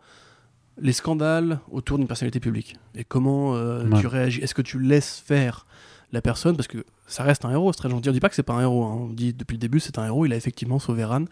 les 0.79 0.93
scandales 0.93 1.59
autour 1.71 1.97
d'une 1.97 2.05
personnalité 2.05 2.39
publique 2.39 2.75
et 2.93 3.03
comment 3.03 3.53
Ouais. 3.53 3.99
tu 3.99 4.05
réagis. 4.05 4.41
Est-ce 4.41 4.53
que 4.53 4.61
tu 4.61 4.79
laisses 4.79 5.17
faire 5.25 5.65
la 6.11 6.21
personne? 6.21 6.55
Parce 6.55 6.67
que 6.67 6.85
ça 7.07 7.23
reste 7.23 7.45
un 7.45 7.49
héros, 7.51 7.73
c'est 7.73 7.79
très 7.79 7.89
gentil. 7.89 8.09
On 8.09 8.11
dit 8.11 8.19
pas 8.19 8.29
que 8.29 8.35
c'est 8.35 8.43
pas 8.43 8.53
un 8.53 8.61
héros. 8.61 8.83
hein. 8.83 8.95
On 9.01 9.07
dit 9.09 9.33
depuis 9.33 9.55
le 9.55 9.59
début 9.59 9.79
c'est 9.79 9.97
un 9.97 10.05
héros. 10.05 10.27
Il 10.27 10.33
a 10.33 10.35
effectivement 10.35 10.77
sauvé 10.77 11.03
Ran. 11.03 11.25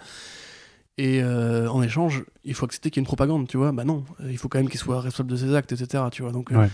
Et 0.97 1.21
euh, 1.21 1.67
en 1.69 1.83
échange, 1.83 2.23
il 2.45 2.53
faut 2.53 2.65
accepter 2.65 2.89
qu'il 2.89 3.01
y 3.01 3.01
ait 3.01 3.03
une 3.03 3.07
propagande, 3.07 3.47
tu 3.47 3.57
vois. 3.57 3.73
Bah 3.73 3.83
non, 3.83 4.05
euh, 4.21 4.31
il 4.31 4.37
faut 4.37 4.47
quand 4.47 4.59
même 4.59 4.69
qu'il 4.69 4.79
soit 4.79 5.01
responsable 5.01 5.29
de 5.29 5.35
ses 5.35 5.53
actes, 5.53 5.73
etc. 5.73 6.05
Tu 6.09 6.21
vois. 6.21 6.31
Donc, 6.31 6.53
euh, 6.53 6.67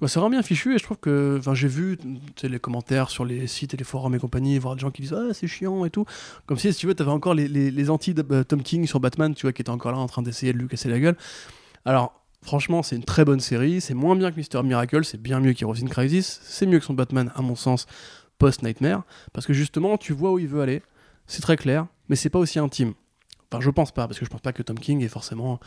bah, 0.00 0.08
c'est 0.08 0.18
vraiment 0.18 0.30
bien 0.30 0.42
fichu 0.42 0.74
et 0.74 0.78
je 0.78 0.82
trouve 0.82 0.96
que 0.96 1.36
enfin, 1.38 1.54
j'ai 1.54 1.68
vu 1.68 1.96
les 2.42 2.58
commentaires 2.58 3.08
sur 3.08 3.24
les 3.24 3.46
sites 3.46 3.74
et 3.74 3.76
les 3.76 3.84
forums 3.84 4.14
et 4.16 4.18
compagnie, 4.18 4.58
voir 4.58 4.74
des 4.74 4.80
gens 4.80 4.90
qui 4.90 5.02
disent 5.02 5.14
ah 5.14 5.32
c'est 5.32 5.46
chiant 5.46 5.84
et 5.84 5.90
tout, 5.90 6.06
comme 6.46 6.58
si 6.58 6.72
si 6.72 6.78
tu 6.80 6.86
veux 6.86 6.94
t'avais 6.94 7.10
encore 7.10 7.34
les, 7.34 7.46
les, 7.46 7.70
les 7.70 7.90
anti 7.90 8.14
Tom 8.14 8.62
King 8.62 8.86
sur 8.86 8.98
Batman, 8.98 9.34
tu 9.34 9.42
vois, 9.42 9.52
qui 9.52 9.62
étaient 9.62 9.70
encore 9.70 9.92
là 9.92 9.98
en 9.98 10.06
train 10.08 10.22
d'essayer 10.22 10.52
de 10.52 10.58
lui 10.58 10.68
casser 10.68 10.88
la 10.88 10.98
gueule. 10.98 11.16
Alors 11.84 12.20
franchement 12.42 12.82
c'est 12.82 12.96
une 12.96 13.04
très 13.04 13.24
bonne 13.24 13.40
série, 13.40 13.80
c'est 13.80 13.94
moins 13.94 14.16
bien 14.16 14.30
que 14.30 14.36
Mister 14.36 14.62
Miracle, 14.62 15.04
c'est 15.04 15.20
bien 15.20 15.40
mieux 15.40 15.52
qu'Heroes 15.52 15.82
in 15.82 15.86
Crisis, 15.88 16.40
c'est 16.42 16.66
mieux 16.66 16.78
que 16.78 16.84
son 16.84 16.94
Batman 16.94 17.32
à 17.34 17.42
mon 17.42 17.56
sens 17.56 17.86
post 18.38 18.62
Nightmare, 18.62 19.02
parce 19.32 19.46
que 19.46 19.52
justement 19.52 19.98
tu 19.98 20.12
vois 20.12 20.32
où 20.32 20.38
il 20.38 20.48
veut 20.48 20.62
aller, 20.62 20.82
c'est 21.26 21.42
très 21.42 21.56
clair, 21.56 21.86
mais 22.08 22.16
c'est 22.16 22.30
pas 22.30 22.38
aussi 22.38 22.58
intime. 22.58 22.94
Enfin, 23.50 23.62
je 23.62 23.70
pense 23.70 23.92
pas, 23.92 24.06
parce 24.06 24.18
que 24.18 24.24
je 24.26 24.30
pense 24.30 24.42
pas 24.42 24.52
que 24.52 24.62
Tom 24.62 24.78
King 24.78 25.02
ait 25.02 25.08
forcément 25.08 25.58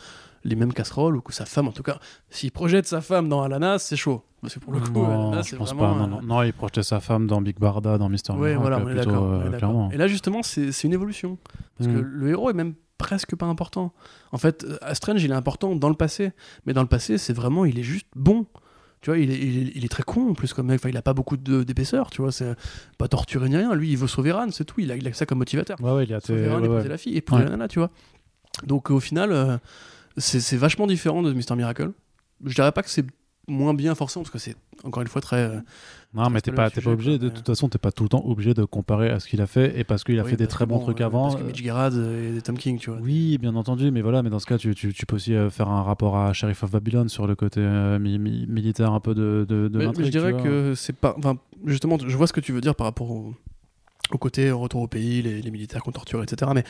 les 0.44 0.54
mêmes 0.54 0.72
casseroles, 0.72 1.16
ou 1.16 1.20
que 1.20 1.32
sa 1.32 1.46
femme, 1.46 1.66
en 1.68 1.72
tout 1.72 1.82
cas, 1.82 1.98
s'il 2.30 2.52
projette 2.52 2.86
sa 2.86 3.00
femme 3.00 3.28
dans 3.28 3.42
Alana, 3.42 3.78
c'est 3.78 3.96
chaud. 3.96 4.22
Parce 4.40 4.54
que 4.54 4.60
pour 4.60 4.72
le 4.72 4.80
coup, 4.80 4.92
non, 4.92 5.30
Alana, 5.30 5.42
je 5.42 5.56
pense 5.56 5.74
vraiment. 5.74 5.94
pas. 5.94 5.98
Non, 6.00 6.06
non, 6.06 6.22
non, 6.22 6.42
il 6.42 6.52
projetait 6.52 6.82
sa 6.84 7.00
femme 7.00 7.26
dans 7.26 7.40
Big 7.40 7.58
Barda, 7.58 7.98
dans 7.98 8.08
Mister 8.08 8.32
Ouais, 8.34 8.54
voilà, 8.54 8.78
euh. 8.78 9.90
Et 9.90 9.96
là, 9.96 10.06
justement, 10.06 10.42
c'est 10.42 10.84
une 10.84 10.92
évolution. 10.92 11.38
Parce 11.78 11.90
que 11.90 11.96
Mm. 11.96 12.00
le 12.02 12.28
héros 12.30 12.50
est 12.50 12.54
même 12.54 12.74
presque 12.98 13.34
pas 13.34 13.46
important. 13.46 13.92
En 14.30 14.38
fait, 14.38 14.64
euh, 14.64 14.94
Strange, 14.94 15.22
il 15.24 15.30
est 15.32 15.34
important 15.34 15.74
dans 15.74 15.88
le 15.88 15.96
passé, 15.96 16.30
mais 16.66 16.72
dans 16.72 16.82
le 16.82 16.88
passé, 16.88 17.18
c'est 17.18 17.32
vraiment, 17.32 17.64
il 17.64 17.78
est 17.80 17.82
juste 17.84 18.06
bon. 18.14 18.46
Tu 19.02 19.10
vois, 19.10 19.18
il 19.18 19.30
est, 19.30 19.36
il 19.38 19.58
est, 19.68 19.72
il 19.74 19.84
est 19.84 19.88
très 19.88 20.04
con 20.04 20.30
en 20.30 20.34
plus 20.34 20.54
comme 20.54 20.68
mec. 20.68 20.76
Enfin, 20.80 20.88
il 20.88 20.96
a 20.96 21.02
pas 21.02 21.12
beaucoup 21.12 21.36
d'épaisseur, 21.36 22.08
tu 22.10 22.22
vois. 22.22 22.30
C'est 22.32 22.54
pas 22.98 23.08
torturé 23.08 23.48
ni 23.48 23.56
rien. 23.56 23.74
Lui, 23.74 23.90
il 23.90 23.98
veut 23.98 24.06
sauver 24.06 24.30
Ran, 24.32 24.50
c'est 24.52 24.64
tout. 24.64 24.80
Il 24.80 24.90
a, 24.92 24.96
il 24.96 25.06
a 25.08 25.12
ça 25.12 25.26
comme 25.26 25.38
motivateur. 25.38 25.78
Ouais, 25.80 25.90
ouais, 25.92 26.04
il 26.04 26.14
a. 26.14 26.20
Sauver 26.20 26.48
Ran, 26.48 26.60
ouais, 26.60 26.64
épouser 26.66 26.82
ouais. 26.84 26.88
la 26.88 26.96
fille, 26.98 27.22
Ouais. 27.30 27.44
la 27.44 27.50
nana, 27.50 27.68
tu 27.68 27.80
vois. 27.80 27.90
Donc 28.64 28.90
au 28.90 29.00
final, 29.00 29.32
euh, 29.32 29.58
c'est 30.18 30.56
vachement 30.56 30.86
différent 30.86 31.22
de 31.22 31.32
Mr. 31.32 31.56
Miracle. 31.56 31.90
Je 32.44 32.54
dirais 32.54 32.70
pas 32.72 32.82
que 32.82 32.90
c'est 32.90 33.06
moins 33.48 33.74
bien 33.74 33.94
forcément, 33.94 34.22
parce 34.22 34.32
que 34.32 34.38
c'est 34.38 34.56
encore 34.84 35.02
une 35.02 35.08
fois 35.08 35.20
très. 35.20 35.50
Euh, 36.14 36.20
Non, 36.22 36.30
mais 36.30 36.40
t'es 36.40 36.52
pas, 36.52 36.68
sujet, 36.70 36.82
pas 36.82 36.90
obligé. 36.90 37.18
De 37.18 37.28
toute 37.28 37.46
façon, 37.46 37.68
t'es 37.68 37.78
pas 37.78 37.90
tout 37.92 38.02
le 38.02 38.08
temps 38.08 38.22
obligé 38.24 38.54
de 38.54 38.64
comparer 38.64 39.08
à 39.10 39.18
ce 39.20 39.26
qu'il 39.28 39.40
a 39.40 39.46
fait 39.46 39.78
et 39.78 39.84
parce 39.84 40.04
qu'il 40.04 40.18
a 40.18 40.24
oui, 40.24 40.30
fait 40.30 40.36
des 40.36 40.46
très 40.46 40.66
bons 40.66 40.76
bon, 40.78 40.82
trucs 40.84 41.00
euh, 41.00 41.06
avant. 41.06 41.22
Parce 41.24 41.36
que 41.36 41.42
euh, 41.42 41.46
Mitch 41.46 41.62
Gerrard 41.62 41.92
et 41.96 42.40
Tom 42.42 42.56
King, 42.58 42.78
tu 42.78 42.90
vois. 42.90 42.98
Oui, 43.00 43.38
bien 43.38 43.54
entendu, 43.54 43.90
mais 43.90 44.02
voilà, 44.02 44.22
mais 44.22 44.30
dans 44.30 44.38
ce 44.38 44.46
cas, 44.46 44.58
tu, 44.58 44.74
tu, 44.74 44.92
tu 44.92 45.06
peux 45.06 45.16
aussi 45.16 45.34
euh, 45.34 45.48
faire 45.50 45.68
un 45.68 45.82
rapport 45.82 46.16
à 46.16 46.32
Sheriff 46.32 46.62
of 46.64 46.70
Babylon 46.72 47.08
sur 47.08 47.26
le 47.26 47.34
côté 47.34 47.60
euh, 47.60 47.98
mi- 47.98 48.18
mi- 48.18 48.46
militaire 48.46 48.92
un 48.92 49.00
peu 49.00 49.14
de, 49.14 49.46
de, 49.48 49.68
de 49.68 49.78
Mais, 49.78 50.04
je 50.04 50.10
dirais 50.10 50.34
que 50.34 50.74
c'est 50.76 50.96
pas. 50.96 51.14
Enfin, 51.18 51.36
justement, 51.66 51.96
je 51.98 52.16
vois 52.16 52.26
ce 52.26 52.32
que 52.32 52.40
tu 52.40 52.52
veux 52.52 52.60
dire 52.60 52.74
par 52.74 52.86
rapport 52.86 53.10
au, 53.10 53.34
au 54.10 54.18
côté 54.18 54.50
retour 54.50 54.82
au 54.82 54.88
pays, 54.88 55.22
les, 55.22 55.40
les 55.40 55.50
militaires 55.50 55.82
qu'on 55.82 55.92
torture, 55.92 56.22
etc. 56.22 56.50
Mais 56.54 56.64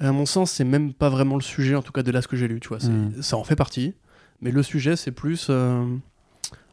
à 0.00 0.10
mon 0.10 0.26
sens, 0.26 0.50
c'est 0.50 0.64
même 0.64 0.92
pas 0.92 1.08
vraiment 1.10 1.36
le 1.36 1.42
sujet, 1.42 1.76
en 1.76 1.82
tout 1.82 1.92
cas 1.92 2.02
de 2.02 2.10
là 2.10 2.20
ce 2.22 2.26
que 2.28 2.36
j'ai 2.36 2.48
lu. 2.48 2.58
Tu 2.58 2.68
vois, 2.68 2.80
C'est- 2.80 2.88
Mm. 2.88 3.22
ça 3.22 3.36
en 3.36 3.44
fait 3.44 3.54
partie, 3.54 3.94
mais 4.40 4.50
le 4.50 4.62
sujet, 4.64 4.96
c'est 4.96 5.12
plus 5.12 5.46
euh, 5.50 5.84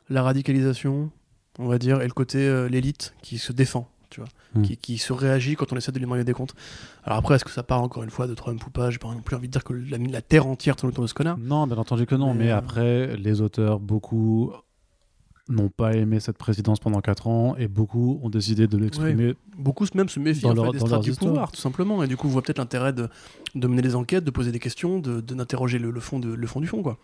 la 0.10 0.24
radicalisation, 0.24 1.12
on 1.60 1.68
va 1.68 1.78
dire, 1.78 2.02
et 2.02 2.08
le 2.08 2.14
côté 2.14 2.40
euh, 2.40 2.68
l'élite 2.68 3.14
qui 3.22 3.38
se 3.38 3.52
défend. 3.54 3.88
Tu 4.10 4.22
vois, 4.22 4.30
Mm. 4.56 4.64
qui, 4.64 4.78
qui 4.78 4.98
se 4.98 5.14
réagit 5.14 5.56
quand 5.56 5.72
on 5.72 5.76
essaie 5.76 5.92
de 5.92 6.00
lui 6.00 6.08
marier 6.08 6.24
des 6.24 6.34
comptes. 6.34 6.56
Alors 7.04 7.20
après, 7.20 7.36
est-ce 7.36 7.46
que 7.46 7.52
ça 7.52 7.62
part 7.62 7.84
encore 7.84 8.02
une 8.02 8.10
fois 8.10 8.26
de 8.26 8.34
Trump 8.34 8.66
ou 8.66 8.72
pas 8.72 8.90
J'ai 8.90 8.98
pas 8.98 9.08
non 9.10 9.22
plus 9.22 9.36
envie 9.36 9.46
de 9.48 9.52
dire 9.52 9.64
que 9.64 9.74
la, 9.74 10.00
la 10.00 10.24
terre 10.24 10.48
entière 10.48 10.76
tourne 10.76 10.90
autour 10.92 11.04
de 11.04 11.08
ce 11.08 11.14
connard. 11.14 11.38
Non, 11.38 11.68
bien 11.68 11.78
entendu 11.78 12.08
que 12.08 12.16
non, 12.16 12.34
Mais, 12.34 12.46
mais, 12.46 12.52
euh, 12.52 12.58
après, 12.58 13.16
les 13.18 13.42
auteurs, 13.42 13.80
beaucoup 13.80 14.52
n'ont 15.48 15.70
pas 15.70 15.94
aimé 15.94 16.20
cette 16.20 16.40
présidence 16.40 16.80
pendant 16.80 17.02
4 17.02 17.28
ans 17.28 17.56
et 17.58 17.68
beaucoup 17.68 18.20
ont 18.24 18.30
décidé 18.32 18.66
de 18.66 18.78
l'exprimer. 18.78 19.36
Beaucoup 19.58 19.86
même 19.94 20.10
se 20.10 20.20
méfient 20.20 20.46
en 20.48 20.54
leur- 20.56 20.66
fait, 20.66 20.72
des 20.72 20.80
strates 20.80 21.04
du 21.04 21.12
histoires. 21.12 21.30
pouvoir, 21.32 21.52
tout 21.52 21.62
simplement, 21.62 22.02
et 22.04 22.08
du 22.08 22.18
coup 22.18 22.28
voient 22.30 22.42
peut-être 22.42 22.58
l'intérêt 22.60 22.94
de, 22.94 23.08
de 23.54 23.68
mener 23.68 23.84
des 23.84 23.96
enquêtes, 23.96 24.24
de 24.24 24.32
poser 24.32 24.52
des 24.52 24.60
questions, 24.60 24.98
de, 24.98 25.22
de- 25.22 25.36
d'interroger 25.36 25.78
le, 25.78 25.92
le 25.92 26.00
fond 26.00 26.18
de, 26.20 26.30
le 26.34 26.48
fond 26.48 26.60
du 26.62 26.68
fond, 26.68 26.82
quoi. 26.82 26.98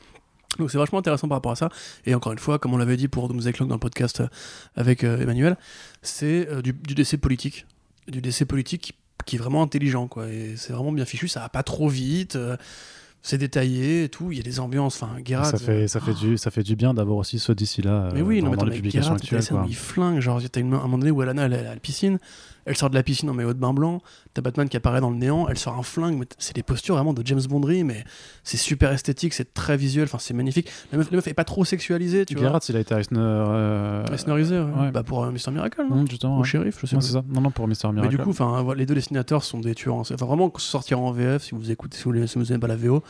Donc 0.60 0.72
c'est 0.72 0.78
vachement 0.78 1.00
intéressant 1.00 1.28
par 1.28 1.38
rapport 1.38 1.52
à 1.52 1.56
ça. 1.56 1.70
Et 2.06 2.16
encore 2.16 2.32
une 2.34 2.40
fois, 2.40 2.60
comme 2.60 2.74
on 2.74 2.78
l'avait 2.78 2.98
dit 2.98 3.08
pour 3.08 3.28
Doomsday 3.28 3.54
Clock 3.54 3.68
dans 3.68 3.76
le 3.76 3.80
podcast 3.80 4.22
euh, 4.22 4.28
avec 4.76 5.04
euh, 5.04 5.20
Emmanuel, 5.22 5.58
c'est 6.02 6.48
euh, 6.50 6.62
du, 6.62 6.74
du 6.74 6.96
décès 6.96 7.18
politique, 7.18 7.66
du 8.08 8.22
décès 8.22 8.46
politique 8.46 8.82
qui, 8.82 8.94
qui 9.26 9.36
est 9.36 9.40
vraiment 9.40 9.64
intelligent, 9.64 10.08
quoi. 10.08 10.28
Et 10.28 10.56
c'est 10.58 10.74
vraiment 10.74 10.92
bien 10.92 11.06
fichu, 11.06 11.28
ça 11.28 11.40
va 11.42 11.50
pas 11.50 11.64
trop 11.64 11.90
vite. 11.90 12.36
euh, 12.36 12.58
c'est 13.28 13.40
détaillé 13.40 14.04
et 14.04 14.10
tout, 14.10 14.32
il 14.32 14.38
y 14.38 14.40
a 14.40 14.44
des 14.44 14.60
ambiances, 14.60 15.02
enfin, 15.02 15.16
Geralt, 15.26 15.50
ça, 15.50 15.58
fait, 15.58 15.88
ça, 15.88 16.00
fait 16.00 16.14
du, 16.14 16.38
ça 16.38 16.52
fait 16.52 16.62
du 16.62 16.76
bien 16.76 16.94
d'avoir 16.94 17.18
aussi 17.18 17.40
ce 17.40 17.52
d'ici-là 17.54 18.12
mais 18.14 18.22
oui, 18.22 18.40
dans, 18.40 18.46
non, 18.46 18.52
mais 18.52 18.58
dans 18.58 18.66
les 18.66 18.76
publications 18.76 19.14
la 19.14 19.16
actuelles. 19.16 19.44
Quoi. 19.48 19.64
où 19.64 19.68
il 19.68 19.76
flingue, 19.76 20.20
genre, 20.20 20.40
t'as 20.52 20.62
un 20.62 20.64
moment 20.64 21.00
donné 21.00 21.10
où 21.10 21.22
Alana, 21.22 21.46
elle 21.48 21.54
est 21.54 21.66
à 21.66 21.74
la 21.74 21.80
piscine, 21.80 22.20
elle 22.66 22.76
sort 22.76 22.90
de 22.90 22.96
la 22.96 23.04
piscine 23.04 23.30
en 23.30 23.34
maillot 23.34 23.54
de 23.54 23.60
bain 23.60 23.74
blanc, 23.74 24.02
t'as 24.34 24.42
Batman 24.42 24.68
qui 24.68 24.76
apparaît 24.78 25.02
dans 25.02 25.10
le 25.12 25.16
néant, 25.18 25.48
elle 25.48 25.58
sort 25.58 25.78
un 25.78 25.84
flingue, 25.84 26.18
mais 26.18 26.26
c'est 26.38 26.56
des 26.56 26.64
postures 26.64 26.96
vraiment 26.96 27.14
de 27.14 27.22
James 27.26 27.42
Bondery, 27.48 27.84
mais 27.84 28.04
c'est 28.44 28.58
super 28.58 28.92
esthétique, 28.92 29.34
c'est 29.34 29.54
très 29.54 29.78
visuel, 29.78 30.06
enfin, 30.06 30.18
c'est 30.20 30.34
magnifique. 30.34 30.70
La 30.92 30.98
meuf, 30.98 31.12
la 31.12 31.18
meuf 31.18 31.28
est 31.28 31.34
pas 31.34 31.44
trop 31.44 31.64
sexualisée, 31.66 32.26
tu 32.26 32.36
vois. 32.36 32.44
Geralt, 32.44 32.68
il 32.70 32.76
a 32.76 32.80
été 32.80 32.96
Eisner. 32.96 33.20
Euh... 33.20 34.06
Eisnerisé, 34.12 34.60
ouais. 34.60 34.66
ouais. 34.82 34.92
Bah, 34.92 35.04
pour 35.04 35.24
euh, 35.24 35.32
Mr. 35.32 35.52
Miracle, 35.52 35.82
non 35.90 35.96
non, 35.98 36.06
justement. 36.06 36.40
Ouais. 36.40 36.44
Sheriff, 36.46 36.80
je 36.82 36.86
sais 36.88 36.96
Non, 36.96 37.00
pas. 37.02 37.06
c'est 37.06 37.14
ça. 37.14 37.24
Non, 37.30 37.42
non, 37.42 37.52
pour 37.52 37.68
Mais 37.68 37.76
Miracle. 37.94 38.10
du 38.10 38.18
coup, 38.18 38.30
enfin, 38.32 38.66
les 38.76 38.86
deux 38.86 38.96
dessinateurs 38.96 39.44
sont 39.44 39.60
des 39.60 39.76
tueurs. 39.76 39.96
Enfin, 39.96 40.16
vraiment, 40.16 40.52
sortir 40.58 41.00
en 41.00 41.12
VF, 41.12 41.44
si 41.44 41.56
vous 41.56 41.72
écoutez, 41.72 41.98
si 41.98 42.04
vous 42.04 42.14
n'aimez 42.14 42.60
pas 42.60 42.68
la 42.68 42.76
VO, 42.76 43.04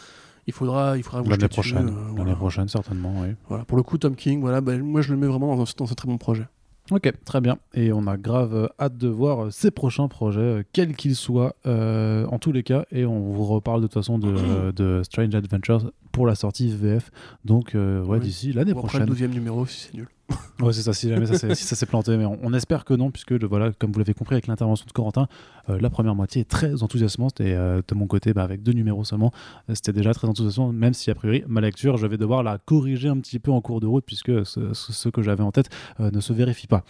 il 0.47 0.53
faudra, 0.53 0.95
il 0.97 1.03
faudra 1.03 1.21
vous 1.21 1.29
L'année 1.29 1.47
prochaine. 1.47 1.77
euh, 1.89 1.91
L'année 1.91 2.15
voilà. 2.17 2.35
prochaine, 2.35 2.67
certainement, 2.67 3.13
oui. 3.21 3.29
Voilà. 3.49 3.65
Pour 3.65 3.77
le 3.77 3.83
coup, 3.83 3.97
Tom 3.97 4.15
King, 4.15 4.41
voilà, 4.41 4.61
bah, 4.61 4.77
moi 4.77 5.01
je 5.01 5.11
le 5.11 5.17
mets 5.17 5.25
vraiment 5.27 5.55
dans 5.55 5.63
un, 5.63 5.65
dans 5.77 5.91
un 5.91 5.95
très 5.95 6.07
bon 6.07 6.17
projet. 6.17 6.45
Ok, 6.91 7.11
très 7.25 7.41
bien. 7.41 7.57
Et 7.73 7.91
on 7.91 8.05
a 8.05 8.15
grave 8.15 8.69
hâte 8.79 8.97
de 8.97 9.07
voir 9.07 9.51
ses 9.51 9.71
prochains 9.71 10.07
projets, 10.07 10.39
euh, 10.39 10.63
quels 10.71 10.95
qu'ils 10.95 11.15
soient, 11.15 11.55
euh, 11.65 12.25
en 12.27 12.37
tous 12.37 12.51
les 12.51 12.61
cas. 12.61 12.85
Et 12.91 13.05
on 13.05 13.19
vous 13.21 13.45
reparle 13.45 13.81
de 13.81 13.87
toute 13.87 13.95
façon 13.95 14.19
de, 14.19 14.71
de 14.75 15.01
Strange 15.03 15.33
Adventures 15.33 15.91
pour 16.11 16.27
la 16.27 16.35
sortie 16.35 16.69
VF. 16.69 17.09
Donc, 17.43 17.73
euh, 17.73 18.03
ouais, 18.03 18.19
Oui. 18.19 18.25
d'ici 18.25 18.53
l'année 18.53 18.73
Ou 18.73 18.79
après 18.79 18.99
le 18.99 19.05
prochaine. 19.05 19.27
12 19.27 19.35
numéro, 19.35 19.65
si 19.65 19.79
c'est 19.79 19.93
nul. 19.95 20.07
Ouais, 20.59 20.73
c'est 20.73 20.81
ça, 20.81 20.93
si 20.93 21.09
jamais 21.09 21.25
ça 21.25 21.53
si 21.53 21.75
s'est 21.75 21.85
planté. 21.85 22.15
Mais 22.17 22.25
on, 22.25 22.53
espère 22.53 22.85
que 22.85 22.93
non, 22.93 23.11
puisque 23.11 23.31
le- 23.31 23.45
voilà, 23.45 23.71
comme 23.73 23.91
vous 23.91 23.99
l'avez 23.99 24.13
compris 24.13 24.35
avec 24.35 24.47
l'intervention 24.47 24.85
de 24.87 24.91
Corentin, 24.91 25.27
euh, 25.69 25.77
la 25.79 25.89
première 25.89 26.15
moitié 26.15 26.41
est 26.41 26.49
très 26.49 26.81
enthousiasmante. 26.81 27.41
Et 27.41 27.53
euh, 27.55 27.81
de 27.87 27.95
mon 27.95 28.07
côté, 28.07 28.33
bah, 28.33 28.43
avec 28.43 28.63
deux 28.63 28.71
numéros 28.71 29.03
seulement, 29.03 29.31
c'était 29.73 29.93
déjà 29.93 30.13
très 30.13 30.27
enthousiasmant, 30.27 30.71
même 30.71 30.93
si 30.93 31.11
a 31.11 31.15
priori, 31.15 31.43
ma 31.47 31.61
lecture, 31.61 31.97
je 31.97 32.07
vais 32.07 32.17
devoir 32.17 32.41
la 32.41 32.57
corriger 32.57 33.09
un 33.09 33.19
petit 33.19 33.39
peu 33.39 33.51
en 33.51 33.61
cours 33.61 33.81
de 33.81 33.87
route, 33.87 34.05
puisque 34.05 34.45
ce, 34.45 35.09
que 35.09 35.21
j'avais 35.21 35.43
en 35.43 35.51
tête 35.51 35.69
euh, 35.99 36.09
ne 36.11 36.19
se 36.21 36.33
vérifie 36.33 36.67
pas. 36.67 36.83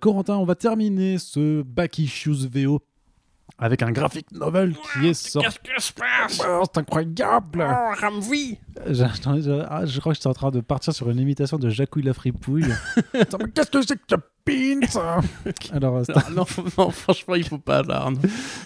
Corentin, 0.00 0.36
on 0.36 0.44
va 0.44 0.54
terminer 0.54 1.18
ce 1.18 1.62
Back 1.62 1.98
Issues 1.98 2.48
VO 2.50 2.80
avec 3.58 3.82
un 3.82 3.92
graphic 3.92 4.30
novel 4.32 4.74
qui 4.92 5.08
est 5.08 5.14
sorti. 5.14 5.58
que 5.62 5.80
se 5.80 5.92
passe? 5.92 6.40
Oh, 6.46 6.62
c'est 6.64 6.80
incroyable! 6.80 7.66
Oh, 7.68 7.94
Ramvi 8.00 8.58
Je, 8.86 8.92
je- 8.94 9.64
ah, 9.68 9.86
je 9.86 10.00
crois 10.00 10.12
que 10.12 10.16
j'étais 10.16 10.26
en 10.28 10.34
train 10.34 10.50
de 10.50 10.60
partir 10.60 10.92
sur 10.92 11.08
une 11.10 11.18
imitation 11.18 11.58
de 11.58 11.68
Jacouille 11.70 12.02
la 12.02 12.14
fripouille. 12.14 12.66
Qu'est-ce 13.12 13.70
que 13.70 13.82
c'est 13.82 13.96
que 13.96 14.02
ce 14.10 14.16
pins 14.44 14.80
Alors, 15.72 15.96
euh, 15.96 16.02
non, 16.08 16.36
non, 16.36 16.44
faut- 16.44 16.64
non, 16.78 16.90
franchement, 16.90 17.34
il 17.34 17.44
faut 17.44 17.58
pas 17.58 17.82
là. 17.82 18.02
Arnaud. 18.02 18.18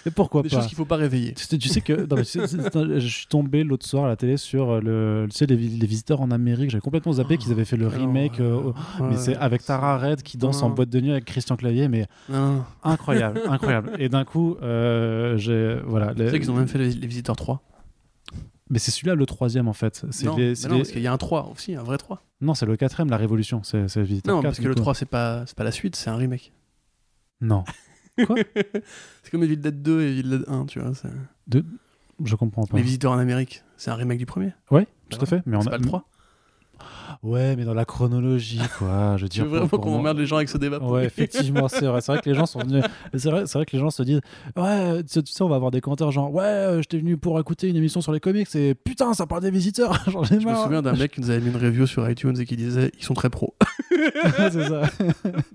et 0.05 0.11
pourquoi 0.11 0.41
Des 0.41 0.49
pas 0.49 0.57
choses 0.57 0.67
qu'il 0.67 0.75
faut 0.77 0.85
pas 0.85 0.95
réveiller. 0.97 1.33
tu 1.33 1.43
sais, 1.45 1.57
tu 1.57 1.69
sais 1.69 1.81
que 1.81 1.93
non, 1.93 2.15
mais 2.17 2.23
tu 2.23 2.39
sais, 2.39 2.47
c'est- 2.47 2.69
c'est- 2.71 2.99
je 2.99 3.07
suis 3.07 3.27
tombé 3.27 3.63
l'autre 3.63 3.85
soir 3.85 4.05
à 4.05 4.07
la 4.09 4.15
télé 4.15 4.37
sur 4.37 4.71
euh, 4.71 4.81
le, 4.81 5.27
tu 5.29 5.37
sais, 5.37 5.45
les, 5.45 5.55
vi- 5.55 5.77
les 5.79 5.87
visiteurs 5.87 6.21
en 6.21 6.31
Amérique. 6.31 6.69
J'avais 6.69 6.81
complètement 6.81 7.13
zappé 7.13 7.37
qu'ils 7.37 7.51
avaient 7.51 7.65
fait 7.65 7.77
le 7.77 7.87
remake, 7.87 8.39
euh, 8.39 8.55
au- 8.99 9.03
mais 9.03 9.15
c'est 9.17 9.35
avec 9.37 9.63
Tara 9.63 9.97
Red 9.97 10.21
qui 10.21 10.37
danse 10.37 10.61
en 10.63 10.69
Non. 10.69 10.75
boîte 10.75 10.89
de 10.89 10.99
nuit 11.01 11.11
avec 11.11 11.25
Christian 11.25 11.55
Clavier, 11.55 11.87
mais 11.87 12.07
Non. 12.29 12.63
incroyable, 12.83 13.41
incroyable. 13.49 13.91
Et 13.99 14.09
d'un 14.09 14.25
coup, 14.25 14.57
euh, 14.61 15.37
j'ai 15.37 15.77
voilà. 15.85 16.13
les- 16.13 16.25
Tu 16.25 16.31
sais 16.31 16.39
qu'ils 16.39 16.51
ont 16.51 16.55
même 16.55 16.67
fait 16.67 16.77
les, 16.79 16.89
les 16.91 17.07
Visiteurs 17.07 17.35
3 17.35 17.61
Mais 18.69 18.79
c'est 18.79 18.91
celui-là 18.91 19.15
le 19.15 19.25
troisième 19.25 19.67
en 19.67 19.73
fait. 19.73 20.03
Non, 20.23 20.35
les- 20.37 20.53
non 20.53 20.69
les- 20.69 20.77
parce 20.77 20.91
qu'il 20.91 21.01
y 21.01 21.07
a 21.07 21.13
un 21.13 21.17
3 21.17 21.49
aussi, 21.51 21.73
un 21.75 21.83
vrai 21.83 21.97
3. 21.97 22.23
non, 22.41 22.53
c'est 22.53 22.65
le 22.65 22.77
quatrième, 22.77 23.09
la 23.09 23.17
Révolution. 23.17 23.63
C'est 23.63 23.87
c'est 23.87 24.01
Visiteur 24.03 24.35
Non, 24.35 24.41
4, 24.41 24.51
parce 24.51 24.59
que 24.59 24.67
le 24.67 24.75
coup. 24.75 24.81
3, 24.81 24.93
c'est 24.95 25.05
pas, 25.07 25.45
c'est 25.47 25.55
pas 25.57 25.63
la 25.63 25.71
suite, 25.71 25.95
c'est 25.95 26.09
un 26.09 26.15
remake. 26.15 26.53
Non, 27.41 27.63
c'est 28.17 29.31
comme 29.31 29.43
Evil 29.43 29.57
Dead 29.57 29.81
2 29.81 30.01
et 30.01 30.11
Evil 30.11 30.23
Dead 30.29 30.43
1, 30.47 30.65
tu 30.65 30.79
vois. 30.79 30.93
c'est- 30.93 31.61
je 32.23 32.35
comprends 32.35 32.65
pas. 32.65 32.77
Les 32.77 32.83
Visiteurs 32.83 33.11
en 33.13 33.17
Amérique, 33.17 33.63
c'est 33.77 33.91
un 33.91 33.95
remake 33.95 34.19
du 34.19 34.25
premier. 34.25 34.53
Ouais, 34.71 34.85
tout 35.09 35.17
Bah 35.17 35.23
à 35.23 35.25
fait. 35.25 35.41
Mais 35.45 35.55
on 35.57 35.61
C'est 35.61 35.67
a 35.69 35.71
pas 35.71 35.77
le 35.77 35.85
3. 35.85 36.05
Ouais, 37.23 37.55
mais 37.55 37.65
dans 37.65 37.73
la 37.73 37.85
chronologie, 37.85 38.59
quoi. 38.77 39.15
Je 39.17 39.23
veux 39.23 39.29
dire. 39.29 39.45
vraiment 39.45 39.67
qu'on 39.67 39.89
moi- 39.89 39.99
emmerde 39.99 40.17
les 40.19 40.25
gens 40.25 40.37
avec 40.37 40.49
ce 40.49 40.57
débat 40.57 40.79
Ouais, 40.79 41.05
effectivement, 41.05 41.67
c'est 41.67 41.85
vrai. 41.85 42.01
C'est 42.01 42.11
vrai 42.11 42.21
que 42.21 42.29
les 42.29 42.35
gens 42.35 42.45
sont 42.45 42.59
venus. 42.59 42.83
C'est 43.15 43.29
vrai, 43.29 43.43
c'est 43.45 43.57
vrai 43.57 43.65
que 43.65 43.71
les 43.75 43.79
gens 43.79 43.89
se 43.89 44.03
disent 44.03 44.21
Ouais, 44.55 45.03
tu 45.03 45.21
sais, 45.25 45.41
on 45.43 45.49
va 45.49 45.55
avoir 45.55 45.71
des 45.71 45.81
commentaires 45.81 46.11
genre 46.11 46.33
Ouais, 46.33 46.43
euh, 46.43 46.81
j'étais 46.81 46.97
venu 46.97 47.17
pour 47.17 47.39
écouter 47.39 47.67
une 47.69 47.75
émission 47.75 48.01
sur 48.01 48.11
les 48.11 48.19
comics 48.19 48.53
et 48.55 48.75
putain, 48.75 49.13
ça 49.13 49.25
parle 49.27 49.41
des 49.41 49.51
visiteurs. 49.51 50.03
J'en 50.11 50.23
ai 50.23 50.39
Je 50.39 50.47
me 50.47 50.55
souviens 50.55 50.81
d'un 50.81 50.93
mec 50.93 51.11
qui 51.13 51.21
nous 51.21 51.29
avait 51.29 51.41
mis 51.41 51.49
une 51.49 51.57
review 51.57 51.85
sur 51.85 52.09
iTunes 52.09 52.35
et 52.39 52.45
qui 52.45 52.55
disait 52.55 52.91
ils 52.97 53.03
sont 53.03 53.13
très 53.13 53.29
pros. 53.29 53.53
c'est 54.37 54.51
ça. 54.67 54.81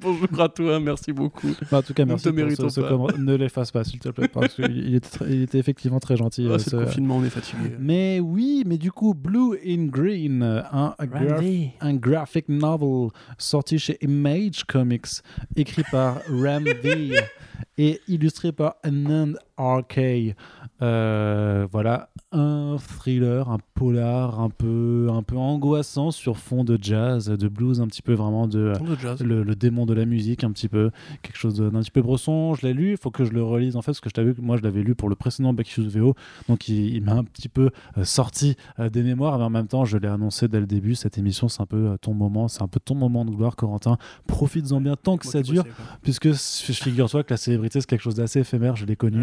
Bonjour 0.00 0.40
à 0.40 0.48
toi, 0.48 0.80
merci 0.80 1.12
beaucoup. 1.12 1.48
Bah, 1.70 1.78
en 1.78 1.82
tout 1.82 1.94
cas, 1.94 2.04
Nous 2.04 2.10
merci 2.10 2.24
te 2.24 2.28
pour 2.30 2.38
ce, 2.38 2.44
méritons 2.44 2.68
ce 2.68 2.80
pas. 2.80 2.88
comment- 2.88 3.08
Ne 3.18 3.34
l'efface 3.34 3.70
pas, 3.70 3.84
s'il 3.84 3.98
te 4.00 4.08
plaît, 4.08 4.28
parce 4.28 4.54
qu'il 4.54 4.76
il 4.76 4.94
était, 4.96 5.08
très- 5.08 5.30
il 5.32 5.42
était 5.42 5.58
effectivement 5.58 6.00
très 6.00 6.16
gentil. 6.16 6.46
Ah, 6.48 6.52
euh, 6.54 6.58
c'est 6.58 6.70
ce- 6.70 6.76
confinement, 6.76 7.16
on 7.16 7.24
est 7.24 7.30
fatigué. 7.30 7.74
Mais 7.78 8.20
oui, 8.20 8.62
mais 8.66 8.76
du 8.78 8.92
coup, 8.92 9.14
Blue 9.14 9.56
in 9.66 9.86
Green, 9.86 10.42
un, 10.42 10.94
un 10.98 11.06
graph- 11.06 11.38
Un 11.80 11.94
graphic 11.94 12.48
novel 12.48 13.10
sorti 13.38 13.78
chez 13.78 13.98
Image 14.00 14.64
Comics, 14.64 15.22
écrit 15.56 15.84
par 15.90 16.20
Ram 16.28 16.64
V 16.64 17.20
et 17.78 18.00
illustré 18.08 18.52
par 18.52 18.76
Anand 18.82 19.34
RK. 19.58 20.34
Euh, 20.82 21.66
voilà, 21.70 22.10
un 22.32 22.76
thriller, 22.78 23.48
un 23.48 23.58
polar 23.74 24.40
un 24.40 24.50
peu, 24.50 25.08
un 25.10 25.22
peu 25.22 25.36
angoissant 25.36 26.10
sur 26.10 26.36
fond 26.36 26.64
de 26.64 26.76
jazz, 26.80 27.28
de 27.28 27.48
blues, 27.48 27.80
un 27.80 27.86
petit 27.86 28.02
peu 28.02 28.12
vraiment 28.12 28.48
de 28.48 28.72
le, 29.20 29.44
le 29.44 29.54
démon 29.54 29.86
de 29.86 29.94
la 29.94 30.04
musique, 30.04 30.42
un 30.42 30.50
petit 30.50 30.68
peu, 30.68 30.90
quelque 31.22 31.36
chose 31.36 31.54
d'un 31.54 31.80
petit 31.80 31.92
peu 31.92 32.02
bresson. 32.02 32.54
Je 32.54 32.66
l'ai 32.66 32.74
lu, 32.74 32.90
il 32.92 32.96
faut 32.96 33.10
que 33.12 33.24
je 33.24 33.30
le 33.30 33.42
relise 33.42 33.76
en 33.76 33.82
fait, 33.82 33.92
parce 33.92 34.00
que 34.00 34.08
je 34.08 34.14
t'avais 34.14 34.34
que 34.34 34.40
moi 34.40 34.56
je 34.56 34.62
l'avais 34.62 34.82
lu 34.82 34.94
pour 34.96 35.08
le 35.08 35.14
précédent 35.14 35.52
Back 35.52 35.68
Issues 35.68 35.88
VO, 35.88 36.14
donc 36.48 36.68
il, 36.68 36.94
il 36.96 37.02
m'a 37.04 37.12
un 37.14 37.24
petit 37.24 37.48
peu 37.48 37.70
euh, 37.96 38.04
sorti 38.04 38.56
euh, 38.80 38.90
des 38.90 39.02
mémoires, 39.02 39.38
mais 39.38 39.44
en 39.44 39.50
même 39.50 39.68
temps 39.68 39.84
je 39.84 39.96
l'ai 39.96 40.08
annoncé 40.08 40.48
dès 40.48 40.60
le 40.60 40.66
début. 40.66 40.96
Cette 40.96 41.18
émission, 41.18 41.48
c'est 41.48 41.62
un 41.62 41.66
peu 41.66 41.96
ton 42.00 42.14
moment, 42.14 42.48
c'est 42.48 42.62
un 42.62 42.68
peu 42.68 42.80
ton 42.80 42.96
moment 42.96 43.24
de 43.24 43.30
gloire, 43.30 43.54
Corentin. 43.54 43.96
Profites-en 44.26 44.80
bien 44.80 44.96
tant 44.96 45.18
que 45.18 45.26
ça 45.26 45.40
dure, 45.40 45.64
quoi. 45.64 45.72
puisque 46.02 46.32
figure-toi 46.32 47.22
que 47.22 47.32
la 47.32 47.36
célébrité 47.36 47.80
c'est 47.80 47.86
quelque 47.86 48.02
chose 48.02 48.16
d'assez 48.16 48.40
éphémère, 48.40 48.74
je 48.74 48.86
l'ai 48.86 48.96
connu. 48.96 49.22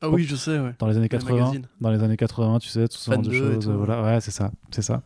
Ah 0.00 0.10
oui, 0.10 0.24
je 0.24 0.34
sais, 0.34 0.47
ouais. 0.48 0.74
dans 0.78 0.86
les 0.86 0.96
années 0.96 1.04
Le 1.10 1.18
80, 1.18 1.38
magazine. 1.40 1.66
dans 1.80 1.90
les 1.90 2.02
années 2.02 2.16
80, 2.16 2.58
tu 2.60 2.68
sais, 2.68 2.88
tout 2.88 2.96
ce 2.96 3.10
genre 3.10 3.22
de 3.22 3.30
choses. 3.30 3.64
tout. 3.64 3.72
voilà, 3.72 4.02
ouais, 4.02 4.20
c'est 4.20 4.30
ça, 4.30 4.50
c'est 4.70 4.82
ça. 4.82 5.02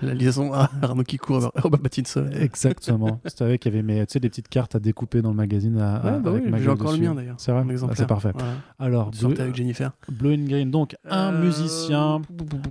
La 0.00 0.14
liaison 0.14 0.52
à 0.54 0.70
Arnaud 0.80 1.02
qui 1.02 1.16
court 1.16 1.50
Robert 1.56 1.80
Pattinson. 1.80 2.30
Exactement. 2.32 3.20
C'était 3.24 3.42
avec, 3.42 3.64
il 3.64 3.68
y 3.68 3.74
avait 3.74 3.82
mes, 3.82 4.06
tu 4.06 4.12
sais, 4.12 4.20
des 4.20 4.28
petites 4.28 4.46
cartes 4.48 4.76
à 4.76 4.78
découper 4.78 5.22
dans 5.22 5.30
le 5.30 5.34
magazine. 5.34 5.76
À, 5.80 5.94
Ouais, 6.04 6.20
bah 6.20 6.30
avec 6.30 6.44
oui, 6.44 6.52
j'ai 6.62 6.68
encore 6.70 6.92
le 6.92 6.98
mien 6.98 7.14
d'ailleurs. 7.16 7.34
C'est 7.38 7.50
vrai 7.50 7.64
Ah. 7.68 7.92
C'est 7.96 8.06
parfait. 8.06 8.30
Voilà. 8.32 8.52
Alors, 8.78 9.10
Blue, 9.10 9.34
avec 9.36 9.56
Jennifer. 9.56 9.90
Blue 10.08 10.34
and 10.34 10.44
Green, 10.46 10.70
donc 10.70 10.94
un 11.10 11.34
Euh, 11.34 11.42
musicien, 11.44 12.22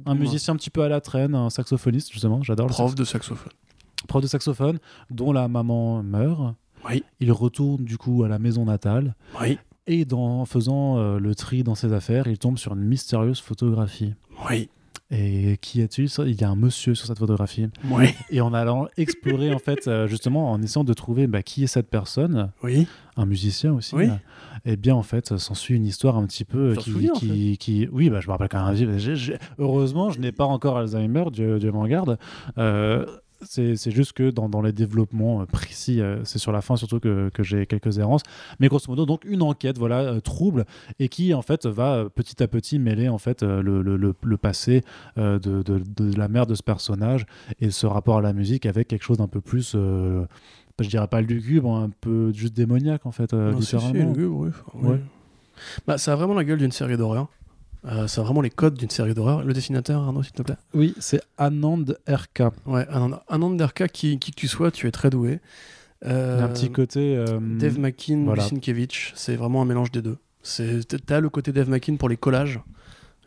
un 0.06 0.16
musicien 0.16 0.54
un 0.54 0.58
petit 0.58 0.70
peu 0.70 0.84
à 0.84 0.88
la 0.88 1.02
traîne, 1.02 1.36
un 1.36 1.50
saxophoniste 1.50 2.14
justement, 2.14 2.42
j'adore 2.44 2.68
le 2.68 2.72
Prof 2.72 2.96
de 2.96 3.04
saxophone. 3.04 3.50
sax- 3.52 4.08
prof 4.08 4.22
de 4.22 4.28
saxophone, 4.28 4.80
dont 5.12 5.34
la 5.34 5.50
maman 5.50 6.02
meurt. 6.04 6.56
Oui. 6.90 7.04
Il 7.20 7.34
retourne 7.34 7.84
du 7.84 7.98
coup 7.98 8.24
à 8.24 8.30
la 8.30 8.40
maison 8.40 8.64
natale 8.64 9.16
Oui. 9.42 9.58
Et 9.88 10.06
dans, 10.06 10.42
en 10.42 10.46
faisant 10.46 10.98
euh, 10.98 11.20
le 11.20 11.34
tri 11.36 11.64
dans 11.64 11.76
ses 11.76 11.94
affaires, 11.94 12.28
il 12.28 12.38
tombe 12.38 12.58
sur 12.58 12.74
une 12.74 12.84
mystérieuse 12.84 13.40
photographie. 13.40 14.14
Oui. 14.50 14.70
Et 15.10 15.58
qui 15.62 15.80
est-il? 15.80 16.10
Il 16.26 16.42
y 16.42 16.44
a 16.44 16.50
un 16.50 16.58
monsieur 16.58 16.94
sur 16.94 17.08
cette 17.08 17.18
photographie. 17.20 17.68
Oui. 17.90 18.08
Et 18.30 18.42
en 18.42 18.54
allant 18.54 18.88
explorer, 18.98 19.54
en 19.54 19.60
fait, 19.60 19.88
euh, 19.88 20.06
justement, 20.06 20.52
en 20.52 20.62
essayant 20.62 20.84
de 20.84 20.92
trouver 20.94 21.28
bah, 21.28 21.44
qui 21.44 21.64
est 21.64 21.68
cette 21.68 21.90
personne, 21.90 22.52
Oui. 22.62 22.88
un 23.16 23.26
musicien 23.26 23.74
aussi, 23.74 23.96
Oui. 23.96 24.08
là, 24.08 24.20
eh 24.66 24.76
bien, 24.76 24.96
en 24.96 25.04
fait, 25.04 25.38
s'ensuit 25.38 25.76
une 25.78 25.86
histoire 25.86 26.18
un 26.18 26.26
petit 26.26 26.44
peu 26.44 26.76
qui, 26.76 27.10
en 27.10 27.14
qui, 27.14 27.58
qui- 27.58 27.88
Oui, 27.94 28.10
bah, 28.10 28.20
je 28.20 28.28
me 28.28 28.32
rappelle 28.34 28.50
quand 28.50 28.66
même. 28.66 28.76
j'ai- 28.98 29.16
j'ai- 29.16 29.38
Heureusement, 29.60 30.10
je 30.10 30.20
n'ai 30.20 30.34
pas 30.34 30.44
encore 30.46 30.78
Alzheimer, 30.78 31.24
Dieu, 31.32 31.58
Dieu 31.60 31.72
m'en 31.72 31.88
garde. 31.88 32.18
Euh, 32.58 33.06
c'est 33.42 33.92
juste 33.92 34.14
que 34.14 34.30
dans, 34.30 34.50
dans 34.50 34.62
les 34.62 34.72
développements 34.72 35.42
euh, 35.42 35.46
précis, 35.46 36.02
euh, 36.02 36.24
c'est 36.24 36.40
sur 36.40 36.52
la 36.52 36.62
fin 36.62 36.76
surtout 36.76 37.00
que, 37.00 37.30
que 37.34 37.44
j'ai 37.44 37.66
quelques 37.66 37.98
errances. 38.00 38.24
Mais 38.60 38.68
grosso 38.68 38.86
modo, 38.88 39.06
donc 39.06 39.24
une 39.26 39.42
enquête, 39.42 39.78
voilà, 39.78 40.00
euh, 40.02 40.20
trouble, 40.20 40.66
et 41.00 41.10
qui 41.10 41.34
en 41.34 41.42
fait 41.42 41.66
va 41.66 42.06
petit 42.14 42.42
à 42.42 42.48
petit 42.48 42.80
mêler 42.80 43.10
en 43.10 43.18
fait 43.18 43.44
le, 43.44 43.82
le, 43.82 43.98
le- 43.98 44.16
le 44.22 44.38
passé 44.38 44.84
de, 45.16 45.38
de, 45.38 45.62
de 45.64 46.18
la 46.18 46.28
mère 46.28 46.48
de 46.48 46.56
ce 46.56 46.64
personnage 46.64 47.26
et 47.60 47.72
ce 47.72 47.86
rapport 47.86 48.18
à 48.18 48.22
la 48.22 48.34
musique 48.34 48.66
avec 48.66 48.88
quelque 48.88 49.04
chose 49.04 49.18
d'un 49.18 49.28
peu 49.28 49.42
plus, 49.42 49.74
euh, 49.76 50.26
je 50.80 50.90
dirais 50.90 51.08
pas 51.08 51.22
lugubre, 51.22 51.76
un 51.76 51.90
peu 52.02 52.32
juste 52.34 52.54
démoniaque 52.56 53.06
en 53.06 53.12
fait, 53.12 53.34
Non, 53.34 53.62
si, 53.62 53.76
lugubre, 53.94 54.38
oui. 54.40 54.50
Enfin, 54.50 54.78
oui. 54.82 54.90
Ouais. 54.92 55.02
Bah, 55.88 55.98
ça 55.98 56.14
a 56.14 56.16
vraiment 56.16 56.34
la 56.36 56.44
gueule 56.44 56.60
d'une 56.60 56.72
série 56.72 56.98
d'horreur. 56.98 57.28
Euh, 57.88 58.08
a 58.08 58.22
vraiment 58.22 58.42
les 58.42 58.50
codes 58.50 58.74
d'une 58.76 58.90
série 58.90 59.14
d'horreur. 59.14 59.44
Le 59.44 59.54
dessinateur, 59.54 60.02
Arnaud, 60.02 60.24
s'il 60.24 60.34
te 60.34 60.42
plaît. 60.42 60.58
Oui, 60.74 60.94
c'est 61.00 61.22
Anand 61.38 61.86
RK. 62.08 62.44
Ouais, 62.66 62.86
un, 62.92 63.20
un 63.30 63.42
Anderka, 63.42 63.88
qui, 63.88 64.20
qui 64.20 64.32
que 64.32 64.36
tu 64.36 64.48
sois, 64.48 64.72
tu 64.72 64.88
es 64.88 64.92
très 64.92 65.10
doué. 65.10 65.40
A 66.06 66.10
un 66.10 66.12
Euh, 66.14 66.48
petit 66.50 66.70
côté. 66.72 67.16
euh, 67.16 67.40
Dave 67.42 67.80
McKean, 67.80 68.24
voilà. 68.26 68.44
C'est 69.16 69.36
vraiment 69.36 69.62
un 69.62 69.66
mélange 69.66 69.92
des 69.92 70.02
deux. 70.02 70.18
C'est- 70.44 70.86
T'as 71.06 71.20
le 71.20 71.30
côté 71.30 71.52
Dave 71.52 71.70
McKean 71.70 71.96
pour 71.98 72.10
les 72.10 72.18
collages, 72.18 72.60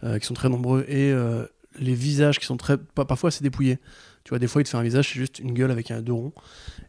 euh, 0.05 0.19
qui 0.19 0.27
sont 0.27 0.35
très 0.35 0.49
nombreux, 0.49 0.85
et 0.89 1.11
euh, 1.11 1.47
les 1.79 1.95
visages 1.95 2.39
qui 2.39 2.47
sont 2.47 2.57
très. 2.57 2.77
pa- 2.77 3.05
Parfois 3.05 3.29
assez 3.29 3.43
dépouillés. 3.43 3.79
Tu 4.25 4.31
vois, 4.31 4.39
des 4.39 4.47
fois, 4.49 4.61
il 4.61 4.65
te 4.65 4.69
fait 4.71 4.77
un 4.77 4.83
visage, 4.83 5.09
c'est 5.13 5.19
juste 5.19 5.39
une 5.39 5.55
gueule 5.55 5.71
avec 5.71 5.91
un 5.91 6.03
deux 6.03 6.13
ronds. 6.13 6.33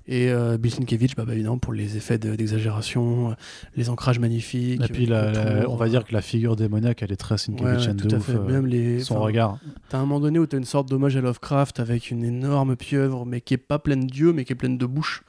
Et 0.07 0.29
euh, 0.31 0.57
Bill 0.57 0.71
Sienkiewicz, 0.73 1.15
bah, 1.15 1.23
bah, 1.25 1.33
évidemment, 1.33 1.57
pour 1.59 1.71
les 1.71 1.95
effets 1.95 2.17
de- 2.17 2.35
d'exagération, 2.35 3.31
euh, 3.31 3.33
les 3.77 3.89
ancrages 3.89 4.19
magnifiques. 4.19 4.81
Et 4.83 4.87
puis, 4.91 5.05
la- 5.05 5.31
la- 5.31 5.59
autour. 5.61 5.73
on 5.73 5.75
va 5.77 5.87
dire 5.87 6.03
que 6.03 6.13
la 6.13 6.21
figure 6.21 6.55
démoniaque, 6.57 7.01
elle 7.03 7.11
est 7.11 7.15
très 7.15 7.35
Ouais, 7.35 7.37
Sienkiewiczienne 7.37 7.95
tout 7.97 8.07
de 8.07 8.15
à 8.15 8.17
ouf. 8.19 8.25
fait. 8.25 8.33
euh, 8.35 8.45
Même 8.45 8.65
les, 8.67 8.99
son 8.99 9.19
regard. 9.21 9.57
T'as 9.89 9.97
un 9.99 10.01
moment 10.01 10.19
donné 10.19 10.39
où 10.39 10.45
t'as 10.45 10.57
une 10.57 10.65
sorte 10.65 10.89
d'hommage 10.89 11.15
à 11.15 11.21
Lovecraft 11.21 11.79
avec 11.79 12.11
une 12.11 12.23
énorme 12.25 12.75
pieuvre, 12.75 13.25
mais 13.25 13.39
qui 13.39 13.53
est 13.53 13.57
pas 13.57 13.79
pleine 13.79 14.05
d'yeux, 14.07 14.33
mais 14.33 14.43
qui 14.43 14.51
est 14.51 14.55
pleine 14.57 14.77
de 14.77 14.85
bouche. 14.85 15.23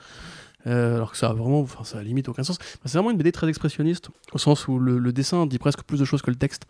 Euh, 0.66 0.96
alors 0.96 1.10
que 1.12 1.16
ça 1.18 1.28
a 1.28 1.32
vraiment, 1.32 1.60
enfin, 1.60 1.82
ça 1.84 1.98
a 1.98 2.02
limite 2.02 2.28
aucun 2.28 2.42
sens. 2.44 2.58
C'est 2.84 2.92
vraiment 2.96 3.10
une 3.10 3.16
BD 3.16 3.32
très 3.32 3.48
expressionniste, 3.48 4.10
au 4.32 4.38
sens 4.38 4.68
où 4.68 4.78
le, 4.78 4.98
le 4.98 5.12
dessin 5.12 5.46
dit 5.46 5.58
presque 5.58 5.82
plus 5.82 5.98
de 5.98 6.04
choses 6.04 6.22
que 6.22 6.30
le 6.30 6.36
texte. 6.36 6.66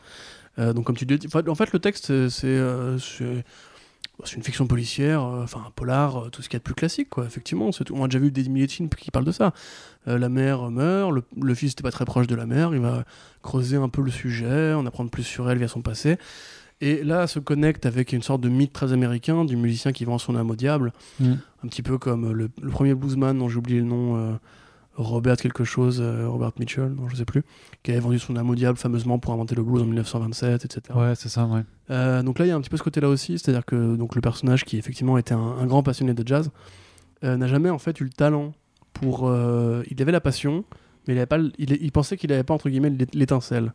Euh, 0.58 0.72
donc, 0.72 0.84
comme 0.86 0.96
tu 0.96 1.04
dis, 1.06 1.18
en 1.46 1.54
fait, 1.54 1.72
le 1.72 1.78
texte, 1.78 2.06
c'est- 2.06 2.28
c'est 2.30 2.46
euh, 2.46 2.98
c'est- 4.18 4.30
c'est 4.30 4.36
une 4.36 4.42
fiction 4.42 4.66
policière, 4.66 5.22
euh, 5.24 5.42
enfin 5.44 5.62
un 5.66 5.70
polar, 5.70 6.16
euh, 6.24 6.28
tout 6.30 6.42
ce 6.42 6.48
qu'il 6.48 6.54
y 6.54 6.56
a 6.56 6.60
de 6.60 6.64
plus 6.64 6.74
classique, 6.74 7.08
quoi. 7.10 7.24
Effectivement, 7.24 7.70
on 7.92 8.04
a 8.04 8.08
déjà 8.08 8.18
vu 8.18 8.30
des 8.30 8.48
milliers 8.48 8.66
de 8.66 8.72
films 8.72 8.88
qui 8.88 9.10
parlent 9.10 9.24
de 9.24 9.32
ça. 9.32 9.52
Euh, 10.08 10.18
la 10.18 10.28
mère 10.28 10.70
meurt, 10.70 11.12
le, 11.12 11.22
le 11.40 11.54
fils 11.54 11.70
n'était 11.72 11.82
pas 11.82 11.90
très 11.92 12.04
proche 12.04 12.26
de 12.26 12.34
la 12.34 12.46
mère, 12.46 12.74
il 12.74 12.80
va 12.80 13.04
creuser 13.42 13.76
un 13.76 13.88
peu 13.88 14.02
le 14.02 14.10
sujet, 14.10 14.72
en 14.74 14.84
apprendre 14.86 15.10
plus 15.10 15.22
sur 15.24 15.50
elle 15.50 15.58
via 15.58 15.68
son 15.68 15.82
passé. 15.82 16.16
Et 16.80 17.04
là, 17.04 17.28
se 17.28 17.38
connecte 17.38 17.86
avec 17.86 18.12
une 18.12 18.22
sorte 18.22 18.40
de 18.40 18.48
mythe 18.48 18.72
très 18.72 18.92
américain 18.92 19.44
du 19.44 19.56
musicien 19.56 19.92
qui 19.92 20.04
vend 20.04 20.18
son 20.18 20.34
âme 20.34 20.50
au 20.50 20.56
diable, 20.56 20.92
Mm. 21.20 21.32
un 21.64 21.68
petit 21.68 21.82
peu 21.82 21.96
comme 21.98 22.32
le, 22.32 22.50
le 22.60 22.70
premier 22.70 22.94
bluesman 22.94 23.38
dont 23.38 23.48
j'ai 23.48 23.58
oublié 23.58 23.78
le 23.78 23.86
nom, 23.86 24.16
euh, 24.16 24.32
Robert 24.94 25.36
quelque 25.36 25.64
chose, 25.64 26.00
euh, 26.02 26.28
Robert 26.28 26.52
Mitchell, 26.58 26.88
non, 26.90 27.08
je 27.08 27.16
sais 27.16 27.24
plus, 27.24 27.42
qui 27.82 27.90
avait 27.92 28.00
vendu 28.00 28.18
son 28.18 28.36
âme 28.36 28.50
au 28.50 28.54
diable 28.54 28.76
fameusement 28.78 29.18
pour 29.18 29.32
inventer 29.32 29.54
le 29.54 29.62
blues 29.62 29.80
en 29.82 29.86
1927, 29.86 30.64
etc. 30.66 30.80
Ouais, 30.94 31.14
c'est 31.14 31.28
ça, 31.30 31.46
ouais. 31.46 31.62
Euh, 31.90 32.22
donc 32.22 32.38
là, 32.38 32.44
il 32.44 32.48
y 32.48 32.52
a 32.52 32.56
un 32.56 32.60
petit 32.60 32.70
peu 32.70 32.76
ce 32.76 32.82
côté-là 32.82 33.08
aussi, 33.08 33.38
c'est-à-dire 33.38 33.64
que 33.64 33.96
donc, 33.96 34.14
le 34.14 34.20
personnage 34.20 34.64
qui 34.64 34.76
effectivement 34.76 35.16
était 35.18 35.34
un, 35.34 35.38
un 35.38 35.66
grand 35.66 35.82
passionné 35.82 36.12
de 36.14 36.26
jazz 36.26 36.50
euh, 37.24 37.36
n'a 37.36 37.46
jamais 37.46 37.70
en 37.70 37.78
fait 37.78 38.00
eu 38.00 38.04
le 38.04 38.10
talent 38.10 38.52
pour. 38.92 39.30
il 39.90 40.02
avait 40.02 40.12
la 40.12 40.20
passion, 40.20 40.64
mais 41.08 41.14
il, 41.14 41.16
avait 41.18 41.26
pas, 41.26 41.38
il, 41.38 41.72
il 41.82 41.90
pensait 41.92 42.16
qu'il 42.16 42.30
n'avait 42.30 42.42
pas 42.44 42.54
entre 42.54 42.68
guillemets 42.68 42.90
l'é- 42.90 43.06
l'étincelle. 43.14 43.72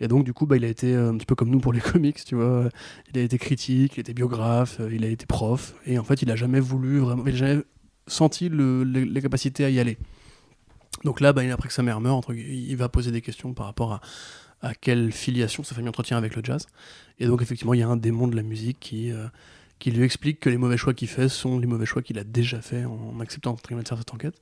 Et 0.00 0.08
donc 0.08 0.24
du 0.24 0.32
coup, 0.32 0.46
bah, 0.46 0.56
il 0.56 0.64
a 0.64 0.68
été 0.68 0.94
euh, 0.94 1.10
un 1.10 1.16
petit 1.16 1.26
peu 1.26 1.34
comme 1.34 1.50
nous 1.50 1.60
pour 1.60 1.72
les 1.72 1.80
comics, 1.92 2.22
tu 2.24 2.34
vois. 2.34 2.68
Il 3.12 3.18
a 3.18 3.22
été 3.22 3.38
critique, 3.38 3.96
il 3.96 4.00
était 4.00 4.14
biographe, 4.14 4.78
euh, 4.80 4.88
il 4.92 5.04
a 5.04 5.08
été 5.08 5.26
prof, 5.26 5.74
et 5.86 5.98
en 5.98 6.04
fait, 6.04 6.22
il 6.22 6.30
a 6.30 6.36
jamais 6.36 6.60
voulu 6.60 6.98
vraiment, 6.98 7.24
il 7.26 7.34
a 7.34 7.36
jamais 7.36 7.62
senti 8.06 8.48
le- 8.48 8.84
les, 8.84 9.04
les 9.04 9.20
capacités 9.22 9.64
à 9.64 9.70
y 9.70 9.78
aller. 9.80 9.98
Donc 11.04 11.20
là, 11.20 11.32
bah, 11.32 11.42
après 11.52 11.68
que 11.68 11.74
sa 11.74 11.82
mère 11.82 12.00
meurt, 12.00 12.24
il 12.30 12.76
va 12.76 12.88
poser 12.88 13.10
des 13.10 13.20
questions 13.20 13.52
par 13.52 13.66
rapport 13.66 13.92
à, 13.92 14.00
à 14.62 14.74
quelle 14.74 15.12
filiation 15.12 15.62
sa 15.64 15.74
famille 15.74 15.88
entretient 15.88 16.16
avec 16.16 16.34
le 16.36 16.42
jazz. 16.42 16.66
Et 17.18 17.26
donc 17.26 17.42
effectivement, 17.42 17.74
il 17.74 17.80
y 17.80 17.82
a 17.82 17.88
un 17.88 17.96
démon 17.96 18.28
de 18.28 18.36
la 18.36 18.42
musique 18.42 18.78
qui, 18.80 19.12
euh, 19.12 19.26
qui 19.78 19.90
lui 19.90 20.04
explique 20.04 20.40
que 20.40 20.50
les 20.50 20.56
mauvais 20.56 20.76
choix 20.76 20.94
qu'il 20.94 21.08
fait 21.08 21.28
sont 21.28 21.58
les 21.58 21.66
mauvais 21.66 21.86
choix 21.86 22.02
qu'il 22.02 22.18
a 22.18 22.24
déjà 22.24 22.60
fait 22.60 22.84
en 22.84 23.20
acceptant 23.20 23.54
de 23.54 23.84
faire 23.84 23.98
cette 23.98 24.14
enquête. 24.14 24.40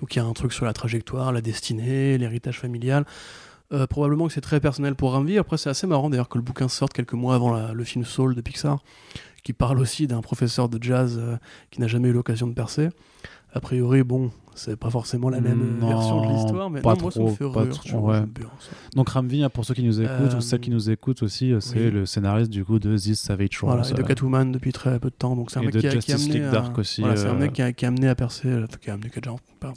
Donc 0.00 0.14
il 0.14 0.18
y 0.18 0.22
a 0.22 0.24
un 0.24 0.32
truc 0.32 0.52
sur 0.52 0.64
la 0.64 0.72
trajectoire, 0.72 1.32
la 1.32 1.40
destinée, 1.40 2.18
l'héritage 2.18 2.58
familial. 2.58 3.04
Euh, 3.72 3.86
probablement 3.88 4.28
que 4.28 4.32
c'est 4.32 4.40
très 4.40 4.60
personnel 4.60 4.94
pour 4.94 5.10
Ramvi. 5.10 5.38
Après, 5.38 5.58
c'est 5.58 5.68
assez 5.70 5.88
marrant 5.88 6.08
d'ailleurs 6.08 6.28
que 6.28 6.38
le 6.38 6.44
bouquin 6.44 6.68
sorte 6.68 6.92
quelques 6.92 7.14
mois 7.14 7.34
avant 7.34 7.72
le 7.72 7.84
film 7.84 8.04
Soul 8.04 8.36
de 8.36 8.40
Pixar, 8.40 8.78
qui 9.42 9.52
parle 9.52 9.80
aussi 9.80 10.06
d'un 10.06 10.20
professeur 10.20 10.68
de 10.68 10.80
jazz 10.80 11.18
euh, 11.18 11.36
qui 11.72 11.80
n'a 11.80 11.88
jamais 11.88 12.08
eu 12.10 12.12
l'occasion 12.12 12.46
de 12.46 12.54
percer. 12.54 12.90
A 13.52 13.60
priori, 13.60 14.04
bon, 14.04 14.30
c'est 14.56 14.76
pas 14.76 14.90
forcément 14.90 15.28
la 15.30 15.40
même 15.40 15.60
euh, 15.60 15.80
Non, 15.80 15.88
version 15.88 16.26
de 16.26 16.32
l'histoire, 16.32 16.70
mais 16.70 16.80
pas 16.80 16.94
non, 16.94 17.02
moi 17.02 17.10
ça 17.12 17.20
me 17.20 17.26
trop, 17.26 17.34
fait 17.36 17.52
pas 17.54 17.62
rire. 17.62 17.70
trop, 17.84 17.98
ouais. 18.08 18.14
j'aime 18.16 18.26
bien 18.26 18.46
ça. 18.58 18.70
Donc 18.96 19.08
Ramvi, 19.10 19.42
hein, 19.44 19.50
pour 19.50 19.64
ceux 19.64 19.74
qui 19.74 19.82
nous 19.84 20.00
écoutent 20.00 20.10
Euh, 20.34 20.38
ou 20.38 20.40
celles 20.40 20.60
qui 20.60 20.70
nous 20.70 20.90
écoutent 20.90 21.22
aussi, 21.22 21.52
euh, 21.52 21.60
c'est 21.60 21.78
oui. 21.86 21.90
le 21.90 22.06
scénariste 22.06 22.50
du 22.50 22.64
coup 22.64 22.78
de 22.78 22.96
This 22.96 23.20
Savage 23.20 23.58
Voilà, 23.60 23.82
Rose. 23.82 23.92
et 23.92 23.94
de 23.94 24.02
Catwoman 24.02 24.50
depuis 24.50 24.72
très 24.72 24.98
peu 24.98 25.10
de 25.10 25.14
temps. 25.14 25.36
Donc 25.36 25.50
c'est 25.50 25.58
un 25.58 25.62
mec 25.62 25.76
qui 25.76 25.86
a, 25.86 25.96
qui 25.96 26.12
a 26.12 26.16
amené 26.16 26.42
à- 26.44 26.50
Dark 26.50 26.76
aussi, 26.78 27.02
Voilà, 27.02 27.16
c'est 27.16 27.28
un 27.28 27.34
mec 27.34 27.52
qui 27.52 27.62
a, 27.62 27.72
qui 27.72 27.84
a 27.84 27.88
amené 27.88 28.08
à 28.08 28.14
percer, 28.14 28.48
qui 28.80 28.90
a 28.90 28.94
amené 28.94 29.10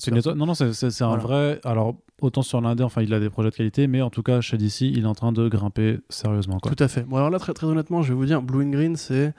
une 0.08 0.18
étoile- 0.18 0.36
Non, 0.38 0.46
non, 0.46 0.54
c'est 0.54 0.66
un 1.02 1.08
Voilà. 1.08 1.24
vrai. 1.24 1.62
Alors, 1.64 1.96
autant 2.22 2.42
sur 2.42 2.60
l'indé, 2.62 2.84
enfin, 2.84 3.02
il 3.02 3.14
a 3.14 3.20
des 3.20 3.30
projets 3.30 3.50
de 3.50 3.56
qualité, 3.56 3.88
mais 3.88 4.02
en 4.02 4.10
tout 4.10 4.24
cas, 4.24 4.42
chez 4.42 4.58
DC, 4.58 4.82
il 4.82 5.04
est 5.04 5.06
en 5.06 5.16
train 5.16 5.32
de 5.32 5.48
grimper 5.48 6.00
sérieusement. 6.10 6.60
Quoi. 6.60 6.74
Tout 6.74 6.84
à 6.84 6.88
fait. 6.88 7.04
Bon 7.04 7.18
alors 7.18 7.30
là 7.30 7.40
très, 7.40 7.54
très 7.54 7.68
honnêtement, 7.68 8.02
je 8.02 8.10
vais 8.10 8.16
vous 8.16 8.26
dire, 8.26 8.42
Blue 8.42 8.66
and 8.66 8.70
Green 8.70 8.96
c'est 8.96 9.34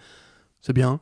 bien. 0.75 1.01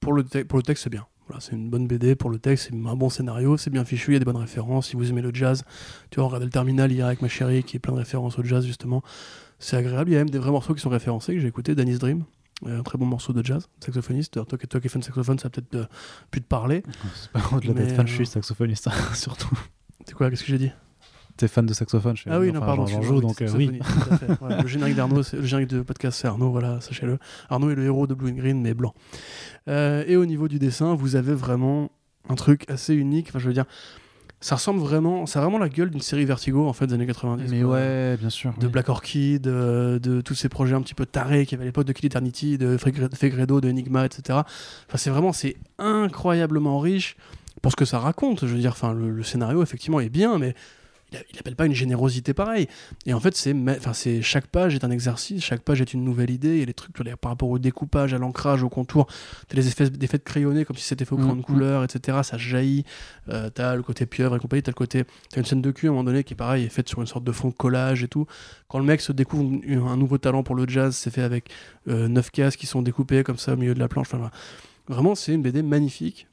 Pour 0.00 0.12
le 0.12 0.22
pour 0.44 0.58
le 0.58 0.62
texte 0.62 0.84
c'est 0.84 0.90
bien. 0.90 1.06
Voilà, 1.26 1.40
c'est 1.40 1.52
une 1.52 1.70
bonne 1.70 1.88
BD 1.88 2.14
pour 2.14 2.30
le 2.30 2.38
texte, 2.38 2.68
c'est 2.70 2.76
un 2.76 2.94
bon 2.94 3.08
scénario, 3.08 3.56
c'est 3.56 3.70
bien 3.70 3.84
fichu, 3.84 4.12
il 4.12 4.14
y 4.14 4.16
a 4.16 4.18
des 4.20 4.24
bonnes 4.24 4.36
références. 4.36 4.88
Si 4.88 4.96
vous 4.96 5.10
aimez 5.10 5.22
le 5.22 5.34
jazz, 5.34 5.64
tu 6.10 6.16
vois, 6.16 6.24
on 6.24 6.28
regardait 6.28 6.46
le 6.46 6.52
Terminal 6.52 6.92
hier 6.92 7.06
avec 7.06 7.20
ma 7.20 7.28
chérie 7.28 7.64
qui 7.64 7.76
est 7.76 7.80
plein 7.80 7.92
de 7.92 7.98
références 7.98 8.38
au 8.38 8.44
jazz 8.44 8.64
justement. 8.64 9.02
C'est 9.58 9.76
agréable. 9.76 10.10
Il 10.10 10.12
y 10.12 10.16
a 10.16 10.20
même 10.20 10.30
des 10.30 10.38
vrais 10.38 10.50
morceaux 10.50 10.74
qui 10.74 10.80
sont 10.80 10.90
référencés 10.90 11.34
que 11.34 11.40
j'ai 11.40 11.48
écouté. 11.48 11.74
Danny's 11.74 11.98
Dream, 11.98 12.24
euh, 12.66 12.78
un 12.78 12.82
très 12.82 12.98
bon 12.98 13.06
morceau 13.06 13.32
de 13.32 13.44
jazz, 13.44 13.68
saxophoniste. 13.80 14.36
Alors, 14.36 14.46
toi, 14.46 14.58
toi 14.58 14.80
qui 14.80 14.86
es 14.86 14.90
fan 14.90 15.00
de 15.00 15.04
saxophone, 15.04 15.38
ça 15.38 15.50
peut-être 15.50 15.74
euh, 15.74 15.86
plus 16.30 16.42
te 16.42 16.46
parler. 16.46 16.82
C'est 17.14 17.32
pas 17.32 17.40
au-delà 17.52 17.74
d'être 17.74 17.96
fan, 17.96 18.06
euh, 18.06 18.08
je 18.08 18.14
suis 18.14 18.26
saxophoniste, 18.26 18.88
surtout. 19.14 19.58
C'est 20.04 20.14
quoi 20.14 20.30
Qu'est-ce 20.30 20.42
que 20.42 20.48
j'ai 20.48 20.58
dit? 20.58 20.72
T'es 21.36 21.48
fan 21.48 21.66
de 21.66 21.74
saxophone 21.74 22.16
je 22.16 22.22
suis- 22.22 22.30
Ah 22.30 22.38
oui, 22.40 22.50
enfin, 22.50 22.60
non, 22.60 22.66
pardon. 22.66 22.82
Excuse-moi, 22.86 23.08
joue, 23.16 23.20
donc 23.20 23.42
euh, 23.42 23.48
oui. 23.56 23.66
saxophoniste, 23.80 24.08
tout 24.08 24.14
à 24.14 24.16
fait. 24.18 24.44
Ouais, 24.44 24.62
le 24.62 24.68
générique 24.68 24.96
d'Arnaud, 24.96 25.22
le 25.32 25.42
générique 25.44 25.68
de 25.70 25.82
podcast, 25.82 26.18
c'est 26.20 26.28
Arnaud, 26.28 26.50
voilà, 26.50 26.80
sachez-le. 26.80 27.18
Arnaud 27.50 27.70
est 27.70 27.74
le 27.74 27.84
héros 27.84 28.06
de 28.06 28.14
Blue 28.14 28.30
and 28.30 28.36
Green, 28.36 28.60
mais 28.60 28.74
blanc. 28.74 28.94
Euh, 29.68 30.04
et 30.06 30.16
au 30.16 30.24
niveau 30.26 30.48
du 30.48 30.58
dessin, 30.58 30.94
vous 30.94 31.16
avez 31.16 31.34
vraiment 31.34 31.90
un 32.28 32.34
truc 32.34 32.64
assez 32.70 32.94
unique. 32.94 33.26
Enfin, 33.28 33.38
je 33.38 33.46
veux 33.48 33.52
dire, 33.52 33.66
ça 34.40 34.54
ressemble 34.56 34.80
vraiment, 34.80 35.26
ça 35.26 35.38
a 35.38 35.42
vraiment 35.42 35.58
la 35.58 35.68
gueule 35.68 35.90
d'une 35.90 36.00
série 36.00 36.24
Vertigo 36.24 36.66
en 36.68 36.72
fait 36.72 36.86
des 36.86 36.94
années 36.94 37.06
90. 37.06 37.50
Mais 37.50 37.62
quoi. 37.62 37.72
ouais, 37.72 38.16
bien 38.18 38.30
sûr. 38.30 38.52
De 38.58 38.66
oui. 38.66 38.72
Black 38.72 38.88
Orchid, 38.88 39.46
euh, 39.46 39.98
de 39.98 40.20
tous 40.20 40.34
ces 40.34 40.48
projets 40.48 40.74
un 40.74 40.82
petit 40.82 40.94
peu 40.94 41.06
tarés 41.06 41.46
qu'il 41.46 41.52
y 41.52 41.54
avait 41.56 41.64
à 41.64 41.66
l'époque 41.66 41.86
de 41.86 41.92
Kill 41.92 42.06
Eternity, 42.06 42.58
de 42.58 42.76
Fegre- 42.76 43.14
Fegredo, 43.14 43.60
de 43.60 43.68
Enigma, 43.70 44.04
etc. 44.04 44.22
Enfin, 44.88 44.96
c'est 44.96 45.10
vraiment, 45.10 45.32
c'est 45.32 45.56
incroyablement 45.78 46.78
riche 46.80 47.16
pour 47.62 47.72
ce 47.72 47.76
que 47.76 47.84
ça 47.84 47.98
raconte. 47.98 48.40
Je 48.46 48.52
veux 48.54 48.60
dire, 48.60 48.72
enfin, 48.72 48.92
le, 48.92 49.10
le 49.10 49.22
scénario 49.22 49.62
effectivement 49.62 50.00
est 50.00 50.08
bien, 50.10 50.38
mais 50.38 50.54
il, 51.12 51.18
a- 51.18 51.22
il 51.32 51.38
appelle 51.38 51.56
pas 51.56 51.66
une 51.66 51.74
générosité 51.74 52.34
pareille. 52.34 52.66
Et 53.06 53.14
en 53.14 53.20
fait, 53.20 53.36
c'est, 53.36 53.54
enfin, 53.68 53.92
c'est 53.92 54.22
chaque 54.22 54.46
page 54.48 54.74
est 54.74 54.84
un 54.84 54.90
exercice, 54.90 55.42
chaque 55.44 55.62
page 55.62 55.80
est 55.80 55.92
une 55.94 56.04
nouvelle 56.04 56.30
idée. 56.30 56.58
Et 56.58 56.66
les 56.66 56.74
trucs 56.74 56.92
par 57.20 57.30
rapport 57.32 57.48
au 57.50 57.58
découpage, 57.58 58.14
à 58.14 58.18
l'ancrage, 58.18 58.62
au 58.62 58.68
contour, 58.68 59.06
t'as 59.48 59.56
les 59.56 59.68
effets, 59.68 59.88
d'effets 59.90 60.18
de 60.18 60.22
crayonné 60.24 60.64
comme 60.64 60.76
si 60.76 60.84
c'était 60.84 61.04
fait 61.04 61.12
au 61.12 61.16
crayon 61.18 61.34
Mm, 61.34 61.38
de 61.38 61.42
mm. 61.42 61.44
couleur, 61.44 61.84
etc. 61.84 62.18
Ça 62.22 62.38
jaillit. 62.38 62.84
Euh, 63.28 63.50
t'as 63.50 63.74
le 63.76 63.82
côté 63.82 64.06
pieuvre 64.06 64.36
et 64.36 64.38
compagnie. 64.38 64.62
T'as 64.62 64.72
le 64.72 64.76
côté, 64.76 65.04
t'as 65.30 65.40
une 65.40 65.46
scène 65.46 65.62
de 65.62 65.70
cul 65.70 65.86
à 65.86 65.90
un 65.90 65.92
moment 65.92 66.04
donné 66.04 66.24
qui 66.24 66.32
est 66.34 66.36
pareil, 66.36 66.64
est 66.64 66.68
faite 66.68 66.88
sur 66.88 67.00
une 67.00 67.06
sorte 67.06 67.24
de 67.24 67.32
fond 67.32 67.48
de 67.48 67.54
collage 67.54 68.02
et 68.02 68.08
tout. 68.08 68.26
Quand 68.68 68.78
le 68.78 68.84
mec 68.84 69.00
se 69.00 69.12
découvre 69.12 69.44
un 69.88 69.96
nouveau 69.96 70.18
talent 70.18 70.42
pour 70.42 70.54
le 70.54 70.66
jazz, 70.68 70.96
c'est 70.96 71.10
fait 71.10 71.22
avec 71.22 71.50
euh, 71.88 72.08
neuf 72.08 72.30
cases 72.30 72.56
qui 72.56 72.66
sont 72.66 72.82
découpées 72.82 73.22
comme 73.22 73.38
ça 73.38 73.52
au 73.52 73.56
milieu 73.56 73.74
de 73.74 73.78
la 73.80 73.88
planche. 73.88 74.08
Enfin. 74.12 74.30
Vraiment, 74.88 75.14
c'est 75.16 75.34
une 75.34 75.42
BD 75.42 75.62
magnifique. 75.62 76.28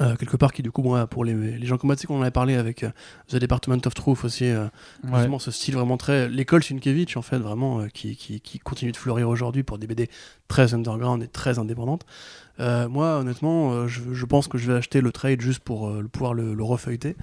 Euh, 0.00 0.14
quelque 0.14 0.36
part 0.36 0.52
qui 0.52 0.62
du 0.62 0.70
coup 0.70 0.82
moi 0.82 1.08
pour 1.08 1.24
les, 1.24 1.34
les 1.34 1.66
gens 1.66 1.76
comme 1.76 1.88
moi 1.88 1.96
tu 1.96 2.02
sais 2.02 2.06
qu'on 2.06 2.18
en 2.18 2.22
avait 2.22 2.30
parlé 2.30 2.54
avec 2.54 2.84
euh, 2.84 2.90
The 3.28 3.36
Department 3.36 3.80
of 3.86 3.94
Truth 3.94 4.24
aussi 4.24 4.44
euh, 4.46 4.66
Ouais. 5.04 5.14
justement 5.16 5.40
ce 5.40 5.50
style 5.50 5.74
vraiment 5.74 5.96
très 5.96 6.28
l'école 6.28 6.62
Sienkiewicz 6.62 7.16
en 7.16 7.22
fait 7.22 7.38
vraiment 7.38 7.84
qui, 7.92 8.14
qui, 8.14 8.40
qui 8.40 8.60
continue 8.60 8.92
de 8.92 8.96
fleurir 8.96 9.28
aujourd'hui 9.28 9.64
pour 9.64 9.78
des 9.78 9.88
BD 9.88 10.08
très 10.46 10.74
underground 10.74 11.24
et 11.24 11.28
très 11.28 11.58
indépendantes 11.58 12.06
Euh, 12.60 12.88
moi 12.88 13.18
honnêtement 13.18 13.72
euh, 13.72 13.86
je, 13.88 14.00
je 14.12 14.26
pense 14.26 14.46
que 14.46 14.58
je 14.58 14.70
vais 14.70 14.76
acheter 14.78 15.00
le 15.00 15.12
trade 15.12 15.40
juste 15.40 15.60
pour 15.60 15.88
euh, 15.88 16.06
pouvoir 16.12 16.34
le, 16.34 16.52
le 16.54 16.62
refeuilleter 16.62 17.16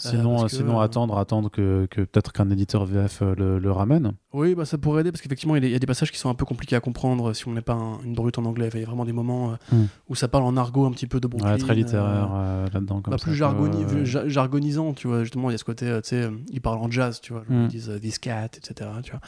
Sinon, 0.00 0.46
sinon 0.46 0.78
attendre, 0.78 1.18
attendre 1.18 1.50
que, 1.50 1.86
que 1.90 2.02
peut-être 2.02 2.32
qu'un 2.32 2.48
éditeur 2.50 2.84
VF 2.84 3.20
le, 3.36 3.58
le 3.58 3.72
ramène. 3.72 4.12
Oui, 4.32 4.54
bah, 4.54 4.64
ça 4.64 4.78
pourrait 4.78 5.00
aider 5.00 5.10
parce 5.10 5.20
qu'effectivement, 5.22 5.56
il 5.56 5.66
y 5.68 5.74
a- 5.74 5.78
des 5.80 5.86
passages 5.88 6.12
qui 6.12 6.18
sont 6.18 6.30
un 6.30 6.34
peu 6.34 6.44
compliqués 6.44 6.76
à 6.76 6.80
comprendre 6.80 7.32
si 7.32 7.48
on 7.48 7.52
n'est 7.52 7.62
pas 7.62 7.72
un- 7.74 7.98
une 8.04 8.14
brute 8.14 8.38
en 8.38 8.44
anglais. 8.44 8.70
Il 8.74 8.78
y 8.78 8.82
a 8.84 8.86
vraiment 8.86 9.04
des 9.04 9.12
moments 9.12 9.50
euh, 9.50 9.54
Hmm. 9.74 9.86
où 10.08 10.14
ça 10.14 10.28
parle 10.28 10.44
en 10.44 10.56
argot 10.56 10.86
un 10.86 10.92
petit 10.92 11.08
peu 11.08 11.18
de 11.18 11.26
Brooklyn. 11.26 11.50
Ouais, 11.50 11.58
très 11.58 11.74
littéraire 11.74 12.30
euh, 12.32 12.66
là-dedans. 12.72 13.02
bah, 13.08 13.16
plus 13.20 13.34
jargoni- 13.34 14.04
jargonisant, 14.28 14.92
tu 14.94 15.08
vois. 15.08 15.24
Justement, 15.24 15.50
il 15.50 15.54
y 15.54 15.56
a 15.56 15.58
ce 15.58 15.64
côté, 15.64 15.86
tu 16.04 16.10
sais, 16.10 16.30
ils 16.52 16.60
parlent 16.60 16.78
en 16.78 16.88
jazz, 16.88 17.20
tu 17.20 17.32
vois. 17.32 17.42
genre, 17.48 17.58
Hmm. 17.58 17.64
Ils 17.64 17.68
disent 17.68 17.92
this 18.00 18.20
cat, 18.20 18.50
etc. 18.56 18.88
Tu 19.02 19.10
vois. 19.10 19.20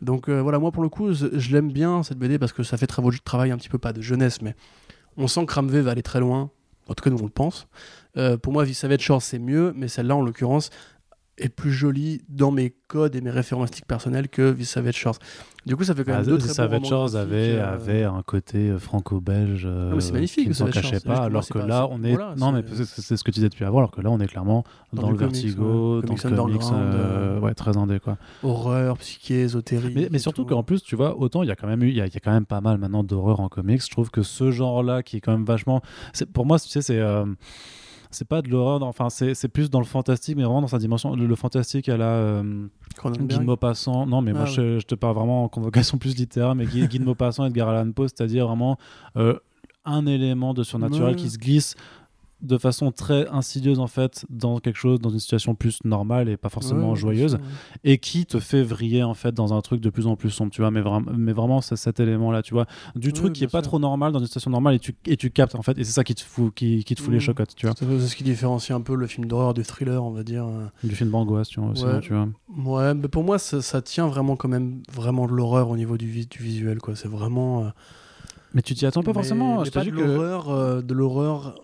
Donc 0.00 0.28
voilà, 0.28 0.60
moi 0.60 0.70
pour 0.70 0.82
le 0.84 0.88
coup, 0.88 1.12
je, 1.12 1.26
je 1.32 1.52
l'aime 1.52 1.72
bien 1.72 2.02
cette 2.04 2.18
BD 2.18 2.38
parce 2.38 2.52
que 2.52 2.62
ça 2.62 2.76
fait 2.76 2.86
de 2.86 3.18
travail 3.24 3.50
un 3.50 3.56
petit 3.56 3.68
peu 3.68 3.78
pas 3.78 3.92
de 3.92 4.00
jeunesse, 4.00 4.42
mais 4.42 4.54
on 5.16 5.28
sent 5.28 5.46
que 5.46 5.54
Ramvé 5.54 5.80
va 5.80 5.92
aller 5.92 6.02
très 6.02 6.20
loin. 6.20 6.50
En 6.88 6.94
tout 6.94 7.02
cas, 7.02 7.10
nous 7.10 7.18
on 7.18 7.24
le 7.24 7.30
pense. 7.30 7.66
Euh, 8.16 8.36
pour 8.36 8.52
moi, 8.52 8.64
Visavage 8.64 9.00
Shore 9.00 9.22
c'est 9.22 9.38
mieux, 9.38 9.72
mais 9.74 9.88
celle-là 9.88 10.16
en 10.16 10.22
l'occurrence 10.22 10.70
est 11.38 11.48
plus 11.48 11.72
jolie 11.72 12.22
dans 12.28 12.50
mes 12.50 12.74
codes 12.88 13.16
et 13.16 13.20
mes 13.20 13.30
références 13.30 13.70
personnelles 13.86 14.28
que 14.28 14.50
Visavage 14.50 14.94
Shores. 14.96 15.18
Du 15.66 15.74
coup, 15.76 15.82
ça 15.84 15.94
fait 15.94 16.04
quand 16.04 16.12
Ah, 16.12 16.18
même 16.18 16.26
deux 16.26 16.36
The 16.38 16.42
très 16.44 16.52
Savage 16.54 16.84
Shores 16.84 17.16
avait, 17.16 17.56
euh, 17.56 17.72
avait 17.74 18.04
un 18.04 18.22
côté 18.22 18.68
euh, 18.68 18.78
franco-belge 18.78 19.64
euh, 19.66 19.88
Non, 19.90 19.96
mais 19.96 20.00
c'est 20.02 20.12
magnifique, 20.12 20.44
qui 20.44 20.48
ne 20.50 20.54
The 20.54 20.58
Savage 20.58 20.74
cachait 20.74 21.00
pas, 21.00 21.16
alors 21.24 21.46
que 21.48 21.58
pas- 21.58 21.66
là, 21.66 21.88
on 21.90 22.04
est... 22.04 22.14
voilà, 22.14 22.34
non, 22.36 22.52
mais 22.52 22.62
c'est- 22.74 23.16
ce 23.16 23.24
que 23.24 23.30
tu 23.30 23.36
disais 23.36 23.48
depuis 23.48 23.64
avant, 23.64 23.78
alors 23.78 23.90
que 23.90 24.00
là, 24.02 24.10
on 24.10 24.20
est 24.20 24.26
clairement 24.26 24.62
dans, 24.92 25.02
Dans 25.02 25.10
le 25.10 25.16
comics, 25.16 25.34
vertigo, 25.34 26.00
ouais. 26.02 26.06
dans 26.06 26.46
le 26.46 26.52
comics, 26.58 26.62
euh, 26.72 27.38
euh, 27.38 27.40
ouais, 27.40 27.54
très 27.54 27.76
indé, 27.78 27.98
quoi. 27.98 28.18
horreur, 28.42 28.98
psyché, 28.98 29.40
ésotérique. 29.42 29.94
Mais, 29.96 30.08
mais 30.12 30.18
surtout 30.18 30.42
tout. 30.44 30.48
qu'en 30.54 30.62
plus, 30.62 30.82
tu 30.82 30.94
vois, 30.96 31.18
autant 31.18 31.42
il 31.42 31.48
y 31.48 31.52
a 31.52 31.56
quand 31.56 31.66
même 31.66 31.82
eu, 31.82 31.88
il 31.88 31.96
y 31.96 32.00
a, 32.02 32.06
il 32.06 32.12
y 32.12 32.16
a 32.16 32.20
quand 32.20 32.32
même 32.32 32.46
pas 32.46 32.60
mal 32.60 32.78
maintenant 32.78 33.02
d'horreur 33.02 33.40
en 33.40 33.48
comics. 33.48 33.82
Je 33.82 33.90
trouve 33.90 34.10
que 34.10 34.22
ce 34.22 34.50
genre-là, 34.50 35.02
qui 35.02 35.16
est 35.16 35.20
quand 35.20 35.32
même 35.32 35.44
vachement, 35.46 35.80
pour 36.32 36.44
moi, 36.46 36.58
tu 36.60 36.68
sais, 36.68 36.82
c'est 36.82 36.98
euh, 37.00 37.24
c'est 38.14 38.24
pas 38.26 38.40
de 38.40 38.48
l'horreur, 38.48 38.82
enfin, 38.82 39.08
c'est 39.10 39.48
plus 39.48 39.68
dans 39.68 39.78
le 39.80 39.84
fantastique, 39.84 40.36
mais 40.36 40.44
vraiment 40.44 40.62
dans 40.62 40.66
sa 40.68 40.78
dimension, 40.78 41.14
le, 41.14 41.26
le 41.26 41.34
fantastique 41.34 41.88
à 41.90 41.96
la 41.98 42.06
euh. 42.06 42.66
Guy 43.04 43.38
de 43.38 43.42
Maupassant. 43.42 44.06
Non, 44.06 44.22
mais 44.22 44.30
Ah 44.30 44.34
moi, 44.38 44.44
ouais. 44.44 44.50
je, 44.50 44.78
je 44.78 44.86
te 44.86 44.94
parle 44.94 45.14
vraiment 45.16 45.44
en 45.44 45.48
convocation 45.48 45.98
plus 45.98 46.16
littéraire, 46.16 46.54
mais 46.54 46.64
Guy, 46.66 46.86
Guy 46.88 46.98
de 47.00 47.04
Maupassant, 47.04 47.44
Edgar 47.44 47.68
Allan 47.68 47.92
Poe, 47.92 48.04
c'est-à-dire 48.08 48.46
vraiment 48.46 48.78
euh, 49.16 49.38
un 49.84 50.06
élément 50.06 50.54
de 50.54 50.62
surnaturel 50.62 51.10
Ouais. 51.10 51.16
qui 51.16 51.28
se 51.28 51.36
glisse 51.38 51.74
de 52.44 52.58
façon 52.58 52.92
très 52.92 53.26
insidieuse 53.28 53.78
en 53.80 53.86
fait 53.86 54.24
dans 54.30 54.58
quelque 54.58 54.76
chose 54.76 55.00
dans 55.00 55.10
une 55.10 55.18
situation 55.18 55.54
plus 55.54 55.78
normale 55.84 56.28
et 56.28 56.36
pas 56.36 56.48
forcément 56.48 56.90
Ouais, 56.90 56.96
joyeuse 56.96 57.38
et 57.84 57.98
qui 57.98 58.26
te 58.26 58.38
fait 58.38 58.62
vriller 58.62 59.02
en 59.02 59.14
fait 59.14 59.32
dans 59.32 59.52
un 59.54 59.60
truc 59.60 59.80
de 59.80 59.90
plus 59.90 60.06
en 60.06 60.14
plus 60.16 60.30
sombre 60.30 60.52
tu 60.52 60.60
vois 60.60 60.70
mais, 60.70 60.80
vraiment 60.80 61.10
mais 61.16 61.32
vraiment 61.32 61.60
c'est 61.60 61.76
cet 61.76 62.00
élément 62.00 62.30
là 62.30 62.42
tu 62.42 62.54
vois 62.54 62.66
du 62.94 63.08
Ouais, 63.08 63.12
truc 63.12 63.32
qui 63.32 63.44
est 63.44 63.48
pas 63.48 63.62
trop 63.62 63.78
normal 63.78 64.12
dans 64.12 64.18
une 64.18 64.26
situation 64.26 64.50
normale 64.50 64.74
et 64.74 64.78
tu, 64.78 64.94
et 65.06 65.16
tu 65.16 65.30
captes 65.30 65.54
en 65.54 65.62
fait 65.62 65.78
et 65.78 65.84
c'est 65.84 65.92
ça 65.92 66.04
qui 66.04 66.14
te 66.14 66.20
fout 66.22 66.52
qui, 66.54 66.84
qui 66.84 66.94
te 66.94 67.00
fout 67.00 67.10
les 67.10 67.16
Mhm. 67.16 67.20
chocottes 67.22 67.54
tu 67.56 67.66
vois 67.66 67.74
C'est 67.78 67.84
ce 68.08 68.16
qui 68.16 68.24
différencie 68.24 68.70
un 68.76 68.80
peu 68.82 68.94
le 68.94 69.06
film 69.06 69.26
d'horreur 69.26 69.54
du 69.54 69.62
thriller, 69.64 70.04
on 70.04 70.10
va 70.12 70.22
dire. 70.22 70.44
euh. 70.46 70.66
du 70.82 70.94
film 70.94 71.10
d'angoisse 71.10 71.48
tu 71.48 71.60
vois 71.60 71.70
aussi, 71.70 71.84
Ouais. 71.84 72.00
tu 72.00 72.12
vois 72.12 72.28
Ouais, 72.56 72.94
mais 72.94 73.08
pour 73.08 73.24
moi, 73.24 73.38
ça, 73.38 73.62
ça 73.62 73.80
tient 73.82 74.06
vraiment 74.06 74.36
quand 74.36 74.48
même 74.48 74.82
vraiment 74.92 75.26
de 75.26 75.32
l'horreur 75.32 75.70
au 75.70 75.76
niveau 75.76 75.96
du, 75.96 76.06
vi- 76.06 76.26
du 76.26 76.38
visuel, 76.42 76.78
quoi. 76.78 76.94
C'est 76.96 77.08
vraiment. 77.08 77.64
euh, 77.64 77.68
mais 78.54 78.62
tu 78.62 78.74
t'y 78.74 78.86
attends 78.86 79.02
pas 79.02 79.10
mais- 79.10 79.14
forcément 79.14 79.58
mais 79.60 79.64
je 79.66 79.70
pas 79.70 79.80
dis 79.82 79.90
de 79.90 79.96
que 79.96 80.00
l'horreur, 80.00 80.48
euh, 80.50 80.82
de 80.82 80.94
l'horreur 80.94 81.56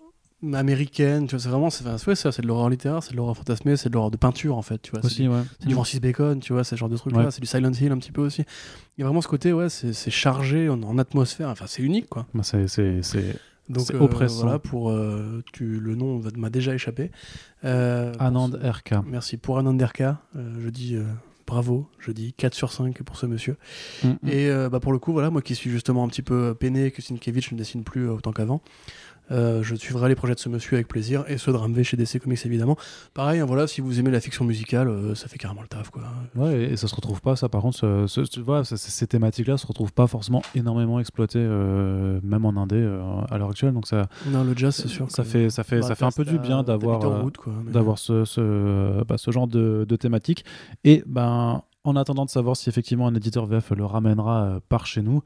américaine. 0.53 1.27
Tu 1.27 1.35
vois, 1.35 1.39
c'est 1.43 1.49
vraiment, 1.49 1.69
c'est 1.69 1.85
ouais, 2.07 2.15
ça, 2.15 2.31
c'est 2.31 2.41
de 2.41 2.47
l'horreur 2.47 2.69
littéraire, 2.69 3.03
c'est 3.03 3.11
de 3.11 3.17
l'horreur 3.17 3.37
fantasmée, 3.37 3.77
c'est 3.77 3.89
de 3.89 3.93
l'horreur 3.93 4.11
de 4.11 4.17
peinture 4.17 4.57
en 4.57 4.61
fait. 4.61 4.81
Tu 4.81 4.91
vois, 4.91 5.01
c'est 5.01 5.07
aussi 5.07 5.27
ouais 5.27 5.41
C'est 5.59 5.67
du 5.67 5.73
Francis 5.73 6.01
Bacon, 6.01 6.39
tu 6.39 6.53
vois, 6.53 6.63
c'est 6.63 6.75
ce 6.75 6.79
genre 6.79 6.89
de 6.89 6.97
truc 6.97 7.13
là. 7.15 7.25
Ouais. 7.25 7.31
C'est 7.31 7.41
du 7.41 7.47
Silent 7.47 7.71
Hill 7.71 7.91
un 7.91 7.97
petit 7.97 8.11
peu 8.11 8.21
aussi. 8.21 8.43
Il 8.97 9.01
y 9.01 9.03
a 9.03 9.05
vraiment 9.05 9.21
ce 9.21 9.27
côté, 9.27 9.53
ouais, 9.53 9.69
c'est 9.69 10.11
chargé 10.11 10.69
en, 10.69 10.81
en 10.83 10.97
atmosphère. 10.97 11.49
Enfin, 11.49 11.65
c'est 11.67 11.81
unique, 11.83 12.09
quoi. 12.09 12.25
Bah, 12.33 12.43
c'est 12.43 12.65
Donc, 13.69 13.91
euh, 13.91 13.99
oppressant. 13.99 14.43
voilà, 14.43 14.59
pour 14.59 14.89
euh, 14.89 15.43
tu, 15.53 15.79
le 15.79 15.95
nom 15.95 16.21
m'a 16.35 16.49
déjà 16.49 16.73
échappé. 16.73 17.11
Euh, 17.63 18.11
Anand 18.19 18.49
RK 18.49 18.95
Merci 19.07 19.37
pour 19.37 19.57
Anand 19.59 19.73
Derka. 19.75 20.19
Euh, 20.35 20.55
je 20.61 20.69
dis 20.69 20.95
euh, 20.95 21.03
bravo. 21.47 21.87
Je 21.99 22.11
dis 22.11 22.33
4 22.33 22.53
sur 22.53 22.71
5 22.71 23.01
pour 23.03 23.17
ce 23.17 23.25
monsieur. 23.27 23.55
Mhm. 24.03 24.17
Et 24.27 24.49
euh, 24.49 24.69
bah, 24.69 24.79
pour 24.79 24.91
le 24.91 24.99
coup, 24.99 25.13
voilà, 25.13 25.29
moi 25.29 25.41
qui 25.41 25.55
suis 25.55 25.69
justement 25.69 26.03
un 26.03 26.07
petit 26.09 26.21
peu 26.23 26.53
peiné 26.53 26.91
que 26.91 27.01
Sienkiewicz 27.01 27.51
ne 27.53 27.57
dessine 27.57 27.83
plus 27.83 28.09
autant 28.09 28.31
qu'avant. 28.33 28.61
Euh, 29.31 29.63
je 29.63 29.75
suivrai 29.75 30.09
les 30.09 30.15
projets 30.15 30.35
de 30.35 30.39
ce 30.39 30.49
monsieur 30.49 30.75
avec 30.75 30.87
plaisir 30.87 31.23
et 31.27 31.37
ceux 31.37 31.51
de 31.51 31.57
Ramvé 31.57 31.83
chez 31.83 31.97
DC 31.97 32.19
Comics 32.19 32.45
évidemment. 32.45 32.75
Pareil, 33.13 33.39
hein, 33.39 33.45
voilà, 33.45 33.65
si 33.67 33.81
vous 33.81 33.99
aimez 33.99 34.11
la 34.11 34.19
fiction 34.19 34.45
musicale, 34.45 34.89
euh, 34.89 35.15
ça 35.15 35.27
fait 35.27 35.37
carrément 35.37 35.61
le 35.61 35.67
taf 35.67 35.89
quoi. 35.89 36.03
Ouais, 36.35 36.63
et 36.71 36.77
ça 36.77 36.87
se 36.87 36.95
retrouve 36.95 37.21
pas, 37.21 37.35
ça 37.35 37.49
par 37.49 37.61
contre, 37.61 37.77
ce- 37.77 38.07
ce- 38.07 38.21
tu 38.21 38.41
vois, 38.41 38.63
ce- 38.63 38.75
ces 38.75 39.07
thématiques-là 39.07 39.57
se 39.57 39.65
retrouvent 39.65 39.93
pas 39.93 40.07
forcément 40.07 40.41
énormément 40.55 40.99
exploitées, 40.99 41.39
euh, 41.39 42.19
même 42.23 42.45
en 42.45 42.55
indé 42.61 42.77
à 43.29 43.37
l'heure 43.37 43.49
actuelle. 43.49 43.73
Donc 43.73 43.87
ça, 43.87 44.07
Non, 44.27 44.43
le 44.43 44.53
jazz, 44.55 44.75
c'est 44.75 44.87
sûr. 44.87 45.09
ça 45.09 45.23
fait, 45.23 45.49
ça 45.49 45.63
fait, 45.63 45.79
bah, 45.79 45.87
ça 45.87 45.95
fait 45.95 46.05
un 46.05 46.11
peu 46.11 46.25
du 46.25 46.37
bien 46.39 46.63
d'avoir, 46.63 46.99
d'avoir 47.71 47.97
ce, 47.99 48.25
ce, 48.25 49.03
bah, 49.05 49.17
ce 49.17 49.31
genre 49.31 49.47
de, 49.47 49.85
de 49.87 49.95
thématique. 49.95 50.43
Et 50.83 51.03
ben, 51.05 51.61
en 51.83 51.95
attendant 51.95 52.25
de 52.25 52.29
savoir 52.29 52.55
si 52.55 52.69
effectivement 52.69 53.07
un 53.07 53.15
éditeur 53.15 53.45
VF 53.47 53.71
le 53.71 53.85
ramènera 53.85 54.59
par 54.69 54.85
chez 54.85 55.01
nous. 55.01 55.21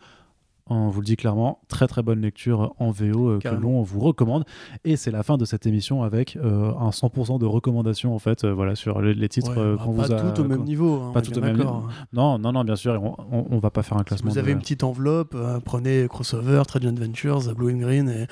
On 0.67 0.89
vous 0.89 0.99
le 1.01 1.05
dit 1.05 1.15
clairement, 1.15 1.59
très 1.67 1.85
très 1.85 2.01
bonne 2.01 2.21
lecture 2.21 2.73
en 2.79 2.89
VO 2.89 3.29
euh, 3.29 3.39
que 3.39 3.49
l'on 3.49 3.83
vous 3.83 3.99
recommande. 3.99 4.45
Et 4.83 4.95
c'est 4.95 5.11
la 5.11 5.21
fin 5.21 5.37
de 5.37 5.45
cette 5.45 5.67
émission 5.67 6.01
avec 6.01 6.37
euh, 6.37 6.71
un 6.79 6.89
100% 6.89 7.37
de 7.37 7.45
recommandations 7.45 8.15
en 8.15 8.19
fait, 8.19 8.43
euh, 8.43 8.51
voilà, 8.51 8.73
sur 8.75 8.99
les, 8.99 9.13
les 9.13 9.29
titres 9.29 9.51
Ouais, 9.51 9.59
euh, 9.59 9.75
bah, 9.75 9.83
qu'on 9.85 9.93
pas 9.93 10.05
vous 10.07 10.11
a. 10.13 10.31
tout 10.31 10.41
au 10.41 10.45
même 10.45 10.63
niveau. 10.63 11.01
hein, 11.03 11.11
pas 11.13 11.21
tout 11.21 11.37
au 11.37 11.41
même 11.41 11.55
d'accord. 11.57 11.87
Non, 12.13 12.39
non, 12.39 12.51
non, 12.51 12.63
bien 12.63 12.75
sûr, 12.75 12.99
on, 12.99 13.15
on, 13.31 13.45
on 13.51 13.59
va 13.59 13.69
pas 13.69 13.83
faire 13.83 13.97
un 13.97 13.99
Si 13.99 14.05
classement. 14.05 14.31
vous 14.31 14.39
avez 14.39 14.47
de- 14.47 14.53
une 14.53 14.59
petite 14.59 14.83
enveloppe, 14.83 15.37
prenez 15.65 16.07
Crossover, 16.09 16.63
Trade 16.67 16.85
Adventures, 16.85 17.53
Blue 17.53 17.71
and 17.71 17.77
Green 17.77 18.09
et 18.09 18.25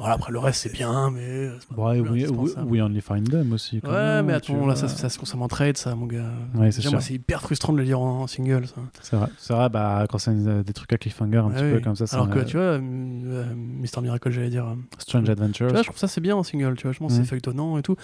voilà. 0.00 0.14
Après 0.14 0.32
le 0.32 0.38
reste 0.40 0.62
c'est 0.62 0.72
bien, 0.72 1.10
mais 1.10 1.20
euh, 1.20 1.56
c'est 1.60 1.68
pas 1.68 1.80
Ouais, 1.80 2.00
we, 2.00 2.28
we, 2.30 2.54
we 2.66 2.80
only 2.82 3.00
find 3.00 3.30
them 3.30 3.52
aussi. 3.52 3.80
quand 3.80 3.90
Ouais, 3.90 3.94
même, 3.96 4.26
mais 4.26 4.32
attends, 4.32 4.66
là 4.66 4.74
ça, 4.74 4.88
ça 4.88 5.08
se 5.08 5.18
consomme 5.18 5.42
en 5.42 5.48
trade, 5.48 5.76
ça, 5.76 5.94
mon 5.94 6.06
gars. 6.06 6.32
Ouais, 6.54 6.72
c'est 6.72 6.90
moi 6.90 7.00
c'est 7.00 7.14
hyper 7.14 7.40
frustrant 7.42 7.72
de 7.72 7.78
le 7.78 7.84
lire 7.84 8.00
en, 8.00 8.22
en 8.22 8.26
single, 8.26 8.66
ça. 8.66 8.74
C'est 9.02 9.14
vrai, 9.16 9.28
c'est 9.36 9.52
vrai 9.54 9.68
bah, 9.68 10.06
quand 10.10 10.18
c'est 10.18 10.30
euh, 10.32 10.62
des 10.64 10.72
trucs 10.72 10.92
à 10.92 10.98
cliffhanger 10.98 11.36
un 11.38 11.50
petit 11.50 11.62
Ouais, 11.62 11.70
peu 11.70 11.76
oui. 11.76 11.82
comme 11.82 11.94
ça. 11.96 12.04
Alors 12.12 12.28
que 12.30 12.38
un- 12.40 12.44
tu 12.44 12.56
vois, 12.56 12.66
euh, 12.66 12.80
euh, 12.80 13.54
Mister 13.54 14.00
Miracle, 14.00 14.30
j'allais 14.30 14.50
dire. 14.50 14.66
euh, 14.66 14.74
Strange 14.98 15.28
Adventures. 15.30 15.66
Tu 15.68 15.72
vois, 15.74 15.82
je 15.82 15.86
trouve 15.88 15.98
ça 15.98 16.08
c'est 16.08 16.20
bien 16.20 16.34
en 16.34 16.42
single, 16.42 16.74
tu 16.76 16.84
vois, 16.84 16.92
je 16.92 16.98
pense 16.98 17.12
que 17.12 17.18
Mhm. 17.18 17.24
c'est 17.24 17.28
feuilletonnant 17.30 17.78
et 17.78 17.82
tout. 17.82 17.94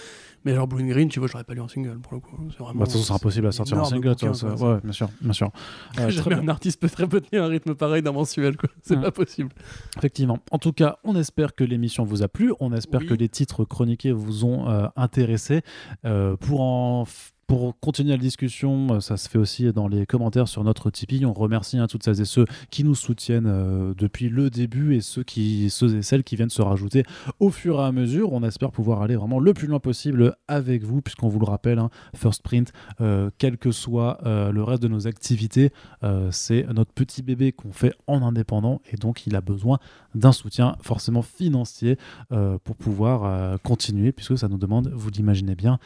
Mais 0.45 0.53
genre 0.55 0.67
Blue 0.67 0.83
and 0.83 0.87
Green, 0.87 1.09
tu 1.09 1.19
vois, 1.19 1.27
je 1.27 1.33
l'aurais 1.33 1.43
pas 1.43 1.55
lu 1.55 1.61
en 1.61 1.67
single 1.67 1.97
pour 1.99 2.13
le 2.13 2.19
coup. 2.19 2.37
C'est 2.51 2.59
vraiment. 2.59 2.79
Bah, 2.79 2.85
de 2.85 2.91
toute 2.91 3.01
façon, 3.01 3.03
c'est 3.05 3.13
impossible 3.13 3.47
à 3.47 3.51
sortir 3.51 3.77
en 3.79 3.83
single. 3.85 4.09
bouquin, 4.11 4.31
toi, 4.31 4.55
quoi. 4.55 4.73
ouais, 4.75 4.79
bien 4.83 4.93
sûr, 4.93 5.09
bien 5.19 5.33
sûr. 5.33 5.51
Euh, 5.99 6.09
Jamais 6.11 6.35
un 6.35 6.47
artiste 6.47 6.79
peut 6.79 6.89
très 6.89 7.07
peu 7.07 7.19
tenir 7.21 7.43
un 7.43 7.47
rythme 7.47 7.73
pareil 7.73 8.01
d'un 8.03 8.11
mensuel, 8.11 8.55
quoi. 8.55 8.69
C'est 8.83 8.95
Mhm. 8.95 9.01
pas 9.01 9.11
possible. 9.11 9.49
Effectivement. 9.97 10.39
En 10.51 10.59
tout 10.59 10.73
cas, 10.73 10.97
on 11.03 11.15
espère 11.15 11.55
que 11.55 11.63
l'émission 11.87 12.03
vous 12.03 12.21
a 12.21 12.27
plu. 12.27 12.53
On 12.59 12.73
espère 12.73 12.99
Oui. 13.01 13.07
que 13.07 13.13
les 13.13 13.29
titres 13.29 13.63
chroniqués 13.63 14.11
vous 14.11 14.43
ont 14.43 14.69
euh, 14.69 14.87
intéressé. 14.97 15.61
Euh, 16.03 16.35
pour 16.35 16.59
en 16.61 17.05
pour 17.47 17.79
continuer 17.79 18.11
la 18.11 18.17
discussion, 18.17 18.95
euh, 18.95 18.99
ça 18.99 19.15
se 19.15 19.29
fait 19.29 19.37
aussi 19.37 19.71
dans 19.71 19.87
les 19.87 20.05
commentaires 20.05 20.49
sur 20.49 20.65
notre 20.65 20.91
Tipeee. 20.91 21.25
On 21.25 21.31
remercie 21.31 21.77
hein, 21.77 21.87
toutes 21.87 22.03
celles 22.03 22.19
et 22.19 22.25
ceux 22.25 22.45
qui 22.71 22.83
nous 22.83 22.93
soutiennent 22.93 23.47
euh, 23.47 23.93
depuis 23.97 24.27
le 24.27 24.49
début 24.49 24.95
et 24.95 25.01
ceux, 25.01 25.23
qui, 25.23 25.69
ceux 25.69 25.95
et 25.95 26.01
celles 26.01 26.25
qui 26.25 26.35
viennent 26.35 26.49
se 26.49 26.61
rajouter 26.61 27.03
au 27.39 27.49
fur 27.49 27.79
et 27.79 27.83
à 27.83 27.93
mesure. 27.93 28.33
On 28.33 28.43
espère 28.43 28.71
pouvoir 28.71 29.01
aller 29.01 29.15
vraiment 29.15 29.39
le 29.39 29.53
plus 29.53 29.67
loin 29.67 29.79
possible 29.79 30.35
avec 30.49 30.83
vous, 30.83 31.01
puisqu'on 31.01 31.29
vous 31.29 31.39
le 31.39 31.45
rappelle, 31.45 31.79
hein, 31.79 31.89
First 32.13 32.43
Print, 32.43 32.73
euh, 32.99 33.29
quel 33.37 33.57
que 33.57 33.71
soit 33.71 34.19
le 34.25 34.61
reste 34.61 34.83
de 34.83 34.87
nos 34.87 35.07
activités, 35.07 35.71
c'est 36.31 36.65
notre 36.73 36.91
petit 36.91 37.21
bébé 37.21 37.51
qu'on 37.51 37.71
fait 37.71 37.93
en 38.07 38.21
indépendant 38.21 38.81
et 38.91 38.97
donc 38.97 39.25
il 39.25 39.35
a 39.35 39.41
besoin 39.41 39.79
d'un 40.15 40.31
soutien 40.31 40.75
forcément 40.81 41.21
financier 41.21 41.97
pour 42.29 42.75
pouvoir 42.75 43.59
continuer, 43.61 44.11
puisque 44.11 44.37
ça 44.37 44.47
nous 44.47 44.57
demande, 44.57 44.91
vous 44.93 45.09
l'imaginez 45.09 45.55
bien, 45.55 45.79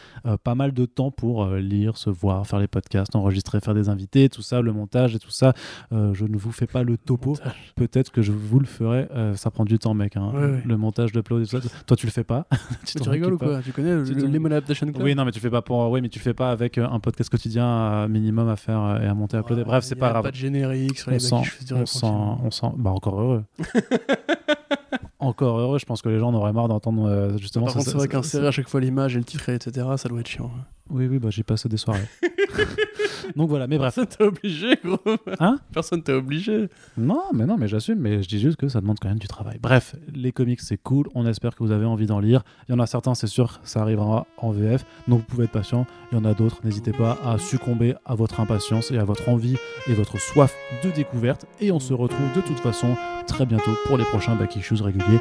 pas 0.43 0.55
mal 0.55 0.73
de 0.73 0.85
temps 0.85 1.11
pour 1.11 1.50
euh, 1.51 1.59
lire, 1.59 1.97
se 1.97 2.09
voir, 2.09 2.45
faire 2.47 2.59
les 2.59 2.67
podcasts, 2.67 3.15
enregistrer, 3.15 3.59
faire 3.59 3.73
des 3.73 3.89
invités, 3.89 4.29
tout 4.29 4.41
ça, 4.41 4.61
le 4.61 4.73
montage 4.73 5.15
et 5.15 5.19
tout 5.19 5.29
ça. 5.31 5.53
Euh, 5.91 6.13
je 6.13 6.25
ne 6.25 6.37
vous 6.37 6.51
fais 6.51 6.67
pas 6.67 6.83
le 6.83 6.97
topo. 6.97 7.35
Peut-être 7.75 8.11
que 8.11 8.21
je 8.21 8.31
vous 8.31 8.59
le 8.59 8.65
ferai. 8.65 9.07
Euh, 9.11 9.35
ça 9.35 9.51
prend 9.51 9.65
du 9.65 9.79
temps, 9.79 9.93
mec. 9.93 10.17
hein. 10.17 10.31
Ouais, 10.33 10.39
ouais. 10.45 10.61
Le 10.65 10.77
montage, 10.77 11.13
l'upload 11.13 11.43
et 11.43 11.45
tout 11.47 11.61
ça. 11.61 11.67
Toi, 11.85 11.97
tu 11.97 12.05
le 12.05 12.11
fais 12.11 12.23
pas. 12.23 12.45
tu 12.85 13.09
rigoles 13.09 13.33
ou 13.33 13.35
occupes 13.35 13.47
pas. 13.47 13.53
quoi 13.55 13.61
Tu 13.63 13.71
connais 13.71 13.93
le, 13.93 14.03
le 14.03 14.27
Lemon 14.27 14.47
Adaptation 14.47 14.87
Club? 14.87 15.01
Oui, 15.03 15.15
non, 15.15 15.25
mais 15.25 15.31
tu 15.31 15.39
fais 15.39 15.49
pas 15.49 15.61
pour. 15.61 15.89
Oui, 15.89 16.01
mais 16.01 16.09
tu 16.09 16.19
fais 16.19 16.33
pas 16.33 16.51
avec 16.51 16.77
un 16.77 16.99
podcast 16.99 17.29
quotidien 17.29 18.07
minimum 18.07 18.49
à 18.49 18.55
faire 18.55 18.99
et 19.01 19.07
à 19.07 19.13
monter, 19.13 19.37
à 19.37 19.41
uploader. 19.41 19.63
Bref, 19.63 19.83
c'est 19.83 19.95
pas 19.95 20.07
a 20.07 20.11
grave. 20.11 20.23
Pas 20.23 20.31
de 20.31 20.35
générique 20.35 20.99
sur 20.99 21.11
les 21.11 21.31
on 21.33 21.85
sent, 21.85 22.05
on 22.05 22.51
sent, 22.51 22.67
bah 22.77 22.89
encore 22.91 23.19
heureux. 23.21 23.43
encore 25.19 25.59
heureux. 25.59 25.79
Je 25.79 25.85
pense 25.85 26.01
que 26.01 26.09
les 26.09 26.19
gens 26.19 26.29
en 26.29 26.33
auraient 26.33 26.53
marre 26.53 26.67
d'entendre 26.67 27.07
euh, 27.07 27.37
justement. 27.37 27.65
Par 27.65 27.73
ça- 27.73 27.79
contre, 27.79 27.91
c'est 27.91 27.97
vrai 27.97 28.07
qu'insérer 28.07 28.47
à 28.47 28.51
chaque 28.51 28.67
fois 28.69 28.81
l'image 28.81 29.15
et 29.15 29.19
le 29.19 29.25
titre, 29.25 29.49
etc., 29.49 29.87
ça 29.97 30.09
doit 30.09 30.19
être 30.19 30.27
chiant. 30.27 30.51
Oui, 30.91 31.07
oui, 31.07 31.19
bah, 31.19 31.29
j'ai 31.29 31.43
passé 31.43 31.69
des 31.69 31.77
soirées. 31.77 32.07
Donc 33.35 33.49
voilà, 33.49 33.67
mais 33.67 33.77
bref. 33.77 33.95
Personne 33.95 34.07
t'a 34.17 34.25
obligé, 34.25 34.77
gros. 34.83 34.97
Hein 35.39 35.57
Personne 35.73 36.03
t'a 36.03 36.15
obligé. 36.17 36.69
Non, 36.97 37.23
mais 37.33 37.45
non, 37.45 37.57
mais 37.57 37.67
j'assume, 37.67 37.99
mais 37.99 38.21
je 38.21 38.27
dis 38.27 38.39
juste 38.39 38.57
que 38.57 38.67
ça 38.67 38.81
demande 38.81 38.97
quand 38.99 39.09
même 39.09 39.19
du 39.19 39.27
travail. 39.27 39.57
Bref, 39.61 39.95
les 40.13 40.31
comics, 40.31 40.59
c'est 40.59 40.77
cool. 40.77 41.07
On 41.15 41.25
espère 41.25 41.55
que 41.55 41.63
vous 41.63 41.71
avez 41.71 41.85
envie 41.85 42.05
d'en 42.05 42.19
lire. 42.19 42.43
Il 42.67 42.73
y 42.73 42.75
en 42.75 42.79
a 42.79 42.87
certains, 42.87 43.15
c'est 43.15 43.27
sûr, 43.27 43.59
ça 43.63 43.81
arrivera 43.81 44.27
en 44.37 44.51
VF. 44.51 44.85
Donc 45.07 45.19
vous 45.19 45.25
pouvez 45.25 45.45
être 45.45 45.51
patient. 45.51 45.85
Il 46.11 46.17
y 46.17 46.21
en 46.21 46.25
a 46.25 46.33
d'autres. 46.33 46.59
N'hésitez 46.63 46.91
pas 46.91 47.17
à 47.23 47.37
succomber 47.37 47.95
à 48.05 48.15
votre 48.15 48.39
impatience 48.39 48.91
et 48.91 48.97
à 48.97 49.05
votre 49.05 49.29
envie 49.29 49.55
et 49.87 49.93
votre 49.93 50.19
soif 50.19 50.53
de 50.83 50.91
découverte. 50.91 51.45
Et 51.59 51.71
on 51.71 51.79
se 51.79 51.93
retrouve 51.93 52.33
de 52.35 52.41
toute 52.41 52.59
façon 52.59 52.95
très 53.27 53.45
bientôt 53.45 53.71
pour 53.85 53.97
les 53.97 54.05
prochains 54.05 54.35
Back 54.35 54.55
Issues 54.55 54.81
réguliers. 54.81 55.19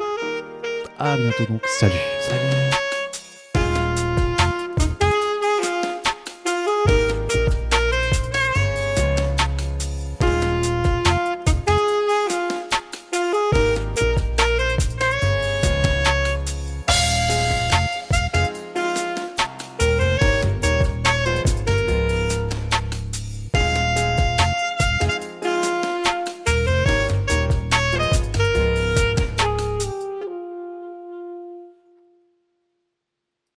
À 0.99 1.15
bientôt 1.17 1.45
donc. 1.49 1.61
Salut. 1.65 1.93
Salut. 2.19 2.70